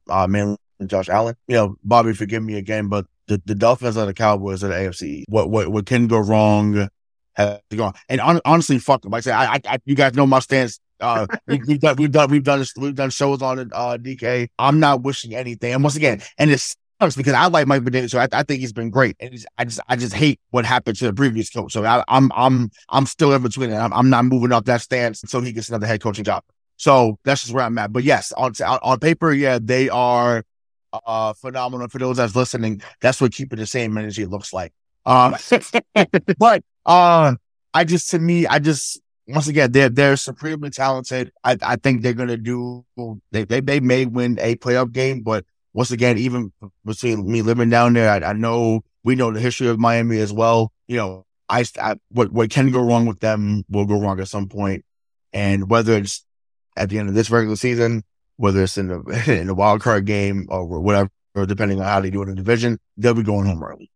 Uh, 0.09 0.27
mainly 0.27 0.57
Josh 0.87 1.09
Allen. 1.09 1.35
You 1.47 1.55
know, 1.55 1.75
Bobby, 1.83 2.13
forgive 2.13 2.41
me 2.43 2.57
again, 2.57 2.87
but 2.87 3.05
the, 3.27 3.39
the 3.45 3.53
Dolphins 3.55 3.97
are 3.97 4.05
the 4.07 4.13
Cowboys 4.13 4.63
of 4.63 4.69
the 4.69 4.75
AFC. 4.75 5.23
What 5.27 5.51
what 5.51 5.67
what 5.69 5.85
can 5.85 6.07
go 6.07 6.17
wrong 6.19 6.89
has 7.37 7.59
gone. 7.75 7.93
And 8.09 8.19
hon- 8.19 8.41
honestly, 8.43 8.79
fuck 8.79 9.01
them. 9.01 9.11
Like 9.11 9.19
I 9.19 9.21
said, 9.21 9.33
I, 9.33 9.73
I, 9.73 9.77
you 9.85 9.95
guys 9.95 10.15
know 10.15 10.27
my 10.27 10.39
stance. 10.39 10.79
Uh, 10.99 11.27
we, 11.45 11.61
we've 11.67 11.79
done 11.79 11.95
we've 11.97 12.11
done 12.11 12.29
we've 12.29 12.43
done 12.43 12.59
this, 12.59 12.73
we've 12.75 12.95
done 12.95 13.11
shows 13.11 13.41
on 13.41 13.59
it. 13.59 13.69
Uh, 13.71 13.97
DK. 13.97 14.49
I'm 14.57 14.79
not 14.79 15.03
wishing 15.03 15.35
anything. 15.35 15.73
And 15.73 15.83
once 15.83 15.95
again, 15.95 16.21
and 16.37 16.51
it's 16.51 16.75
because 16.99 17.33
I 17.33 17.45
like 17.45 17.67
Mike 17.67 17.83
McDaniel, 17.83 18.09
so 18.09 18.19
I, 18.19 18.27
I 18.31 18.43
think 18.43 18.59
he's 18.59 18.73
been 18.73 18.89
great. 18.89 19.15
And 19.19 19.37
I 19.57 19.65
just 19.65 19.79
I 19.87 19.95
just 19.95 20.13
hate 20.13 20.39
what 20.49 20.65
happened 20.65 20.97
to 20.97 21.05
the 21.05 21.13
previous 21.13 21.49
coach. 21.49 21.73
So 21.73 21.85
I, 21.85 22.03
I'm 22.07 22.31
I'm 22.35 22.71
I'm 22.89 23.05
still 23.05 23.33
in 23.33 23.43
between 23.43 23.69
it. 23.69 23.77
I'm, 23.77 23.93
I'm 23.93 24.09
not 24.09 24.25
moving 24.25 24.51
off 24.51 24.65
that 24.65 24.81
stance 24.81 25.21
until 25.21 25.41
he 25.41 25.51
gets 25.51 25.69
another 25.69 25.85
head 25.85 26.01
coaching 26.01 26.25
job. 26.25 26.43
So 26.77 27.19
that's 27.23 27.41
just 27.41 27.53
where 27.53 27.63
I'm 27.63 27.77
at. 27.77 27.93
But 27.93 28.03
yes, 28.03 28.31
on 28.31 28.53
on, 28.65 28.79
on 28.81 28.99
paper, 28.99 29.31
yeah, 29.31 29.59
they 29.61 29.89
are 29.89 30.43
uh 31.05 31.33
phenomenal. 31.33 31.87
For 31.87 31.99
those 31.99 32.17
that's 32.17 32.35
listening, 32.35 32.81
that's 32.99 33.21
what 33.21 33.31
keeping 33.31 33.59
the 33.59 33.67
same 33.67 33.95
energy 33.97 34.25
looks 34.25 34.51
like. 34.51 34.73
Um, 35.05 35.35
but 36.37 36.63
uh, 36.87 37.35
I 37.73 37.83
just 37.83 38.09
to 38.11 38.19
me, 38.19 38.47
I 38.47 38.59
just 38.59 38.99
once 39.27 39.47
again 39.47 39.71
they're 39.71 39.89
they're 39.89 40.15
supremely 40.15 40.69
talented. 40.69 41.31
I 41.43 41.57
I 41.61 41.75
think 41.75 42.01
they're 42.01 42.13
gonna 42.13 42.37
do. 42.37 42.85
They 43.31 43.43
they 43.43 43.59
they 43.59 43.79
may 43.79 44.05
win 44.05 44.39
a 44.41 44.55
playoff 44.55 44.91
game, 44.91 45.21
but 45.21 45.45
once 45.73 45.91
again, 45.91 46.17
even 46.17 46.51
between 46.85 47.29
me 47.29 47.43
living 47.43 47.69
down 47.69 47.93
there, 47.93 48.09
I, 48.09 48.29
I 48.29 48.33
know 48.33 48.81
we 49.03 49.15
know 49.15 49.31
the 49.31 49.39
history 49.39 49.67
of 49.67 49.77
Miami 49.77 50.17
as 50.19 50.33
well. 50.33 50.71
You 50.87 50.97
know, 50.97 51.25
I, 51.49 51.65
I 51.79 51.95
what 52.09 52.31
what 52.31 52.49
can 52.49 52.71
go 52.71 52.81
wrong 52.81 53.05
with 53.05 53.19
them 53.19 53.63
will 53.69 53.85
go 53.85 53.99
wrong 53.99 54.19
at 54.19 54.27
some 54.29 54.47
point, 54.47 54.85
and 55.33 55.69
whether 55.69 55.95
it's 55.97 56.25
at 56.75 56.89
the 56.89 56.99
end 56.99 57.09
of 57.09 57.15
this 57.15 57.29
regular 57.29 57.57
season, 57.57 58.03
whether 58.37 58.63
it's 58.63 58.77
in 58.77 58.87
the 58.87 59.23
in 59.39 59.47
the 59.47 59.55
wild 59.55 59.81
card 59.81 60.05
game 60.05 60.47
or 60.49 60.65
whatever, 60.65 61.09
or 61.35 61.45
depending 61.45 61.79
on 61.79 61.85
how 61.85 61.99
they 61.99 62.09
do 62.09 62.21
in 62.21 62.29
the 62.29 62.35
division, 62.35 62.79
they'll 62.95 63.13
be 63.13 63.23
going 63.23 63.45
home 63.45 63.63
early. 63.63 63.91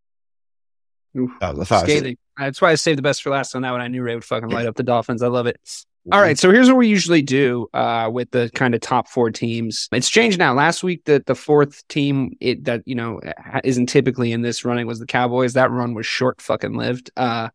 Oof. 1.17 1.31
That's 1.39 1.69
how 1.69 1.79
I. 1.79 1.83
Scathing. 1.83 2.17
That's 2.37 2.61
why 2.61 2.71
I 2.71 2.75
saved 2.75 2.97
the 2.97 3.03
best 3.03 3.21
for 3.21 3.29
last 3.29 3.55
on 3.55 3.61
that 3.61 3.71
one. 3.71 3.81
I 3.81 3.87
knew 3.87 4.01
Ray 4.01 4.15
would 4.15 4.23
fucking 4.23 4.49
light 4.49 4.65
up 4.65 4.75
the 4.75 4.83
Dolphins. 4.83 5.21
I 5.21 5.27
love 5.27 5.47
it. 5.47 5.59
All 6.11 6.19
right, 6.19 6.35
so 6.35 6.49
here's 6.49 6.67
what 6.67 6.77
we 6.77 6.87
usually 6.87 7.21
do 7.21 7.67
uh, 7.75 8.09
with 8.11 8.31
the 8.31 8.49
kind 8.55 8.73
of 8.73 8.81
top 8.81 9.07
four 9.07 9.29
teams. 9.29 9.87
It's 9.91 10.09
changed 10.09 10.39
now. 10.39 10.51
Last 10.55 10.81
week, 10.81 11.05
the 11.05 11.21
the 11.27 11.35
fourth 11.35 11.87
team 11.89 12.35
it, 12.39 12.63
that 12.63 12.81
you 12.87 12.95
know 12.95 13.21
isn't 13.63 13.85
typically 13.85 14.31
in 14.31 14.41
this 14.41 14.65
running 14.65 14.87
was 14.87 14.97
the 14.97 15.05
Cowboys. 15.05 15.53
That 15.53 15.69
run 15.69 15.93
was 15.93 16.07
short 16.07 16.41
fucking 16.41 16.73
lived. 16.73 17.11
Uh, 17.15 17.49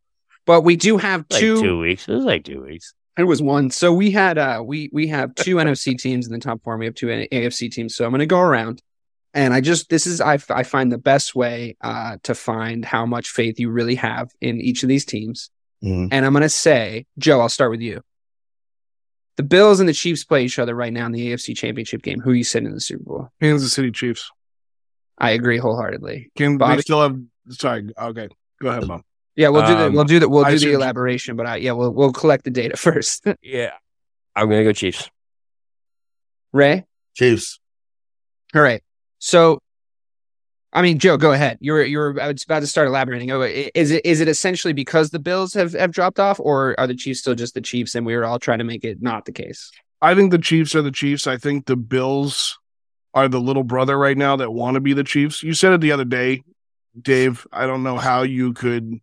but 0.44 0.60
we 0.60 0.76
do 0.76 0.96
have 0.96 1.24
Like 1.28 1.40
two. 1.40 1.60
two 1.60 1.78
weeks. 1.80 2.08
It 2.08 2.14
was 2.14 2.24
like 2.24 2.44
two 2.44 2.62
weeks. 2.62 2.94
It 3.18 3.24
was 3.24 3.42
one. 3.42 3.70
So 3.70 3.92
we 3.92 4.12
had 4.12 4.38
uh 4.38 4.62
we 4.64 4.90
we 4.92 5.08
have 5.08 5.34
two 5.34 5.56
NFC 5.56 5.98
teams 5.98 6.26
in 6.26 6.32
the 6.32 6.38
top 6.38 6.62
four. 6.62 6.74
And 6.74 6.80
we 6.80 6.86
have 6.86 6.94
two 6.94 7.08
AFC 7.08 7.70
teams. 7.70 7.96
So 7.96 8.04
I'm 8.04 8.12
going 8.12 8.20
to 8.20 8.26
go 8.26 8.38
around, 8.38 8.80
and 9.36 9.54
I 9.54 9.60
just 9.60 9.88
this 9.88 10.06
is 10.06 10.20
I, 10.20 10.38
I 10.50 10.64
find 10.64 10.90
the 10.90 10.98
best 10.98 11.34
way 11.36 11.76
uh 11.80 12.16
to 12.24 12.34
find 12.34 12.84
how 12.84 13.06
much 13.06 13.28
faith 13.30 13.60
you 13.60 13.70
really 13.70 13.94
have 13.96 14.30
in 14.40 14.60
each 14.60 14.82
of 14.82 14.88
these 14.88 15.04
teams. 15.04 15.50
Mhm. 15.84 16.08
And 16.10 16.24
I'm 16.26 16.32
going 16.32 16.42
to 16.42 16.48
say, 16.48 17.04
Joe, 17.18 17.40
I'll 17.40 17.48
start 17.50 17.70
with 17.70 17.82
you. 17.82 18.00
The 19.36 19.42
Bills 19.42 19.78
and 19.78 19.86
the 19.88 19.92
Chiefs 19.92 20.24
play 20.24 20.44
each 20.46 20.58
other 20.58 20.74
right 20.74 20.92
now 20.92 21.04
in 21.06 21.12
the 21.12 21.30
AFC 21.32 21.54
Championship 21.54 22.00
game. 22.02 22.18
Who 22.20 22.30
are 22.30 22.34
you 22.34 22.44
sitting 22.44 22.66
in 22.66 22.74
the 22.74 22.80
Super 22.80 23.04
Bowl? 23.04 23.28
Kansas 23.42 23.74
City 23.74 23.90
Chiefs. 23.90 24.30
I 25.18 25.30
agree 25.32 25.58
wholeheartedly. 25.58 26.30
Can 26.34 26.56
Bobby? 26.56 26.76
they 26.76 26.80
still 26.82 27.02
have? 27.02 27.18
Sorry. 27.50 27.90
Okay. 27.98 28.28
Go 28.62 28.68
ahead, 28.70 28.86
mom. 28.86 29.02
Yeah, 29.36 29.50
we'll 29.50 29.66
do 29.66 29.74
the 29.76 29.86
Um, 29.88 29.92
we'll 29.92 30.04
do 30.04 30.18
the 30.18 30.28
we'll 30.30 30.44
do 30.44 30.56
see 30.58 30.64
the 30.64 30.70
what 30.72 30.78
you- 30.78 30.82
elaboration, 30.82 31.36
but 31.36 31.46
I, 31.46 31.56
yeah, 31.56 31.72
we'll 31.72 31.92
we'll 31.92 32.12
collect 32.12 32.44
the 32.44 32.50
data 32.50 32.76
first. 32.88 33.26
Yeah. 33.42 33.72
I'm 34.34 34.48
going 34.48 34.60
to 34.60 34.64
go 34.64 34.72
Chiefs. 34.72 35.10
Ray, 36.52 36.84
Chiefs. 37.14 37.60
all 38.54 38.62
right. 38.62 38.82
So, 39.18 39.60
I 40.72 40.82
mean, 40.82 40.98
Joe, 40.98 41.16
go 41.16 41.32
ahead. 41.32 41.58
You're 41.60 41.84
you're 41.84 42.20
I 42.20 42.32
was 42.32 42.44
about 42.44 42.60
to 42.60 42.66
start 42.66 42.88
elaborating. 42.88 43.30
Oh, 43.30 43.42
is 43.42 43.90
it 43.90 44.04
is 44.04 44.20
it 44.20 44.28
essentially 44.28 44.72
because 44.72 45.10
the 45.10 45.18
Bills 45.18 45.54
have 45.54 45.72
have 45.72 45.92
dropped 45.92 46.20
off, 46.20 46.38
or 46.38 46.78
are 46.78 46.86
the 46.86 46.94
Chiefs 46.94 47.20
still 47.20 47.34
just 47.34 47.54
the 47.54 47.60
Chiefs, 47.60 47.94
and 47.94 48.04
we 48.04 48.14
were 48.14 48.24
all 48.24 48.38
trying 48.38 48.58
to 48.58 48.64
make 48.64 48.84
it 48.84 49.00
not 49.00 49.24
the 49.24 49.32
case? 49.32 49.70
I 50.02 50.14
think 50.14 50.30
the 50.30 50.38
Chiefs 50.38 50.74
are 50.74 50.82
the 50.82 50.90
Chiefs. 50.90 51.26
I 51.26 51.38
think 51.38 51.66
the 51.66 51.76
Bills 51.76 52.58
are 53.14 53.28
the 53.28 53.40
little 53.40 53.64
brother 53.64 53.98
right 53.98 54.16
now 54.16 54.36
that 54.36 54.52
want 54.52 54.74
to 54.74 54.80
be 54.80 54.92
the 54.92 55.04
Chiefs. 55.04 55.42
You 55.42 55.54
said 55.54 55.72
it 55.72 55.80
the 55.80 55.92
other 55.92 56.04
day, 56.04 56.42
Dave. 57.00 57.46
I 57.50 57.66
don't 57.66 57.82
know 57.82 57.96
how 57.96 58.22
you 58.22 58.52
could 58.52 59.00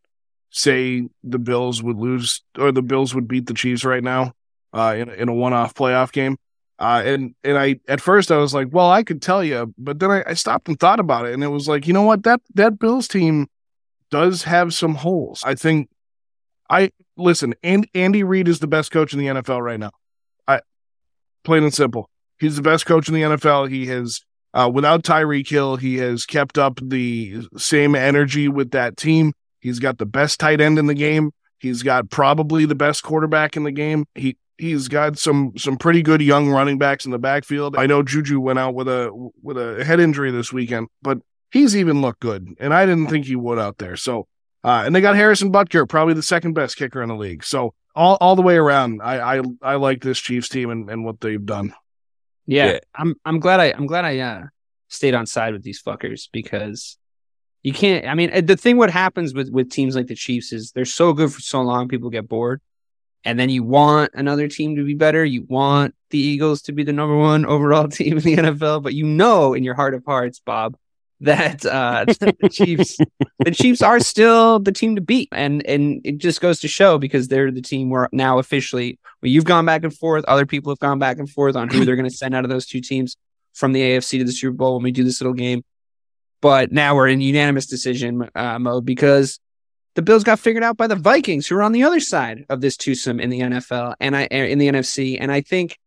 say 0.52 1.10
the 1.24 1.40
Bills 1.40 1.82
would 1.82 1.98
lose 1.98 2.44
or 2.58 2.72
the 2.72 2.84
Bills 2.84 3.16
would 3.16 3.28
beat 3.28 3.48
the 3.48 3.56
Chiefs 3.56 3.84
right 3.84 4.04
now 4.04 4.34
uh, 4.72 4.96
in 4.98 5.10
in 5.10 5.30
a 5.30 5.34
one 5.34 5.54
off 5.54 5.74
playoff 5.74 6.12
game. 6.12 6.38
Uh, 6.84 7.02
and 7.06 7.34
and 7.46 7.58
I 7.58 7.80
at 7.88 8.02
first 8.02 8.30
I 8.30 8.38
was 8.38 8.54
like, 8.54 8.68
well, 8.72 8.92
I 8.92 9.04
could 9.04 9.22
tell 9.22 9.42
you, 9.42 9.74
but 9.78 10.00
then 10.00 10.12
I, 10.12 10.24
I 10.28 10.34
stopped 10.34 10.68
and 10.68 10.78
thought 10.78 11.00
about 11.00 11.26
it, 11.26 11.34
and 11.34 11.42
it 11.42 11.48
was 11.48 11.66
like, 11.66 11.88
you 11.88 11.94
know 11.94 12.02
what 12.02 12.24
that 12.24 12.42
that 12.56 12.78
Bills 12.78 13.08
team 13.08 13.48
does 14.12 14.44
have 14.44 14.74
some 14.74 14.96
holes. 14.96 15.42
I 15.46 15.56
think 15.56 15.90
I 16.70 16.92
listen. 17.16 17.54
And 17.64 17.88
Andy 17.94 18.24
Reid 18.24 18.50
is 18.50 18.60
the 18.60 18.68
best 18.68 18.92
coach 18.92 19.14
in 19.14 19.20
the 19.20 19.28
NFL 19.28 19.62
right 19.62 19.80
now 19.80 19.92
I 20.46 20.60
plain 21.46 21.64
and 21.64 21.74
simple. 21.74 22.10
He's 22.38 22.58
the 22.58 22.62
best 22.62 22.86
coach 22.86 23.08
in 23.08 23.14
the 23.14 23.22
NFL. 23.22 23.70
He 23.70 23.86
has, 23.86 24.20
uh, 24.54 24.70
without 24.74 25.04
Tyreek 25.04 25.48
Hill, 25.48 25.78
he 25.78 25.98
has 26.00 26.26
kept 26.26 26.58
up 26.58 26.82
the 26.84 27.48
same 27.56 27.96
energy 27.96 28.50
with 28.50 28.72
that 28.72 28.98
team. 28.98 29.32
He's 29.62 29.80
got 29.80 30.00
the 30.00 30.06
best 30.06 30.38
tight 30.38 30.60
end 30.60 30.78
in 30.78 30.88
the 30.88 30.94
game. 30.94 31.32
He's 31.60 31.82
got 31.82 32.10
probably 32.10 32.66
the 32.66 32.76
best 32.76 33.04
quarterback 33.04 33.56
in 33.56 33.64
the 33.64 33.72
game. 33.72 34.06
He 34.16 34.36
he's 34.58 34.88
got 34.88 35.18
some 35.18 35.54
some 35.58 35.78
pretty 35.78 36.02
good 36.02 36.22
young 36.22 36.50
running 36.50 36.78
backs 36.78 37.06
in 37.06 37.12
the 37.12 37.20
backfield. 37.20 37.76
I 37.78 37.86
know 37.86 38.04
Juju 38.04 38.40
went 38.40 38.60
out 38.60 38.76
with 38.76 38.88
a 38.88 39.12
with 39.42 39.58
a 39.58 39.84
head 39.84 40.00
injury 40.00 40.32
this 40.32 40.54
weekend, 40.54 40.88
but 41.02 41.20
he's 41.52 41.76
even 41.76 42.02
looked 42.02 42.22
good, 42.22 42.56
and 42.60 42.74
I 42.74 42.86
didn't 42.86 43.08
think 43.08 43.26
he 43.26 43.36
would 43.36 43.60
out 43.60 43.78
there. 43.78 43.96
So, 43.96 44.28
uh, 44.64 44.84
and 44.86 44.96
they 44.96 45.02
got 45.02 45.16
Harrison 45.16 45.52
Butker, 45.52 45.88
probably 45.88 46.14
the 46.14 46.24
second 46.24 46.54
best 46.54 46.78
kicker 46.78 47.02
in 47.02 47.10
the 47.10 47.16
league. 47.16 47.44
So 47.44 47.74
all 47.96 48.18
all 48.22 48.36
the 48.36 48.42
way 48.42 48.56
around, 48.56 49.02
I 49.04 49.38
I, 49.38 49.42
I 49.62 49.76
like 49.76 50.02
this 50.02 50.20
Chiefs 50.20 50.50
team 50.50 50.70
and, 50.70 50.90
and 50.90 51.06
what 51.06 51.20
they've 51.20 51.46
done. 51.46 51.74
Yeah, 52.46 52.74
Yeah. 52.74 52.80
I'm 52.96 53.16
I'm 53.26 53.40
glad 53.40 53.60
I 53.60 53.72
I'm 53.72 53.86
glad 53.86 54.06
I 54.06 54.20
uh 54.20 54.44
stayed 54.88 55.16
on 55.16 55.26
side 55.26 55.54
with 55.54 55.64
these 55.64 55.82
fuckers 55.82 56.28
because 56.32 56.98
you 57.64 57.74
can't. 57.74 58.06
I 58.06 58.14
mean, 58.14 58.32
uh, 58.34 58.42
the 58.42 58.58
thing 58.58 58.78
what 58.78 58.90
happens 58.92 59.34
with 59.34 59.50
with 59.50 59.70
teams 59.70 59.96
like 59.96 60.08
the 60.08 60.16
Chiefs 60.16 60.52
is 60.52 60.72
they're 60.72 60.86
so 60.86 61.14
good 61.14 61.32
for 61.32 61.40
so 61.40 61.62
long, 61.62 61.88
people 61.88 62.10
get 62.10 62.28
bored, 62.28 62.62
and 63.24 63.40
then 63.40 63.50
you 63.50 63.64
want 63.64 64.12
another 64.14 64.48
team 64.48 64.76
to 64.76 64.86
be 64.86 64.94
better. 64.94 65.24
You 65.24 65.46
want 65.48 65.96
the 66.10 66.20
Eagles 66.20 66.64
to 66.64 66.72
be 66.72 66.84
the 66.84 66.94
number 66.94 67.16
one 67.16 67.46
overall 67.46 67.88
team 67.90 68.18
in 68.18 68.24
the 68.24 68.36
NFL, 68.36 68.84
but 68.84 68.94
you 68.94 69.06
know 69.06 69.54
in 69.54 69.64
your 69.64 69.76
heart 69.76 69.94
of 69.94 70.04
hearts, 70.06 70.40
Bob, 70.40 70.76
that 71.22 71.66
uh 71.66 72.04
the 72.08 72.50
Chiefs 72.52 72.98
the 73.40 73.52
Chiefs 73.52 73.82
are 73.82 74.00
still 74.00 74.60
the 74.60 74.74
team 74.74 74.96
to 74.96 75.02
beat, 75.02 75.30
and 75.32 75.66
and 75.66 76.02
it 76.04 76.18
just 76.18 76.42
goes 76.42 76.60
to 76.60 76.68
show 76.68 76.98
because 76.98 77.28
they're 77.28 77.52
the 77.52 77.62
team 77.62 77.90
where 77.90 78.10
now 78.12 78.40
officially 78.40 79.00
well, 79.22 79.32
you've 79.32 79.46
gone 79.46 79.66
back 79.66 79.84
and 79.84 79.96
forth, 79.96 80.26
other 80.26 80.46
people 80.46 80.72
have 80.72 80.80
gone 80.80 81.00
back 81.00 81.20
and 81.20 81.30
forth 81.30 81.56
on 81.56 81.70
who 81.70 81.86
they're 81.86 81.96
going 81.96 82.10
to 82.10 82.16
send 82.16 82.36
out 82.36 82.44
of 82.44 82.50
those 82.50 82.66
two 82.66 82.82
teams 82.82 83.16
from 83.54 83.72
the 83.72 83.82
AFC 83.82 84.20
to 84.20 84.26
the 84.26 84.34
Super 84.34 84.54
Bowl 84.54 84.76
when 84.76 84.84
we 84.84 84.92
do 84.92 85.06
this 85.06 85.22
little 85.22 85.34
game. 85.34 85.64
But 86.42 86.74
now 86.74 86.96
we're 86.96 87.08
in 87.08 87.22
unanimous 87.22 87.68
decision 87.68 88.30
uh, 88.36 88.60
mode 88.60 88.84
because 88.84 89.40
the 89.96 90.02
Bills 90.02 90.24
got 90.24 90.40
figured 90.40 90.64
out 90.64 90.78
by 90.78 90.88
the 90.88 90.96
Vikings, 90.96 91.48
who 91.48 91.56
are 91.56 91.64
on 91.64 91.72
the 91.72 91.84
other 91.84 92.00
side 92.00 92.46
of 92.50 92.62
this 92.62 92.78
twosome 92.78 93.20
in 93.20 93.30
the 93.30 93.42
NFL 93.42 93.96
and 94.00 94.16
I 94.16 94.24
in 94.24 94.58
the 94.58 94.68
NFC. 94.68 95.18
And 95.20 95.32
I 95.32 95.42
think 95.42 95.78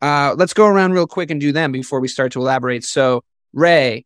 uh, 0.00 0.34
let's 0.36 0.54
go 0.54 0.66
around 0.66 0.92
real 0.92 1.06
quick 1.06 1.30
and 1.30 1.40
do 1.40 1.52
them 1.52 1.72
before 1.72 2.00
we 2.00 2.08
start 2.08 2.32
to 2.32 2.40
elaborate. 2.40 2.84
So 2.84 3.24
Ray, 3.52 4.04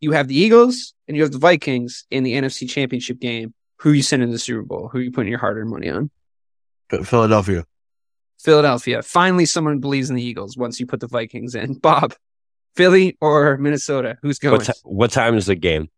you 0.00 0.12
have 0.12 0.28
the 0.28 0.36
Eagles 0.36 0.94
and 1.06 1.16
you 1.16 1.22
have 1.22 1.32
the 1.32 1.38
Vikings 1.38 2.04
in 2.10 2.22
the 2.22 2.34
NFC 2.34 2.68
Championship 2.68 3.20
game. 3.20 3.54
Who 3.78 3.92
you 3.92 4.02
sending 4.02 4.28
to 4.28 4.32
the 4.32 4.38
Super 4.38 4.62
Bowl? 4.62 4.88
Who 4.92 5.00
you 5.00 5.10
putting 5.10 5.30
your 5.30 5.40
hard-earned 5.40 5.68
money 5.68 5.90
on? 5.90 6.10
Philadelphia. 7.02 7.64
Philadelphia. 8.40 9.02
Finally, 9.02 9.46
someone 9.46 9.80
believes 9.80 10.08
in 10.08 10.16
the 10.16 10.22
Eagles 10.22 10.56
once 10.56 10.78
you 10.78 10.86
put 10.86 11.00
the 11.00 11.08
Vikings 11.08 11.54
in. 11.54 11.74
Bob, 11.78 12.14
Philly 12.76 13.16
or 13.20 13.56
Minnesota? 13.56 14.18
Who's 14.22 14.38
going? 14.38 14.58
What, 14.58 14.66
ti- 14.66 14.80
what 14.84 15.10
time 15.10 15.36
is 15.36 15.46
the 15.46 15.56
game? 15.56 15.88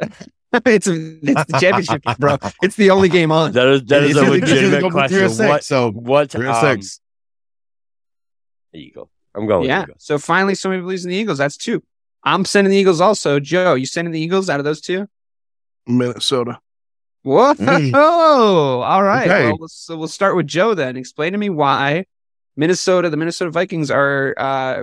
it's, 0.66 0.86
a, 0.88 0.92
it's 1.22 1.44
the 1.52 1.58
championship, 1.60 2.02
game, 2.02 2.14
bro. 2.18 2.36
It's 2.62 2.74
the 2.76 2.90
only 2.90 3.08
game 3.08 3.30
on. 3.30 3.52
That 3.52 3.66
is 3.68 3.84
that 3.84 4.02
is 4.02 4.10
It's 4.10 4.18
a 4.18 4.22
either- 4.22 4.30
legitimate 4.30 4.90
question. 4.92 5.28
six, 5.28 5.38
What? 5.48 5.64
so 5.64 5.90
What? 5.92 6.30
three 6.30 6.46
or 6.46 6.50
um, 6.50 6.60
six. 6.60 7.00
Eagle. 8.74 9.10
I'm 9.34 9.46
going. 9.46 9.66
Yeah. 9.68 9.80
With 9.80 9.88
Eagle. 9.90 9.96
So 9.98 10.18
finally, 10.18 10.54
somebody 10.54 10.80
believes 10.82 11.04
in 11.04 11.10
the 11.10 11.16
Eagles. 11.16 11.38
That's 11.38 11.56
two. 11.56 11.82
I'm 12.24 12.44
sending 12.44 12.70
the 12.70 12.76
Eagles 12.76 13.00
also. 13.00 13.40
Joe, 13.40 13.74
you 13.74 13.86
sending 13.86 14.12
the 14.12 14.20
Eagles 14.20 14.50
out 14.50 14.60
of 14.60 14.64
those 14.64 14.80
two? 14.80 15.06
Minnesota. 15.86 16.58
Whoa! 17.22 17.54
Mm. 17.54 17.94
All 17.94 19.02
right. 19.02 19.30
Okay. 19.30 19.46
Well, 19.46 19.58
let's- 19.60 19.74
so 19.74 19.96
we'll 19.96 20.08
start 20.08 20.36
with 20.36 20.46
Joe 20.46 20.74
then. 20.74 20.96
Explain 20.96 21.32
to 21.32 21.38
me 21.38 21.48
why 21.50 22.06
Minnesota, 22.56 23.08
the 23.10 23.16
Minnesota 23.16 23.50
Vikings, 23.50 23.90
are. 23.90 24.34
uh 24.36 24.82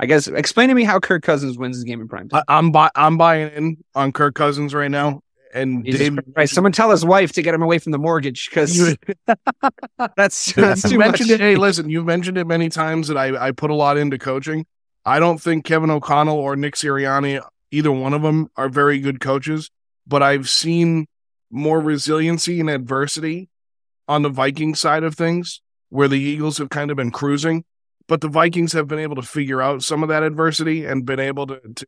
I 0.00 0.06
guess 0.06 0.28
explain 0.28 0.68
to 0.68 0.74
me 0.74 0.84
how 0.84 1.00
Kirk 1.00 1.22
Cousins 1.22 1.58
wins 1.58 1.76
his 1.76 1.84
game 1.84 2.00
in 2.00 2.08
prime 2.08 2.28
time. 2.28 2.42
I, 2.48 2.58
I'm 2.58 2.70
buy, 2.70 2.90
I'm 2.94 3.18
buying 3.18 3.52
in 3.52 3.76
on 3.94 4.12
Kirk 4.12 4.34
Cousins 4.34 4.74
right 4.74 4.90
now. 4.90 5.22
And 5.54 5.86
Christ, 6.34 6.54
someone 6.54 6.72
tell 6.72 6.90
his 6.90 7.04
wife 7.04 7.32
to 7.32 7.42
get 7.42 7.54
him 7.54 7.62
away 7.62 7.78
from 7.78 7.92
the 7.92 7.98
mortgage 7.98 8.48
because 8.50 8.96
that's 10.14 10.52
that's 10.52 10.82
too 10.82 10.98
much. 10.98 11.20
it. 11.22 11.40
Hey, 11.40 11.56
listen, 11.56 11.88
you've 11.88 12.04
mentioned 12.04 12.36
it 12.36 12.46
many 12.46 12.68
times 12.68 13.08
that 13.08 13.16
I, 13.16 13.48
I 13.48 13.52
put 13.52 13.70
a 13.70 13.74
lot 13.74 13.96
into 13.96 14.18
coaching. 14.18 14.66
I 15.04 15.18
don't 15.18 15.40
think 15.40 15.64
Kevin 15.64 15.90
O'Connell 15.90 16.36
or 16.36 16.54
Nick 16.54 16.74
Sirianni, 16.74 17.42
either 17.70 17.90
one 17.90 18.12
of 18.12 18.20
them, 18.22 18.50
are 18.56 18.68
very 18.68 18.98
good 18.98 19.20
coaches. 19.20 19.70
But 20.06 20.22
I've 20.22 20.48
seen 20.48 21.06
more 21.50 21.80
resiliency 21.80 22.60
in 22.60 22.68
adversity 22.68 23.48
on 24.06 24.22
the 24.22 24.28
Viking 24.28 24.74
side 24.74 25.02
of 25.02 25.14
things, 25.14 25.62
where 25.88 26.08
the 26.08 26.20
Eagles 26.20 26.58
have 26.58 26.68
kind 26.68 26.90
of 26.90 26.96
been 26.96 27.10
cruising. 27.10 27.64
But 28.08 28.22
the 28.22 28.28
Vikings 28.28 28.72
have 28.72 28.88
been 28.88 28.98
able 28.98 29.16
to 29.16 29.22
figure 29.22 29.62
out 29.62 29.84
some 29.84 30.02
of 30.02 30.08
that 30.08 30.22
adversity 30.22 30.86
and 30.86 31.04
been 31.04 31.20
able 31.20 31.46
to, 31.46 31.60
to 31.76 31.86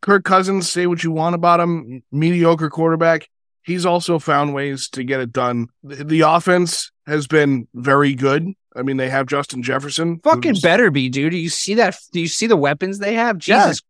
Kirk 0.00 0.24
Cousins, 0.24 0.70
say 0.70 0.86
what 0.86 1.02
you 1.02 1.10
want 1.10 1.34
about 1.34 1.60
him, 1.60 2.02
mediocre 2.10 2.70
quarterback. 2.70 3.28
He's 3.64 3.84
also 3.84 4.18
found 4.18 4.54
ways 4.54 4.88
to 4.90 5.04
get 5.04 5.20
it 5.20 5.32
done. 5.32 5.68
The, 5.82 6.04
the 6.04 6.20
offense 6.22 6.90
has 7.06 7.26
been 7.26 7.68
very 7.74 8.14
good. 8.14 8.48
I 8.74 8.82
mean, 8.82 8.96
they 8.96 9.10
have 9.10 9.26
Justin 9.26 9.62
Jefferson. 9.62 10.18
Fucking 10.20 10.56
better 10.62 10.90
be, 10.90 11.08
dude. 11.08 11.32
Do 11.32 11.38
you 11.38 11.48
see 11.48 11.74
that? 11.74 11.98
Do 12.12 12.20
you 12.20 12.28
see 12.28 12.46
the 12.46 12.56
weapons 12.56 12.98
they 12.98 13.14
have? 13.14 13.38
Jesus, 13.38 13.82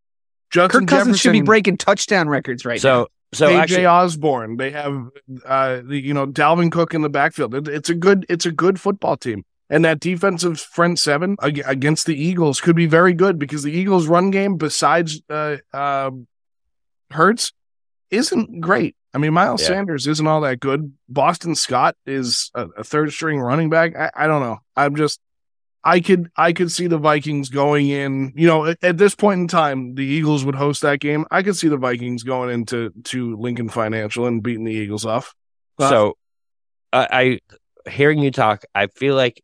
Justin 0.51 0.87
Kirk 0.87 0.89
Cousins 0.89 1.21
should 1.21 1.33
be 1.33 1.43
breaking 1.43 1.77
touchdown 1.77 2.29
records 2.29 2.65
right 2.65 2.77
now. 2.77 2.81
So 2.81 3.09
so 3.33 3.49
AJ 3.49 3.61
actually, 3.61 3.87
Osborn. 3.87 4.57
They 4.57 4.71
have 4.71 5.09
uh 5.47 5.81
the 5.85 5.99
you 5.99 6.13
know 6.13 6.27
Dalvin 6.27 6.71
Cook 6.71 6.95
in 6.95 7.03
the 7.03 7.09
backfield. 7.09 7.55
It, 7.55 7.69
it's 7.69 7.89
a 7.89 7.95
good 7.95 8.27
it's 8.29 8.45
a 8.45 8.53
good 8.53 8.81
football 8.81 9.17
team. 9.17 9.45
And 9.73 9.87
that 9.87 10.01
defensive 10.01 10.61
front 10.61 10.99
seven 10.99 11.37
against 11.41 12.05
the 12.05 12.15
Eagles 12.15 12.61
could 12.61 12.77
be 12.77 12.85
very 12.85 13.15
good 13.15 13.39
because 13.39 13.63
the 13.63 13.73
Eagles' 13.73 14.07
run 14.07 14.31
game, 14.31 14.59
besides 14.59 15.23
uh, 15.31 15.57
uh, 15.73 16.11
Hurts, 17.11 17.55
isn't 18.11 18.61
great. 18.61 18.97
I 19.15 19.19
mean, 19.19 19.33
Miles 19.33 19.63
Yeah. 19.63 19.69
Sanders 19.69 20.07
isn't 20.07 20.27
all 20.27 20.43
that 20.43 20.61
good. 20.61 20.93
Boston 21.09 21.55
Scott 21.55 21.97
is 22.05 22.51
a, 22.55 22.69
a 22.79 22.85
third 22.85 23.13
string 23.13 23.41
running 23.41 23.71
back. 23.71 23.97
I, 23.97 24.11
I 24.15 24.27
don't 24.27 24.43
know. 24.43 24.59
I'm 24.77 24.95
just, 24.95 25.21
I 25.83 26.01
could, 26.01 26.31
I 26.37 26.53
could 26.53 26.71
see 26.71 26.87
the 26.87 26.99
Vikings 26.99 27.49
going 27.49 27.89
in. 27.89 28.35
You 28.37 28.49
know, 28.49 28.67
at, 28.67 28.85
at 28.85 28.99
this 28.99 29.15
point 29.15 29.41
in 29.41 29.49
time, 29.49 29.95
the 29.95 30.05
Eagles 30.05 30.45
would 30.45 30.55
host 30.55 30.83
that 30.83 31.01
game. 31.01 31.25
I 31.31 31.43
could 31.43 31.57
see 31.57 31.69
the 31.69 31.79
Vikings 31.79 32.25
going 32.25 32.51
into 32.51 32.93
to 33.05 33.37
Lincoln 33.37 33.71
Financial 33.71 34.27
and 34.27 34.43
beating 34.43 34.65
the 34.65 34.73
Eagles 34.73 35.07
off. 35.07 35.35
So 35.81 36.19
I, 36.93 37.41
I 37.87 37.91
hearing 37.91 38.19
you 38.19 38.31
talk, 38.31 38.65
I 38.75 38.89
feel 38.89 39.17
like 39.17 39.43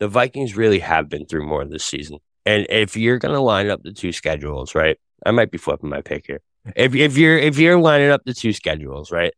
the 0.00 0.08
Vikings 0.08 0.56
really 0.56 0.80
have 0.80 1.08
been 1.08 1.26
through 1.26 1.46
more 1.46 1.64
this 1.64 1.84
season. 1.84 2.18
And 2.44 2.66
if 2.68 2.96
you're 2.96 3.18
going 3.18 3.34
to 3.34 3.40
line 3.40 3.70
up 3.70 3.82
the 3.82 3.92
two 3.92 4.12
schedules, 4.12 4.74
right? 4.74 4.98
I 5.24 5.30
might 5.30 5.50
be 5.50 5.58
flipping 5.58 5.90
my 5.90 6.00
pick 6.00 6.26
here. 6.26 6.40
If 6.74 6.94
if 6.94 7.16
you're 7.16 7.38
if 7.38 7.58
you're 7.58 7.78
lining 7.78 8.10
up 8.10 8.22
the 8.24 8.34
two 8.34 8.52
schedules, 8.52 9.12
right? 9.12 9.32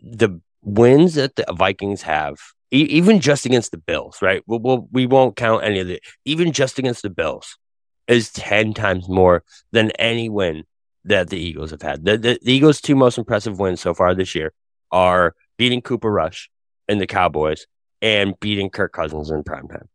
The 0.00 0.40
wins 0.62 1.14
that 1.14 1.36
the 1.36 1.44
Vikings 1.52 2.02
have, 2.02 2.38
e- 2.70 2.86
even 2.90 3.20
just 3.20 3.46
against 3.46 3.72
the 3.72 3.78
Bills, 3.78 4.22
right? 4.22 4.42
We'll, 4.46 4.60
we'll, 4.60 4.88
we 4.92 5.06
won't 5.06 5.36
count 5.36 5.64
any 5.64 5.80
of 5.80 5.88
the 5.88 6.00
even 6.24 6.52
just 6.52 6.78
against 6.78 7.02
the 7.02 7.10
Bills 7.10 7.58
is 8.06 8.32
10 8.32 8.74
times 8.74 9.08
more 9.08 9.44
than 9.72 9.90
any 9.92 10.28
win 10.28 10.64
that 11.04 11.30
the 11.30 11.38
Eagles 11.38 11.70
have 11.70 11.82
had. 11.82 12.04
The, 12.04 12.18
the, 12.18 12.38
the 12.42 12.52
Eagles' 12.52 12.80
two 12.80 12.96
most 12.96 13.18
impressive 13.18 13.58
wins 13.58 13.80
so 13.80 13.94
far 13.94 14.14
this 14.14 14.34
year 14.34 14.52
are 14.90 15.34
beating 15.56 15.80
Cooper 15.82 16.10
Rush 16.10 16.50
and 16.88 17.00
the 17.00 17.06
Cowboys 17.06 17.66
and 18.02 18.38
beating 18.40 18.70
Kirk 18.70 18.92
Cousins 18.92 19.30
in 19.30 19.42
prime 19.42 19.68
time. 19.68 19.88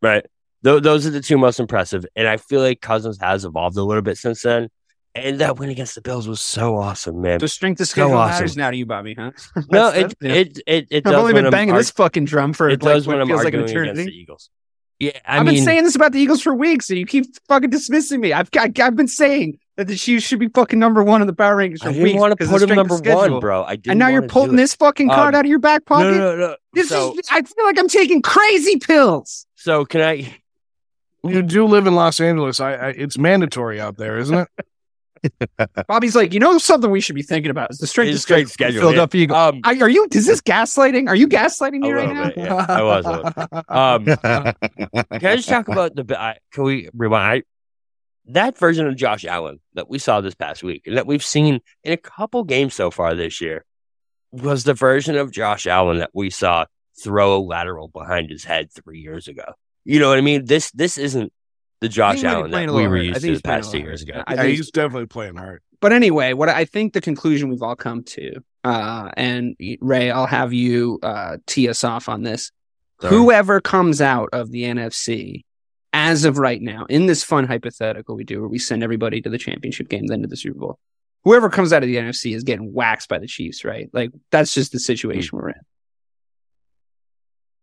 Right? 0.00 0.26
Th- 0.64 0.82
those 0.82 1.06
are 1.06 1.10
the 1.10 1.20
two 1.20 1.38
most 1.38 1.60
impressive. 1.60 2.06
And 2.16 2.28
I 2.28 2.36
feel 2.36 2.60
like 2.60 2.80
Cousins 2.80 3.18
has 3.20 3.44
evolved 3.44 3.76
a 3.76 3.82
little 3.82 4.02
bit 4.02 4.16
since 4.16 4.42
then. 4.42 4.68
And 5.14 5.40
that 5.40 5.58
win 5.58 5.68
against 5.68 5.94
the 5.94 6.00
Bills 6.00 6.26
was 6.26 6.40
so 6.40 6.76
awesome, 6.76 7.20
man. 7.20 7.38
the 7.38 7.46
strength 7.46 7.80
of 7.80 7.86
So 7.86 7.92
schedule 7.92 8.14
awesome. 8.14 8.34
matters 8.34 8.56
now 8.56 8.70
to 8.70 8.76
you, 8.76 8.86
Bobby, 8.86 9.14
huh? 9.14 9.32
no, 9.70 9.88
it, 9.88 10.14
yeah. 10.22 10.32
it, 10.32 10.58
it, 10.66 10.86
it 10.90 11.06
I've 11.06 11.14
only 11.14 11.34
been 11.34 11.50
banging 11.50 11.74
this 11.74 11.90
fucking 11.90 12.24
drum 12.24 12.54
for 12.54 12.70
it 12.70 12.82
like, 12.82 12.94
does 12.94 13.06
when 13.06 13.20
I'm 13.20 13.26
feels 13.28 13.44
like 13.44 13.52
an 13.52 13.60
arguing 13.60 13.88
against 13.90 14.06
the. 14.06 14.12
Eagles. 14.12 14.48
Yeah, 14.98 15.18
I 15.26 15.38
I've 15.38 15.46
mean, 15.46 15.56
been 15.56 15.64
saying 15.64 15.82
this 15.84 15.96
about 15.96 16.12
the 16.12 16.20
Eagles 16.20 16.40
for 16.40 16.54
weeks, 16.54 16.88
and 16.88 16.98
you 16.98 17.04
keep 17.04 17.26
fucking 17.48 17.68
dismissing 17.68 18.20
me. 18.20 18.32
I've 18.32 18.50
got, 18.52 18.78
I've 18.78 18.96
been 18.96 19.08
saying 19.08 19.58
that 19.76 19.86
the 19.86 19.96
Chiefs 19.96 20.24
should 20.26 20.38
be 20.38 20.48
fucking 20.48 20.78
number 20.78 21.02
one 21.02 21.20
in 21.22 21.26
the 21.26 21.32
power 21.32 21.56
rankings 21.56 21.78
for 21.80 21.88
I 21.88 21.92
didn't 21.92 22.04
weeks. 22.04 22.18
want 22.20 22.38
to 22.38 22.46
put 22.46 22.62
him 22.62 22.76
number 22.76 22.96
one, 22.96 23.40
bro. 23.40 23.64
I 23.64 23.76
didn't 23.76 23.92
And 23.92 23.98
now 23.98 24.08
you're 24.08 24.26
pulling 24.28 24.56
this 24.56 24.74
fucking 24.74 25.08
card 25.08 25.34
Um, 25.34 25.38
out 25.38 25.44
of 25.44 25.48
your 25.50 25.58
back 25.58 25.84
pocket. 25.86 26.10
No, 26.12 26.18
no, 26.18 26.36
no. 26.36 26.56
This 26.74 26.88
so, 26.90 27.12
is, 27.18 27.26
I 27.30 27.42
feel 27.42 27.64
like 27.64 27.78
I'm 27.78 27.88
taking 27.88 28.20
crazy 28.22 28.78
pills. 28.78 29.46
so 29.54 29.84
can 29.84 30.00
I? 30.02 30.36
You 31.24 31.40
do 31.42 31.64
live 31.66 31.86
in 31.86 31.94
Los 31.94 32.18
Angeles. 32.20 32.58
I, 32.60 32.72
I 32.74 32.88
it's 32.88 33.16
mandatory 33.16 33.80
out 33.80 33.96
there, 33.96 34.18
isn't 34.18 34.36
it? 34.36 34.48
Bobby's 35.86 36.16
like, 36.16 36.34
you 36.34 36.40
know, 36.40 36.58
something 36.58 36.90
we 36.90 37.00
should 37.00 37.14
be 37.14 37.22
thinking 37.22 37.52
about 37.52 37.70
is 37.70 37.78
the 37.78 37.86
strength 37.86 38.10
Is 38.10 38.22
strength 38.22 38.50
schedule. 38.50 38.72
schedule, 38.72 38.80
Philadelphia 38.90 39.22
Eagles. 39.22 39.38
Um, 39.38 39.60
I- 39.62 39.78
are 39.80 39.88
you? 39.88 40.08
Is 40.10 40.26
this 40.26 40.40
gaslighting? 40.40 41.06
Are 41.08 41.14
you 41.14 41.28
gaslighting 41.28 41.78
me 41.78 41.92
right 41.92 42.08
little 42.08 42.24
now? 42.24 42.32
yeah. 42.36 42.66
I 42.68 42.82
was. 42.82 43.06
A 43.06 43.10
little. 43.12 43.62
Um, 43.68 44.04
can 44.04 45.26
I 45.26 45.36
just 45.36 45.48
talk 45.48 45.68
about 45.68 45.94
the? 45.94 46.20
I- 46.20 46.38
Can 46.52 46.64
we 46.64 46.88
rewind? 46.92 47.44
I, 48.28 48.32
that 48.32 48.58
version 48.58 48.86
of 48.86 48.96
Josh 48.96 49.24
Allen 49.24 49.60
that 49.74 49.88
we 49.88 49.98
saw 49.98 50.20
this 50.20 50.34
past 50.34 50.62
week 50.62 50.86
and 50.86 50.96
that 50.96 51.06
we've 51.06 51.24
seen 51.24 51.60
in 51.84 51.92
a 51.92 51.96
couple 51.96 52.44
games 52.44 52.74
so 52.74 52.90
far 52.90 53.14
this 53.14 53.40
year 53.40 53.64
was 54.30 54.64
the 54.64 54.74
version 54.74 55.16
of 55.16 55.30
Josh 55.30 55.66
Allen 55.66 55.98
that 55.98 56.10
we 56.14 56.30
saw 56.30 56.66
throw 57.02 57.36
a 57.36 57.40
lateral 57.40 57.88
behind 57.88 58.30
his 58.30 58.44
head 58.44 58.70
three 58.72 59.00
years 59.00 59.28
ago. 59.28 59.44
You 59.84 59.98
know 59.98 60.08
what 60.08 60.18
I 60.18 60.22
mean? 60.22 60.44
This 60.44 60.70
this 60.72 60.98
isn't 60.98 61.32
the 61.80 61.88
Josh 61.88 62.20
think 62.20 62.20
he 62.20 62.26
might 62.26 62.32
be 62.32 62.38
Allen 62.38 62.50
that 62.50 62.74
we 62.74 62.86
were 62.86 62.96
used 62.96 63.20
to 63.20 63.36
the 63.36 63.42
past 63.42 63.72
two 63.72 63.78
years 63.78 64.02
ago. 64.02 64.22
I 64.26 64.34
yeah, 64.34 64.42
think 64.42 64.56
he's 64.56 64.70
definitely 64.70 65.06
playing 65.06 65.36
hard. 65.36 65.62
But 65.80 65.92
anyway, 65.92 66.32
what 66.32 66.48
I 66.48 66.64
think 66.64 66.92
the 66.92 67.00
conclusion 67.00 67.48
we've 67.48 67.62
all 67.62 67.74
come 67.74 68.04
to, 68.04 68.36
uh, 68.62 69.10
and 69.16 69.56
Ray, 69.80 70.12
I'll 70.12 70.26
have 70.26 70.52
you 70.52 71.00
uh, 71.02 71.38
tee 71.46 71.68
us 71.68 71.82
off 71.82 72.08
on 72.08 72.22
this. 72.22 72.52
Sorry. 73.00 73.16
Whoever 73.16 73.60
comes 73.60 74.00
out 74.00 74.28
of 74.32 74.52
the 74.52 74.62
NFC 74.62 75.42
as 75.92 76.24
of 76.24 76.38
right 76.38 76.60
now, 76.60 76.86
in 76.88 77.06
this 77.06 77.22
fun 77.22 77.46
hypothetical 77.46 78.16
we 78.16 78.24
do, 78.24 78.40
where 78.40 78.48
we 78.48 78.58
send 78.58 78.82
everybody 78.82 79.20
to 79.20 79.28
the 79.28 79.38
championship 79.38 79.88
game, 79.88 80.06
then 80.06 80.22
to 80.22 80.28
the 80.28 80.36
Super 80.36 80.58
Bowl, 80.58 80.78
whoever 81.24 81.50
comes 81.50 81.72
out 81.72 81.82
of 81.82 81.88
the 81.88 81.96
NFC 81.96 82.34
is 82.34 82.44
getting 82.44 82.72
waxed 82.72 83.08
by 83.08 83.18
the 83.18 83.26
Chiefs, 83.26 83.64
right? 83.64 83.90
Like 83.92 84.10
that's 84.30 84.54
just 84.54 84.72
the 84.72 84.78
situation 84.78 85.38
mm. 85.38 85.42
we're 85.42 85.48
in. 85.50 85.60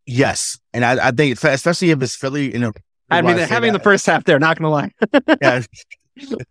yes, 0.05 0.59
and 0.73 0.85
I, 0.85 1.07
I 1.07 1.11
think 1.11 1.43
especially 1.43 1.91
if 1.91 2.01
it's 2.01 2.15
Philly 2.15 2.53
in 2.53 2.63
a. 2.63 2.71
I 3.11 3.23
mean, 3.23 3.37
having 3.39 3.73
the 3.73 3.79
first 3.79 4.05
half 4.05 4.23
there, 4.23 4.37
not 4.37 4.57
gonna 4.57 4.69
lie. 4.69 4.91
yeah. 5.41 5.63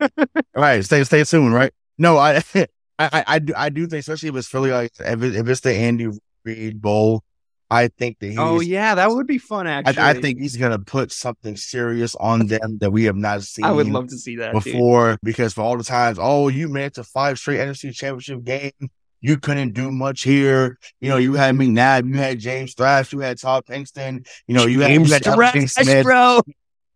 All 0.01 0.09
right, 0.57 0.85
stay 0.85 1.05
stay 1.05 1.23
tuned, 1.25 1.55
right? 1.55 1.73
No, 1.99 2.19
I 2.19 2.43
I 2.55 2.67
I, 2.99 3.25
I 3.27 3.39
do 3.39 3.53
I 3.57 3.69
do 3.69 3.87
think 3.87 4.01
especially 4.01 4.31
if 4.31 4.37
it's 4.37 4.49
Philly, 4.49 4.71
like 4.71 4.91
if, 4.99 5.23
it, 5.23 5.37
if 5.37 5.49
it's 5.49 5.61
the 5.61 5.73
Andy 5.73 6.09
Reid 6.45 6.81
Bowl, 6.81 7.23
I 7.71 7.89
think 7.89 8.19
that 8.21 8.29
he's 8.29 8.39
oh 8.39 8.61
yeah, 8.61 8.95
that 8.95 9.11
would 9.11 9.27
be 9.27 9.39
fun. 9.39 9.67
Actually, 9.67 9.99
I, 9.99 10.11
I 10.11 10.15
think 10.15 10.41
he's 10.41 10.57
gonna 10.57 10.79
put 10.79 11.13
something 11.13 11.57
serious 11.57 12.15
on 12.15 12.47
them 12.47 12.79
that 12.81 12.91
we 12.91 13.05
have 13.05 13.17
not 13.17 13.43
seen. 13.43 13.65
I 13.65 13.73
would 13.73 13.89
love 13.89 14.09
to 14.09 14.17
see 14.17 14.37
that 14.37 14.55
dude. 14.55 14.65
before 14.65 15.19
because 15.23 15.53
for 15.53 15.61
all 15.61 15.77
the 15.77 15.85
times, 15.85 16.19
oh, 16.21 16.49
you 16.49 16.69
made 16.69 16.87
it 16.87 16.95
to 16.95 17.05
five 17.05 17.39
straight 17.39 17.61
NFC 17.61 17.95
championship 17.95 18.43
game. 18.45 18.73
You 19.21 19.37
couldn't 19.37 19.75
do 19.75 19.91
much 19.91 20.23
here. 20.23 20.79
You 21.01 21.11
know, 21.11 21.17
you 21.17 21.35
had 21.35 21.55
McNabb, 21.57 22.09
you 22.09 22.15
had 22.15 22.39
James 22.39 22.75
Thrash, 22.75 23.13
you 23.13 23.19
had 23.19 23.39
Todd 23.39 23.65
Pinkston, 23.67 24.27
you 24.47 24.55
know, 24.55 24.65
you 24.65 24.81
had, 24.81 24.93
you 24.93 24.99
James 24.99 25.13
had 25.13 25.25
Thrash, 25.25 25.73
Smith. 25.73 26.05
bro. 26.05 26.41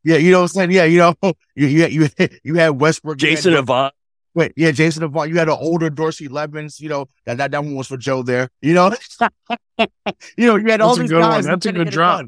Yeah, 0.05 0.16
you 0.16 0.31
know 0.31 0.39
what 0.39 0.45
I'm 0.45 0.49
saying? 0.49 0.70
Yeah, 0.70 0.85
you 0.85 0.99
know, 0.99 1.14
you 1.55 1.66
you 1.66 1.83
had, 1.83 1.93
you, 1.93 2.09
had- 2.16 2.33
you 2.45 2.55
had 2.55 2.81
Westbrook, 2.81 3.18
Jason 3.18 3.55
Avant. 3.55 3.93
Wait, 4.35 4.53
yeah, 4.57 4.70
Jason 4.70 5.03
Avant. 5.03 5.28
You 5.28 5.37
had 5.39 5.49
an 5.49 5.57
older 5.61 5.91
Dorsey 5.91 6.28
Levens. 6.28 6.80
You 6.80 6.89
know 6.89 7.07
that 7.26 7.37
that, 7.39 7.51
that 7.51 7.62
one 7.64 7.74
was 7.74 7.87
for 7.89 7.97
Joe 7.97 8.22
there. 8.22 8.49
You 8.61 8.74
know, 8.74 8.91
you 9.78 10.47
know 10.47 10.57
you 10.57 10.66
had 10.70 10.80
all 10.80 10.91
That's 10.91 10.99
a 10.99 11.03
these 11.03 11.11
good 11.11 11.20
one. 11.20 11.30
guys. 11.30 11.45
That's 11.47 11.66
a 11.66 11.72
good 11.72 11.91
drop. 11.91 12.26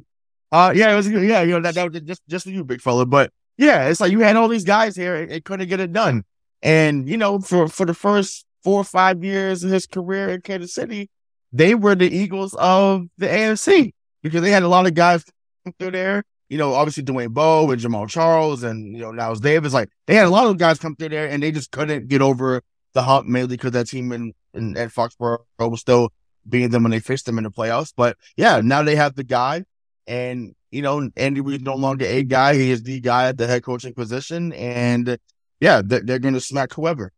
Uh, 0.52 0.72
yeah, 0.74 0.92
it 0.92 0.96
was. 0.96 1.08
good. 1.08 1.26
Yeah, 1.26 1.42
you 1.42 1.52
know 1.52 1.60
that 1.60 1.74
that 1.74 1.90
was 1.90 2.00
just 2.02 2.22
just 2.28 2.44
for 2.44 2.50
you, 2.50 2.62
big 2.64 2.80
fella. 2.80 3.06
But 3.06 3.32
yeah, 3.56 3.88
it's 3.88 4.00
like 4.00 4.12
you 4.12 4.20
had 4.20 4.36
all 4.36 4.48
these 4.48 4.64
guys 4.64 4.96
here. 4.96 5.16
It, 5.16 5.32
it 5.32 5.44
couldn't 5.44 5.68
get 5.68 5.80
it 5.80 5.92
done. 5.92 6.24
And 6.62 7.08
you 7.08 7.16
know, 7.16 7.38
for 7.40 7.68
for 7.68 7.86
the 7.86 7.94
first 7.94 8.44
four 8.62 8.80
or 8.80 8.84
five 8.84 9.24
years 9.24 9.64
of 9.64 9.70
his 9.70 9.86
career 9.86 10.28
in 10.30 10.40
Kansas 10.42 10.74
City, 10.74 11.10
they 11.52 11.74
were 11.74 11.94
the 11.94 12.08
Eagles 12.14 12.54
of 12.54 13.06
the 13.18 13.26
AFC. 13.26 13.92
because 14.22 14.42
they 14.42 14.50
had 14.50 14.62
a 14.62 14.68
lot 14.68 14.86
of 14.86 14.94
guys 14.94 15.24
through 15.78 15.90
there. 15.92 16.22
You 16.48 16.58
know, 16.58 16.74
obviously 16.74 17.02
Dwayne 17.02 17.30
Bowe 17.30 17.70
and 17.70 17.80
Jamaal 17.80 18.08
Charles 18.08 18.62
and 18.62 18.94
you 18.94 19.02
know 19.02 19.12
Knile 19.12 19.40
Davis. 19.40 19.72
Like 19.72 19.90
they 20.06 20.14
had 20.14 20.26
a 20.26 20.30
lot 20.30 20.46
of 20.46 20.58
guys 20.58 20.78
come 20.78 20.96
through 20.96 21.10
there, 21.10 21.28
and 21.28 21.42
they 21.42 21.50
just 21.50 21.70
couldn't 21.70 22.08
get 22.08 22.22
over 22.22 22.62
the 22.92 23.02
hump 23.02 23.26
mainly 23.26 23.56
because 23.56 23.72
that 23.72 23.88
team 23.88 24.12
in, 24.12 24.32
in 24.52 24.76
at 24.76 24.90
Foxborough 24.90 25.40
was 25.58 25.80
still 25.80 26.10
beating 26.48 26.70
them 26.70 26.84
when 26.84 26.90
they 26.90 27.00
faced 27.00 27.26
them 27.26 27.38
in 27.38 27.44
the 27.44 27.50
playoffs. 27.50 27.92
But 27.96 28.16
yeah, 28.36 28.60
now 28.62 28.82
they 28.82 28.96
have 28.96 29.14
the 29.14 29.24
guy, 29.24 29.64
and 30.06 30.54
you 30.70 30.82
know 30.82 31.10
Andy 31.16 31.40
Reid's 31.40 31.64
no 31.64 31.74
longer 31.74 32.04
a 32.04 32.22
guy; 32.22 32.54
he 32.54 32.70
is 32.70 32.82
the 32.82 33.00
guy 33.00 33.28
at 33.28 33.38
the 33.38 33.46
head 33.46 33.62
coaching 33.62 33.94
position, 33.94 34.52
and 34.52 35.18
yeah, 35.60 35.82
they're, 35.84 36.00
they're 36.00 36.18
going 36.18 36.34
to 36.34 36.40
smack 36.40 36.72
whoever. 36.74 37.12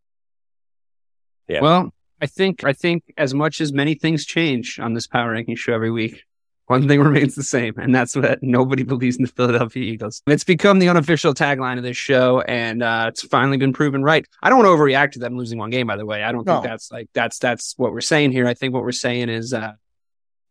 Yeah. 1.49 1.61
Well, 1.61 1.93
I 2.21 2.27
think 2.27 2.65
I 2.65 2.73
think 2.73 3.05
as 3.17 3.35
much 3.35 3.61
as 3.61 3.73
many 3.73 3.95
things 3.95 4.25
change 4.25 4.79
on 4.79 4.95
this 4.95 5.07
power 5.07 5.33
ranking 5.33 5.57
show 5.57 5.75
every 5.75 5.91
week, 5.91 6.23
one 6.67 6.89
thing 6.89 7.01
remains 7.01 7.35
the 7.35 7.43
same, 7.43 7.75
and 7.79 7.95
that's 7.95 8.13
that 8.15 8.43
nobody 8.43 8.83
believes 8.83 9.17
in 9.17 9.23
the 9.23 9.29
Philadelphia 9.31 9.83
Eagles. 9.83 10.23
It's 10.27 10.45
become 10.45 10.79
the 10.79 10.89
unofficial 10.89 11.35
tagline 11.35 11.79
of 11.79 11.83
this 11.83 11.97
show, 11.97 12.41
and 12.41 12.83
uh, 12.83 13.07
it's 13.09 13.23
finally 13.23 13.57
been 13.57 13.73
proven 13.73 14.03
right. 14.03 14.27
I 14.43 14.49
don't 14.49 14.59
want 14.59 14.69
to 14.69 14.83
overreact 14.83 15.13
to 15.13 15.19
them 15.19 15.37
losing 15.37 15.59
one 15.59 15.71
game, 15.71 15.87
by 15.87 15.97
the 15.97 16.07
way. 16.07 16.23
I 16.23 16.33
don't 16.33 16.45
think 16.45 16.63
that's 16.63 16.91
like 16.91 17.09
that's 17.13 17.39
that's 17.39 17.75
what 17.77 17.93
we're 17.93 18.01
saying 18.01 18.33
here. 18.33 18.47
I 18.47 18.55
think 18.55 18.75
what 18.75 18.83
we're 18.83 18.93
saying 18.93 19.29
is 19.29 19.53
uh, 19.53 19.73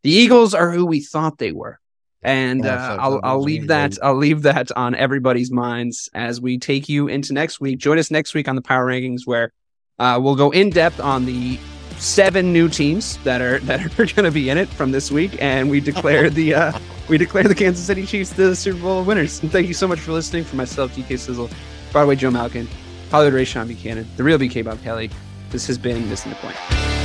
the 0.04 0.12
Eagles 0.12 0.54
are 0.54 0.72
who 0.72 0.86
we 0.86 1.02
thought 1.02 1.38
they 1.38 1.52
were. 1.52 1.80
And 2.22 2.66
uh, 2.66 2.98
I'll 3.00 3.20
I'll 3.24 3.42
leave 3.42 3.68
that 3.68 4.00
I'll 4.02 4.16
leave 4.16 4.44
that 4.44 4.72
on 4.72 4.96
everybody's 4.96 5.52
minds 5.52 6.10
as 6.12 6.42
we 6.42 6.58
take 6.58 6.90
you 6.90 7.08
into 7.08 7.34
next 7.34 7.62
week. 7.62 7.78
Join 7.78 8.00
us 8.00 8.10
next 8.10 8.34
week 8.34 8.48
on 8.48 8.56
the 8.56 8.64
Power 8.64 8.88
Rankings, 8.88 9.22
where 9.26 9.54
uh, 10.00 10.20
we'll 10.20 10.36
go 10.36 10.50
in 10.50 10.72
depth 10.72 11.00
on 11.00 11.26
the 11.26 11.60
seven 11.98 12.54
new 12.54 12.70
teams 12.70 13.18
that 13.24 13.42
are 13.42 13.60
that 13.60 13.86
are 14.00 14.06
going 14.06 14.26
to 14.26 14.32
be 14.32 14.50
in 14.50 14.58
it 14.58 14.70
from 14.70 14.92
this 14.92 15.12
week, 15.12 15.42
and 15.42 15.70
we 15.70 15.80
declare 15.80 16.30
the 16.30 16.56
uh, 16.56 16.80
we 17.10 17.18
declare 17.18 17.44
the 17.44 17.56
Kansas 17.56 17.86
City 17.86 18.06
Chiefs 18.06 18.32
the 18.32 18.56
Super 18.56 18.80
Bowl 18.80 19.04
winners. 19.04 19.42
And 19.42 19.52
thank 19.52 19.68
you 19.68 19.74
so 19.74 19.88
much 19.88 20.00
for 20.00 20.12
listening. 20.12 20.44
For 20.44 20.56
myself, 20.56 20.96
DK 20.96 21.20
Sizzle, 21.20 21.50
Broadway 21.92 22.16
Joe 22.16 22.32
Malkin, 22.32 22.68
Hollywood 23.12 23.34
Ray 23.34 23.46
Sean 23.46 23.68
Buchanan, 23.68 24.08
the 24.18 24.24
real 24.24 24.38
BK 24.38 24.64
Bob 24.64 24.82
Kelly. 24.82 25.10
This 25.52 25.68
has 25.68 25.78
been 25.78 26.10
missing 26.10 26.32
the 26.32 26.38
point. 26.38 27.05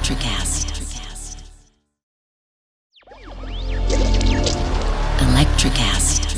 Electric 0.00 0.26
acid. 0.28 0.70
Electric 5.20 5.78
acid. 5.78 6.29